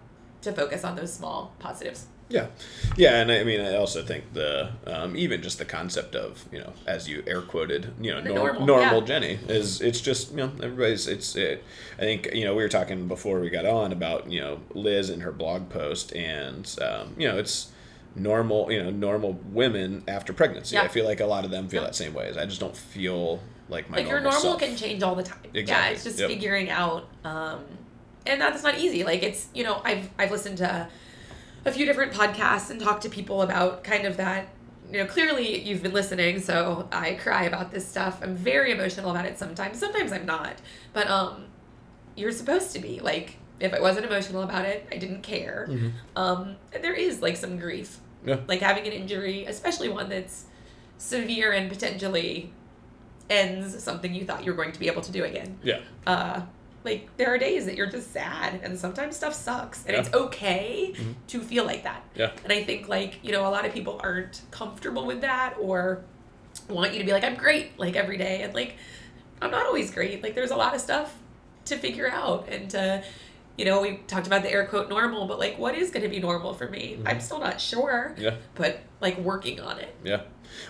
to 0.43 0.53
focus 0.53 0.85
on 0.85 0.97
those 0.97 1.13
small 1.13 1.55
positives. 1.59 2.07
Yeah, 2.35 2.47
yeah, 2.97 3.21
and 3.21 3.31
I 3.31 3.45
mean, 3.45 3.61
I 3.61 3.77
also 3.77 4.03
think 4.03 4.33
the 4.33 4.71
um, 4.87 5.17
even 5.17 5.41
just 5.41 5.59
the 5.59 5.65
concept 5.65 6.17
of 6.17 6.45
you 6.51 6.59
know, 6.59 6.73
as 6.87 7.09
you 7.09 7.23
air 7.27 7.43
quoted, 7.43 7.93
you 8.01 8.11
know, 8.13 8.21
normal, 8.21 8.67
normal 8.67 9.01
yeah. 9.01 9.07
Jenny 9.07 9.39
is 9.49 9.81
it's 9.81 10.01
just 10.01 10.33
you 10.33 10.39
know 10.39 10.51
everybody's 10.63 11.07
it's 11.07 11.37
it. 11.37 11.63
I 11.97 12.01
think 12.01 12.29
you 12.35 12.45
know 12.45 12.55
we 12.57 12.63
were 12.65 12.69
talking 12.69 13.07
before 13.07 13.39
we 13.39 13.51
got 13.51 13.67
on 13.67 13.93
about 13.93 14.31
you 14.31 14.41
know 14.41 14.61
Liz 14.75 15.11
and 15.11 15.23
her 15.23 15.31
blog 15.31 15.69
post, 15.69 16.13
and 16.15 16.65
um, 16.83 17.15
you 17.17 17.29
know 17.29 17.39
it's 17.39 17.71
normal, 18.17 18.71
you 18.71 18.83
know, 18.83 18.91
normal 18.91 19.39
women 19.53 20.03
after 20.09 20.33
pregnancy. 20.33 20.75
Yeah. 20.77 20.83
I 20.83 20.89
feel 20.89 21.05
like 21.05 21.21
a 21.21 21.27
lot 21.27 21.45
of 21.45 21.51
them 21.51 21.69
feel 21.69 21.83
Yeah. 21.83 21.89
that 21.89 21.97
same 21.97 22.15
way. 22.15 22.33
I 22.39 22.47
just 22.47 22.61
don't 22.61 22.77
feel 22.77 23.41
like 23.69 23.91
my 23.91 23.99
like 23.99 24.07
your 24.07 24.21
normal 24.21 24.41
normal 24.41 24.59
self. 24.59 24.61
can 24.71 24.77
change 24.77 25.03
all 25.03 25.15
the 25.15 25.23
time. 25.23 25.39
Yeah, 25.53 25.89
it's 25.89 26.05
just 26.05 26.19
Yep. 26.19 26.29
figuring 26.31 26.71
out, 26.71 27.09
um, 27.25 27.65
and 28.27 28.41
that's 28.41 28.63
not 28.63 28.79
easy. 28.79 29.05
Like 29.05 29.23
it's 29.23 29.47
you 29.55 29.63
know 29.65 29.81
I've 29.85 30.11
I've 30.19 30.31
listened 30.31 30.59
to 30.59 30.89
a 31.65 31.73
few 31.73 31.87
different 31.87 32.13
podcasts 32.13 32.71
and 32.71 32.81
talked 32.81 33.03
to 33.03 33.09
people 33.09 33.43
about 33.43 33.85
kind 33.85 34.07
of 34.07 34.17
that. 34.17 34.49
You 34.93 34.99
know, 34.99 35.07
clearly 35.07 35.61
you've 35.61 35.83
been 35.83 35.93
listening, 35.95 36.41
so 36.41 36.89
I 36.93 37.15
cry 37.15 37.45
about 37.45 37.71
this 37.73 37.87
stuff. 37.89 38.21
I'm 38.23 38.37
very 38.37 38.71
emotional 38.71 39.11
about 39.11 39.25
it 39.25 39.39
sometimes. 39.39 39.79
Sometimes 39.79 40.13
I'm 40.13 40.27
not, 40.27 40.57
but 40.93 41.09
um, 41.09 41.47
you're 42.17 42.33
supposed 42.33 42.73
to 42.73 42.79
be. 42.79 43.01
Like 43.01 43.39
if 43.61 43.73
I 43.73 43.81
wasn't 43.81 44.07
emotional 44.07 44.43
about 44.43 44.67
it, 44.67 44.87
I 44.93 44.97
didn't 44.99 45.23
care. 45.23 45.67
Mhm. 45.71 45.93
Um, 46.17 46.57
there 46.83 46.93
is 46.95 47.23
like 47.23 47.37
some 47.37 47.57
grief, 47.59 47.99
Yeah. 48.25 48.41
like 48.47 48.61
having 48.61 48.87
an 48.87 48.93
injury, 48.93 49.47
especially 49.47 49.89
one 49.89 50.09
that's 50.11 50.45
severe 50.99 51.51
and 51.53 51.69
potentially 51.71 52.53
ends 53.31 53.83
something 53.83 54.15
you 54.15 54.25
thought 54.25 54.45
you 54.45 54.53
were 54.53 54.57
going 54.57 54.73
to 54.73 54.79
be 54.79 54.87
able 54.87 55.03
to 55.03 55.11
do 55.13 55.25
again. 55.25 55.59
Yeah. 55.63 55.81
Uh, 56.07 56.43
like 56.85 57.09
there 57.17 57.33
are 57.33 57.39
days 57.39 57.65
that 57.67 57.75
you're 57.77 57.91
just 57.91 58.13
sad, 58.13 58.61
and 58.63 58.79
sometimes 58.79 59.17
stuff 59.17 59.35
sucks, 59.35 59.85
and 59.87 59.95
Yeah. 59.95 60.01
it's 60.01 60.15
okay 60.15 60.93
Mhm. 60.95 61.15
to 61.29 61.41
feel 61.41 61.65
like 61.65 61.83
that. 61.85 62.03
Yeah. 62.15 62.31
And 62.45 62.53
I 62.53 62.63
think 62.63 62.89
like 62.89 63.19
you 63.23 63.33
know 63.33 63.47
a 63.49 63.51
lot 63.51 63.65
of 63.65 63.73
people 63.73 63.99
aren't 64.03 64.43
comfortable 64.51 65.07
with 65.07 65.23
that 65.23 65.55
or 65.59 66.03
want 66.69 66.93
you 66.93 66.99
to 67.01 67.05
be 67.05 67.13
like 67.13 67.25
I'm 67.25 67.35
great 67.37 67.79
like 67.79 67.97
every 67.97 68.17
day, 68.19 68.43
and 68.43 68.55
like 68.55 68.77
I'm 69.43 69.51
not 69.51 69.67
always 69.67 69.91
great. 69.91 70.23
Like 70.23 70.35
there's 70.35 70.51
a 70.53 70.57
lot 70.57 70.75
of 70.75 70.81
stuff 70.81 71.15
to 71.67 71.77
figure 71.77 72.09
out 72.11 72.47
and 72.51 72.69
to 72.71 73.03
you 73.57 73.65
know 73.65 73.81
we 73.81 73.97
talked 74.07 74.27
about 74.27 74.43
the 74.43 74.51
air 74.53 74.67
quote 74.67 74.89
normal 74.91 75.27
but 75.27 75.39
like 75.39 75.57
what 75.59 75.75
is 75.75 75.91
going 75.91 76.03
to 76.03 76.09
be 76.09 76.19
normal 76.21 76.53
for 76.53 76.69
me 76.69 76.99
i'm 77.07 77.21
still 77.21 77.39
not 77.39 77.59
sure 77.61 78.13
Yeah. 78.19 78.35
but 78.57 78.81
like 79.01 79.17
working 79.19 79.61
on 79.61 79.79
it 79.79 79.95
Yeah. 80.03 80.23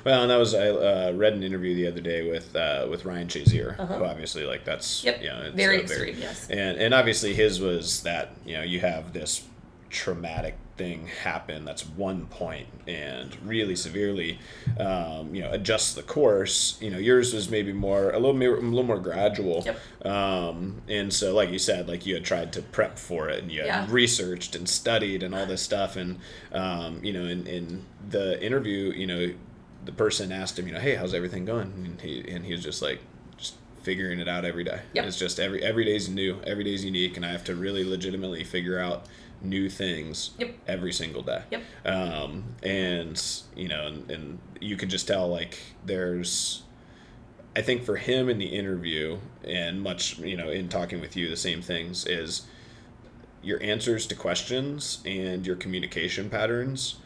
Well, 0.05 0.22
and 0.22 0.31
that 0.31 0.37
was 0.37 0.55
I 0.55 0.68
uh, 0.68 1.12
read 1.14 1.33
an 1.35 1.43
interview 1.43 1.75
the 1.75 1.87
other 1.87 2.01
day 2.01 2.29
with 2.29 2.55
uh, 2.57 2.87
with 2.91 3.05
Ryan 3.05 3.29
Shazier, 3.29 3.79
Uh-huh. 3.79 3.99
who 3.99 4.05
obviously 4.05 4.45
like 4.45 4.64
that's 4.64 5.05
Yep. 5.05 5.22
you 5.22 5.29
know, 5.29 5.43
it's, 5.43 5.57
very 5.57 5.81
extreme 5.81 6.16
yes 6.18 6.49
and 6.51 6.79
and 6.79 6.93
obviously 6.95 7.35
his 7.35 7.61
was 7.61 8.03
that 8.03 8.33
you 8.45 8.55
know 8.57 8.62
you 8.62 8.81
have 8.81 9.12
this 9.12 9.43
traumatic 9.91 10.57
thing 10.77 11.07
happen 11.22 11.64
that's 11.64 11.87
one 11.87 12.27
point 12.27 12.66
and 12.89 13.37
really 13.47 13.77
severely 13.77 14.41
um, 14.81 15.33
you 15.33 15.41
know 15.41 15.53
adjusts 15.53 15.95
the 15.95 16.03
course 16.03 16.77
you 16.81 16.91
know 16.91 16.99
yours 16.99 17.33
was 17.33 17.49
maybe 17.49 17.72
more 17.72 18.11
a 18.11 18.18
little 18.18 18.35
more 18.35 18.57
a 18.57 18.61
little 18.61 18.83
more 18.83 18.99
gradual 18.99 19.62
Yep. 19.64 19.79
um, 20.05 20.83
and 20.89 21.12
so 21.12 21.33
like 21.33 21.51
you 21.51 21.61
said 21.61 21.87
like 21.87 22.05
you 22.07 22.14
had 22.14 22.25
tried 22.25 22.53
to 22.55 22.62
prep 22.62 22.99
for 22.99 23.29
it 23.29 23.45
and 23.45 23.53
you 23.53 23.61
had 23.61 23.66
Yeah. 23.68 23.87
researched 23.89 24.57
and 24.57 24.68
studied 24.68 25.22
and 25.22 25.33
all 25.33 25.47
this 25.47 25.62
stuff 25.62 25.95
and 25.95 26.18
um, 26.51 26.99
you 27.05 27.12
know 27.12 27.25
in, 27.25 27.47
in 27.47 27.85
the 28.11 28.43
interview 28.45 28.93
you 28.97 29.07
know 29.07 29.33
the 29.85 29.93
person 29.93 30.32
asked 30.32 30.59
him 30.59 30.66
you 30.66 30.72
know 30.74 30.80
hey 30.80 30.95
how's 30.95 31.14
everything 31.14 31.45
going 31.45 31.72
and 31.85 32.01
he 32.01 32.24
and 32.28 32.45
he 32.45 32.53
was 32.53 32.62
just 32.62 32.80
like 32.82 33.01
just 33.37 33.55
figuring 33.82 34.18
it 34.18 34.28
out 34.28 34.45
every 34.45 34.64
day 34.64 34.80
Yep. 34.95 35.05
it's 35.07 35.18
just 35.18 35.39
every 35.39 35.62
every 35.62 35.85
day's 35.85 36.09
new 36.09 36.41
every 36.47 36.64
day's 36.64 36.85
unique 36.85 37.16
and 37.16 37.24
i 37.26 37.30
have 37.30 37.45
to 37.45 37.55
really 37.55 37.85
legitimately 37.85 38.45
figure 38.45 38.78
out 38.78 39.07
new 39.43 39.68
things 39.68 40.30
Yep. 40.39 40.55
every 40.66 40.93
single 40.93 41.22
day 41.22 41.43
Yep. 41.51 41.62
um, 41.85 42.45
and 42.62 43.20
you 43.55 43.68
know 43.68 43.87
and, 43.87 44.11
and 44.11 44.39
you 44.61 44.76
can 44.76 44.89
just 44.89 45.07
tell 45.07 45.28
like 45.28 45.59
there's 45.85 46.62
i 47.55 47.61
think 47.62 47.85
for 47.85 47.97
him 47.97 48.28
in 48.30 48.39
the 48.39 48.47
interview 48.47 49.18
and 49.45 49.82
much 49.82 50.18
you 50.18 50.37
know 50.37 50.49
in 50.51 50.68
talking 50.68 51.01
with 51.01 51.14
you 51.16 51.28
the 51.28 51.37
same 51.37 51.61
things 51.61 52.07
is 52.07 52.43
your 53.43 53.62
answers 53.62 54.07
to 54.07 54.14
questions 54.14 55.01
and 55.05 55.47
your 55.47 55.57
communication 55.57 56.30
patterns 56.30 56.97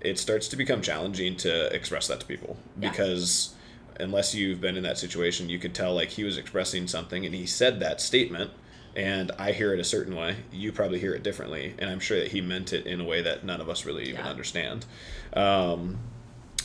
it 0.00 0.18
starts 0.18 0.48
to 0.48 0.56
become 0.56 0.80
challenging 0.82 1.36
to 1.36 1.66
express 1.74 2.06
that 2.08 2.20
to 2.20 2.26
people 2.26 2.56
Yeah. 2.80 2.90
because 2.90 3.54
unless 4.00 4.34
you've 4.34 4.60
been 4.60 4.76
in 4.76 4.84
that 4.84 4.96
situation 4.98 5.48
you 5.48 5.58
could 5.58 5.74
tell 5.74 5.94
like 5.94 6.10
he 6.10 6.24
was 6.24 6.38
expressing 6.38 6.86
something 6.86 7.26
and 7.26 7.34
he 7.34 7.46
said 7.46 7.80
that 7.80 8.00
statement 8.00 8.50
and 8.96 9.30
I 9.38 9.52
hear 9.52 9.74
it 9.74 9.80
a 9.80 9.84
certain 9.84 10.14
way 10.14 10.36
you 10.52 10.70
probably 10.72 10.98
hear 11.00 11.14
it 11.14 11.22
differently 11.22 11.74
and 11.78 11.90
I'm 11.90 11.98
sure 12.00 12.18
that 12.20 12.28
he 12.28 12.40
meant 12.40 12.72
it 12.72 12.86
in 12.86 13.00
a 13.00 13.04
way 13.04 13.22
that 13.22 13.44
none 13.44 13.60
of 13.60 13.68
us 13.68 13.84
really 13.84 14.04
even 14.04 14.16
Yeah. 14.24 14.30
understand 14.30 14.86
um, 15.32 15.98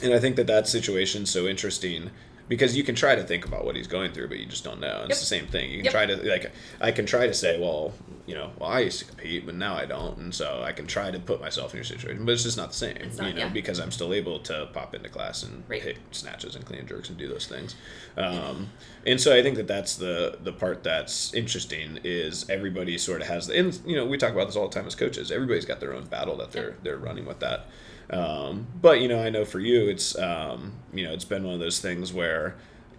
and 0.01 0.13
I 0.13 0.19
think 0.19 0.35
that 0.35 0.47
that 0.47 0.67
situation's 0.67 1.29
so 1.31 1.47
interesting 1.47 2.11
because 2.49 2.75
you 2.75 2.83
can 2.83 2.93
try 2.95 3.15
to 3.15 3.23
think 3.23 3.45
about 3.45 3.63
what 3.65 3.75
he's 3.75 3.87
going 3.87 4.11
through, 4.11 4.27
but 4.27 4.37
you 4.39 4.45
just 4.45 4.63
don't 4.63 4.79
know. 4.79 5.01
And 5.01 5.09
It's 5.11 5.19
the 5.21 5.25
same 5.25 5.47
thing. 5.47 5.69
You 5.71 5.77
can 5.77 5.85
Yep. 5.85 5.93
try 5.93 6.05
to 6.05 6.15
like 6.29 6.51
I 6.81 6.91
can 6.91 7.05
try 7.05 7.25
to 7.27 7.33
say, 7.33 7.59
well, 7.59 7.93
you 8.25 8.35
know, 8.35 8.51
well 8.59 8.69
I 8.69 8.79
used 8.81 8.99
to 8.99 9.05
compete, 9.05 9.45
but 9.45 9.55
now 9.55 9.75
I 9.75 9.85
don't, 9.85 10.17
and 10.17 10.33
so 10.35 10.61
I 10.63 10.71
can 10.73 10.85
try 10.87 11.09
to 11.11 11.19
put 11.19 11.39
myself 11.41 11.73
in 11.73 11.77
your 11.77 11.83
situation, 11.85 12.25
but 12.25 12.31
it's 12.33 12.43
just 12.43 12.57
not 12.57 12.69
the 12.69 12.75
same. 12.75 12.97
Not, 13.17 13.27
you 13.27 13.33
know, 13.33 13.39
yeah. 13.41 13.49
because 13.49 13.79
I'm 13.79 13.91
still 13.91 14.13
able 14.13 14.39
to 14.39 14.67
pop 14.73 14.93
into 14.93 15.09
class 15.09 15.43
and 15.43 15.63
Right. 15.67 15.81
hit 15.81 15.97
snatches 16.11 16.55
and 16.55 16.65
clean 16.65 16.85
jerks 16.85 17.09
and 17.09 17.17
do 17.17 17.27
those 17.27 17.47
things. 17.47 17.75
Um, 18.17 18.69
and 19.05 19.19
so 19.19 19.35
I 19.35 19.41
think 19.41 19.55
that 19.57 19.67
that's 19.67 19.95
the 19.95 20.37
the 20.43 20.53
part 20.53 20.83
that's 20.83 21.33
interesting 21.33 21.99
is 22.03 22.49
everybody 22.49 22.97
sort 22.97 23.21
of 23.21 23.27
has 23.27 23.47
the 23.47 23.57
and 23.57 23.79
you 23.85 23.95
know 23.95 24.05
we 24.05 24.17
talk 24.17 24.33
about 24.33 24.47
this 24.47 24.55
all 24.55 24.67
the 24.67 24.73
time 24.75 24.87
as 24.87 24.95
coaches. 24.95 25.31
Everybody's 25.31 25.65
got 25.65 25.79
their 25.79 25.93
own 25.93 26.05
battle 26.05 26.37
that 26.37 26.51
they're 26.51 26.75
they're 26.83 26.97
running 26.97 27.25
with 27.25 27.39
that. 27.39 27.67
Um, 28.09 28.67
but 28.81 28.99
you 29.01 29.07
know, 29.07 29.19
I 29.23 29.29
know 29.29 29.45
for 29.45 29.59
you, 29.59 29.87
it's 29.89 30.17
um, 30.17 30.73
you 30.93 31.03
know, 31.05 31.13
it's 31.13 31.25
been 31.25 31.43
one 31.43 31.53
of 31.53 31.59
those 31.59 31.79
things 31.79 32.13
where, 32.13 32.55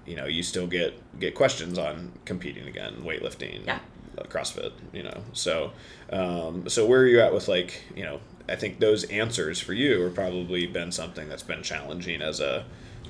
you 0.07 0.17
know, 0.17 0.27
you 0.27 0.43
still 0.43 0.67
get 0.67 1.01
get 1.21 1.35
questions 1.35 1.79
on 1.79 2.13
competing 2.25 2.67
again, 2.67 2.97
weightlifting, 3.03 3.67
Yeah. 3.67 3.81
CrossFit, 4.29 4.73
you 4.93 5.03
know. 5.03 5.23
So, 5.33 5.73
um, 6.11 6.69
so 6.69 6.87
where 6.87 7.01
are 7.03 7.07
you 7.07 7.21
at 7.21 7.35
with 7.35 7.49
like, 7.49 7.83
you 7.97 8.05
know, 8.05 8.21
I 8.49 8.57
think 8.57 8.79
those 8.79 9.05
answers 9.05 9.59
for 9.61 9.73
you 9.73 10.03
have 10.03 10.15
probably 10.15 10.67
been 10.67 10.93
something 10.93 11.29
that's 11.29 11.43
been 11.43 11.63
challenging 11.63 12.23
as 12.23 12.41
a 12.41 12.65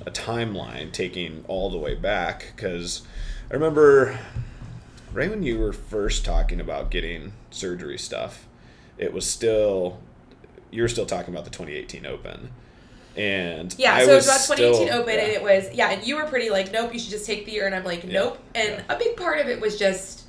a 0.05 0.11
timeline, 0.11 0.91
taking 0.91 1.45
all 1.47 1.69
the 1.69 1.77
way 1.77 1.95
back 1.95 2.51
because 2.55 3.01
I 3.49 3.53
remember 3.53 4.19
right 5.13 5.29
when 5.29 5.41
you 5.43 5.57
were 5.57 5.71
first 5.71 6.25
talking 6.25 6.59
about 6.59 6.91
getting 6.91 7.31
surgery 7.49 7.97
stuff, 7.97 8.45
it 8.97 9.13
was 9.13 9.25
still 9.25 9.99
you 10.75 10.81
were 10.81 10.87
still 10.89 11.05
talking 11.05 11.33
about 11.33 11.45
the 11.45 11.51
2018 11.51 12.05
Open, 12.05 12.49
and 13.15 13.73
Yeah, 13.77 13.95
I 13.95 14.05
so 14.05 14.11
it 14.11 14.15
was 14.15 14.25
about 14.27 14.39
still- 14.41 14.57
2018 14.57 14.93
Open, 14.93 15.13
yeah. 15.15 15.21
and 15.21 15.31
it 15.31 15.41
was 15.43 15.73
yeah, 15.73 15.91
and 15.91 16.05
you 16.05 16.17
were 16.17 16.25
pretty 16.25 16.49
like, 16.49 16.71
nope, 16.71 16.93
you 16.93 16.99
should 16.99 17.11
just 17.11 17.25
take 17.25 17.45
the 17.45 17.51
year, 17.53 17.65
and 17.65 17.73
I'm 17.73 17.85
like, 17.85 18.03
Yeah, 18.03 18.11
nope, 18.13 18.39
and 18.53 18.69
yeah. 18.87 18.95
a 18.95 18.97
big 18.99 19.15
part 19.15 19.39
of 19.39 19.47
it 19.47 19.59
was 19.61 19.79
just 19.79 20.23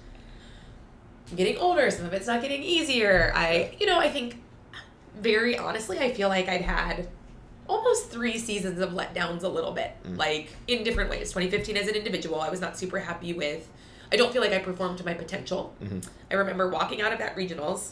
getting 1.35 1.57
older. 1.59 1.91
Some 1.91 2.07
of 2.07 2.13
it's 2.13 2.27
not 2.29 2.41
getting 2.43 2.63
easier. 2.63 3.33
I, 3.35 3.75
you 3.81 3.87
know, 3.87 3.99
I 3.99 4.09
think 4.09 4.41
very 5.21 5.59
honestly, 5.59 5.99
I 5.99 6.13
feel 6.13 6.29
like 6.29 6.49
I'd 6.49 6.61
had 6.63 7.09
almost 7.69 8.11
three 8.11 8.39
seasons 8.39 8.79
of 8.81 8.91
letdowns 8.91 9.43
a 9.43 9.49
little 9.49 9.73
bit, 9.73 9.91
Mm. 10.07 10.17
like 10.17 10.51
in 10.69 10.85
different 10.85 11.11
ways. 11.11 11.33
2015 11.33 11.77
as 11.77 11.89
an 11.89 11.97
individual, 11.97 12.41
I 12.41 12.49
was 12.49 12.61
not 12.61 12.79
super 12.79 13.01
happy 13.01 13.33
with. 13.33 13.69
I 14.13 14.17
don't 14.17 14.33
feel 14.33 14.41
like 14.41 14.53
I 14.53 14.61
performed 14.61 14.99
to 14.99 15.05
my 15.05 15.15
potential. 15.15 15.75
Mhm. 15.83 16.07
I 16.31 16.35
remember 16.35 16.69
walking 16.69 17.03
out 17.03 17.13
of 17.13 17.19
that 17.19 17.35
regionals 17.37 17.91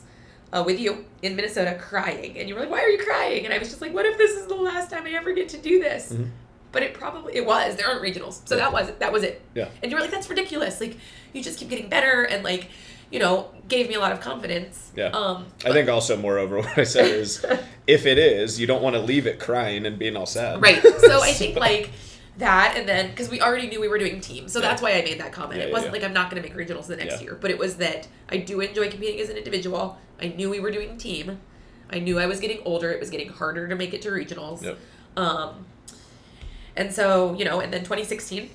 uh, 0.55 0.63
with 0.65 0.79
you 0.81 1.05
in 1.23 1.35
Minnesota 1.37 1.77
crying, 1.81 2.39
and 2.39 2.49
you 2.49 2.55
were 2.55 2.61
like, 2.61 2.71
"Why 2.71 2.81
are 2.81 2.89
you 2.89 3.03
crying?" 3.05 3.45
And 3.45 3.53
I 3.53 3.59
was 3.59 3.69
just 3.69 3.81
like, 3.81 3.93
"What 3.93 4.07
if 4.07 4.17
this 4.17 4.31
is 4.33 4.47
the 4.47 4.55
last 4.55 4.91
time 4.91 5.05
I 5.07 5.11
ever 5.11 5.33
get 5.33 5.49
to 5.51 5.59
do 5.59 5.81
this?" 5.81 6.13
Mhm. 6.13 6.31
But 6.73 6.83
it 6.83 6.95
probably 6.95 7.35
it 7.37 7.45
was. 7.45 7.77
There 7.77 7.87
aren't 7.89 8.03
regionals, 8.03 8.41
so 8.49 8.57
that 8.57 8.73
was 8.73 8.91
that 8.99 9.13
was 9.13 9.23
it. 9.23 9.43
Yeah. 9.55 9.69
And 9.83 9.91
you 9.91 9.97
were 9.97 10.01
like, 10.03 10.11
"That's 10.11 10.31
ridiculous! 10.31 10.81
Like, 10.81 10.97
you 11.33 11.43
just 11.43 11.59
keep 11.59 11.69
getting 11.71 11.89
better," 11.89 12.23
and 12.23 12.45
like, 12.45 12.69
you 13.11 13.19
know, 13.19 13.51
gave 13.69 13.89
me 13.89 13.95
a 13.95 14.01
lot 14.01 14.13
of 14.13 14.21
confidence. 14.21 14.91
Yeah. 14.97 15.07
Um, 15.09 15.47
I 15.65 15.73
think 15.73 15.89
also 15.89 16.17
moreover 16.17 16.59
what 16.61 16.79
I 16.79 16.85
said 16.85 17.07
is 17.07 17.45
if 17.87 18.07
it 18.07 18.19
is, 18.19 18.59
you 18.61 18.67
don't 18.67 18.83
want 18.83 18.95
to 18.95 19.03
leave 19.03 19.27
it 19.27 19.39
crying 19.41 19.87
and 19.87 19.99
being 19.99 20.17
all 20.17 20.27
sad. 20.27 20.63
Right. 20.63 20.83
So 20.83 21.21
I 21.21 21.33
think 21.41 21.57
like 21.57 21.91
that, 22.39 22.77
and 22.77 22.89
then 22.89 23.11
because 23.11 23.29
we 23.31 23.41
already 23.41 23.69
knew 23.69 23.81
we 23.81 23.89
were 23.89 23.99
doing 23.99 24.21
teams, 24.21 24.53
so 24.53 24.61
Yeah. 24.61 24.69
that's 24.69 24.83
why 24.83 24.93
I 24.93 25.03
made 25.03 25.21
that 25.21 25.33
comment. 25.33 25.61
Yeah, 25.61 25.67
it 25.69 25.73
wasn't 25.73 25.95
yeah. 25.95 26.01
like 26.01 26.05
I'm 26.09 26.13
not 26.15 26.31
going 26.31 26.43
to 26.43 26.49
make 26.49 26.57
regionals 26.57 26.87
the 26.87 26.97
next 26.97 27.23
year, 27.23 27.37
but 27.41 27.51
it 27.51 27.59
was 27.59 27.77
that 27.77 28.09
I 28.29 28.39
do 28.39 28.61
enjoy 28.61 28.91
competing 28.91 29.21
as 29.21 29.29
an 29.29 29.37
individual. 29.37 29.99
I 30.21 30.29
knew 30.29 30.51
we 30.51 30.61
were 30.61 30.71
doing 30.71 30.97
team. 30.97 31.39
I 31.91 31.99
knew 32.01 32.19
I 32.19 32.27
was 32.27 32.41
getting 32.41 32.61
older. 32.65 32.91
It 32.91 32.99
was 32.99 33.11
getting 33.11 33.29
harder 33.29 33.69
to 33.69 33.77
make 33.77 33.95
it 33.95 34.03
to 34.03 34.09
regionals. 34.11 34.63
Yep. 34.63 34.79
Um, 35.17 35.67
and 36.77 36.93
so 36.93 37.35
you 37.39 37.45
know, 37.45 37.61
and 37.61 37.73
then 37.73 37.81
2016, 37.83 38.51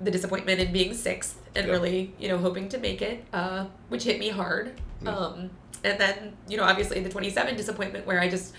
the 0.00 0.10
disappointment 0.10 0.60
in 0.60 0.72
being 0.72 0.92
sixth 0.92 1.40
and 1.54 1.66
Yeah. 1.66 1.72
really 1.72 2.12
you 2.18 2.28
know 2.28 2.36
hoping 2.38 2.68
to 2.70 2.78
make 2.78 3.00
it, 3.00 3.24
uh, 3.32 3.66
which 3.88 4.04
hit 4.04 4.18
me 4.18 4.28
hard. 4.28 4.72
Yeah. 5.02 5.16
Um, 5.16 5.50
and 5.82 5.98
then 5.98 6.36
you 6.48 6.56
know 6.58 6.64
obviously 6.64 7.00
the 7.00 7.08
27 7.08 7.56
disappointment 7.56 8.06
where 8.06 8.20
I 8.20 8.28
just 8.28 8.52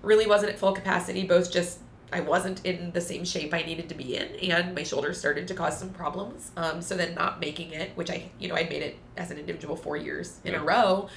really 0.00 0.26
wasn't 0.26 0.52
at 0.52 0.58
full 0.58 0.72
capacity. 0.72 1.24
Both 1.24 1.52
just 1.52 1.80
I 2.12 2.20
wasn't 2.20 2.64
in 2.64 2.92
the 2.92 3.00
same 3.00 3.24
shape 3.24 3.54
I 3.54 3.62
needed 3.62 3.88
to 3.88 3.94
be 3.94 4.16
in, 4.16 4.28
and 4.50 4.74
my 4.74 4.82
shoulders 4.82 5.18
started 5.18 5.48
to 5.48 5.54
cause 5.54 5.78
some 5.78 5.90
problems. 5.90 6.50
Um, 6.56 6.82
so 6.82 6.96
then 6.96 7.14
not 7.14 7.40
making 7.40 7.72
it, 7.72 7.90
which 7.96 8.10
I 8.10 8.24
you 8.38 8.48
know 8.48 8.54
I 8.54 8.64
made 8.64 8.82
it 8.82 8.96
as 9.16 9.30
an 9.30 9.38
individual 9.38 9.76
four 9.76 9.96
years 9.96 10.38
in 10.44 10.52
Yeah. 10.52 10.60
a 10.60 10.64
row. 10.64 11.08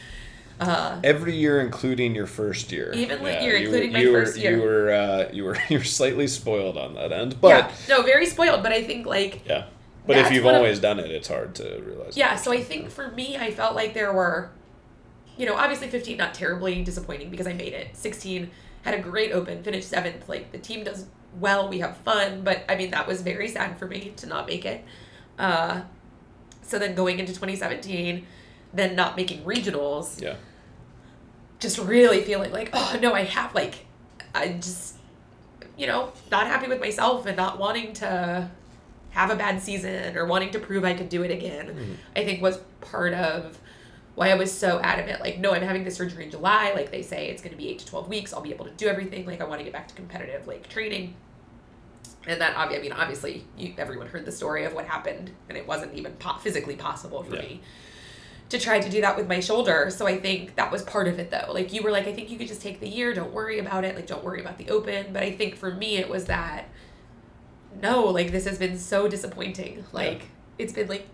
Uh, 0.57 1.01
Every 1.03 1.35
year, 1.35 1.59
including 1.59 2.15
your 2.15 2.27
first 2.27 2.71
year. 2.71 2.93
Even 2.95 3.21
with 3.21 3.41
year, 3.43 3.57
you 3.57 3.65
including 3.65 3.89
were, 3.89 3.93
my 3.97 3.99
you 3.99 4.11
first 4.13 4.37
were, 4.37 4.41
year. 4.41 4.57
You 4.57 4.63
were, 4.63 4.93
uh, 4.93 5.29
you 5.33 5.43
were, 5.43 5.57
you 5.69 5.77
were 5.79 5.83
slightly 5.83 6.27
spoiled 6.27 6.77
on 6.77 6.93
that 6.95 7.11
end, 7.11 7.41
but 7.41 7.49
yeah, 7.49 7.71
no, 7.89 8.01
very 8.03 8.25
spoiled. 8.25 8.63
But 8.63 8.71
I 8.71 8.81
think 8.83 9.05
like 9.05 9.45
yeah. 9.45 9.65
But 10.07 10.17
if 10.17 10.31
you've 10.31 10.45
always 10.45 10.79
done 10.79 10.99
it, 10.99 11.09
it's 11.11 11.27
hard 11.27 11.55
to 11.55 11.81
realize. 11.83 12.15
Yeah, 12.15 12.35
so 12.35 12.51
I 12.53 12.61
think 12.61 12.89
for 12.91 13.09
me, 13.11 13.37
I 13.37 13.49
felt 13.51 13.75
like 13.75 13.95
there 13.95 14.13
were, 14.13 14.51
you 15.35 15.47
know, 15.47 15.55
obviously 15.55 15.87
15 15.87 16.15
not 16.15 16.35
terribly 16.35 16.83
disappointing 16.83 17.31
because 17.31 17.47
I 17.47 17.53
made 17.53 17.73
it. 17.73 17.97
16 17.97 18.51
had 18.85 18.93
a 18.93 19.01
great 19.01 19.31
open, 19.31 19.63
finished 19.63 19.89
seventh. 19.89 20.29
Like 20.29 20.51
the 20.51 20.59
team 20.59 20.83
does 20.83 21.07
well, 21.39 21.67
we 21.67 21.79
have 21.79 21.97
fun, 21.97 22.43
but 22.43 22.63
I 22.69 22.75
mean 22.75 22.91
that 22.91 23.07
was 23.07 23.21
very 23.21 23.49
sad 23.49 23.77
for 23.77 23.87
me 23.87 24.13
to 24.17 24.27
not 24.27 24.47
make 24.47 24.63
it. 24.63 24.85
Uh, 25.37 25.81
so 26.61 26.79
then 26.79 26.95
going 26.95 27.19
into 27.19 27.33
2017, 27.33 28.25
then 28.73 28.95
not 28.95 29.17
making 29.17 29.43
regionals. 29.43 30.21
Yeah. 30.21 30.35
Just 31.59 31.77
really 31.79 32.21
feeling 32.21 32.51
like, 32.51 32.69
oh 32.73 32.97
no, 33.01 33.13
I 33.13 33.23
have 33.23 33.53
like, 33.55 33.85
I 34.33 34.49
just, 34.53 34.97
you 35.77 35.87
know, 35.87 36.13
not 36.31 36.47
happy 36.47 36.67
with 36.67 36.79
myself 36.79 37.25
and 37.25 37.35
not 37.35 37.59
wanting 37.59 37.93
to 37.93 38.49
have 39.09 39.29
a 39.31 39.35
bad 39.35 39.61
season 39.61 40.15
or 40.15 40.25
wanting 40.25 40.51
to 40.51 40.59
prove 40.59 40.83
I 40.83 40.93
could 40.93 41.09
do 41.09 41.23
it 41.23 41.31
again. 41.31 41.67
Mm-hmm. 41.67 41.93
I 42.15 42.23
think 42.23 42.41
was 42.41 42.59
part 42.81 43.13
of 43.13 43.57
why 44.15 44.29
I 44.31 44.35
was 44.35 44.51
so 44.51 44.79
adamant. 44.79 45.19
Like, 45.21 45.39
no, 45.39 45.53
I'm 45.53 45.61
having 45.61 45.83
this 45.83 45.95
surgery 45.95 46.23
in 46.25 46.31
July. 46.31 46.71
Like 46.73 46.89
they 46.91 47.01
say, 47.01 47.27
it's 47.29 47.41
going 47.41 47.51
to 47.51 47.57
be 47.57 47.69
eight 47.69 47.79
to 47.79 47.85
twelve 47.85 48.07
weeks. 48.07 48.33
I'll 48.33 48.41
be 48.41 48.53
able 48.53 48.65
to 48.65 48.71
do 48.71 48.87
everything. 48.87 49.25
Like 49.25 49.41
I 49.41 49.43
want 49.45 49.59
to 49.59 49.63
get 49.63 49.73
back 49.73 49.87
to 49.89 49.95
competitive 49.95 50.47
like 50.47 50.67
training. 50.69 51.15
And 52.27 52.41
that, 52.41 52.55
obvi- 52.55 52.79
I 52.79 52.81
mean, 52.81 52.91
obviously, 52.91 53.45
you, 53.55 53.73
everyone 53.77 54.07
heard 54.07 54.25
the 54.25 54.31
story 54.31 54.63
of 54.65 54.73
what 54.73 54.85
happened, 54.85 55.29
and 55.47 55.57
it 55.57 55.67
wasn't 55.67 55.93
even 55.93 56.13
po- 56.13 56.37
physically 56.39 56.75
possible 56.75 57.21
for 57.23 57.35
Yeah. 57.35 57.41
me 57.43 57.61
to 58.49 58.57
try 58.59 58.79
to 58.79 58.89
do 58.89 59.01
that 59.01 59.15
with 59.17 59.27
my 59.27 59.39
shoulder. 59.39 59.91
So 59.91 60.07
I 60.07 60.19
think 60.19 60.55
that 60.55 60.71
was 60.71 60.81
part 60.83 61.07
of 61.07 61.19
it, 61.19 61.29
though. 61.29 61.51
Like 61.51 61.71
you 61.73 61.83
were 61.83 61.91
like, 61.91 62.07
I 62.07 62.13
think 62.13 62.31
you 62.31 62.37
could 62.37 62.47
just 62.47 62.61
take 62.61 62.79
the 62.79 62.87
year. 62.89 63.13
Don't 63.13 63.33
worry 63.33 63.59
about 63.59 63.83
it. 63.83 63.95
Like 63.95 64.07
don't 64.07 64.23
worry 64.23 64.39
about 64.41 64.57
the 64.57 64.69
open. 64.69 65.13
But 65.13 65.21
I 65.23 65.31
think 65.33 65.55
for 65.55 65.71
me, 65.73 65.97
it 65.97 66.09
was 66.09 66.25
that. 66.25 66.65
No, 67.81 68.05
like 68.05 68.31
this 68.31 68.45
has 68.45 68.57
been 68.57 68.77
so 68.79 69.07
disappointing. 69.07 69.83
Like 69.91 70.23
it's 70.57 70.71
been 70.73 70.87
like, 70.87 71.07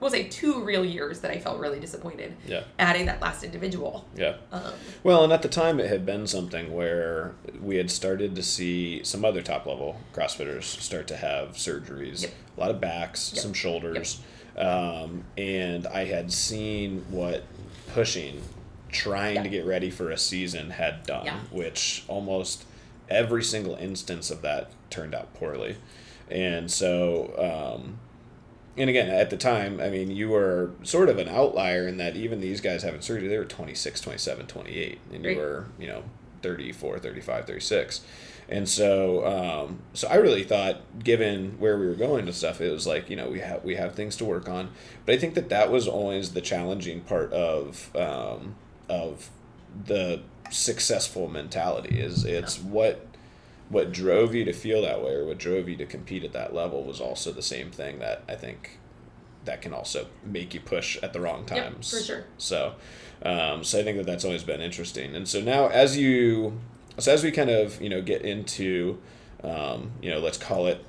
we'll 0.00 0.10
say 0.10 0.24
two 0.24 0.62
real 0.64 0.84
years 0.84 1.20
that 1.20 1.30
I 1.30 1.38
felt 1.38 1.60
really 1.60 1.78
disappointed. 1.78 2.34
Yeah. 2.46 2.64
Adding 2.78 3.06
that 3.06 3.20
last 3.20 3.44
individual. 3.44 4.06
Yeah. 4.16 4.36
Um, 4.50 4.72
Well, 5.02 5.22
and 5.24 5.32
at 5.32 5.42
the 5.42 5.48
time, 5.48 5.78
it 5.78 5.88
had 5.88 6.04
been 6.06 6.26
something 6.26 6.72
where 6.74 7.34
we 7.60 7.76
had 7.76 7.90
started 7.90 8.34
to 8.36 8.42
see 8.42 9.04
some 9.04 9.24
other 9.24 9.42
top 9.42 9.66
level 9.66 10.00
CrossFitters 10.14 10.62
start 10.64 11.06
to 11.08 11.16
have 11.16 11.50
surgeries, 11.56 12.22
Yep. 12.22 12.32
a 12.56 12.60
lot 12.60 12.70
of 12.70 12.80
backs, 12.80 13.32
Yep. 13.34 13.42
some 13.42 13.52
shoulders, 13.52 14.20
um, 14.56 15.24
and 15.36 15.86
I 15.86 16.06
had 16.06 16.32
seen 16.32 17.04
what 17.10 17.44
pushing, 17.92 18.42
trying 18.90 19.42
to 19.42 19.48
get 19.48 19.64
ready 19.66 19.90
for 19.90 20.10
a 20.10 20.18
season 20.18 20.70
had 20.70 21.04
done, 21.06 21.26
Yeah. 21.26 21.40
which 21.50 22.04
almost 22.08 22.64
every 23.08 23.42
single 23.44 23.74
instance 23.76 24.30
of 24.30 24.42
that 24.42 24.70
turned 24.88 25.14
out 25.14 25.34
poorly, 25.34 25.76
and 26.30 26.70
so. 26.70 27.76
Um, 27.76 27.98
and 28.80 28.90
again, 28.90 29.08
at 29.08 29.30
the 29.30 29.36
time, 29.36 29.80
I 29.80 29.90
mean, 29.90 30.10
you 30.10 30.28
were 30.30 30.70
sort 30.82 31.08
of 31.08 31.18
an 31.18 31.28
outlier 31.28 31.86
in 31.86 31.98
that 31.98 32.16
even 32.16 32.40
these 32.40 32.60
guys 32.60 32.82
having 32.82 33.00
surgery, 33.00 33.28
they 33.28 33.38
were 33.38 33.44
26, 33.44 34.00
27, 34.00 34.46
28, 34.46 34.98
and 35.12 35.22
you 35.24 35.28
Right. 35.30 35.36
were, 35.38 35.66
you 35.78 35.86
know, 35.86 36.02
34, 36.42 36.98
35, 36.98 37.46
36. 37.46 38.00
And 38.48 38.68
so, 38.68 39.24
um, 39.26 39.78
so 39.92 40.08
I 40.08 40.16
really 40.16 40.42
thought, 40.42 40.80
given 41.04 41.56
where 41.60 41.78
we 41.78 41.86
were 41.86 41.94
going 41.94 42.26
and 42.26 42.34
stuff, 42.34 42.60
it 42.60 42.70
was 42.70 42.86
like, 42.86 43.08
you 43.08 43.14
know, 43.16 43.28
we 43.28 43.38
have, 43.40 43.62
we 43.62 43.76
have 43.76 43.94
things 43.94 44.16
to 44.16 44.24
work 44.24 44.48
on. 44.48 44.70
But 45.06 45.14
I 45.14 45.18
think 45.18 45.34
that 45.34 45.50
that 45.50 45.70
was 45.70 45.86
always 45.86 46.32
the 46.32 46.40
challenging 46.40 47.02
part 47.02 47.32
of, 47.32 47.94
um, 47.94 48.56
of 48.88 49.30
the 49.86 50.22
successful 50.50 51.28
mentality 51.28 52.00
is 52.00 52.24
it's 52.24 52.58
what, 52.58 53.06
what 53.70 53.92
drove 53.92 54.34
you 54.34 54.44
to 54.44 54.52
feel 54.52 54.82
that 54.82 55.02
way 55.02 55.12
or 55.12 55.24
what 55.24 55.38
drove 55.38 55.68
you 55.68 55.76
to 55.76 55.86
compete 55.86 56.24
at 56.24 56.32
that 56.32 56.52
level 56.54 56.84
was 56.84 57.00
also 57.00 57.32
the 57.32 57.40
same 57.42 57.70
thing 57.70 57.98
that 58.00 58.22
I 58.28 58.34
think 58.34 58.78
that 59.46 59.62
can 59.62 59.72
also 59.72 60.06
make 60.24 60.52
you 60.52 60.60
push 60.60 60.98
at 61.02 61.12
the 61.14 61.20
wrong 61.20 61.46
Yep, 61.48 61.64
times. 61.64 61.90
for 61.90 62.04
sure. 62.04 62.24
So, 62.36 62.74
um, 63.22 63.64
so 63.64 63.78
I 63.80 63.84
think 63.84 63.96
that 63.96 64.04
that's 64.06 64.24
always 64.24 64.42
been 64.44 64.60
interesting. 64.60 65.14
And 65.16 65.26
so 65.26 65.40
now 65.40 65.68
as 65.68 65.96
you, 65.96 66.60
so 66.98 67.12
as 67.12 67.22
we 67.24 67.30
kind 67.30 67.48
of, 67.48 67.80
you 67.80 67.88
know, 67.88 68.02
get 68.02 68.22
into, 68.22 68.98
um, 69.42 69.92
you 70.02 70.10
know, 70.10 70.18
let's 70.18 70.36
call 70.36 70.66
it, 70.66 70.84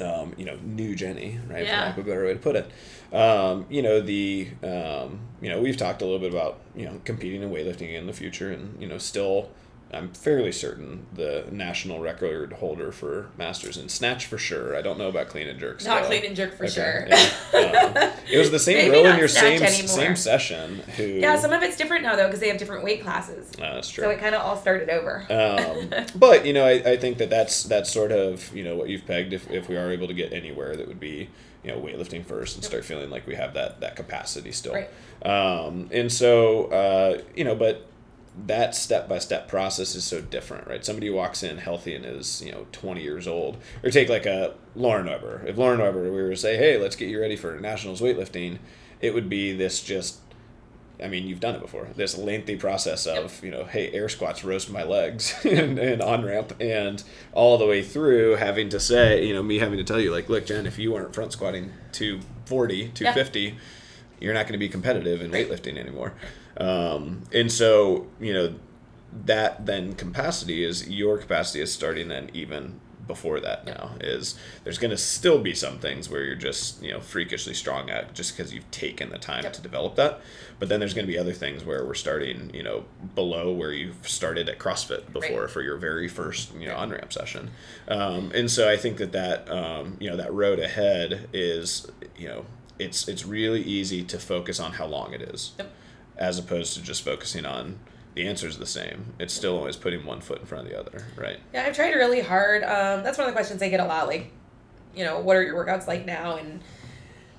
um, 0.00 0.34
you 0.36 0.44
know, 0.44 0.56
new 0.64 0.94
Jenny, 0.96 1.38
right? 1.48 1.66
For 1.66 1.74
Yeah. 1.74 1.80
lack 1.82 1.98
of 1.98 2.06
a 2.06 2.08
better 2.10 2.24
way 2.24 2.32
to 2.32 2.38
put 2.40 2.56
it. 2.56 2.70
Um, 3.14 3.66
you 3.68 3.82
know, 3.82 4.00
the, 4.00 4.48
um, 4.62 5.20
you 5.40 5.48
know, 5.50 5.60
we've 5.60 5.76
talked 5.76 6.00
a 6.02 6.04
little 6.04 6.20
bit 6.20 6.32
about, 6.32 6.58
you 6.74 6.86
know, 6.86 7.00
competing 7.04 7.42
in 7.42 7.50
weightlifting 7.50 7.92
in 7.94 8.06
the 8.06 8.12
future 8.12 8.50
and, 8.50 8.80
you 8.80 8.88
know, 8.88 8.98
still, 8.98 9.50
I'm 9.92 10.12
fairly 10.12 10.52
certain 10.52 11.06
the 11.12 11.46
national 11.50 11.98
record 11.98 12.52
holder 12.54 12.92
for 12.92 13.30
masters 13.36 13.76
in 13.76 13.88
snatch 13.88 14.26
for 14.26 14.38
sure. 14.38 14.76
I 14.76 14.82
don't 14.82 14.98
know 14.98 15.08
about 15.08 15.28
clean 15.28 15.48
and 15.48 15.58
jerk. 15.58 15.84
not 15.84 16.04
clean 16.04 16.24
and 16.24 16.36
jerk 16.36 16.54
for 16.56 16.64
Okay, 16.66 16.72
sure. 16.72 17.06
yeah. 17.08 18.12
Um, 18.12 18.12
it 18.30 18.38
was 18.38 18.50
the 18.52 18.58
same 18.70 18.90
girl 18.90 19.04
in 19.06 19.18
your 19.18 19.26
same 19.28 19.60
anymore. 19.62 19.88
same 19.88 20.16
session 20.16 20.76
who. 20.96 21.02
yeah, 21.04 21.36
some 21.36 21.52
of 21.52 21.62
it's 21.62 21.76
different 21.76 22.04
now 22.04 22.14
though 22.14 22.26
because 22.26 22.40
they 22.40 22.48
have 22.48 22.58
different 22.58 22.84
weight 22.84 23.02
classes. 23.02 23.50
Uh, 23.58 23.74
that's 23.74 23.90
true. 23.90 24.04
So 24.04 24.10
it 24.10 24.20
kind 24.20 24.34
of 24.34 24.42
all 24.42 24.56
started 24.56 24.90
over. 24.90 25.24
um, 25.30 25.90
but 26.14 26.46
you 26.46 26.52
know, 26.52 26.64
I, 26.64 26.92
I 26.92 26.96
think 26.96 27.18
that 27.18 27.30
that's 27.30 27.64
that's 27.64 27.90
sort 27.90 28.12
of 28.12 28.54
you 28.54 28.62
know 28.62 28.76
what 28.76 28.88
you've 28.88 29.06
pegged. 29.06 29.32
If, 29.32 29.50
if 29.50 29.68
we 29.68 29.76
are 29.76 29.90
able 29.90 30.06
to 30.06 30.14
get 30.14 30.32
anywhere, 30.32 30.76
that 30.76 30.86
would 30.86 31.00
be 31.00 31.28
you 31.64 31.72
know 31.72 31.78
weightlifting 31.80 32.24
first 32.24 32.54
and 32.54 32.64
start 32.64 32.84
feeling 32.84 33.10
like 33.10 33.26
we 33.26 33.34
have 33.34 33.54
that 33.54 33.80
that 33.80 33.96
capacity 33.96 34.52
still. 34.52 34.74
Right. 34.74 34.88
Um, 35.26 35.88
and 35.92 36.12
so 36.12 36.66
uh, 36.66 37.22
you 37.34 37.42
know, 37.44 37.54
but 37.56 37.86
that 38.46 38.74
step 38.74 39.08
by 39.08 39.18
step 39.18 39.48
process 39.48 39.94
is 39.94 40.04
so 40.04 40.20
different, 40.20 40.66
right? 40.66 40.84
Somebody 40.84 41.10
walks 41.10 41.42
in 41.42 41.58
healthy 41.58 41.94
and 41.94 42.04
is 42.04 42.42
you 42.42 42.52
know 42.52 42.66
twenty 42.72 43.02
years 43.02 43.26
old, 43.26 43.58
or 43.82 43.90
take 43.90 44.08
like 44.08 44.26
a 44.26 44.54
Lauren 44.74 45.06
Weber. 45.06 45.42
If 45.46 45.58
Lauren 45.58 45.80
Weber 45.80 46.04
we 46.04 46.10
were 46.10 46.30
to 46.30 46.36
say, 46.36 46.56
hey, 46.56 46.78
let's 46.78 46.96
get 46.96 47.08
you 47.08 47.20
ready 47.20 47.36
for 47.36 47.58
nationals 47.58 48.00
weightlifting, 48.00 48.58
it 49.00 49.14
would 49.14 49.28
be 49.28 49.52
this 49.52 49.82
just 49.82 50.18
I 51.02 51.08
mean, 51.08 51.26
you've 51.26 51.40
done 51.40 51.54
it 51.54 51.60
before. 51.60 51.88
This 51.96 52.16
lengthy 52.16 52.56
process 52.56 53.06
of, 53.06 53.42
you 53.42 53.50
know, 53.50 53.64
hey, 53.64 53.90
air 53.92 54.08
squats 54.08 54.44
roast 54.44 54.70
my 54.70 54.84
legs 54.84 55.34
and, 55.44 55.78
and 55.78 56.02
on 56.02 56.24
ramp, 56.24 56.54
and 56.60 57.02
all 57.32 57.58
the 57.58 57.66
way 57.66 57.82
through 57.82 58.36
having 58.36 58.68
to 58.70 58.80
say, 58.80 59.24
you 59.24 59.34
know, 59.34 59.42
me 59.42 59.58
having 59.58 59.78
to 59.78 59.84
tell 59.84 60.00
you, 60.00 60.10
like, 60.10 60.28
look, 60.28 60.46
Jen, 60.46 60.66
if 60.66 60.78
you 60.78 60.92
weren't 60.92 61.14
front 61.14 61.32
squatting 61.32 61.72
240, 61.92 62.88
250, 62.88 63.56
you're 64.20 64.34
not 64.34 64.42
going 64.42 64.52
to 64.52 64.58
be 64.58 64.68
competitive 64.68 65.22
in 65.22 65.30
weightlifting 65.30 65.78
anymore. 65.78 66.14
Um, 66.60 67.22
and 67.32 67.50
so, 67.50 68.06
you 68.20 68.32
know, 68.32 68.54
that 69.24 69.66
then 69.66 69.94
capacity 69.94 70.62
is 70.64 70.88
your 70.88 71.18
capacity 71.18 71.60
is 71.60 71.72
starting 71.72 72.08
then 72.08 72.30
even 72.32 72.78
before 73.08 73.40
that 73.40 73.66
now 73.66 73.90
is 74.00 74.36
there's 74.62 74.78
going 74.78 74.92
to 74.92 74.96
still 74.96 75.40
be 75.40 75.52
some 75.52 75.80
things 75.80 76.08
where 76.08 76.22
you're 76.22 76.36
just 76.36 76.80
you 76.80 76.92
know 76.92 77.00
freakishly 77.00 77.52
strong 77.54 77.90
at 77.90 78.14
just 78.14 78.36
because 78.36 78.54
you've 78.54 78.70
taken 78.70 79.10
the 79.10 79.18
time 79.18 79.42
Yep. 79.42 79.54
to 79.54 79.62
develop 79.62 79.96
that 79.96 80.20
but 80.60 80.68
then 80.68 80.78
there's 80.78 80.94
going 80.94 81.04
to 81.08 81.12
be 81.12 81.18
other 81.18 81.32
things 81.32 81.64
where 81.64 81.84
we're 81.84 81.94
starting 81.94 82.52
you 82.54 82.62
know 82.62 82.84
below 83.16 83.50
where 83.52 83.72
you've 83.72 84.08
started 84.08 84.48
at 84.48 84.60
crossfit 84.60 85.12
before 85.12 85.40
Right. 85.40 85.50
for 85.50 85.60
your 85.60 85.76
very 85.76 86.06
first 86.06 86.54
you 86.54 86.68
know 86.68 86.76
on 86.76 86.90
ramp 86.90 87.12
session 87.12 87.50
um, 87.88 88.30
and 88.32 88.48
so 88.48 88.70
i 88.70 88.76
think 88.76 88.98
that 88.98 89.10
that 89.10 89.50
um, 89.50 89.96
you 89.98 90.08
know 90.08 90.16
that 90.16 90.32
road 90.32 90.60
ahead 90.60 91.28
is 91.32 91.90
you 92.16 92.28
know 92.28 92.44
it's 92.78 93.08
it's 93.08 93.26
really 93.26 93.62
easy 93.62 94.04
to 94.04 94.20
focus 94.20 94.60
on 94.60 94.74
how 94.74 94.86
long 94.86 95.12
it 95.14 95.22
is 95.22 95.50
Yep. 95.58 95.72
As 96.20 96.38
opposed 96.38 96.74
to 96.74 96.82
just 96.82 97.02
focusing 97.02 97.44
on 97.44 97.78
the 98.14 98.26
answer 98.26 98.46
is 98.46 98.58
the 98.58 98.66
same. 98.66 99.14
It's 99.18 99.32
still 99.32 99.56
always 99.56 99.76
putting 99.76 100.04
one 100.04 100.20
foot 100.20 100.40
in 100.40 100.46
front 100.46 100.66
of 100.66 100.72
the 100.72 100.78
other, 100.78 101.06
right? 101.16 101.38
Yeah, 101.54 101.64
I've 101.64 101.74
tried 101.74 101.94
really 101.94 102.20
hard. 102.20 102.62
Um, 102.62 103.02
that's 103.02 103.16
one 103.16 103.26
of 103.26 103.32
the 103.32 103.36
questions 103.36 103.62
I 103.62 103.68
get 103.68 103.80
a 103.80 103.86
lot. 103.86 104.06
Like, 104.06 104.30
you 104.94 105.04
know, 105.04 105.20
what 105.20 105.36
are 105.36 105.42
your 105.42 105.54
workouts 105.54 105.86
like 105.86 106.04
now? 106.04 106.36
And 106.36 106.60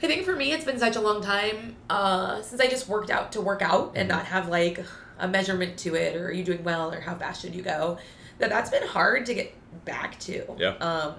I 0.02 0.08
think 0.08 0.24
for 0.24 0.36
me, 0.36 0.52
it's 0.52 0.66
been 0.66 0.80
such 0.80 0.96
a 0.96 1.02
long 1.02 1.22
time 1.22 1.76
uh, 1.90 2.42
since 2.42 2.60
I 2.60 2.68
just 2.68 2.88
worked 2.88 3.12
out 3.12 3.34
to 3.34 3.42
work 3.42 3.62
out 3.62 3.94
and 3.96 4.10
not 4.10 4.26
have 4.26 4.48
like 4.48 4.84
a 5.20 5.28
measurement 5.28 5.78
to 5.80 5.96
it, 5.96 6.16
or 6.16 6.28
are 6.28 6.32
you 6.32 6.44
doing 6.44 6.64
well, 6.64 6.92
or 6.92 7.02
how 7.02 7.16
fast 7.16 7.42
should 7.42 7.54
you 7.54 7.62
go? 7.62 8.00
That 8.40 8.50
that's 8.50 8.72
been 8.72 8.88
hard 8.88 9.28
to 9.28 9.34
get 9.36 9.54
back 9.86 10.18
to. 10.22 10.56
Yeah. 10.58 10.70
Um, 10.78 11.16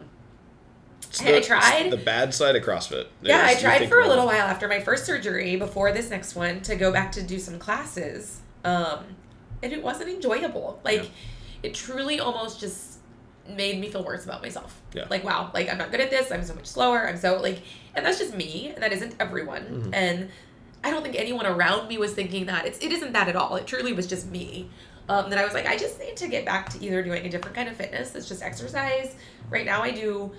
It's 1.08 1.20
I- 1.20 1.26
I 1.26 1.30
the, 1.32 1.36
it's 1.38 1.46
tried. 1.46 1.90
the 1.90 1.96
bad 1.96 2.32
side 2.34 2.56
of 2.56 2.62
CrossFit. 2.64 3.06
yeah, 3.22 3.44
I 3.46 3.54
tried 3.54 3.88
for 3.88 4.00
a 4.00 4.08
little 4.08 4.26
while 4.26 4.46
after 4.46 4.68
my 4.68 4.80
first 4.80 5.04
surgery 5.04 5.56
before 5.56 5.92
this 5.92 6.10
next 6.10 6.34
one 6.34 6.60
to 6.62 6.76
go 6.76 6.92
back 6.92 7.12
to 7.12 7.22
do 7.22 7.38
some 7.38 7.58
classes. 7.58 8.40
Um, 8.64 9.04
and 9.62 9.72
it 9.72 9.82
wasn't 9.82 10.10
enjoyable. 10.10 10.80
Like, 10.84 11.02
Yeah. 11.02 11.08
it 11.64 11.74
truly 11.74 12.18
almost 12.20 12.60
just 12.60 12.98
made 13.48 13.80
me 13.80 13.90
feel 13.90 14.04
worse 14.04 14.24
about 14.24 14.40
myself. 14.40 14.80
Yeah. 14.94 15.06
Like, 15.10 15.24
wow, 15.24 15.50
like 15.52 15.68
I'm 15.70 15.76
not 15.78 15.90
good 15.90 16.00
at 16.00 16.10
this. 16.10 16.30
I'm 16.30 16.44
so 16.44 16.54
much 16.54 16.66
slower. 16.66 17.06
I'm 17.08 17.16
so 17.16 17.40
like, 17.40 17.60
and 17.94 18.06
that's 18.06 18.18
just 18.18 18.34
me. 18.36 18.70
And 18.74 18.82
that 18.82 18.92
isn't 18.92 19.16
everyone. 19.20 19.62
Mm-hmm. 19.62 19.94
And 19.94 20.28
I 20.84 20.90
don't 20.90 21.02
think 21.02 21.16
anyone 21.16 21.46
around 21.46 21.88
me 21.88 21.98
was 21.98 22.12
thinking 22.12 22.46
that. 22.46 22.66
It's 22.66 22.78
it 22.78 22.92
isn't 22.92 23.12
that 23.12 23.28
at 23.28 23.36
all. 23.36 23.56
It 23.56 23.66
truly 23.66 23.92
was 23.92 24.06
just 24.06 24.30
me. 24.30 24.70
Um, 25.08 25.30
that 25.30 25.38
I 25.38 25.44
was 25.44 25.52
like, 25.52 25.66
I 25.66 25.76
just 25.76 25.98
need 25.98 26.16
to 26.18 26.28
get 26.28 26.44
back 26.46 26.68
to 26.70 26.82
either 26.84 27.02
doing 27.02 27.26
a 27.26 27.28
different 27.28 27.56
kind 27.56 27.68
of 27.68 27.74
fitness 27.76 28.10
that's 28.10 28.28
just 28.28 28.40
exercise. 28.42 29.14
Right 29.50 29.66
now, 29.66 29.82
I 29.82 29.90
do 29.90 30.30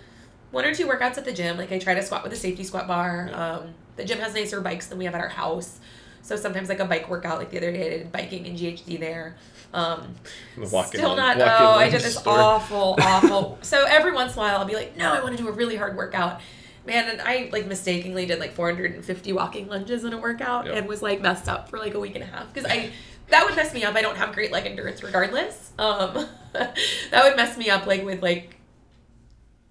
one 0.53 0.63
or 0.65 0.73
two 0.73 0.87
workouts 0.87 1.17
at 1.17 1.25
the 1.25 1.33
gym. 1.33 1.57
Like 1.57 1.71
I 1.71 1.79
try 1.79 1.93
to 1.95 2.01
squat 2.03 2.23
with 2.23 2.31
a 2.31 2.35
safety 2.37 2.63
squat 2.63 2.87
bar. 2.87 3.27
Yeah. 3.29 3.49
Um, 3.57 3.73
the 3.97 4.05
gym 4.05 4.19
has 4.19 4.33
nicer 4.33 4.61
bikes 4.61 4.87
than 4.87 4.97
we 4.97 5.05
have 5.05 5.15
at 5.15 5.21
our 5.21 5.27
house. 5.29 5.79
So 6.21 6.35
sometimes 6.37 6.69
like 6.69 6.79
a 6.79 6.85
bike 6.85 7.09
workout, 7.09 7.37
like 7.39 7.49
the 7.49 7.57
other 7.57 7.71
day 7.71 7.85
I 7.85 7.89
did 7.97 8.11
biking 8.11 8.45
in 8.45 8.55
GHD 8.55 8.97
there. 8.99 9.35
Um, 9.73 10.15
The 10.57 10.67
still 10.83 11.15
not. 11.15 11.37
Oh, 11.41 11.43
I 11.75 11.89
did 11.89 12.01
this 12.01 12.17
awful, 12.25 12.95
awful. 13.01 13.57
so 13.61 13.85
every 13.87 14.13
once 14.13 14.33
in 14.33 14.39
a 14.39 14.41
while, 14.43 14.57
I'll 14.59 14.65
be 14.65 14.75
like, 14.75 14.95
no, 14.95 15.11
I 15.11 15.21
want 15.21 15.35
to 15.35 15.43
do 15.43 15.49
a 15.49 15.51
really 15.51 15.75
hard 15.75 15.97
workout. 15.97 16.39
Man, 16.85 17.09
and 17.09 17.21
I 17.21 17.49
like 17.51 17.65
mistakenly 17.65 18.25
did 18.25 18.39
like 18.39 18.53
450 18.53 19.33
walking 19.33 19.67
lunges 19.67 20.03
in 20.03 20.13
a 20.13 20.17
workout 20.17 20.65
Yep. 20.67 20.75
and 20.75 20.87
was 20.87 21.01
like 21.01 21.21
messed 21.21 21.47
up 21.49 21.69
for 21.69 21.79
like 21.79 21.93
a 21.93 21.99
week 21.99 22.13
and 22.15 22.23
a 22.23 22.27
half 22.27 22.53
because 22.53 22.69
I 22.69 22.91
that 23.29 23.45
would 23.45 23.55
mess 23.55 23.73
me 23.73 23.83
up. 23.83 23.95
I 23.95 24.01
don't 24.01 24.17
have 24.17 24.33
great 24.33 24.51
leg 24.51 24.65
endurance 24.65 25.01
regardless. 25.01 25.71
Um, 25.79 26.27
that 26.53 27.23
would 27.23 27.35
mess 27.37 27.57
me 27.57 27.69
up 27.69 27.85
like 27.87 28.03
with 28.05 28.21
like 28.21 28.57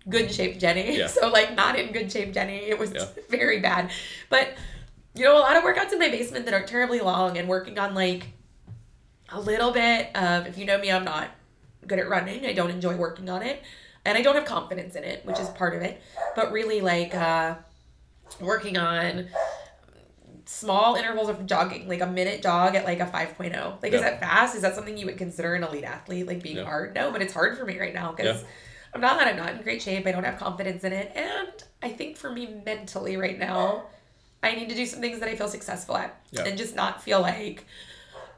good 0.09 0.33
shape 0.33 0.59
Jenny. 0.59 0.99
Yeah. 0.99 1.07
So 1.09 1.29
like 1.29 1.55
not 1.55 1.79
in 1.79 1.93
good 1.93 2.11
shape 2.11 2.33
Jenny. 2.33 2.59
It 2.59 2.79
was 2.79 2.93
Yeah. 2.93 3.07
very 3.29 3.61
bad. 3.61 3.91
But 4.31 4.55
you 5.15 5.25
know, 5.25 5.37
a 5.37 5.41
lot 5.41 5.57
of 5.57 5.63
workouts 5.63 5.93
in 5.93 5.99
my 5.99 6.09
basement 6.09 6.45
that 6.47 6.55
aren't 6.55 6.69
terribly 6.69 7.01
long 7.01 7.37
and 7.39 7.49
working 7.49 7.79
on 7.79 7.95
like 7.95 8.29
a 9.31 9.41
little 9.41 9.71
bit 9.73 10.15
of 10.17 10.47
if 10.47 10.57
you 10.59 10.65
know 10.65 10.79
me, 10.79 10.91
I'm 10.91 11.05
not 11.05 11.29
good 11.87 11.99
at 11.99 12.09
running. 12.09 12.47
I 12.47 12.53
don't 12.53 12.71
enjoy 12.71 12.97
working 12.97 13.29
on 13.29 13.43
it. 13.43 13.63
And 14.05 14.17
I 14.19 14.23
don't 14.23 14.35
have 14.35 14.45
confidence 14.47 14.97
in 14.97 15.05
it, 15.05 15.25
which 15.25 15.39
is 15.39 15.49
part 15.51 15.75
of 15.75 15.83
it. 15.83 16.01
But 16.35 16.51
really 16.53 16.81
like 16.81 17.15
uh 17.15 17.55
working 18.41 18.77
on 18.79 19.29
small 20.45 20.97
intervals 20.97 21.29
of 21.29 21.47
jogging, 21.47 21.89
like 21.89 22.01
a 22.01 22.07
minute 22.07 22.43
jog 22.43 22.75
at 22.75 22.85
like 22.85 23.01
a 23.01 23.07
5.0. 23.07 23.83
Like, 23.83 23.93
is 23.93 24.01
that 24.01 24.21
fast? 24.21 24.55
Is 24.57 24.63
that 24.63 24.75
something 24.75 24.97
you 24.99 25.07
would 25.07 25.17
consider 25.19 25.55
an 25.55 25.63
elite 25.65 25.85
athlete, 25.85 26.27
like 26.27 26.43
being 26.43 26.57
Yeah. 26.57 26.65
hard? 26.65 26.95
No, 26.95 27.11
but 27.13 27.23
it's 27.23 27.33
hard 27.33 27.57
for 27.57 27.65
me 27.65 27.79
right 27.79 27.95
now 27.95 28.13
because 28.13 28.43
Yeah. 28.43 28.49
I'm 28.95 29.01
not. 29.01 29.27
I'm 29.27 29.37
not 29.37 29.51
in 29.55 29.63
great 29.63 29.81
shape. 29.83 30.07
I 30.07 30.13
don't 30.13 30.25
have 30.25 30.39
confidence 30.39 30.85
in 30.85 30.93
it. 30.93 31.13
And 31.15 31.53
I 31.83 31.89
think 31.91 32.17
for 32.17 32.31
me 32.31 32.49
mentally 32.67 33.17
right 33.17 33.39
now, 33.39 33.85
I 34.43 34.55
need 34.55 34.69
to 34.69 34.75
do 34.75 34.85
some 34.87 35.01
things 35.01 35.21
that 35.21 35.29
I 35.29 35.37
feel 35.37 35.49
successful 35.49 35.97
at 35.97 36.21
Yeah. 36.31 36.43
and 36.45 36.59
just 36.59 36.75
not 36.75 37.03
feel 37.03 37.21
like, 37.21 37.65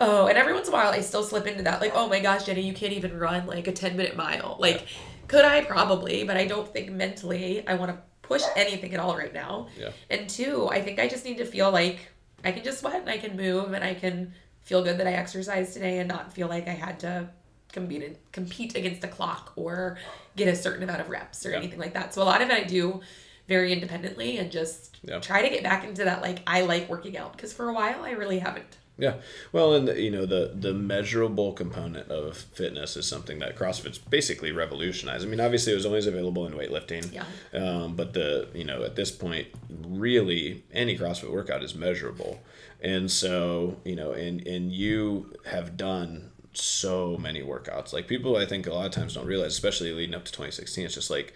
oh, 0.01 0.27
and 0.27 0.37
every 0.39 0.53
once 0.53 0.69
in 0.69 0.75
a 0.75 0.77
while 0.77 0.91
I 0.93 1.01
still 1.01 1.23
slip 1.25 1.47
into 1.47 1.63
that, 1.65 1.81
like, 1.81 1.93
oh 1.95 2.09
my 2.09 2.21
gosh, 2.21 2.45
Jenny, 2.45 2.61
you 2.63 2.75
can't 2.75 2.93
even 2.93 3.19
run 3.19 3.47
like 3.47 3.67
a 3.67 3.73
10 3.73 3.97
minute 3.97 4.17
mile. 4.17 4.57
Like, 4.61 4.87
could 5.29 5.45
I 5.45 5.65
probably, 5.65 6.25
but 6.25 6.37
I 6.37 6.47
don't 6.47 6.69
think 6.73 6.91
mentally 6.91 7.67
I 7.67 7.75
want 7.75 7.91
to 7.91 7.99
push 8.23 8.43
anything 8.57 8.95
at 8.95 9.01
all 9.01 9.17
right 9.17 9.33
now. 9.35 9.69
Yeah. 9.79 9.91
And 10.11 10.29
two, 10.29 10.69
I 10.71 10.81
think 10.83 10.99
I 10.99 11.09
just 11.09 11.25
need 11.25 11.39
to 11.39 11.45
feel 11.47 11.71
like 11.71 11.99
I 12.45 12.53
can 12.53 12.63
just 12.63 12.81
sweat 12.81 13.01
and 13.01 13.09
I 13.09 13.19
can 13.19 13.37
move 13.37 13.73
and 13.73 13.83
I 13.83 13.95
can 13.95 14.35
feel 14.63 14.83
good 14.85 14.99
that 14.99 15.07
I 15.07 15.13
exercised 15.13 15.73
today 15.73 15.99
and 15.99 16.09
not 16.09 16.33
feel 16.33 16.49
like 16.49 16.69
I 16.69 16.73
had 16.73 17.01
to 17.01 17.29
compete 17.75 18.17
compete 18.33 18.75
against 18.77 19.01
the 19.03 19.09
clock 19.09 19.53
or 19.57 19.99
get 20.37 20.49
a 20.49 20.57
certain 20.57 20.83
amount 20.83 21.01
of 21.03 21.11
reps 21.11 21.45
or 21.45 21.51
Yeah. 21.51 21.59
anything 21.59 21.79
like 21.79 21.93
that. 21.95 22.15
So 22.15 22.23
a 22.23 22.25
lot 22.25 22.41
of 22.41 22.49
it 22.49 22.55
I 22.55 22.65
do 22.65 23.01
very 23.49 23.73
independently 23.73 24.39
and 24.39 24.51
just 24.51 24.97
Yeah. 25.03 25.19
try 25.21 25.43
to 25.43 25.51
get 25.51 25.63
back 25.63 25.85
into 25.85 26.05
that 26.05 26.23
like 26.23 26.39
I 26.47 26.63
like 26.63 26.89
working 26.89 27.19
out 27.19 27.33
because 27.37 27.53
for 27.53 27.69
a 27.69 27.75
while 27.75 28.03
I 28.03 28.13
really 28.13 28.39
haven't. 28.39 28.79
Yeah, 28.97 29.15
well, 29.51 29.75
and 29.75 29.89
you 29.99 30.09
know 30.13 30.25
the 30.25 30.53
the 30.55 30.73
measurable 30.73 31.53
component 31.53 32.09
of 32.13 32.37
fitness 32.37 32.97
is 32.97 33.07
something 33.07 33.41
that 33.41 33.57
CrossFit's 33.57 33.99
basically 33.99 34.53
revolutionized. 34.53 35.27
I 35.27 35.29
mean, 35.29 35.41
obviously 35.41 35.73
it 35.73 35.75
was 35.75 35.85
always 35.85 36.07
available 36.07 36.47
in 36.47 36.53
weightlifting, 36.53 37.13
Yeah. 37.13 37.25
um, 37.53 37.97
but 37.97 38.13
the 38.13 38.47
you 38.55 38.63
know 38.63 38.85
at 38.85 38.95
this 38.95 39.11
point, 39.11 39.49
really 39.69 40.63
any 40.73 40.97
CrossFit 40.97 41.33
workout 41.33 41.65
is 41.65 41.75
measurable, 41.75 42.41
and 42.81 43.11
so 43.11 43.79
you 43.85 43.97
know, 43.97 44.13
and 44.13 44.47
and 44.47 44.71
you 44.73 45.33
have 45.47 45.77
done 45.77 46.31
so 46.55 47.17
many 47.17 47.43
workouts. 47.43 47.93
Like 47.93 48.09
people, 48.09 48.37
I 48.37 48.47
think 48.47 48.67
a 48.67 48.73
lot 48.73 48.87
of 48.87 48.93
times 48.93 49.15
don't 49.15 49.27
realize, 49.27 49.53
especially 49.53 49.93
leading 49.93 50.15
up 50.15 50.25
to 50.25 50.33
twenty 50.33 50.53
sixteen, 50.53 50.85
it's 50.85 50.95
just 50.95 51.11
like 51.11 51.35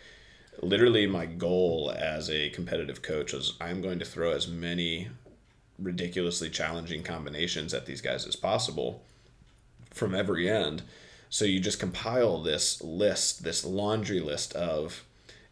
literally 0.62 1.06
my 1.06 1.26
goal 1.26 1.94
as 1.96 2.28
a 2.30 2.50
competitive 2.50 3.02
coach 3.02 3.32
was 3.32 3.54
I'm 3.60 3.80
going 3.80 3.98
to 4.00 4.04
throw 4.04 4.32
as 4.32 4.48
many 4.48 5.08
ridiculously 5.78 6.50
challenging 6.50 7.04
combinations 7.04 7.72
at 7.72 7.86
these 7.86 8.00
guys 8.00 8.26
as 8.26 8.34
possible 8.34 9.04
from 9.92 10.14
every 10.14 10.50
end. 10.50 10.82
So 11.30 11.44
you 11.44 11.60
just 11.60 11.78
compile 11.78 12.42
this 12.42 12.82
list, 12.82 13.44
this 13.44 13.64
laundry 13.64 14.18
list 14.18 14.52
of 14.54 15.04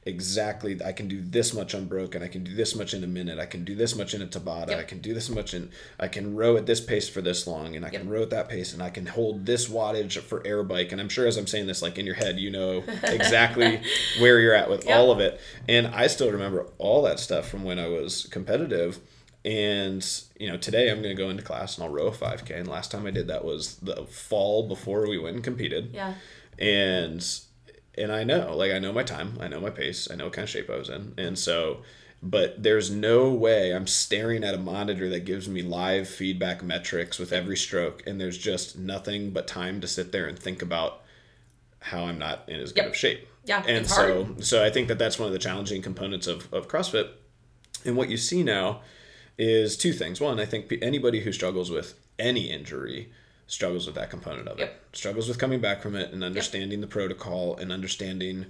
exactly 0.07 0.80
I 0.84 0.92
can 0.92 1.09
do 1.09 1.20
this 1.20 1.52
much 1.52 1.74
unbroken, 1.74 2.22
I 2.22 2.28
can 2.28 2.44
do 2.44 2.54
this 2.54 2.74
much 2.76 2.94
in 2.94 3.02
a 3.04 3.07
minute, 3.07 3.38
I 3.38 3.46
can 3.46 3.64
do 3.64 3.74
this 3.74 3.94
much 3.96 4.14
in 4.14 4.22
a 4.22 4.26
Tabata, 4.26 4.68
Yep. 4.70 4.78
I 4.78 4.82
can 4.84 4.98
do 5.00 5.12
this 5.12 5.28
much 5.28 5.52
in 5.52 5.70
I 5.98 6.09
can 6.09 6.36
row 6.36 6.57
at 6.57 6.66
this 6.66 6.80
pace 6.80 7.09
for 7.09 7.20
this 7.20 7.46
long 7.46 7.74
and 7.76 7.84
I 7.84 7.90
can 7.90 8.09
row 8.09 8.22
at 8.22 8.30
that 8.30 8.48
pace 8.48 8.72
and 8.72 8.82
I 8.82 8.90
can 8.90 9.07
hold 9.07 9.44
this 9.46 9.68
wattage 9.68 10.16
for 10.18 10.46
air 10.46 10.62
bike 10.62 10.92
and 10.92 11.00
I'm 11.00 11.09
sure 11.09 11.26
as 11.26 11.36
I'm 11.36 11.46
saying 11.46 11.66
this 11.66 11.82
like 11.82 11.98
in 11.98 12.07
your 12.07 12.14
head 12.14 12.38
you 12.38 12.50
know 12.50 12.84
exactly 13.02 13.80
where 14.20 14.38
you're 14.40 14.54
at 14.54 14.70
with 14.70 14.86
Yep. 14.86 14.96
all 14.96 15.11
of 15.11 15.20
it. 15.20 15.40
And 15.68 15.88
I 15.88 16.07
still 16.07 16.30
remember 16.30 16.66
all 16.78 17.02
that 17.02 17.18
stuff 17.18 17.48
from 17.48 17.64
when 17.64 17.78
I 17.78 17.88
was 17.88 18.26
competitive 18.30 19.00
and 19.44 20.04
you 20.40 20.48
know 20.48 20.57
today 20.57 20.90
i'm 20.90 21.02
going 21.02 21.14
to 21.16 21.22
go 21.22 21.30
into 21.30 21.40
class 21.42 21.76
and 21.78 21.84
i'll 21.86 21.92
row 21.92 22.09
a 22.09 22.11
5k 22.11 22.50
and 22.59 22.66
last 22.66 22.90
time 22.90 23.07
i 23.07 23.12
did 23.12 23.28
that 23.28 23.44
was 23.44 23.76
the 23.76 24.04
fall 24.07 24.66
before 24.66 25.07
we 25.09 25.16
went 25.18 25.36
and 25.36 25.44
competed 25.44 25.90
Yeah. 25.94 26.14
and 26.59 27.24
and 27.99 28.12
i 28.12 28.22
know 28.24 28.55
like 28.57 28.72
i 28.72 28.78
know 28.78 28.92
my 28.92 29.03
time 29.03 29.36
i 29.40 29.49
know 29.49 29.61
my 29.61 29.70
pace 29.70 30.09
i 30.11 30.14
know 30.14 30.24
what 30.24 30.32
kind 30.32 30.44
of 30.44 30.51
shape 30.51 30.68
i 30.70 30.76
was 30.76 30.88
in 30.88 31.12
and 31.18 31.38
so 31.38 31.78
but 32.22 32.62
there's 32.62 32.90
no 32.90 33.30
way 33.30 33.74
i'm 33.74 33.86
staring 33.86 34.42
at 34.44 34.55
a 34.55 34.59
monitor 34.59 35.09
that 35.09 35.24
gives 35.24 35.49
me 35.49 35.62
live 35.62 36.09
feedback 36.09 36.62
metrics 36.62 37.18
with 37.18 37.32
every 37.32 37.57
stroke 37.57 38.03
and 38.07 38.20
there's 38.20 38.38
just 38.38 38.78
nothing 38.78 39.30
but 39.30 39.47
time 39.47 39.80
to 39.80 39.86
sit 39.86 40.12
there 40.12 40.26
and 40.26 40.38
think 40.38 40.62
about 40.62 41.03
how 41.80 42.05
i'm 42.05 42.18
not 42.18 42.44
in 42.49 42.61
as 42.61 42.72
good 42.72 42.82
Yep. 42.84 42.90
of 42.90 42.97
shape 42.97 43.28
Yeah, 43.44 43.62
and 43.66 43.86
so 43.86 44.24
hard. 44.24 44.44
so 44.44 44.64
i 44.64 44.70
think 44.70 44.88
that 44.88 44.99
that's 44.99 45.18
one 45.18 45.26
of 45.28 45.32
the 45.32 45.38
challenging 45.38 45.82
components 45.82 46.26
of, 46.26 46.53
of 46.53 46.68
crossfit 46.68 47.11
and 47.84 47.97
what 47.97 48.09
you 48.09 48.16
see 48.16 48.42
now 48.42 48.80
is 49.38 49.76
two 49.76 49.92
things. 49.92 50.18
One, 50.18 50.40
I 50.40 50.47
think 50.47 50.72
anybody 50.80 51.20
who 51.20 51.30
struggles 51.30 51.70
with 51.70 51.92
any 52.18 52.51
injury 52.51 53.12
struggles 53.47 53.86
with 53.86 53.94
that 53.94 54.11
component 54.11 54.49
of 54.49 54.59
it. 54.59 54.62
Yep. 54.62 54.80
Struggles 54.92 55.28
with 55.28 55.38
coming 55.38 55.61
back 55.61 55.80
from 55.82 55.94
it 55.97 56.12
and 56.12 56.24
understanding 56.24 56.80
the 56.80 56.86
protocol 56.86 57.57
and 57.57 57.70
understanding, 57.70 58.47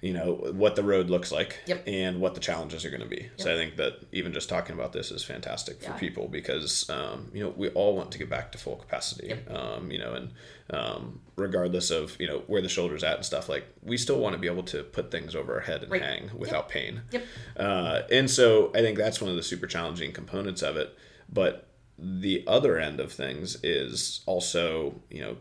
you 0.00 0.12
know, 0.12 0.32
what 0.52 0.74
the 0.74 0.82
road 0.82 1.08
looks 1.08 1.30
like 1.30 1.60
Yep. 1.66 1.84
and 1.86 2.20
what 2.20 2.34
the 2.34 2.40
challenges 2.40 2.84
are 2.84 2.90
going 2.90 3.02
to 3.02 3.08
be. 3.08 3.30
So 3.36 3.52
I 3.54 3.56
think 3.56 3.76
that 3.76 4.00
even 4.10 4.32
just 4.32 4.48
talking 4.48 4.74
about 4.74 4.92
this 4.92 5.12
is 5.12 5.22
fantastic 5.22 5.80
for 5.80 5.90
Yeah. 5.90 5.98
people 5.98 6.26
because, 6.26 6.90
um, 6.90 7.30
you 7.32 7.44
know, 7.44 7.50
we 7.56 7.68
all 7.68 7.94
want 7.94 8.10
to 8.10 8.18
get 8.18 8.28
back 8.28 8.50
to 8.52 8.58
full 8.58 8.74
capacity. 8.74 9.28
Yep. 9.28 9.50
Um, 9.52 9.92
you 9.92 9.98
know, 9.98 10.14
and 10.14 10.30
um, 10.70 11.20
regardless 11.36 11.90
of 11.92 12.16
you 12.18 12.26
know 12.26 12.42
where 12.48 12.62
the 12.62 12.68
shoulders 12.68 13.04
at 13.04 13.14
and 13.16 13.24
stuff, 13.24 13.48
like 13.48 13.66
we 13.84 13.96
still 13.96 14.18
want 14.18 14.32
to 14.34 14.38
be 14.40 14.48
able 14.48 14.62
to 14.64 14.82
put 14.82 15.12
things 15.12 15.36
over 15.36 15.54
our 15.54 15.60
head 15.60 15.82
and 15.84 15.92
Right. 15.92 16.02
hang 16.02 16.30
without 16.36 16.68
pain. 16.68 17.02
Yep. 17.12 17.24
Uh, 17.56 18.02
and 18.10 18.28
so 18.28 18.72
I 18.74 18.80
think 18.80 18.98
that's 18.98 19.20
one 19.20 19.30
of 19.30 19.36
the 19.36 19.42
super 19.44 19.68
challenging 19.68 20.10
components 20.12 20.62
of 20.62 20.76
it. 20.76 20.96
But 21.32 21.68
the 21.98 22.44
other 22.46 22.78
end 22.78 23.00
of 23.00 23.12
things 23.12 23.56
is 23.62 24.20
also, 24.26 24.94
you 25.10 25.20
know, 25.20 25.36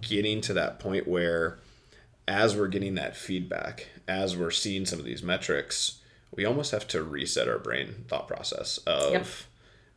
getting 0.00 0.40
to 0.42 0.52
that 0.54 0.78
point 0.78 1.06
where 1.08 1.58
as 2.26 2.54
we're 2.56 2.68
getting 2.68 2.94
that 2.96 3.16
feedback, 3.16 3.88
as 4.06 4.36
we're 4.36 4.50
seeing 4.50 4.84
some 4.86 4.98
of 4.98 5.04
these 5.04 5.22
metrics, 5.22 6.00
we 6.34 6.44
almost 6.44 6.70
have 6.72 6.86
to 6.88 7.02
reset 7.02 7.48
our 7.48 7.58
brain 7.58 8.04
thought 8.06 8.28
process 8.28 8.78
of, 8.86 9.12
Yep. 9.12 9.26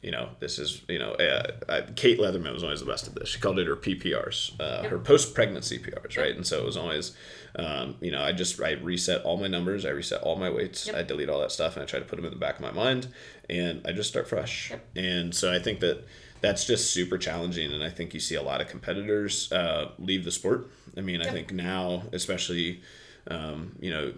you 0.02 0.11
know, 0.11 0.30
this 0.40 0.57
is, 0.57 0.82
you 0.88 0.98
know, 0.98 1.11
uh, 1.11 1.52
uh, 1.69 1.82
Kate 1.95 2.18
Leatherman 2.19 2.53
was 2.53 2.64
always 2.64 2.80
the 2.80 2.86
best 2.86 3.06
at 3.07 3.15
this. 3.15 3.30
She 3.30 3.40
called 3.40 3.60
it 3.60 3.68
her 3.68 3.76
PPRs, 3.76 4.60
uh, 4.60 4.84
her 4.88 4.98
post 4.98 5.36
pregnancy 5.36 5.78
PRs, 5.78 6.18
right? 6.18 6.34
And 6.36 6.48
so 6.48 6.60
it 6.60 6.65
was 6.65 6.78
always, 6.78 7.15
um, 7.57 7.95
you 7.99 8.11
know, 8.11 8.22
I 8.23 8.32
just, 8.32 8.60
I 8.61 8.72
reset 8.72 9.23
all 9.23 9.36
my 9.38 9.48
numbers, 9.48 9.86
I 9.86 9.90
reset 9.90 10.22
all 10.22 10.38
my 10.38 10.49
weights, 10.49 10.88
Yep. 10.88 10.95
I 10.95 11.03
delete 11.03 11.30
all 11.30 11.41
that 11.41 11.52
stuff, 11.52 11.76
and 11.76 11.84
I 11.84 11.86
try 11.86 11.99
to 11.99 12.06
put 12.06 12.15
them 12.15 12.23
in 12.26 12.32
the 12.32 12.40
back 12.40 12.56
of 12.56 12.61
my 12.61 12.72
mind, 12.72 13.07
and 13.52 13.86
I 13.86 13.91
just 13.91 14.10
start 14.10 14.28
fresh. 14.28 14.72
And 14.95 15.36
so 15.36 15.53
I 15.53 15.60
think 15.60 15.82
that 15.82 16.06
that's 16.41 16.65
just 16.65 16.91
super 16.91 17.18
challenging, 17.19 17.72
and 17.72 17.84
I 17.84 17.90
think 17.90 18.14
you 18.15 18.19
see 18.19 18.34
a 18.36 18.41
lot 18.41 18.61
of 18.61 18.68
competitors 18.68 19.52
uh, 19.52 19.91
leave 19.99 20.26
the 20.26 20.32
sport. 20.32 20.69
I 20.98 21.02
mean, 21.02 21.22
I 21.22 21.30
think 21.30 21.53
now, 21.53 22.03
especially, 22.14 22.82
um, 23.28 23.76
you 23.80 23.91
know, 23.91 24.14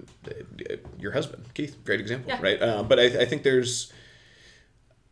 your 0.98 1.12
husband, 1.12 1.44
Keith, 1.54 1.76
great 1.84 2.00
example, 2.00 2.30
Yeah. 2.30 2.42
right? 2.42 2.62
Uh, 2.62 2.84
but 2.84 2.98
I, 3.00 3.06
I 3.24 3.26
think 3.26 3.44
there's, 3.44 3.92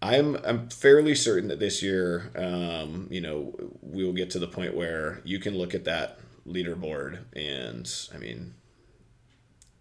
I'm 0.01 0.35
I'm 0.45 0.69
fairly 0.69 1.13
certain 1.13 1.49
that 1.49 1.59
this 1.59 1.83
year, 1.83 2.31
um, 2.35 3.07
you 3.11 3.19
know, 3.21 3.53
we 3.81 4.05
will 4.05 4.13
get 4.13 4.29
to 4.31 4.39
the 4.39 4.47
point 4.47 4.73
where 4.73 5.19
you 5.25 5.39
can 5.39 5.57
look 5.57 5.75
at 5.75 5.83
that 5.85 6.17
leaderboard, 6.47 7.19
and 7.35 7.91
I 8.15 8.17
mean, 8.17 8.53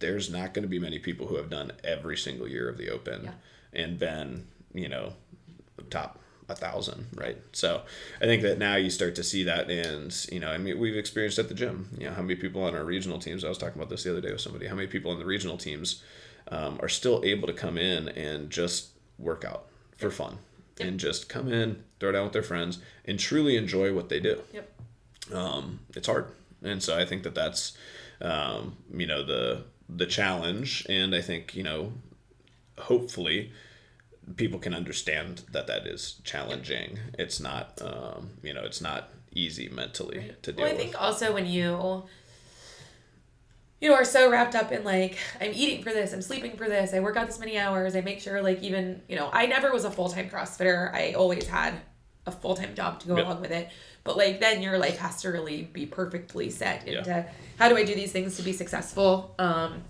there's 0.01 0.31
not 0.31 0.53
going 0.53 0.63
to 0.65 0.69
be 0.69 0.79
many 0.81 0.99
people 0.99 1.27
who 1.29 1.37
have 1.37 1.49
done 1.49 1.73
every 1.85 2.17
single 2.17 2.49
year 2.49 2.69
of 2.69 2.77
the 2.77 2.91
Open 2.91 3.25
Yeah. 3.25 3.31
And 3.73 3.99
been, 3.99 4.47
you 4.75 4.89
know, 4.89 5.13
top 5.91 6.19
a 6.49 6.55
thousand, 6.55 7.07
right? 7.15 7.37
So 7.53 7.83
I 8.21 8.25
think 8.25 8.43
that 8.43 8.59
now 8.59 8.75
you 8.77 8.91
start 8.91 9.15
to 9.17 9.23
see 9.23 9.45
that, 9.45 9.71
and 9.71 10.15
you 10.33 10.41
know, 10.41 10.49
I 10.51 10.59
mean, 10.59 10.79
we've 10.79 10.97
experienced 10.97 11.39
at 11.39 11.49
the 11.49 11.55
gym. 11.55 11.89
You 11.99 12.07
know, 12.09 12.15
how 12.15 12.23
many 12.23 12.35
people 12.35 12.65
on 12.65 12.75
our 12.75 12.85
regional 12.85 13.19
teams? 13.19 13.45
I 13.45 13.49
was 13.49 13.59
talking 13.59 13.77
about 13.77 13.89
this 13.89 14.03
the 14.03 14.11
other 14.11 14.21
day 14.21 14.33
with 14.33 14.41
somebody. 14.41 14.67
How 14.67 14.75
many 14.75 14.89
people 14.89 15.13
on 15.13 15.19
the 15.21 15.25
regional 15.25 15.57
teams 15.57 16.03
um, 16.49 16.79
are 16.83 16.89
still 16.89 17.23
able 17.25 17.47
to 17.47 17.53
come 17.55 17.79
in 17.79 18.09
and 18.09 18.51
just 18.51 18.89
work 19.19 19.45
out 19.45 19.67
for 19.97 20.11
fun 20.11 20.39
and 20.81 20.99
just 20.99 21.29
come 21.29 21.53
in, 21.53 21.85
throw 22.01 22.11
down 22.11 22.25
with 22.25 22.33
their 22.33 22.43
friends, 22.43 22.79
and 23.05 23.19
truly 23.19 23.57
enjoy 23.57 23.93
what 23.95 24.09
they 24.09 24.19
do 24.19 24.41
Yep. 24.53 24.81
um, 25.35 25.81
it's 25.95 26.07
hard 26.07 26.27
and 26.63 26.83
so 26.83 26.99
i 26.99 27.05
think 27.07 27.23
that 27.23 27.35
that's 27.35 27.77
um, 28.23 28.77
you 28.95 29.07
know 29.07 29.23
the 29.25 29.63
the 29.89 30.07
challenge 30.07 30.87
and 30.89 31.15
i 31.15 31.21
think 31.21 31.55
you 31.55 31.63
know 31.63 31.93
hopefully 32.83 33.53
people 34.37 34.59
can 34.59 34.75
understand 34.75 35.43
that 35.53 35.67
that 35.67 35.87
is 35.87 36.21
challenging 36.25 36.99
it's 37.19 37.41
not 37.41 37.81
um, 37.83 38.31
you 38.43 38.53
know 38.55 38.63
it's 38.63 38.81
not 38.81 39.11
easy 39.33 39.69
mentally 39.69 40.33
to 40.43 40.53
deal 40.53 40.63
Well, 40.65 40.69
I 40.71 40.73
with 40.77 40.83
think 40.83 41.01
also 41.03 41.33
when 41.33 41.47
you 41.47 42.05
you 43.81 43.89
know 43.89 43.95
are 43.95 44.05
so 44.05 44.31
wrapped 44.31 44.55
up 44.55 44.73
in 44.73 44.85
like 44.85 45.17
I'm 45.41 45.53
eating 45.55 45.83
for 45.83 45.91
this, 45.91 46.13
I'm 46.13 46.23
sleeping 46.23 46.57
for 46.57 46.69
this, 46.69 46.93
I 46.93 47.01
work 47.01 47.17
out 47.17 47.27
this 47.27 47.39
many 47.39 47.59
hours, 47.59 47.97
I 47.97 48.03
make 48.03 48.21
sure 48.21 48.43
like 48.43 48.63
even 48.63 49.01
you 49.09 49.17
know 49.17 49.31
I 49.33 49.47
never 49.47 49.73
was 49.73 49.85
a 49.85 49.91
full 49.91 50.09
time 50.11 50.29
CrossFitter. 50.29 50.93
I 50.95 51.13
always 51.15 51.47
had 51.47 51.75
a 52.27 52.31
full 52.33 52.55
time 52.55 52.75
job 52.75 53.01
to 53.01 53.09
go 53.09 53.17
Yep. 53.17 53.25
along 53.27 53.41
with 53.41 53.51
it. 53.53 53.71
But 54.05 54.17
like 54.17 54.41
then 54.41 54.61
your 54.63 54.79
life 54.79 54.99
has 54.99 55.23
to 55.23 55.31
really 55.31 55.63
be 55.63 55.87
perfectly 55.87 56.51
set 56.51 56.87
Yeah. 56.87 56.99
into 56.99 57.27
how 57.59 57.69
do 57.69 57.77
I 57.77 57.85
do 57.85 57.95
these 57.95 58.13
things 58.13 58.37
to 58.37 58.43
be 58.43 58.53
successful. 58.53 59.35
Um, 59.39 59.83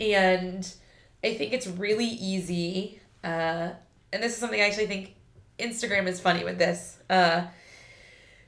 and 0.00 0.72
I 1.22 1.34
think 1.34 1.52
it's 1.52 1.66
really 1.66 2.06
easy. 2.06 3.00
Uh, 3.22 3.70
and 4.12 4.22
this 4.22 4.32
is 4.32 4.38
something 4.38 4.60
I 4.60 4.64
actually 4.64 4.86
think 4.86 5.14
Instagram 5.58 6.06
is 6.06 6.20
funny 6.20 6.44
with 6.44 6.58
this. 6.58 6.98
Uh, 7.08 7.46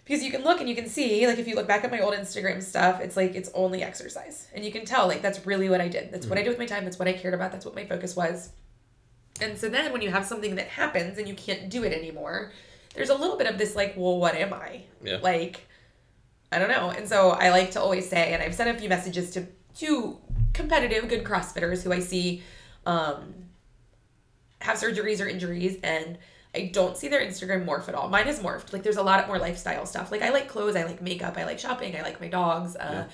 because 0.05 0.25
you 0.25 0.33
can 0.33 0.43
look 0.43 0.59
and 0.59 0.69
you 0.69 0.75
can 0.75 0.89
see, 0.89 1.27
like, 1.27 1.39
if 1.39 1.47
you 1.47 1.55
look 1.55 1.69
back 1.69 1.85
at 1.85 1.91
my 1.91 2.01
old 2.01 2.15
Instagram 2.15 2.61
stuff, 2.61 3.01
it's 3.01 3.17
like 3.17 3.37
it's 3.37 3.51
only 3.55 3.83
exercise. 3.83 4.49
And 4.53 4.65
you 4.65 4.73
can 4.73 4.85
tell, 4.85 5.07
like, 5.07 5.23
that's 5.23 5.47
really 5.47 5.69
what 5.69 5.81
I 5.81 5.87
did. 5.87 6.11
That's 6.11 6.27
what 6.27 6.39
I 6.39 6.43
did 6.43 6.49
with 6.49 6.59
my 6.59 6.67
time. 6.67 6.85
That's 6.85 6.99
what 6.99 7.07
I 7.07 7.13
cared 7.13 7.35
about. 7.35 7.53
That's 7.53 7.65
what 7.65 7.77
my 7.77 7.85
focus 7.85 8.17
was. 8.17 8.51
And 9.41 9.57
so 9.57 9.69
then 9.69 9.93
when 9.93 10.03
you 10.03 10.11
have 10.11 10.27
something 10.27 10.57
that 10.57 10.67
happens 10.67 11.19
and 11.19 11.29
you 11.29 11.35
can't 11.35 11.71
do 11.71 11.85
it 11.85 11.93
anymore, 11.93 12.53
there's 12.95 13.11
a 13.11 13.15
little 13.15 13.37
bit 13.37 13.47
of 13.47 13.59
this, 13.59 13.77
like, 13.77 13.95
well, 13.97 14.19
what 14.19 14.35
am 14.35 14.53
I? 14.53 14.83
Yeah. 15.05 15.19
Like, 15.23 15.67
I 16.51 16.59
don't 16.59 16.69
know. 16.69 16.91
And 16.91 17.09
so 17.09 17.31
I 17.31 17.51
like 17.51 17.71
to 17.73 17.81
always 17.81 18.09
say, 18.09 18.35
and 18.35 18.43
I've 18.43 18.55
sent 18.55 18.77
a 18.77 18.79
few 18.79 18.89
messages 18.89 19.31
to 19.31 19.47
two 19.75 20.19
competitive, 20.53 21.09
good 21.09 21.25
CrossFitters 21.25 21.83
who 21.83 21.93
I 21.93 22.01
see 22.01 22.43
um, 22.87 23.35
have 24.61 24.79
surgeries 24.79 25.21
or 25.25 25.29
injuries, 25.29 25.79
and 25.83 26.19
I 26.55 26.71
don't 26.73 26.97
see 26.97 27.09
their 27.09 27.21
Instagram 27.21 27.65
morph 27.65 27.89
at 27.89 27.95
all. 27.95 28.09
Mine 28.09 28.27
has 28.27 28.41
morphed. 28.41 28.73
Like, 28.73 28.83
there's 28.83 28.97
a 28.97 29.03
lot 29.03 29.27
more 29.27 29.39
lifestyle 29.39 29.87
stuff. 29.87 30.11
Like, 30.13 30.23
I 30.23 30.31
like 30.31 30.49
clothes, 30.49 30.77
I 30.77 30.85
like 30.85 31.01
makeup, 31.03 31.37
I 31.37 31.45
like 31.45 31.59
shopping, 31.59 31.97
I 31.97 32.03
like 32.03 32.21
my 32.21 32.29
dogs. 32.29 32.77
Uh, 32.77 33.09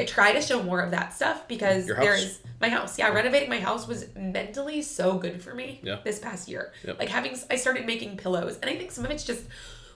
I 0.00 0.04
try 0.04 0.32
to 0.32 0.40
show 0.40 0.62
more 0.62 0.80
of 0.80 0.92
that 0.92 1.12
stuff 1.12 1.46
because 1.48 1.86
there's 1.86 2.40
my 2.62 2.70
house. 2.70 2.98
Yeah, 2.98 3.08
renovating 3.12 3.50
my 3.50 3.60
house 3.60 3.86
was 3.86 4.06
mentally 4.16 4.80
so 4.80 5.18
good 5.18 5.42
for 5.42 5.54
me 5.54 5.80
Yeah. 5.82 5.98
this 6.02 6.18
past 6.18 6.48
year. 6.48 6.72
Yep. 6.86 6.98
Like 6.98 7.08
having, 7.10 7.36
I 7.50 7.56
started 7.56 7.84
making 7.84 8.16
pillows, 8.16 8.58
and 8.62 8.70
I 8.70 8.76
think 8.76 8.90
some 8.90 9.04
of 9.04 9.10
it's 9.10 9.24
just 9.24 9.42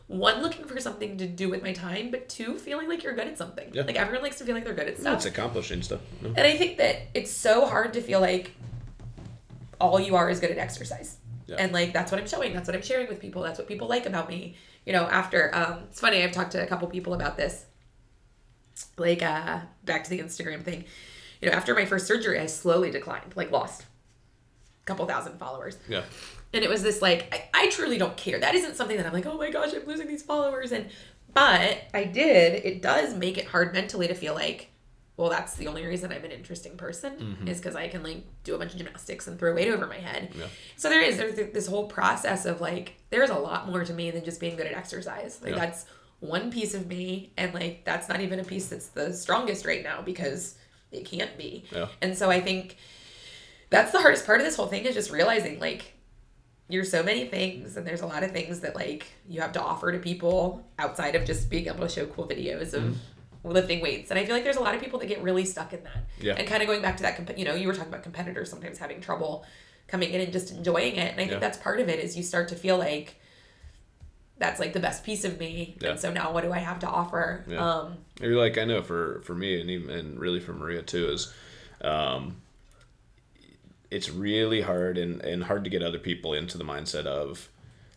one 0.08 0.42
looking 0.42 0.66
for 0.66 0.78
something 0.80 1.16
to 1.18 1.26
do 1.26 1.48
with 1.48 1.62
my 1.62 1.72
time, 1.72 2.10
but 2.10 2.28
two 2.28 2.56
feeling 2.58 2.88
like 2.88 3.02
you're 3.02 3.14
good 3.14 3.26
at 3.26 3.38
something. 3.38 3.70
Yeah. 3.72 3.82
Like 3.82 3.96
everyone 3.96 4.22
likes 4.22 4.36
to 4.38 4.44
feel 4.44 4.54
like 4.54 4.64
they're 4.64 4.74
good 4.74 4.86
at 4.88 4.98
stuff. 5.00 5.14
it's 5.16 5.24
accomplishing 5.24 5.82
stuff. 5.82 6.00
And 6.22 6.38
I 6.38 6.56
think 6.58 6.76
that 6.76 6.98
it's 7.14 7.30
so 7.30 7.64
hard 7.66 7.94
to 7.94 8.02
feel 8.02 8.20
like 8.20 8.52
all 9.80 10.00
you 10.00 10.16
are 10.16 10.30
is 10.30 10.40
good 10.40 10.50
at 10.50 10.58
exercise. 10.58 11.18
Yeah. 11.46 11.56
And 11.58 11.72
like 11.72 11.92
that's 11.92 12.10
what 12.10 12.20
I'm 12.20 12.26
showing. 12.26 12.52
That's 12.52 12.68
what 12.68 12.74
I'm 12.74 12.82
sharing 12.82 13.08
with 13.08 13.20
people. 13.20 13.42
That's 13.42 13.58
what 13.58 13.68
people 13.68 13.88
like 13.88 14.06
about 14.06 14.28
me. 14.28 14.56
You 14.84 14.92
know, 14.92 15.04
after 15.04 15.54
um 15.54 15.84
it's 15.88 16.00
funny, 16.00 16.22
I've 16.22 16.32
talked 16.32 16.52
to 16.52 16.62
a 16.62 16.66
couple 16.66 16.88
people 16.88 17.14
about 17.14 17.36
this. 17.36 17.66
Like 18.96 19.22
uh 19.22 19.60
back 19.84 20.04
to 20.04 20.10
the 20.10 20.18
Instagram 20.20 20.62
thing. 20.62 20.84
You 21.40 21.50
know, 21.50 21.56
after 21.56 21.74
my 21.74 21.84
first 21.84 22.06
surgery, 22.06 22.38
I 22.38 22.46
slowly 22.46 22.90
declined, 22.90 23.34
like 23.36 23.50
lost 23.50 23.82
a 23.82 24.84
couple 24.86 25.06
thousand 25.06 25.38
followers. 25.38 25.78
Yeah. 25.88 26.02
And 26.52 26.64
it 26.64 26.70
was 26.70 26.82
this 26.82 27.00
like 27.02 27.50
I, 27.54 27.66
I 27.66 27.70
truly 27.70 27.98
don't 27.98 28.16
care. 28.16 28.40
That 28.40 28.54
isn't 28.54 28.76
something 28.76 28.96
that 28.96 29.06
I'm 29.06 29.12
like, 29.12 29.26
oh 29.26 29.36
my 29.36 29.50
gosh, 29.50 29.72
I'm 29.74 29.86
losing 29.86 30.08
these 30.08 30.22
followers. 30.22 30.72
And 30.72 30.88
but 31.32 31.82
I 31.92 32.04
did. 32.04 32.64
It 32.64 32.80
does 32.80 33.14
make 33.14 33.36
it 33.36 33.46
hard 33.46 33.74
mentally 33.74 34.08
to 34.08 34.14
feel 34.14 34.34
like, 34.34 34.70
well, 35.16 35.30
that's 35.30 35.54
the 35.54 35.66
only 35.68 35.84
reason 35.86 36.12
I'm 36.12 36.24
an 36.24 36.30
interesting 36.30 36.76
person 36.76 37.38
is 37.46 37.58
because 37.58 37.74
I 37.74 37.88
can 37.88 38.02
like 38.02 38.24
do 38.44 38.54
a 38.54 38.58
bunch 38.58 38.72
of 38.72 38.78
gymnastics 38.78 39.26
and 39.26 39.38
throw 39.38 39.54
weight 39.54 39.68
over 39.68 39.86
my 39.86 39.96
head. 39.98 40.30
Yeah. 40.38 40.44
So 40.76 40.88
there 40.90 41.00
is 41.00 41.16
there's 41.16 41.34
this 41.52 41.66
whole 41.66 41.86
process 41.86 42.44
of 42.44 42.60
like 42.60 42.96
there's 43.10 43.30
a 43.30 43.34
lot 43.38 43.66
more 43.68 43.84
to 43.84 43.92
me 43.94 44.10
than 44.10 44.24
just 44.24 44.40
being 44.40 44.56
good 44.56 44.66
at 44.66 44.74
exercise. 44.74 45.40
Like 45.42 45.52
Yeah. 45.52 45.58
that's 45.60 45.86
one 46.20 46.50
piece 46.50 46.74
of 46.74 46.86
me, 46.86 47.32
and 47.36 47.54
like 47.54 47.84
that's 47.84 48.08
not 48.08 48.20
even 48.20 48.40
a 48.40 48.44
piece 48.44 48.68
that's 48.68 48.88
the 48.88 49.12
strongest 49.12 49.64
right 49.66 49.82
now 49.82 50.02
because 50.02 50.56
it 50.92 51.04
can't 51.04 51.36
be. 51.38 51.64
Yeah. 51.72 51.88
And 52.02 52.16
so 52.16 52.30
I 52.30 52.40
think 52.40 52.76
that's 53.70 53.92
the 53.92 53.98
hardest 54.00 54.26
part 54.26 54.40
of 54.40 54.46
this 54.46 54.56
whole 54.56 54.66
thing 54.66 54.84
is 54.84 54.94
just 54.94 55.10
realizing 55.10 55.58
like 55.60 55.92
you're 56.68 56.84
so 56.84 57.02
many 57.02 57.26
things 57.26 57.76
and 57.76 57.86
there's 57.86 58.00
a 58.00 58.06
lot 58.06 58.22
of 58.22 58.32
things 58.32 58.60
that 58.60 58.74
like 58.74 59.06
you 59.28 59.40
have 59.40 59.52
to 59.52 59.62
offer 59.62 59.92
to 59.92 59.98
people 59.98 60.66
outside 60.78 61.14
of 61.14 61.24
just 61.24 61.48
being 61.48 61.66
able 61.68 61.80
to 61.80 61.88
show 61.88 62.06
cool 62.06 62.26
videos 62.28 62.74
of 62.74 62.82
Mm-hmm. 62.82 62.92
Lifting 63.52 63.80
weights 63.80 64.10
and 64.10 64.18
i 64.18 64.24
feel 64.24 64.34
like 64.34 64.44
there's 64.44 64.56
a 64.56 64.60
lot 64.60 64.74
of 64.74 64.80
people 64.80 64.98
that 64.98 65.06
get 65.06 65.22
really 65.22 65.44
stuck 65.44 65.72
in 65.72 65.82
that 65.84 66.04
Yeah. 66.20 66.34
and 66.34 66.46
kind 66.48 66.62
of 66.62 66.66
going 66.68 66.82
back 66.82 66.96
to 66.98 67.02
that 67.04 67.16
comp- 67.16 67.38
you 67.38 67.44
know 67.44 67.54
you 67.54 67.66
were 67.68 67.74
talking 67.74 67.88
about 67.92 68.02
competitors 68.02 68.50
sometimes 68.50 68.78
having 68.78 69.00
trouble 69.00 69.44
coming 69.88 70.10
in 70.10 70.20
and 70.20 70.32
just 70.32 70.50
enjoying 70.50 70.96
it 70.96 71.12
and 71.12 71.20
i 71.20 71.24
think 71.24 71.30
Yeah. 71.32 71.38
that's 71.38 71.58
part 71.58 71.80
of 71.80 71.88
it 71.88 72.00
is 72.00 72.16
you 72.16 72.22
start 72.22 72.48
to 72.48 72.54
feel 72.56 72.76
like 72.78 73.16
that's 74.38 74.60
like 74.60 74.72
the 74.74 74.80
best 74.80 75.04
piece 75.04 75.24
of 75.24 75.38
me 75.38 75.76
Yeah. 75.80 75.90
and 75.90 76.00
so 76.00 76.12
now 76.12 76.32
what 76.32 76.42
do 76.44 76.52
i 76.52 76.58
have 76.58 76.78
to 76.80 76.86
offer 76.88 77.44
Yeah. 77.48 77.64
um 77.64 77.98
You're 78.20 78.36
like 78.36 78.58
I 78.58 78.64
know 78.64 78.82
for 78.82 79.22
for 79.24 79.34
me 79.34 79.60
and 79.60 79.70
even 79.70 79.90
and 79.90 80.18
really 80.18 80.40
for 80.40 80.52
Maria 80.52 80.82
too 80.82 81.08
is, 81.10 81.32
um, 81.82 82.36
it's 83.90 84.10
really 84.10 84.60
hard 84.62 84.98
and 84.98 85.20
and 85.22 85.44
hard 85.44 85.64
to 85.64 85.70
get 85.70 85.82
other 85.82 85.98
people 85.98 86.34
into 86.34 86.58
the 86.58 86.64
mindset 86.64 87.06
of, 87.06 87.48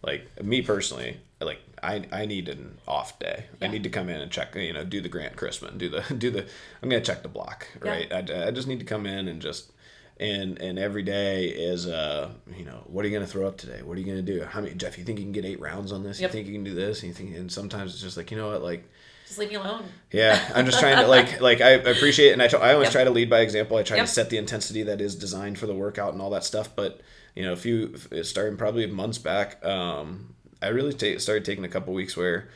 like 0.04 0.22
me 0.44 0.62
personally, 0.62 1.20
like 1.42 1.60
I 1.84 2.06
I 2.12 2.26
need 2.26 2.50
an 2.50 2.78
off 2.88 3.18
day. 3.20 3.46
I 3.62 3.68
need 3.68 3.84
to 3.84 3.90
come 3.90 4.10
in 4.10 4.20
and 4.22 4.32
check 4.32 4.56
you 4.56 4.74
know 4.74 4.84
do 4.84 5.02
the 5.02 5.10
Grant 5.10 5.36
Chrisman 5.36 5.78
do 5.78 5.90
the 5.90 6.02
do 6.18 6.30
the 6.32 6.46
I'm 6.82 6.90
gonna 6.90 7.02
check 7.02 7.24
the 7.24 7.30
block 7.30 7.68
Yeah. 7.84 7.92
right. 7.92 8.12
I, 8.14 8.48
I 8.48 8.52
just 8.52 8.68
need 8.68 8.80
to 8.80 8.86
come 8.86 9.06
in 9.06 9.28
and 9.28 9.42
just. 9.42 9.72
And, 10.22 10.60
and 10.62 10.78
every 10.78 11.04
day 11.04 11.46
is 11.48 11.88
uh 11.88 12.30
you 12.58 12.66
know 12.66 12.84
what 12.88 13.06
are 13.06 13.08
you 13.08 13.14
gonna 13.16 13.26
throw 13.26 13.48
up 13.48 13.56
today 13.58 13.82
what 13.84 13.96
are 13.98 14.02
you 14.02 14.06
gonna 14.06 14.22
do 14.22 14.44
how 14.44 14.60
many 14.60 14.76
Jeff 14.76 14.98
you 14.98 15.06
think 15.06 15.18
you 15.18 15.24
can 15.24 15.32
get 15.32 15.46
eight 15.46 15.62
rounds 15.62 15.94
on 15.94 16.04
this 16.04 16.20
Yep. 16.20 16.30
you 16.30 16.34
think 16.34 16.48
you 16.48 16.54
can 16.56 16.66
do 16.66 16.74
this 16.74 17.00
and 17.04 17.08
you 17.08 17.14
think 17.14 17.38
and 17.38 17.50
sometimes 17.50 17.94
it's 17.94 18.02
just 18.02 18.18
like 18.18 18.30
you 18.30 18.36
know 18.36 18.50
what 18.50 18.62
like 18.62 18.84
just 19.26 19.40
leave 19.40 19.48
me 19.48 19.56
alone 19.56 19.86
yeah, 20.12 20.52
I'm 20.54 20.66
just 20.66 20.82
trying 20.82 20.98
to 20.98 21.08
like 21.08 21.40
like 21.50 21.62
I 21.62 21.70
appreciate 21.70 22.32
it 22.32 22.34
and 22.34 22.42
I, 22.44 22.50
t- 22.50 22.58
I 22.58 22.74
always 22.74 22.88
Yep. 22.88 22.92
try 22.92 23.04
to 23.06 23.12
lead 23.12 23.30
by 23.30 23.40
example. 23.40 23.78
I 23.78 23.84
try 23.84 23.96
Yep. 23.96 24.08
to 24.08 24.12
set 24.12 24.30
the 24.30 24.36
intensity 24.38 24.84
that 24.84 25.00
is 25.00 25.16
designed 25.16 25.58
for 25.58 25.68
the 25.68 25.74
workout 25.74 26.12
and 26.12 26.22
all 26.22 26.32
that 26.32 26.44
stuff. 26.44 26.76
But 26.76 27.00
you 27.34 27.44
know, 27.46 27.54
a 27.54 27.56
few 27.56 27.96
starting 28.24 28.58
probably 28.58 28.88
months 28.88 29.20
back, 29.20 29.64
um, 29.64 30.34
I 30.62 30.68
really 30.68 30.94
ta- 30.94 31.20
started 31.20 31.46
taking 31.46 31.64
a 31.66 31.70
couple 31.70 31.94
weeks 31.94 32.16
where 32.18 32.50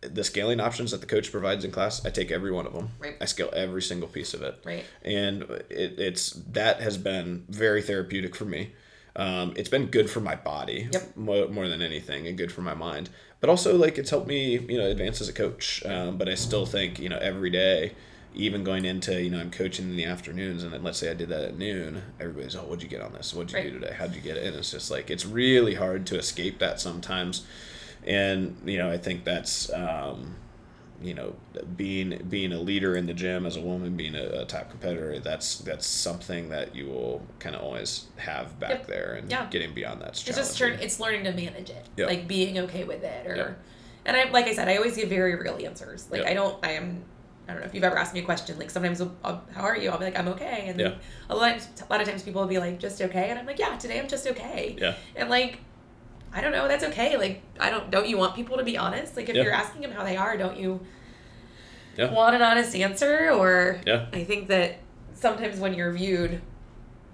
the 0.00 0.24
scaling 0.24 0.60
options 0.60 0.92
that 0.92 1.00
the 1.02 1.06
coach 1.06 1.30
provides 1.30 1.64
in 1.64 1.70
class, 1.70 2.04
I 2.06 2.10
take 2.10 2.30
every 2.30 2.50
one 2.50 2.66
of 2.66 2.72
them. 2.72 2.88
Right. 2.98 3.16
I 3.20 3.26
scale 3.26 3.50
every 3.54 3.82
single 3.82 4.08
piece 4.08 4.32
of 4.32 4.40
it. 4.42 4.58
Right. 4.64 4.84
And 5.02 5.42
it, 5.68 5.98
it's 5.98 6.30
that 6.52 6.80
has 6.80 6.96
been 6.96 7.44
very 7.50 7.82
therapeutic 7.82 8.34
for 8.34 8.46
me. 8.46 8.72
Um, 9.16 9.52
it's 9.56 9.68
been 9.68 9.86
good 9.86 10.08
for 10.08 10.20
my 10.20 10.36
body 10.36 10.88
Yep. 10.92 11.16
more, 11.16 11.48
more 11.48 11.68
than 11.68 11.82
anything 11.82 12.26
and 12.28 12.38
good 12.38 12.52
for 12.52 12.62
my 12.62 12.74
mind 12.74 13.10
but 13.40 13.50
also 13.50 13.76
like 13.76 13.98
it's 13.98 14.08
helped 14.10 14.28
me 14.28 14.56
you 14.58 14.78
know 14.78 14.86
advance 14.86 15.20
as 15.20 15.28
a 15.28 15.32
coach 15.32 15.82
um, 15.84 16.16
but 16.16 16.28
i 16.28 16.34
still 16.36 16.64
think 16.64 17.00
you 17.00 17.08
know 17.08 17.18
every 17.18 17.50
day 17.50 17.92
even 18.34 18.62
going 18.62 18.84
into 18.84 19.20
you 19.22 19.28
know 19.30 19.38
i'm 19.40 19.50
coaching 19.50 19.88
in 19.90 19.96
the 19.96 20.04
afternoons 20.04 20.62
and 20.62 20.72
then 20.72 20.82
let's 20.84 20.98
say 20.98 21.10
i 21.10 21.14
did 21.14 21.28
that 21.28 21.42
at 21.42 21.58
noon 21.58 22.00
everybody's 22.20 22.54
oh 22.54 22.60
what'd 22.60 22.82
you 22.82 22.88
get 22.88 23.00
on 23.00 23.12
this 23.12 23.34
what'd 23.34 23.50
you 23.52 23.58
Right. 23.58 23.72
do 23.72 23.78
today 23.80 23.94
how'd 23.98 24.14
you 24.14 24.20
get 24.20 24.36
it 24.36 24.46
and 24.46 24.56
it's 24.56 24.70
just 24.70 24.90
like 24.90 25.10
it's 25.10 25.26
really 25.26 25.74
hard 25.74 26.06
to 26.06 26.18
escape 26.18 26.58
that 26.60 26.80
sometimes 26.80 27.44
and 28.06 28.56
you 28.64 28.78
know 28.78 28.90
i 28.90 28.96
think 28.96 29.24
that's 29.24 29.72
um, 29.72 30.36
you 31.02 31.14
know 31.14 31.34
being 31.76 32.20
being 32.28 32.52
a 32.52 32.60
leader 32.60 32.94
in 32.94 33.06
the 33.06 33.14
gym 33.14 33.46
as 33.46 33.56
a 33.56 33.60
woman 33.60 33.96
being 33.96 34.14
a, 34.14 34.42
a 34.42 34.44
top 34.44 34.70
competitor 34.70 35.18
that's 35.18 35.58
that's 35.58 35.86
something 35.86 36.50
that 36.50 36.74
you 36.76 36.86
will 36.86 37.22
kind 37.40 37.56
of 37.56 37.62
always 37.62 38.06
have 38.16 38.58
back 38.60 38.70
Yep. 38.70 38.86
there 38.86 39.14
and 39.14 39.30
Yeah. 39.30 39.46
getting 39.50 39.74
beyond 39.74 40.02
that's 40.02 40.26
It's 40.28 40.36
just 40.36 40.56
turn. 40.58 40.74
It's 40.80 41.00
learning 41.00 41.24
to 41.24 41.32
manage 41.32 41.70
it, 41.70 41.88
Yeah. 41.96 42.06
like 42.06 42.28
being 42.28 42.58
okay 42.60 42.84
with 42.84 43.02
it, 43.02 43.26
or. 43.26 43.34
Yeah. 43.36 43.50
And 44.06 44.16
I, 44.16 44.30
like 44.30 44.46
I 44.46 44.54
said, 44.54 44.66
I 44.68 44.76
always 44.76 44.96
give 44.96 45.08
very 45.10 45.34
real 45.36 45.58
answers. 45.62 46.08
Like. 46.10 46.24
I 46.26 46.32
don't. 46.34 46.56
I 46.64 46.72
am. 46.72 47.02
I 47.50 47.52
don't 47.54 47.62
know 47.62 47.66
if 47.66 47.74
you've 47.74 47.82
ever 47.84 47.98
asked 47.98 48.14
me 48.14 48.20
a 48.20 48.24
question. 48.24 48.56
Like 48.58 48.70
sometimes, 48.70 49.00
I'll, 49.00 49.12
I'll, 49.24 49.44
how 49.52 49.62
are 49.62 49.76
you? 49.76 49.90
I'll 49.90 49.98
be 49.98 50.04
like, 50.04 50.16
I'm 50.18 50.28
okay. 50.28 50.66
And 50.68 50.78
Yeah. 50.78 50.94
a 51.28 51.34
lot, 51.34 51.56
of, 51.56 51.66
a 51.88 51.92
lot 51.92 52.00
of 52.00 52.06
times 52.08 52.22
people 52.22 52.40
will 52.40 52.48
be 52.48 52.58
like, 52.58 52.78
just 52.78 53.02
okay, 53.02 53.28
and 53.30 53.38
I'm 53.38 53.46
like, 53.46 53.58
yeah, 53.58 53.76
today 53.76 53.98
I'm 53.98 54.06
just 54.08 54.26
okay. 54.28 54.76
yeah 54.78 54.94
And 55.16 55.28
like, 55.28 55.58
I 56.32 56.40
don't 56.40 56.52
know, 56.52 56.68
that's 56.68 56.84
okay. 56.84 57.16
Like 57.16 57.42
I 57.58 57.70
don't. 57.70 57.90
Don't 57.90 58.06
you 58.08 58.16
want 58.16 58.36
people 58.36 58.56
to 58.56 58.62
be 58.62 58.78
honest? 58.78 59.16
Like 59.16 59.28
if 59.28 59.34
Yeah. 59.34 59.42
you're 59.42 59.52
asking 59.52 59.82
them 59.82 59.90
how 59.90 60.04
they 60.04 60.16
are, 60.16 60.36
don't 60.36 60.56
you 60.56 60.80
Yeah. 61.96 62.12
want 62.12 62.36
an 62.36 62.42
honest 62.42 62.76
answer? 62.76 63.30
Or 63.32 63.80
Yeah. 63.84 64.06
I 64.12 64.22
think 64.22 64.46
that 64.46 64.78
sometimes 65.12 65.58
when 65.58 65.74
you're 65.74 65.90
viewed 65.92 66.40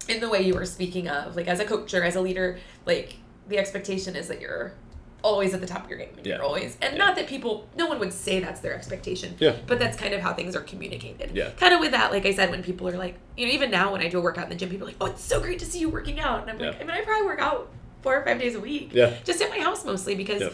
in 0.06 0.20
the 0.20 0.28
way 0.28 0.42
you 0.42 0.52
were 0.52 0.66
speaking 0.66 1.08
of, 1.08 1.34
like 1.34 1.48
as 1.48 1.60
a 1.60 1.64
coach 1.64 1.94
or 1.94 2.04
as 2.04 2.14
a 2.14 2.20
leader, 2.20 2.58
like 2.84 3.14
the 3.48 3.56
expectation 3.58 4.14
is 4.16 4.28
that 4.28 4.40
you're 4.42 4.74
always 5.22 5.52
at 5.54 5.60
the 5.60 5.66
top 5.66 5.82
of 5.84 5.90
your 5.90 5.98
game 5.98 6.10
and 6.16 6.24
Yeah. 6.26 6.34
you're 6.36 6.44
always 6.44 6.76
and 6.80 6.92
Yeah. 6.96 7.04
not 7.04 7.16
that 7.16 7.26
people 7.26 7.66
no 7.76 7.86
one 7.86 7.98
would 7.98 8.12
say 8.12 8.38
that's 8.38 8.60
their 8.60 8.74
expectation 8.74 9.34
Yeah. 9.40 9.56
but 9.66 9.78
that's 9.78 9.96
kind 9.96 10.14
of 10.14 10.20
how 10.20 10.32
things 10.34 10.54
are 10.54 10.60
communicated 10.60 11.32
Yeah. 11.34 11.50
kind 11.56 11.74
of 11.74 11.80
with 11.80 11.90
that 11.92 12.12
like 12.12 12.26
i 12.26 12.32
said 12.32 12.50
when 12.50 12.62
people 12.62 12.86
are 12.88 12.96
like 12.96 13.16
you 13.36 13.46
know 13.46 13.52
even 13.52 13.70
now 13.70 13.92
when 13.92 14.02
i 14.02 14.08
do 14.08 14.18
a 14.18 14.20
workout 14.20 14.44
in 14.44 14.50
the 14.50 14.56
gym 14.56 14.68
people 14.70 14.86
are 14.86 14.90
like 14.90 14.96
oh 15.00 15.06
it's 15.06 15.22
so 15.24 15.40
great 15.40 15.58
to 15.60 15.64
see 15.66 15.78
you 15.80 15.88
working 15.88 16.20
out 16.20 16.42
and 16.42 16.50
i'm 16.50 16.58
like 16.58 16.76
i 16.76 16.78
mean 16.80 16.90
i 16.90 17.00
probably 17.02 17.26
work 17.26 17.40
out 17.40 17.68
four 18.02 18.14
or 18.16 18.24
five 18.24 18.38
days 18.38 18.54
a 18.54 18.60
week 18.60 18.90
Yeah. 18.92 19.14
just 19.24 19.40
at 19.42 19.50
my 19.50 19.58
house 19.58 19.84
mostly 19.84 20.14
because 20.14 20.42
Yeah. 20.42 20.50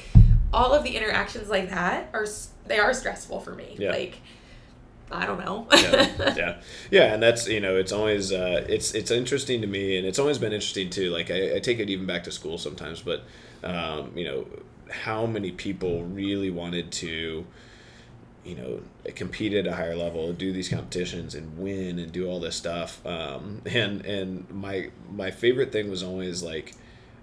all 0.55 0.72
of 0.72 0.84
the 0.84 0.97
interactions 0.97 1.48
like 1.51 1.68
that 1.70 2.09
are 2.14 2.26
they 2.66 2.78
are 2.78 2.94
stressful 2.94 3.40
for 3.40 3.52
me 3.55 3.76
Yeah. 3.78 3.90
like 3.90 4.20
i 5.10 5.26
don't 5.26 5.40
know 5.44 5.66
yeah, 5.72 6.34
yeah, 6.36 6.60
yeah, 6.90 7.12
and 7.14 7.22
that's 7.22 7.47
you 7.47 7.60
know 7.60 7.76
it's 7.76 7.93
always 7.93 8.32
uh, 8.32 8.64
it's 8.68 8.94
it's 8.94 9.10
interesting 9.10 9.60
to 9.60 9.66
me, 9.66 9.98
and 9.98 10.06
it's 10.06 10.18
always 10.18 10.39
been 10.39 10.55
interesting 10.55 10.89
too. 10.89 11.10
Like 11.10 11.30
I, 11.30 11.56
I 11.56 11.59
take 11.59 11.80
it 11.80 11.90
even 11.90 12.06
back 12.06 12.24
to 12.24 12.30
school 12.32 12.56
sometimes, 12.56 13.02
but 13.02 13.24
um, 13.62 14.12
you 14.16 14.24
know 14.24 14.47
how 14.90 15.26
many 15.26 15.51
people 15.52 16.05
really 16.05 16.51
wanted 16.51 16.93
to 16.93 17.47
you 18.44 18.55
know 18.56 18.80
compete 19.14 19.52
at 19.55 19.66
a 19.66 19.74
higher 19.74 19.94
level, 19.97 20.32
do 20.32 20.52
these 20.52 20.68
competitions, 20.68 21.34
and 21.34 21.59
win, 21.59 21.98
and 21.98 22.12
do 22.12 22.26
all 22.28 22.40
this 22.40 22.56
stuff. 22.56 23.05
Um, 23.06 23.62
and 23.66 24.05
and 24.05 24.51
my 24.51 24.90
my 25.10 25.30
favorite 25.30 25.72
thing 25.72 25.90
was 25.90 26.02
always 26.02 26.43
like. 26.43 26.74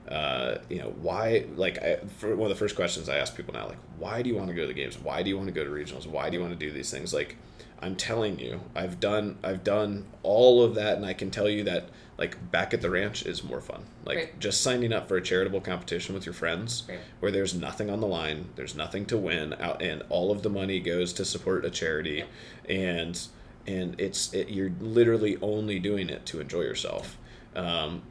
uh, 0.09 0.57
you 0.69 0.79
know, 0.79 0.89
why? 1.01 1.45
Like, 1.55 1.77
I, 1.83 1.97
for 2.17 2.35
one 2.35 2.49
of 2.49 2.57
the 2.57 2.59
first 2.59 2.75
questions 2.75 3.09
I 3.09 3.17
ask 3.17 3.35
people 3.35 3.53
now, 3.53 3.67
like, 3.67 3.77
why 3.99 4.21
do 4.23 4.29
you 4.29 4.35
want 4.35 4.47
to 4.49 4.55
go 4.55 4.61
to 4.61 4.67
the 4.67 4.73
games? 4.73 4.97
Why 4.97 5.21
do 5.21 5.29
you 5.29 5.37
want 5.37 5.47
to 5.49 5.53
go 5.53 5.63
to 5.63 5.69
regionals? 5.69 6.07
Why 6.07 6.29
do 6.29 6.37
you 6.37 6.41
want 6.41 6.57
to 6.57 6.65
do 6.67 6.71
these 6.71 6.89
things? 6.89 7.13
Like, 7.13 7.35
I'm 7.79 7.95
telling 7.95 8.39
you, 8.39 8.61
I've 8.75 8.99
done, 8.99 9.37
I've 9.43 9.63
done 9.63 10.05
all 10.23 10.63
of 10.63 10.73
that, 10.75 10.97
and 10.97 11.05
I 11.05 11.13
can 11.13 11.29
tell 11.29 11.47
you 11.47 11.63
that, 11.65 11.89
like, 12.19 12.51
back 12.51 12.73
at 12.73 12.81
the 12.81 12.89
ranch 12.89 13.25
is 13.25 13.43
more 13.45 13.61
fun. 13.61 13.81
Like, 14.05 14.17
Right. 14.17 14.39
just 14.39 14.59
signing 14.61 14.91
up 14.91 15.07
for 15.07 15.15
a 15.15 15.21
charitable 15.21 15.61
competition 15.61 16.13
with 16.13 16.25
your 16.25 16.33
friends, 16.33 16.83
Right. 16.87 16.99
where 17.21 17.31
there's 17.31 17.55
nothing 17.55 17.89
on 17.89 18.01
the 18.01 18.07
line, 18.07 18.49
there's 18.57 18.75
nothing 18.75 19.05
to 19.05 19.17
win, 19.17 19.53
out, 19.53 19.81
and 19.81 20.03
all 20.09 20.29
of 20.29 20.43
the 20.43 20.49
money 20.49 20.81
goes 20.81 21.13
to 21.13 21.23
support 21.25 21.63
a 21.65 21.69
charity, 21.71 22.25
and 22.67 23.19
and 23.67 23.99
it's 24.01 24.33
it, 24.33 24.49
you're 24.49 24.71
literally 24.79 25.37
only 25.41 25.77
doing 25.79 26.09
it 26.09 26.25
to 26.25 26.39
enjoy 26.41 26.61
yourself. 26.61 27.17
Um, 27.55 28.01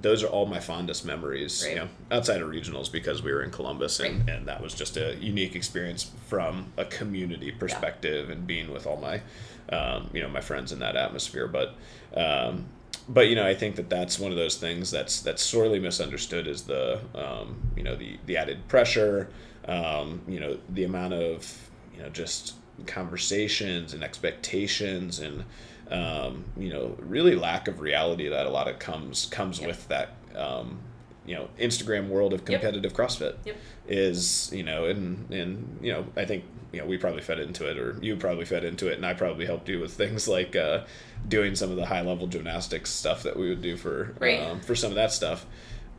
those 0.00 0.22
are 0.24 0.28
all 0.28 0.46
my 0.46 0.60
fondest 0.60 1.04
memories, 1.04 1.62
Right. 1.62 1.70
you 1.74 1.76
know, 1.80 1.88
outside 2.10 2.40
of 2.42 2.48
regionals 2.48 2.90
because 2.90 3.22
we 3.22 3.30
were 3.32 3.42
in 3.42 3.50
Columbus 3.50 4.00
and, 4.00 4.28
and 4.28 4.46
that 4.48 4.60
was 4.62 4.72
just 4.74 4.96
a 4.96 5.14
unique 5.16 5.54
experience 5.54 6.10
from 6.26 6.72
a 6.76 6.84
community 6.86 7.50
perspective 7.52 8.30
and 8.30 8.46
being 8.46 8.72
with 8.72 8.86
all 8.86 8.96
my, 8.96 9.20
um, 9.68 10.10
you 10.12 10.20
know, 10.22 10.28
my 10.28 10.40
friends 10.40 10.72
in 10.72 10.78
that 10.80 10.96
atmosphere. 10.96 11.46
But, 11.48 11.74
um, 12.16 12.66
but 13.08 13.28
you 13.28 13.34
know, 13.36 13.46
I 13.46 13.54
think 13.54 13.76
that 13.76 13.88
that's 13.90 14.18
one 14.18 14.30
of 14.30 14.36
those 14.36 14.56
things 14.56 14.90
that's 14.90 15.20
that's 15.20 15.42
sorely 15.42 15.78
misunderstood 15.78 16.46
is 16.46 16.62
the, 16.62 17.00
um, 17.14 17.56
you 17.76 17.82
know, 17.82 17.96
the 17.96 18.18
the 18.26 18.36
added 18.36 18.66
pressure, 18.68 19.28
um, 19.66 20.22
you 20.28 20.40
know, 20.40 20.58
the 20.70 20.84
amount 20.84 21.14
of, 21.14 21.70
you 21.94 22.02
know, 22.02 22.08
just 22.08 22.54
conversations 22.86 23.92
and 23.94 24.02
expectations 24.02 25.20
and 25.20 25.44
um, 25.90 26.44
you 26.56 26.70
know 26.70 26.96
really 26.98 27.36
lack 27.36 27.68
of 27.68 27.80
reality 27.80 28.28
that 28.28 28.46
a 28.46 28.50
lot 28.50 28.68
of 28.68 28.78
comes 28.78 29.26
comes 29.26 29.60
Yep. 29.60 29.68
with 29.68 29.88
that 29.88 30.08
um, 30.34 30.78
you 31.26 31.34
know 31.34 31.48
Instagram 31.60 32.08
world 32.08 32.32
of 32.32 32.44
competitive 32.44 32.92
CrossFit 32.94 33.36
Yep. 33.44 33.56
is 33.86 34.50
you 34.52 34.62
know 34.62 34.86
and 34.86 35.30
and 35.30 35.78
you 35.82 35.92
know 35.92 36.06
I 36.16 36.24
think 36.24 36.44
you 36.72 36.80
know 36.80 36.86
we 36.86 36.96
probably 36.98 37.22
fed 37.22 37.38
into 37.38 37.70
it 37.70 37.78
or 37.78 37.98
you 38.02 38.16
probably 38.16 38.44
fed 38.44 38.64
into 38.64 38.88
it 38.88 38.94
and 38.94 39.06
I 39.06 39.14
probably 39.14 39.46
helped 39.46 39.68
you 39.68 39.78
with 39.78 39.92
things 39.92 40.26
like 40.26 40.56
uh, 40.56 40.84
doing 41.28 41.54
some 41.54 41.70
of 41.70 41.76
the 41.76 41.86
high 41.86 42.02
level 42.02 42.26
gymnastics 42.26 42.90
stuff 42.90 43.22
that 43.22 43.36
we 43.36 43.48
would 43.48 43.62
do 43.62 43.76
for 43.76 44.14
Right. 44.20 44.40
um, 44.40 44.60
for 44.60 44.74
some 44.74 44.90
of 44.90 44.96
that 44.96 45.10
stuff 45.12 45.46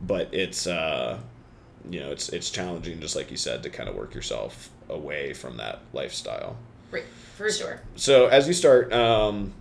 but 0.00 0.32
it's 0.32 0.66
uh, 0.66 1.18
you 1.90 2.00
know 2.00 2.10
it's 2.12 2.28
it's 2.28 2.50
challenging 2.50 3.00
just 3.00 3.16
like 3.16 3.30
you 3.30 3.36
said 3.36 3.62
to 3.62 3.70
kind 3.70 3.88
of 3.88 3.94
work 3.94 4.14
yourself 4.14 4.70
away 4.88 5.32
from 5.34 5.56
that 5.56 5.80
lifestyle 5.92 6.56
Right. 6.90 7.04
For 7.36 7.50
sure. 7.50 7.82
so 7.96 8.26
as 8.28 8.46
you 8.46 8.54
start 8.54 8.92
um, 8.92 9.52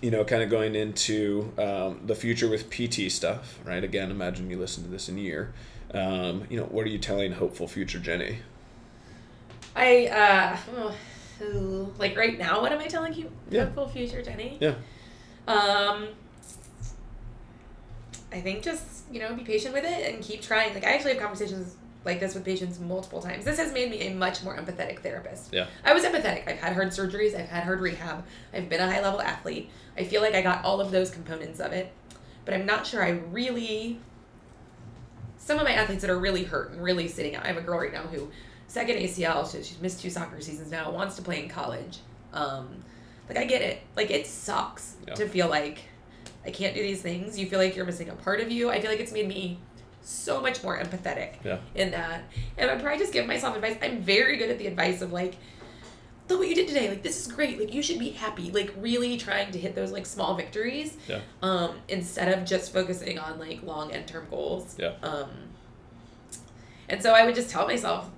you 0.00 0.10
know 0.10 0.24
kind 0.24 0.42
of 0.42 0.48
going 0.50 0.74
into 0.74 1.52
um, 1.58 2.00
the 2.06 2.14
future 2.14 2.48
with 2.48 2.70
pt 2.70 3.10
stuff 3.12 3.58
right 3.64 3.84
again 3.84 4.10
imagine 4.10 4.48
you 4.50 4.58
listen 4.58 4.82
to 4.84 4.90
this 4.90 5.08
in 5.08 5.16
a 5.18 5.20
year 5.20 5.52
um, 5.92 6.44
you 6.50 6.56
know 6.58 6.64
what 6.64 6.84
are 6.86 6.90
you 6.90 6.98
telling 6.98 7.32
hopeful 7.32 7.68
future 7.68 7.98
jenny 7.98 8.38
I 9.76 10.06
uh 10.06 10.92
like 11.98 12.16
right 12.16 12.38
now 12.38 12.60
what 12.62 12.72
am 12.72 12.78
I 12.78 12.86
telling 12.86 13.12
you? 13.12 13.30
Yeah. 13.50 13.64
Hopeful 13.64 13.88
future 13.88 14.22
Jenny. 14.22 14.56
yeah 14.60 14.74
Um 15.46 16.08
I 18.32 18.40
think 18.40 18.64
just, 18.64 19.04
you 19.12 19.20
know, 19.20 19.32
be 19.34 19.44
patient 19.44 19.74
with 19.74 19.84
it 19.84 20.12
and 20.12 20.22
keep 20.22 20.42
trying. 20.42 20.74
Like 20.74 20.84
I 20.84 20.92
actually 20.94 21.12
have 21.12 21.20
conversations 21.22 21.76
like 22.04 22.20
this 22.20 22.34
with 22.34 22.44
patients 22.44 22.78
multiple 22.80 23.22
times. 23.22 23.44
This 23.44 23.58
has 23.58 23.72
made 23.72 23.90
me 23.90 24.00
a 24.08 24.14
much 24.14 24.42
more 24.42 24.56
empathetic 24.56 25.00
therapist. 25.00 25.52
yeah 25.52 25.66
I 25.84 25.94
was 25.94 26.04
empathetic. 26.04 26.46
I've 26.48 26.58
had 26.58 26.74
hard 26.74 26.88
surgeries, 26.88 27.38
I've 27.38 27.48
had 27.48 27.64
hard 27.64 27.80
rehab, 27.80 28.24
I've 28.52 28.68
been 28.68 28.80
a 28.80 28.90
high 28.90 29.00
level 29.00 29.20
athlete. 29.20 29.70
I 29.96 30.04
feel 30.04 30.20
like 30.20 30.34
I 30.34 30.42
got 30.42 30.64
all 30.64 30.80
of 30.80 30.90
those 30.90 31.10
components 31.10 31.60
of 31.60 31.72
it. 31.72 31.92
But 32.44 32.54
I'm 32.54 32.66
not 32.66 32.86
sure 32.86 33.02
I 33.02 33.10
really 33.10 34.00
some 35.38 35.58
of 35.58 35.64
my 35.64 35.72
athletes 35.72 36.00
that 36.02 36.10
are 36.10 36.18
really 36.18 36.44
hurt 36.44 36.72
and 36.72 36.82
really 36.82 37.06
sitting 37.06 37.36
out. 37.36 37.44
I 37.44 37.48
have 37.48 37.56
a 37.58 37.62
girl 37.62 37.78
right 37.78 37.92
now 37.92 38.02
who 38.02 38.30
second 38.66 38.96
ACL, 38.96 39.50
she, 39.50 39.62
she's 39.62 39.80
missed 39.80 40.00
two 40.00 40.10
soccer 40.10 40.40
seasons 40.40 40.70
now, 40.70 40.90
wants 40.90 41.16
to 41.16 41.22
play 41.22 41.42
in 41.42 41.48
college. 41.48 41.98
Um 42.32 42.82
like 43.28 43.38
I 43.38 43.44
get 43.44 43.62
it. 43.62 43.80
Like 43.96 44.10
it 44.10 44.26
sucks 44.26 44.96
Yeah. 45.06 45.14
to 45.14 45.28
feel 45.28 45.48
like 45.48 45.78
I 46.46 46.50
can't 46.50 46.74
do 46.74 46.82
these 46.82 47.00
things. 47.02 47.38
You 47.38 47.46
feel 47.46 47.58
like 47.58 47.74
you're 47.76 47.86
missing 47.86 48.08
a 48.08 48.14
part 48.14 48.40
of 48.40 48.50
you. 48.50 48.70
I 48.70 48.80
feel 48.80 48.90
like 48.90 49.00
it's 49.00 49.12
made 49.12 49.28
me 49.28 49.58
so 50.02 50.40
much 50.42 50.62
more 50.62 50.78
empathetic 50.78 51.36
yeah 51.42 51.58
in 51.74 51.90
that. 51.92 52.24
And 52.58 52.70
I'd 52.70 52.80
probably 52.82 52.98
just 52.98 53.12
give 53.12 53.26
myself 53.26 53.56
advice. 53.56 53.76
I'm 53.82 54.02
very 54.02 54.36
good 54.36 54.50
at 54.50 54.58
the 54.58 54.66
advice 54.66 55.00
of 55.00 55.12
like, 55.12 55.36
look 56.28 56.40
what 56.40 56.48
you 56.48 56.54
did 56.54 56.68
today. 56.68 56.90
Like 56.90 57.02
this 57.02 57.18
is 57.26 57.32
great. 57.32 57.58
Like 57.58 57.72
you 57.72 57.82
should 57.82 57.98
be 57.98 58.10
happy. 58.10 58.50
Like 58.50 58.74
really 58.78 59.16
trying 59.16 59.50
to 59.52 59.58
hit 59.58 59.74
those 59.74 59.92
like 59.92 60.04
small 60.04 60.34
victories. 60.34 60.96
Yeah. 61.08 61.20
Um, 61.42 61.76
instead 61.88 62.36
of 62.38 62.44
just 62.44 62.72
focusing 62.72 63.18
on 63.18 63.38
like 63.38 63.62
long 63.62 63.92
end 63.92 64.06
term 64.06 64.26
goals. 64.28 64.76
Yeah. 64.78 64.92
Um. 65.02 65.30
And 66.88 67.02
so 67.02 67.12
I 67.14 67.24
would 67.24 67.34
just 67.34 67.48
tell 67.48 67.66
myself 67.66 68.10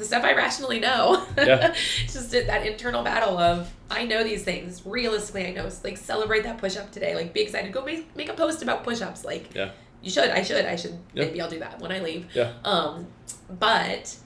the 0.00 0.04
stuff 0.06 0.24
I 0.24 0.34
rationally 0.34 0.80
know. 0.80 1.24
Yeah. 1.38 1.74
It's 2.04 2.14
just 2.14 2.30
that 2.32 2.66
internal 2.66 3.04
battle 3.04 3.38
of 3.38 3.72
I 3.90 4.04
know 4.04 4.24
these 4.24 4.42
things. 4.42 4.84
Realistically, 4.84 5.46
I 5.46 5.52
know. 5.52 5.68
Like 5.84 5.96
celebrate 5.96 6.42
that 6.42 6.58
push 6.58 6.76
up 6.76 6.90
today. 6.90 7.14
Like 7.14 7.32
be 7.32 7.40
excited. 7.42 7.72
Go 7.72 7.84
make, 7.84 8.14
make 8.16 8.28
a 8.28 8.34
post 8.34 8.62
about 8.62 8.82
push 8.84 9.00
ups. 9.00 9.24
Like 9.24 9.54
yeah 9.54 9.70
you 10.02 10.10
should. 10.10 10.30
I 10.30 10.42
should. 10.42 10.64
I 10.64 10.76
should. 10.76 10.98
Yeah. 11.14 11.24
Maybe 11.26 11.40
I'll 11.40 11.50
do 11.50 11.58
that 11.60 11.78
when 11.80 11.92
I 11.92 12.00
leave. 12.00 12.26
yeah 12.34 12.54
Um, 12.64 13.06
but 13.48 14.16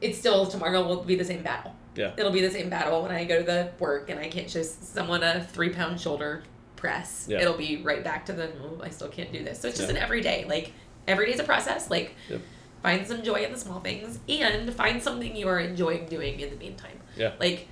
it's 0.00 0.18
still 0.18 0.46
tomorrow 0.46 0.86
will 0.86 1.02
be 1.04 1.14
the 1.16 1.24
same 1.24 1.42
battle. 1.42 1.74
yeah 1.94 2.12
It'll 2.16 2.32
be 2.32 2.40
the 2.40 2.50
same 2.50 2.68
battle 2.70 3.02
when 3.02 3.12
I 3.12 3.24
go 3.24 3.38
to 3.38 3.44
the 3.44 3.70
work 3.78 4.10
and 4.10 4.18
I 4.18 4.28
can't 4.28 4.50
show 4.50 4.62
someone 4.62 5.22
a 5.22 5.42
three 5.44 5.70
pound 5.70 6.00
shoulder 6.00 6.42
press. 6.76 7.26
Yeah. 7.28 7.40
It'll 7.40 7.56
be 7.56 7.82
right 7.82 8.02
back 8.02 8.26
to 8.26 8.32
the 8.32 8.50
oh, 8.62 8.80
I 8.82 8.90
still 8.90 9.08
can't 9.08 9.32
do 9.32 9.44
this. 9.44 9.60
So 9.60 9.68
it's 9.68 9.78
just 9.78 9.90
Yeah. 9.90 9.96
an 9.98 10.02
everyday. 10.02 10.44
Like 10.44 10.72
every 11.06 11.26
day's 11.26 11.38
a 11.40 11.44
process. 11.44 11.90
Like 11.90 12.14
Yep. 12.28 12.40
Find 12.82 13.06
some 13.06 13.22
joy 13.22 13.36
in 13.44 13.52
the 13.52 13.58
small 13.58 13.80
things 13.80 14.18
and 14.28 14.72
find 14.74 15.02
something 15.02 15.34
you 15.36 15.48
are 15.48 15.60
enjoying 15.60 16.06
doing 16.06 16.40
in 16.40 16.50
the 16.50 16.56
meantime. 16.56 16.98
Yeah. 17.16 17.32
Like 17.38 17.68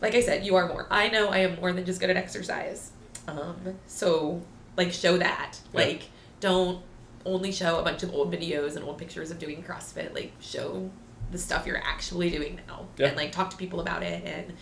like 0.00 0.14
I 0.14 0.20
said, 0.20 0.44
you 0.44 0.56
are 0.56 0.66
more. 0.68 0.86
I 0.90 1.08
know 1.08 1.28
I 1.28 1.38
am 1.38 1.56
more 1.60 1.72
than 1.72 1.84
just 1.84 2.00
good 2.00 2.10
at 2.10 2.16
exercise. 2.16 2.90
Um, 3.28 3.56
so 3.86 4.42
like 4.76 4.92
show 4.92 5.16
that. 5.18 5.58
Yeah. 5.72 5.80
Like 5.80 6.02
don't 6.40 6.82
only 7.24 7.52
show 7.52 7.78
a 7.78 7.82
bunch 7.84 8.02
of 8.02 8.12
old 8.12 8.32
videos 8.32 8.74
and 8.76 8.84
old 8.84 8.98
pictures 8.98 9.30
of 9.30 9.38
doing 9.38 9.62
CrossFit. 9.62 10.12
Like 10.14 10.32
show 10.40 10.90
the 11.30 11.38
stuff 11.38 11.66
you're 11.66 11.82
actually 11.82 12.30
doing 12.30 12.60
now. 12.66 12.86
Yeah. 12.98 13.08
And 13.08 13.16
like 13.16 13.32
talk 13.32 13.50
to 13.50 13.56
people 13.56 13.80
about 13.80 14.02
it 14.02 14.24
and 14.24 14.52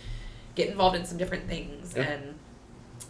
get 0.55 0.69
involved 0.69 0.97
in 0.97 1.05
some 1.05 1.17
different 1.17 1.49
things 1.49 1.95
Yeah. 1.97 2.03
and 2.03 2.35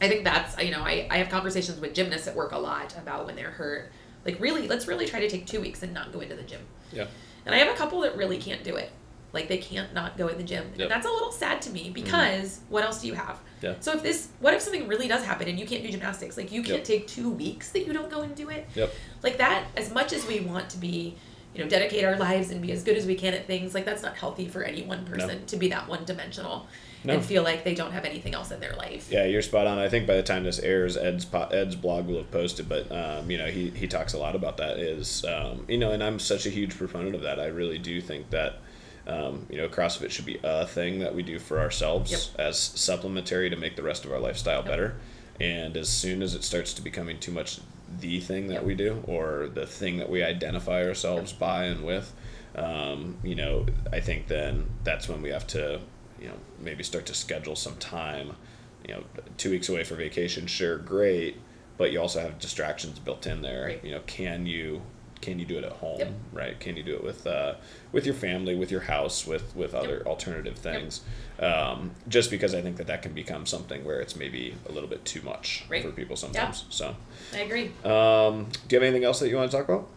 I 0.01 0.09
think 0.09 0.25
that's 0.25 0.57
you 0.63 0.71
know, 0.71 0.83
I, 0.83 1.07
I 1.11 1.19
have 1.19 1.29
conversations 1.31 1.81
with 1.81 1.95
gymnasts 1.95 2.27
at 2.29 2.37
work 2.37 2.53
a 2.53 2.59
lot 2.59 2.97
about 2.97 3.27
when 3.27 3.35
they're 3.35 3.51
hurt. 3.51 3.91
Like 4.25 4.39
really, 4.41 4.69
let's 4.69 4.87
really 4.87 5.07
try 5.07 5.21
to 5.21 5.29
take 5.29 5.47
two 5.47 5.61
weeks 5.61 5.83
and 5.83 5.93
not 5.95 6.13
go 6.13 6.21
into 6.21 6.37
the 6.37 6.43
gym. 6.43 6.61
yeah 6.93 7.07
And 7.47 7.55
I 7.55 7.59
have 7.59 7.73
a 7.75 7.77
couple 7.77 8.01
that 8.01 8.17
really 8.17 8.39
can't 8.39 8.63
do 8.65 8.77
it. 8.77 8.91
Like 9.33 9.49
they 9.49 9.59
can't 9.59 9.95
not 9.95 10.19
go 10.19 10.27
in 10.29 10.37
the 10.39 10.45
gym. 10.45 10.65
Yep. 10.65 10.73
Mm-hmm. 10.73 10.83
And 10.83 10.91
that's 10.91 11.07
a 11.07 11.11
little 11.11 11.33
sad 11.33 11.63
to 11.63 11.71
me 11.71 11.91
because 11.95 12.61
what 12.69 12.83
else 12.85 13.01
do 13.01 13.07
you 13.07 13.15
have? 13.15 13.39
Yeah. 13.63 13.75
So 13.81 13.93
if 13.93 14.03
this 14.03 14.29
what 14.41 14.55
if 14.55 14.61
something 14.61 14.89
really 14.89 15.07
does 15.09 15.23
happen 15.25 15.49
and 15.49 15.59
you 15.59 15.67
can't 15.67 15.83
do 15.83 15.91
gymnastics? 15.91 16.37
Like 16.37 16.51
you 16.51 16.63
can't 16.63 16.79
Yep. 16.79 16.85
take 16.85 17.07
two 17.07 17.31
weeks 17.31 17.71
that 17.71 17.87
you 17.87 17.93
don't 17.93 18.11
go 18.11 18.23
and 18.23 18.35
do 18.35 18.49
it? 18.51 18.67
Yep. 18.75 18.93
Like 19.23 19.39
that, 19.39 19.67
as 19.77 19.93
much 19.93 20.13
as 20.13 20.27
we 20.27 20.41
want 20.41 20.69
to 20.71 20.79
be, 20.79 21.17
you 21.55 21.63
know, 21.63 21.69
dedicate 21.71 22.05
our 22.05 22.17
lives 22.17 22.51
and 22.51 22.61
be 22.61 22.73
as 22.73 22.83
good 22.83 22.97
as 22.97 23.07
we 23.07 23.15
can 23.15 23.33
at 23.35 23.47
things, 23.47 23.73
like 23.75 23.85
that's 23.85 24.03
not 24.03 24.17
healthy 24.17 24.49
for 24.49 24.63
any 24.65 24.83
one 24.83 25.05
person 25.07 25.47
to 25.47 25.57
be 25.57 25.69
that 25.69 25.89
one 25.89 26.05
dimensional 26.05 26.67
No. 27.05 27.15
and 27.15 27.25
feel 27.25 27.43
like 27.43 27.65
they 27.65 27.75
don't 27.75 27.93
have 27.93 28.05
anything 28.05 28.35
else 28.35 28.51
in 28.51 28.61
their 28.61 28.75
life. 28.75 29.09
Yeah, 29.11 29.25
you're 29.25 29.43
spot 29.43 29.67
on. 29.67 29.79
I 29.79 29.89
think 29.89 30.07
by 30.07 30.17
the 30.17 30.23
time 30.23 30.45
this 30.45 30.59
airs, 30.59 30.97
Ed's 30.97 31.25
po- 31.25 31.49
Ed's 31.51 31.75
blog 31.77 32.07
will 32.07 32.19
have 32.19 32.31
posted, 32.31 32.69
but 32.69 32.91
um, 32.93 33.31
you 33.31 33.39
know 33.39 33.47
he, 33.47 33.71
he 33.71 33.87
talks 33.89 34.13
a 34.13 34.19
lot 34.19 34.35
about 34.37 34.57
that. 34.59 34.79
Is 34.79 35.25
um, 35.25 35.65
you 35.69 35.79
know, 35.79 35.93
and 35.93 36.03
I'm 36.03 36.19
such 36.19 36.45
a 36.47 36.51
huge 36.51 36.77
proponent 36.77 37.15
of 37.15 37.23
that. 37.23 37.41
I 37.41 37.47
really 37.47 37.79
do 37.79 38.01
think 38.01 38.31
that 38.31 38.59
um, 39.07 39.47
you 39.49 39.57
know 39.57 39.69
CrossFit 39.69 40.11
should 40.11 40.27
be 40.27 40.39
a 40.43 40.67
thing 40.67 40.99
that 40.99 41.15
we 41.15 41.23
do 41.23 41.39
for 41.39 41.59
ourselves 41.61 42.11
Yep. 42.11 42.21
as 42.49 42.59
supplementary 42.59 43.49
to 43.51 43.57
make 43.57 43.77
the 43.77 43.83
rest 43.83 44.05
of 44.05 44.13
our 44.13 44.21
lifestyle 44.21 44.63
better. 44.63 44.97
And 45.41 45.77
as 45.79 45.89
soon 45.89 46.21
as 46.23 46.35
it 46.35 46.45
starts 46.45 46.75
to 46.75 46.83
becoming 46.83 47.19
too 47.19 47.33
much 47.33 47.61
the 47.99 48.21
thing 48.21 48.49
that 48.49 48.55
Yep. 48.57 48.65
we 48.65 48.75
do 48.75 49.03
or 49.07 49.49
the 49.53 49.67
thing 49.67 49.97
that 49.97 50.11
we 50.11 50.23
identify 50.23 50.85
ourselves 50.87 51.33
by 51.33 51.65
and 51.65 51.83
with, 51.85 52.13
um, 52.55 53.17
you 53.25 53.35
know, 53.35 53.65
I 53.91 54.01
think 54.01 54.29
then 54.29 54.67
that's 54.85 55.09
when 55.09 55.23
we 55.23 55.31
have 55.31 55.47
to, 55.49 55.81
you 56.21 56.29
know, 56.29 56.35
maybe 56.59 56.83
start 56.83 57.07
to 57.07 57.15
schedule 57.15 57.57
some 57.57 57.77
time. 57.77 58.33
You 58.87 58.95
know, 58.95 59.05
two 59.37 59.51
weeks 59.51 59.69
away 59.69 59.85
for 59.85 59.95
vacation, 59.95 60.47
sure, 60.47 60.79
great, 60.79 61.37
but 61.77 61.93
you 61.93 62.01
also 62.01 62.21
have 62.21 62.39
distractions 62.39 62.99
built 62.99 63.27
in 63.27 63.43
there. 63.43 63.65
Right. 63.67 63.85
You 63.85 63.93
know, 63.93 64.01
can 64.07 64.47
you 64.47 64.83
can 65.21 65.39
you 65.39 65.45
do 65.45 65.59
it 65.59 65.65
at 65.65 65.73
home? 65.73 65.99
Yep. 65.99 66.13
Right? 66.33 66.59
Can 66.59 66.79
you 66.79 66.83
do 66.83 66.95
it 66.95 67.05
with 67.05 67.27
uh, 67.27 67.55
with 67.93 68.07
your 68.07 68.15
family, 68.15 68.55
with 68.55 68.71
your 68.71 68.81
house, 68.81 69.27
with 69.27 69.55
with 69.55 69.75
other 69.75 70.03
alternative 70.07 70.57
things? 70.57 71.03
Um, 71.39 71.93
just 72.09 72.31
because 72.31 72.55
I 72.55 72.63
think 72.63 72.77
that 72.79 72.87
that 72.87 73.03
can 73.03 73.13
become 73.13 73.45
something 73.47 73.85
where 73.85 74.01
it's 74.01 74.17
maybe 74.17 74.55
a 74.69 74.73
little 74.73 74.89
bit 74.89 75.05
too 75.07 75.23
much 75.23 75.65
Right. 75.71 75.83
for 75.83 75.91
people 75.91 76.17
sometimes. 76.17 76.65
So, 76.69 76.95
I 77.35 77.39
agree. 77.39 77.67
um, 77.85 78.49
do 78.69 78.77
you 78.77 78.81
have 78.81 78.83
anything 78.83 79.05
else 79.05 79.21
that 79.21 79.29
you 79.29 79.37
want 79.37 79.51
to 79.51 79.57
talk 79.57 79.67
about? 79.69 79.89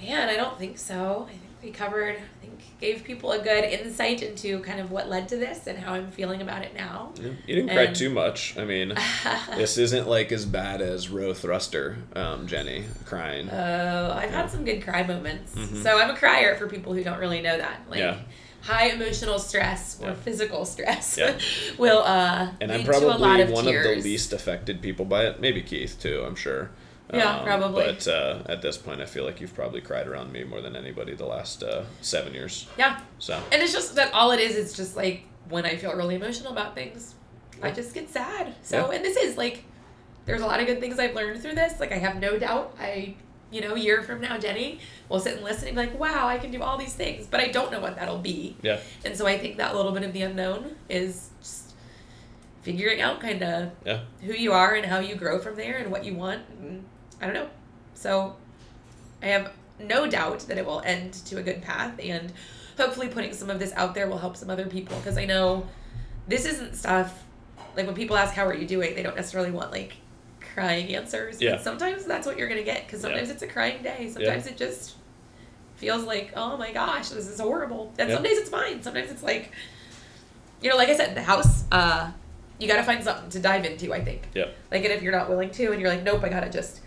Man, 0.00 0.28
I 0.30 0.36
don't 0.36 0.58
think 0.58 0.78
so. 0.78 1.26
I 1.28 1.32
think 1.32 1.42
we 1.62 1.70
covered, 1.70 2.16
I 2.16 2.44
think, 2.44 2.60
gave 2.80 3.04
people 3.04 3.32
a 3.32 3.38
good 3.42 3.64
insight 3.64 4.22
into 4.22 4.60
kind 4.60 4.80
of 4.80 4.90
what 4.90 5.08
led 5.08 5.28
to 5.28 5.36
this 5.36 5.66
and 5.66 5.78
how 5.78 5.92
I'm 5.92 6.10
feeling 6.10 6.40
about 6.42 6.62
it 6.62 6.74
now. 6.74 7.12
Yeah. 7.20 7.30
You 7.46 7.54
didn't 7.56 7.70
cry 7.70 7.86
too 7.88 8.10
much. 8.10 8.56
I 8.56 8.64
mean, 8.64 8.94
this 9.56 9.76
isn't 9.76 10.08
like 10.08 10.32
as 10.32 10.46
bad 10.46 10.80
as 10.80 11.08
Roe 11.10 11.34
Thruster, 11.34 11.98
um, 12.14 12.46
Jenny 12.46 12.84
crying. 13.04 13.50
Oh, 13.50 14.12
I've 14.16 14.30
had 14.30 14.50
some 14.50 14.64
good 14.64 14.82
cry 14.82 15.02
moments. 15.02 15.54
Mhm. 15.54 15.82
So 15.82 15.98
I'm 15.98 16.10
a 16.10 16.16
crier 16.16 16.56
for 16.56 16.66
people 16.66 16.94
who 16.94 17.04
don't 17.04 17.18
really 17.18 17.42
know 17.42 17.56
that. 17.58 17.80
Like 17.90 17.98
Yeah. 18.00 18.16
high 18.62 18.88
emotional 18.88 19.38
stress 19.38 19.98
or 20.00 20.08
Yeah. 20.08 20.14
physical 20.14 20.64
stress 20.64 21.16
Yeah. 21.18 21.38
will 21.78 22.02
uh 22.04 22.50
and 22.60 22.70
I'm 22.72 22.78
lead 22.84 22.86
to 22.86 23.06
a 23.06 23.16
lot 23.16 23.18
probably 23.18 23.52
one 23.52 23.68
of 23.68 23.82
the 23.82 23.96
least 24.02 24.32
affected 24.32 24.80
people 24.80 25.04
by 25.04 25.26
it. 25.26 25.40
Maybe 25.40 25.60
Keith 25.62 25.98
too. 26.00 26.24
I'm 26.26 26.34
sure. 26.36 26.70
Um, 27.12 27.18
Yeah, 27.18 27.42
probably. 27.42 27.84
But 27.86 28.06
uh, 28.08 28.42
at 28.46 28.62
this 28.62 28.76
point, 28.76 29.00
I 29.00 29.06
feel 29.06 29.24
like 29.24 29.40
you've 29.40 29.54
probably 29.54 29.80
cried 29.80 30.06
around 30.06 30.32
me 30.32 30.44
more 30.44 30.60
than 30.60 30.76
anybody 30.76 31.14
the 31.14 31.26
last 31.26 31.62
uh, 31.62 31.84
seven 32.00 32.32
years. 32.34 32.66
Yeah. 32.78 33.00
So 33.18 33.40
And 33.52 33.62
it's 33.62 33.72
just 33.72 33.94
that 33.96 34.12
all 34.14 34.30
it 34.30 34.40
is 34.40 34.56
is 34.56 34.72
just 34.72 34.96
like 34.96 35.24
when 35.48 35.64
I 35.66 35.76
feel 35.76 35.94
really 35.94 36.14
emotional 36.14 36.52
about 36.52 36.74
things, 36.74 37.14
I 37.62 37.70
just 37.72 37.92
get 37.94 38.08
sad. 38.08 38.54
So 38.62 38.76
Yeah. 38.90 38.96
and 38.96 39.04
this 39.04 39.16
is 39.16 39.36
like 39.36 39.64
there's 40.26 40.42
a 40.42 40.46
lot 40.46 40.60
of 40.60 40.66
good 40.66 40.80
things 40.80 40.98
I've 40.98 41.14
learned 41.14 41.40
through 41.42 41.54
this. 41.54 41.80
Like 41.80 41.92
I 41.92 41.98
have 41.98 42.16
no 42.16 42.38
doubt 42.38 42.76
I 42.80 43.14
you 43.52 43.60
know, 43.60 43.74
a 43.74 43.78
year 43.78 44.00
from 44.04 44.20
now, 44.20 44.38
Jenny 44.38 44.78
will 45.08 45.18
sit 45.18 45.34
and 45.34 45.42
listen 45.42 45.66
and 45.66 45.76
be 45.76 45.82
like, 45.86 45.98
wow, 45.98 46.28
I 46.28 46.38
can 46.38 46.52
do 46.52 46.62
all 46.62 46.78
these 46.78 46.94
things. 46.94 47.26
But 47.26 47.40
I 47.40 47.48
don't 47.48 47.72
know 47.72 47.80
what 47.80 47.96
that'll 47.96 48.18
be. 48.18 48.56
yeah, 48.62 48.78
And 49.04 49.16
so 49.16 49.26
I 49.26 49.38
think 49.38 49.56
that 49.56 49.74
little 49.74 49.90
bit 49.90 50.04
of 50.04 50.12
the 50.12 50.22
unknown 50.22 50.76
is 50.88 51.30
just 51.40 51.74
figuring 52.62 53.00
out 53.00 53.20
kind 53.20 53.42
of 53.42 53.72
yeah, 53.84 54.02
who 54.22 54.34
you 54.34 54.52
are 54.52 54.74
and 54.74 54.86
how 54.86 55.00
you 55.00 55.16
grow 55.16 55.40
from 55.40 55.56
there 55.56 55.78
and 55.78 55.90
what 55.90 56.04
you 56.04 56.14
want. 56.14 56.42
And 56.60 56.84
I 57.20 57.26
don't 57.26 57.34
know. 57.34 57.48
So 57.94 58.36
I 59.22 59.26
have 59.26 59.52
no 59.78 60.06
doubt 60.06 60.40
that 60.40 60.58
it 60.58 60.64
will 60.66 60.80
end 60.84 61.12
to 61.26 61.38
a 61.38 61.42
good 61.42 61.62
path 61.62 61.98
and 62.02 62.32
hopefully 62.76 63.08
putting 63.08 63.32
some 63.32 63.50
of 63.50 63.58
this 63.58 63.72
out 63.74 63.94
there 63.94 64.08
will 64.08 64.18
help 64.18 64.36
some 64.36 64.50
other 64.50 64.66
people 64.66 64.96
because 64.98 65.16
I 65.18 65.24
know 65.24 65.66
this 66.28 66.44
isn't 66.46 66.76
stuff 66.76 67.24
like 67.76 67.86
when 67.86 67.94
people 67.94 68.16
ask 68.16 68.34
how 68.34 68.46
are 68.46 68.54
you 68.54 68.66
doing 68.66 68.94
they 68.94 69.02
don't 69.02 69.16
necessarily 69.16 69.50
want 69.50 69.70
like 69.70 69.94
crying 70.54 70.94
answers 70.94 71.36
but 71.36 71.42
Yeah. 71.44 71.58
sometimes 71.58 72.04
that's 72.04 72.26
what 72.26 72.36
you're 72.38 72.48
gonna 72.48 72.62
get 72.62 72.86
because 72.86 73.00
sometimes 73.00 73.28
Yeah. 73.28 73.34
it's 73.34 73.42
a 73.42 73.46
crying 73.46 73.82
day 73.82 74.10
sometimes 74.12 74.46
it 74.46 74.56
just 74.56 74.96
feels 75.76 76.04
like 76.04 76.32
oh 76.36 76.56
my 76.56 76.72
gosh 76.72 77.08
this 77.10 77.26
is 77.28 77.40
horrible 77.40 77.92
and 77.98 78.08
Yeah. 78.08 78.16
some 78.16 78.22
days 78.24 78.36
it's 78.38 78.50
fine 78.50 78.82
sometimes 78.82 79.10
it's 79.10 79.22
like 79.22 79.52
you 80.60 80.68
know 80.70 80.76
like 80.76 80.88
i 80.88 80.96
said 80.96 81.14
the 81.14 81.22
house 81.22 81.64
uh 81.72 82.10
you 82.58 82.66
gotta 82.68 82.82
find 82.82 83.02
something 83.02 83.30
to 83.30 83.38
dive 83.38 83.64
into 83.64 83.92
i 83.94 84.02
think 84.04 84.28
yeah, 84.34 84.46
like, 84.70 84.84
and 84.84 84.92
if 84.92 85.02
you're 85.02 85.12
not 85.12 85.28
willing 85.30 85.50
to, 85.50 85.72
and 85.72 85.80
you're 85.80 85.90
like, 85.90 86.02
nope, 86.02 86.22
I 86.22 86.28
gotta 86.28 86.50
just 86.50 86.80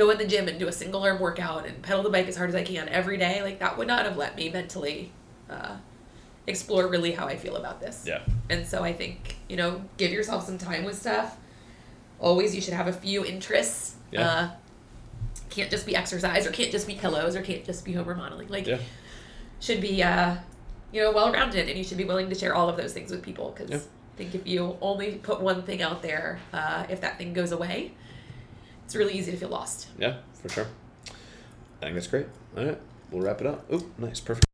go 0.00 0.08
in 0.08 0.16
the 0.16 0.26
gym 0.26 0.48
and 0.48 0.58
do 0.58 0.66
a 0.66 0.72
single 0.72 1.02
arm 1.02 1.20
workout 1.20 1.66
and 1.66 1.82
pedal 1.82 2.02
the 2.02 2.08
bike 2.08 2.26
as 2.26 2.34
hard 2.34 2.48
as 2.48 2.56
I 2.56 2.62
can 2.62 2.88
every 2.88 3.18
day, 3.18 3.42
like 3.42 3.58
that 3.58 3.76
would 3.76 3.86
not 3.86 4.06
have 4.06 4.16
let 4.16 4.34
me 4.34 4.48
mentally 4.48 5.12
uh, 5.50 5.76
explore 6.46 6.88
really 6.88 7.12
how 7.12 7.26
I 7.26 7.36
feel 7.36 7.56
about 7.56 7.80
this. 7.80 8.04
yeah, 8.06 8.22
And 8.48 8.66
so 8.66 8.82
I 8.82 8.94
think 8.94 9.36
you 9.46 9.56
know, 9.56 9.82
give 9.98 10.10
yourself 10.10 10.46
some 10.46 10.56
time 10.56 10.84
with 10.84 10.98
stuff. 10.98 11.36
Always, 12.18 12.54
you 12.54 12.62
should 12.62 12.72
have 12.74 12.88
a 12.88 12.92
few 12.94 13.26
interests. 13.26 13.96
Yeah. 14.10 14.26
Uh, 14.28 14.50
can't 15.50 15.70
just 15.70 15.84
be 15.84 15.94
exercise, 15.94 16.46
or 16.46 16.50
can't 16.50 16.70
just 16.72 16.86
be 16.86 16.94
pillows, 16.94 17.36
or 17.36 17.42
can't 17.42 17.64
just 17.64 17.84
be 17.84 17.92
home 17.92 18.06
remodeling. 18.08 18.48
Like, 18.48 18.66
yeah, 18.66 18.78
should 19.58 19.80
be 19.80 20.02
uh, 20.02 20.36
you 20.92 21.02
know 21.02 21.12
well 21.12 21.30
rounded, 21.32 21.68
and 21.68 21.76
you 21.76 21.84
should 21.84 21.98
be 21.98 22.04
willing 22.04 22.28
to 22.30 22.34
share 22.34 22.54
all 22.54 22.68
of 22.70 22.76
those 22.76 22.92
things 22.94 23.10
with 23.10 23.22
people. 23.22 23.54
Because 23.54 23.70
Yeah. 23.70 23.76
I 23.78 24.16
think 24.16 24.34
if 24.34 24.46
you 24.46 24.76
only 24.80 25.16
put 25.16 25.40
one 25.40 25.62
thing 25.62 25.82
out 25.82 26.02
there, 26.02 26.38
uh, 26.52 26.86
if 26.88 27.00
that 27.00 27.18
thing 27.18 27.32
goes 27.32 27.52
away, 27.52 27.92
it's 28.90 28.96
really 28.96 29.16
easy 29.16 29.30
to 29.30 29.36
feel 29.36 29.50
lost. 29.50 29.86
yeah, 30.00 30.16
for 30.42 30.48
sure. 30.48 30.66
I 31.80 31.84
think 31.84 31.94
that's 31.94 32.08
great. 32.08 32.26
All 32.56 32.64
right, 32.64 32.80
we'll 33.12 33.22
wrap 33.22 33.40
it 33.40 33.46
up. 33.46 33.64
Oh, 33.70 33.86
nice, 33.98 34.18
perfect. 34.18 34.49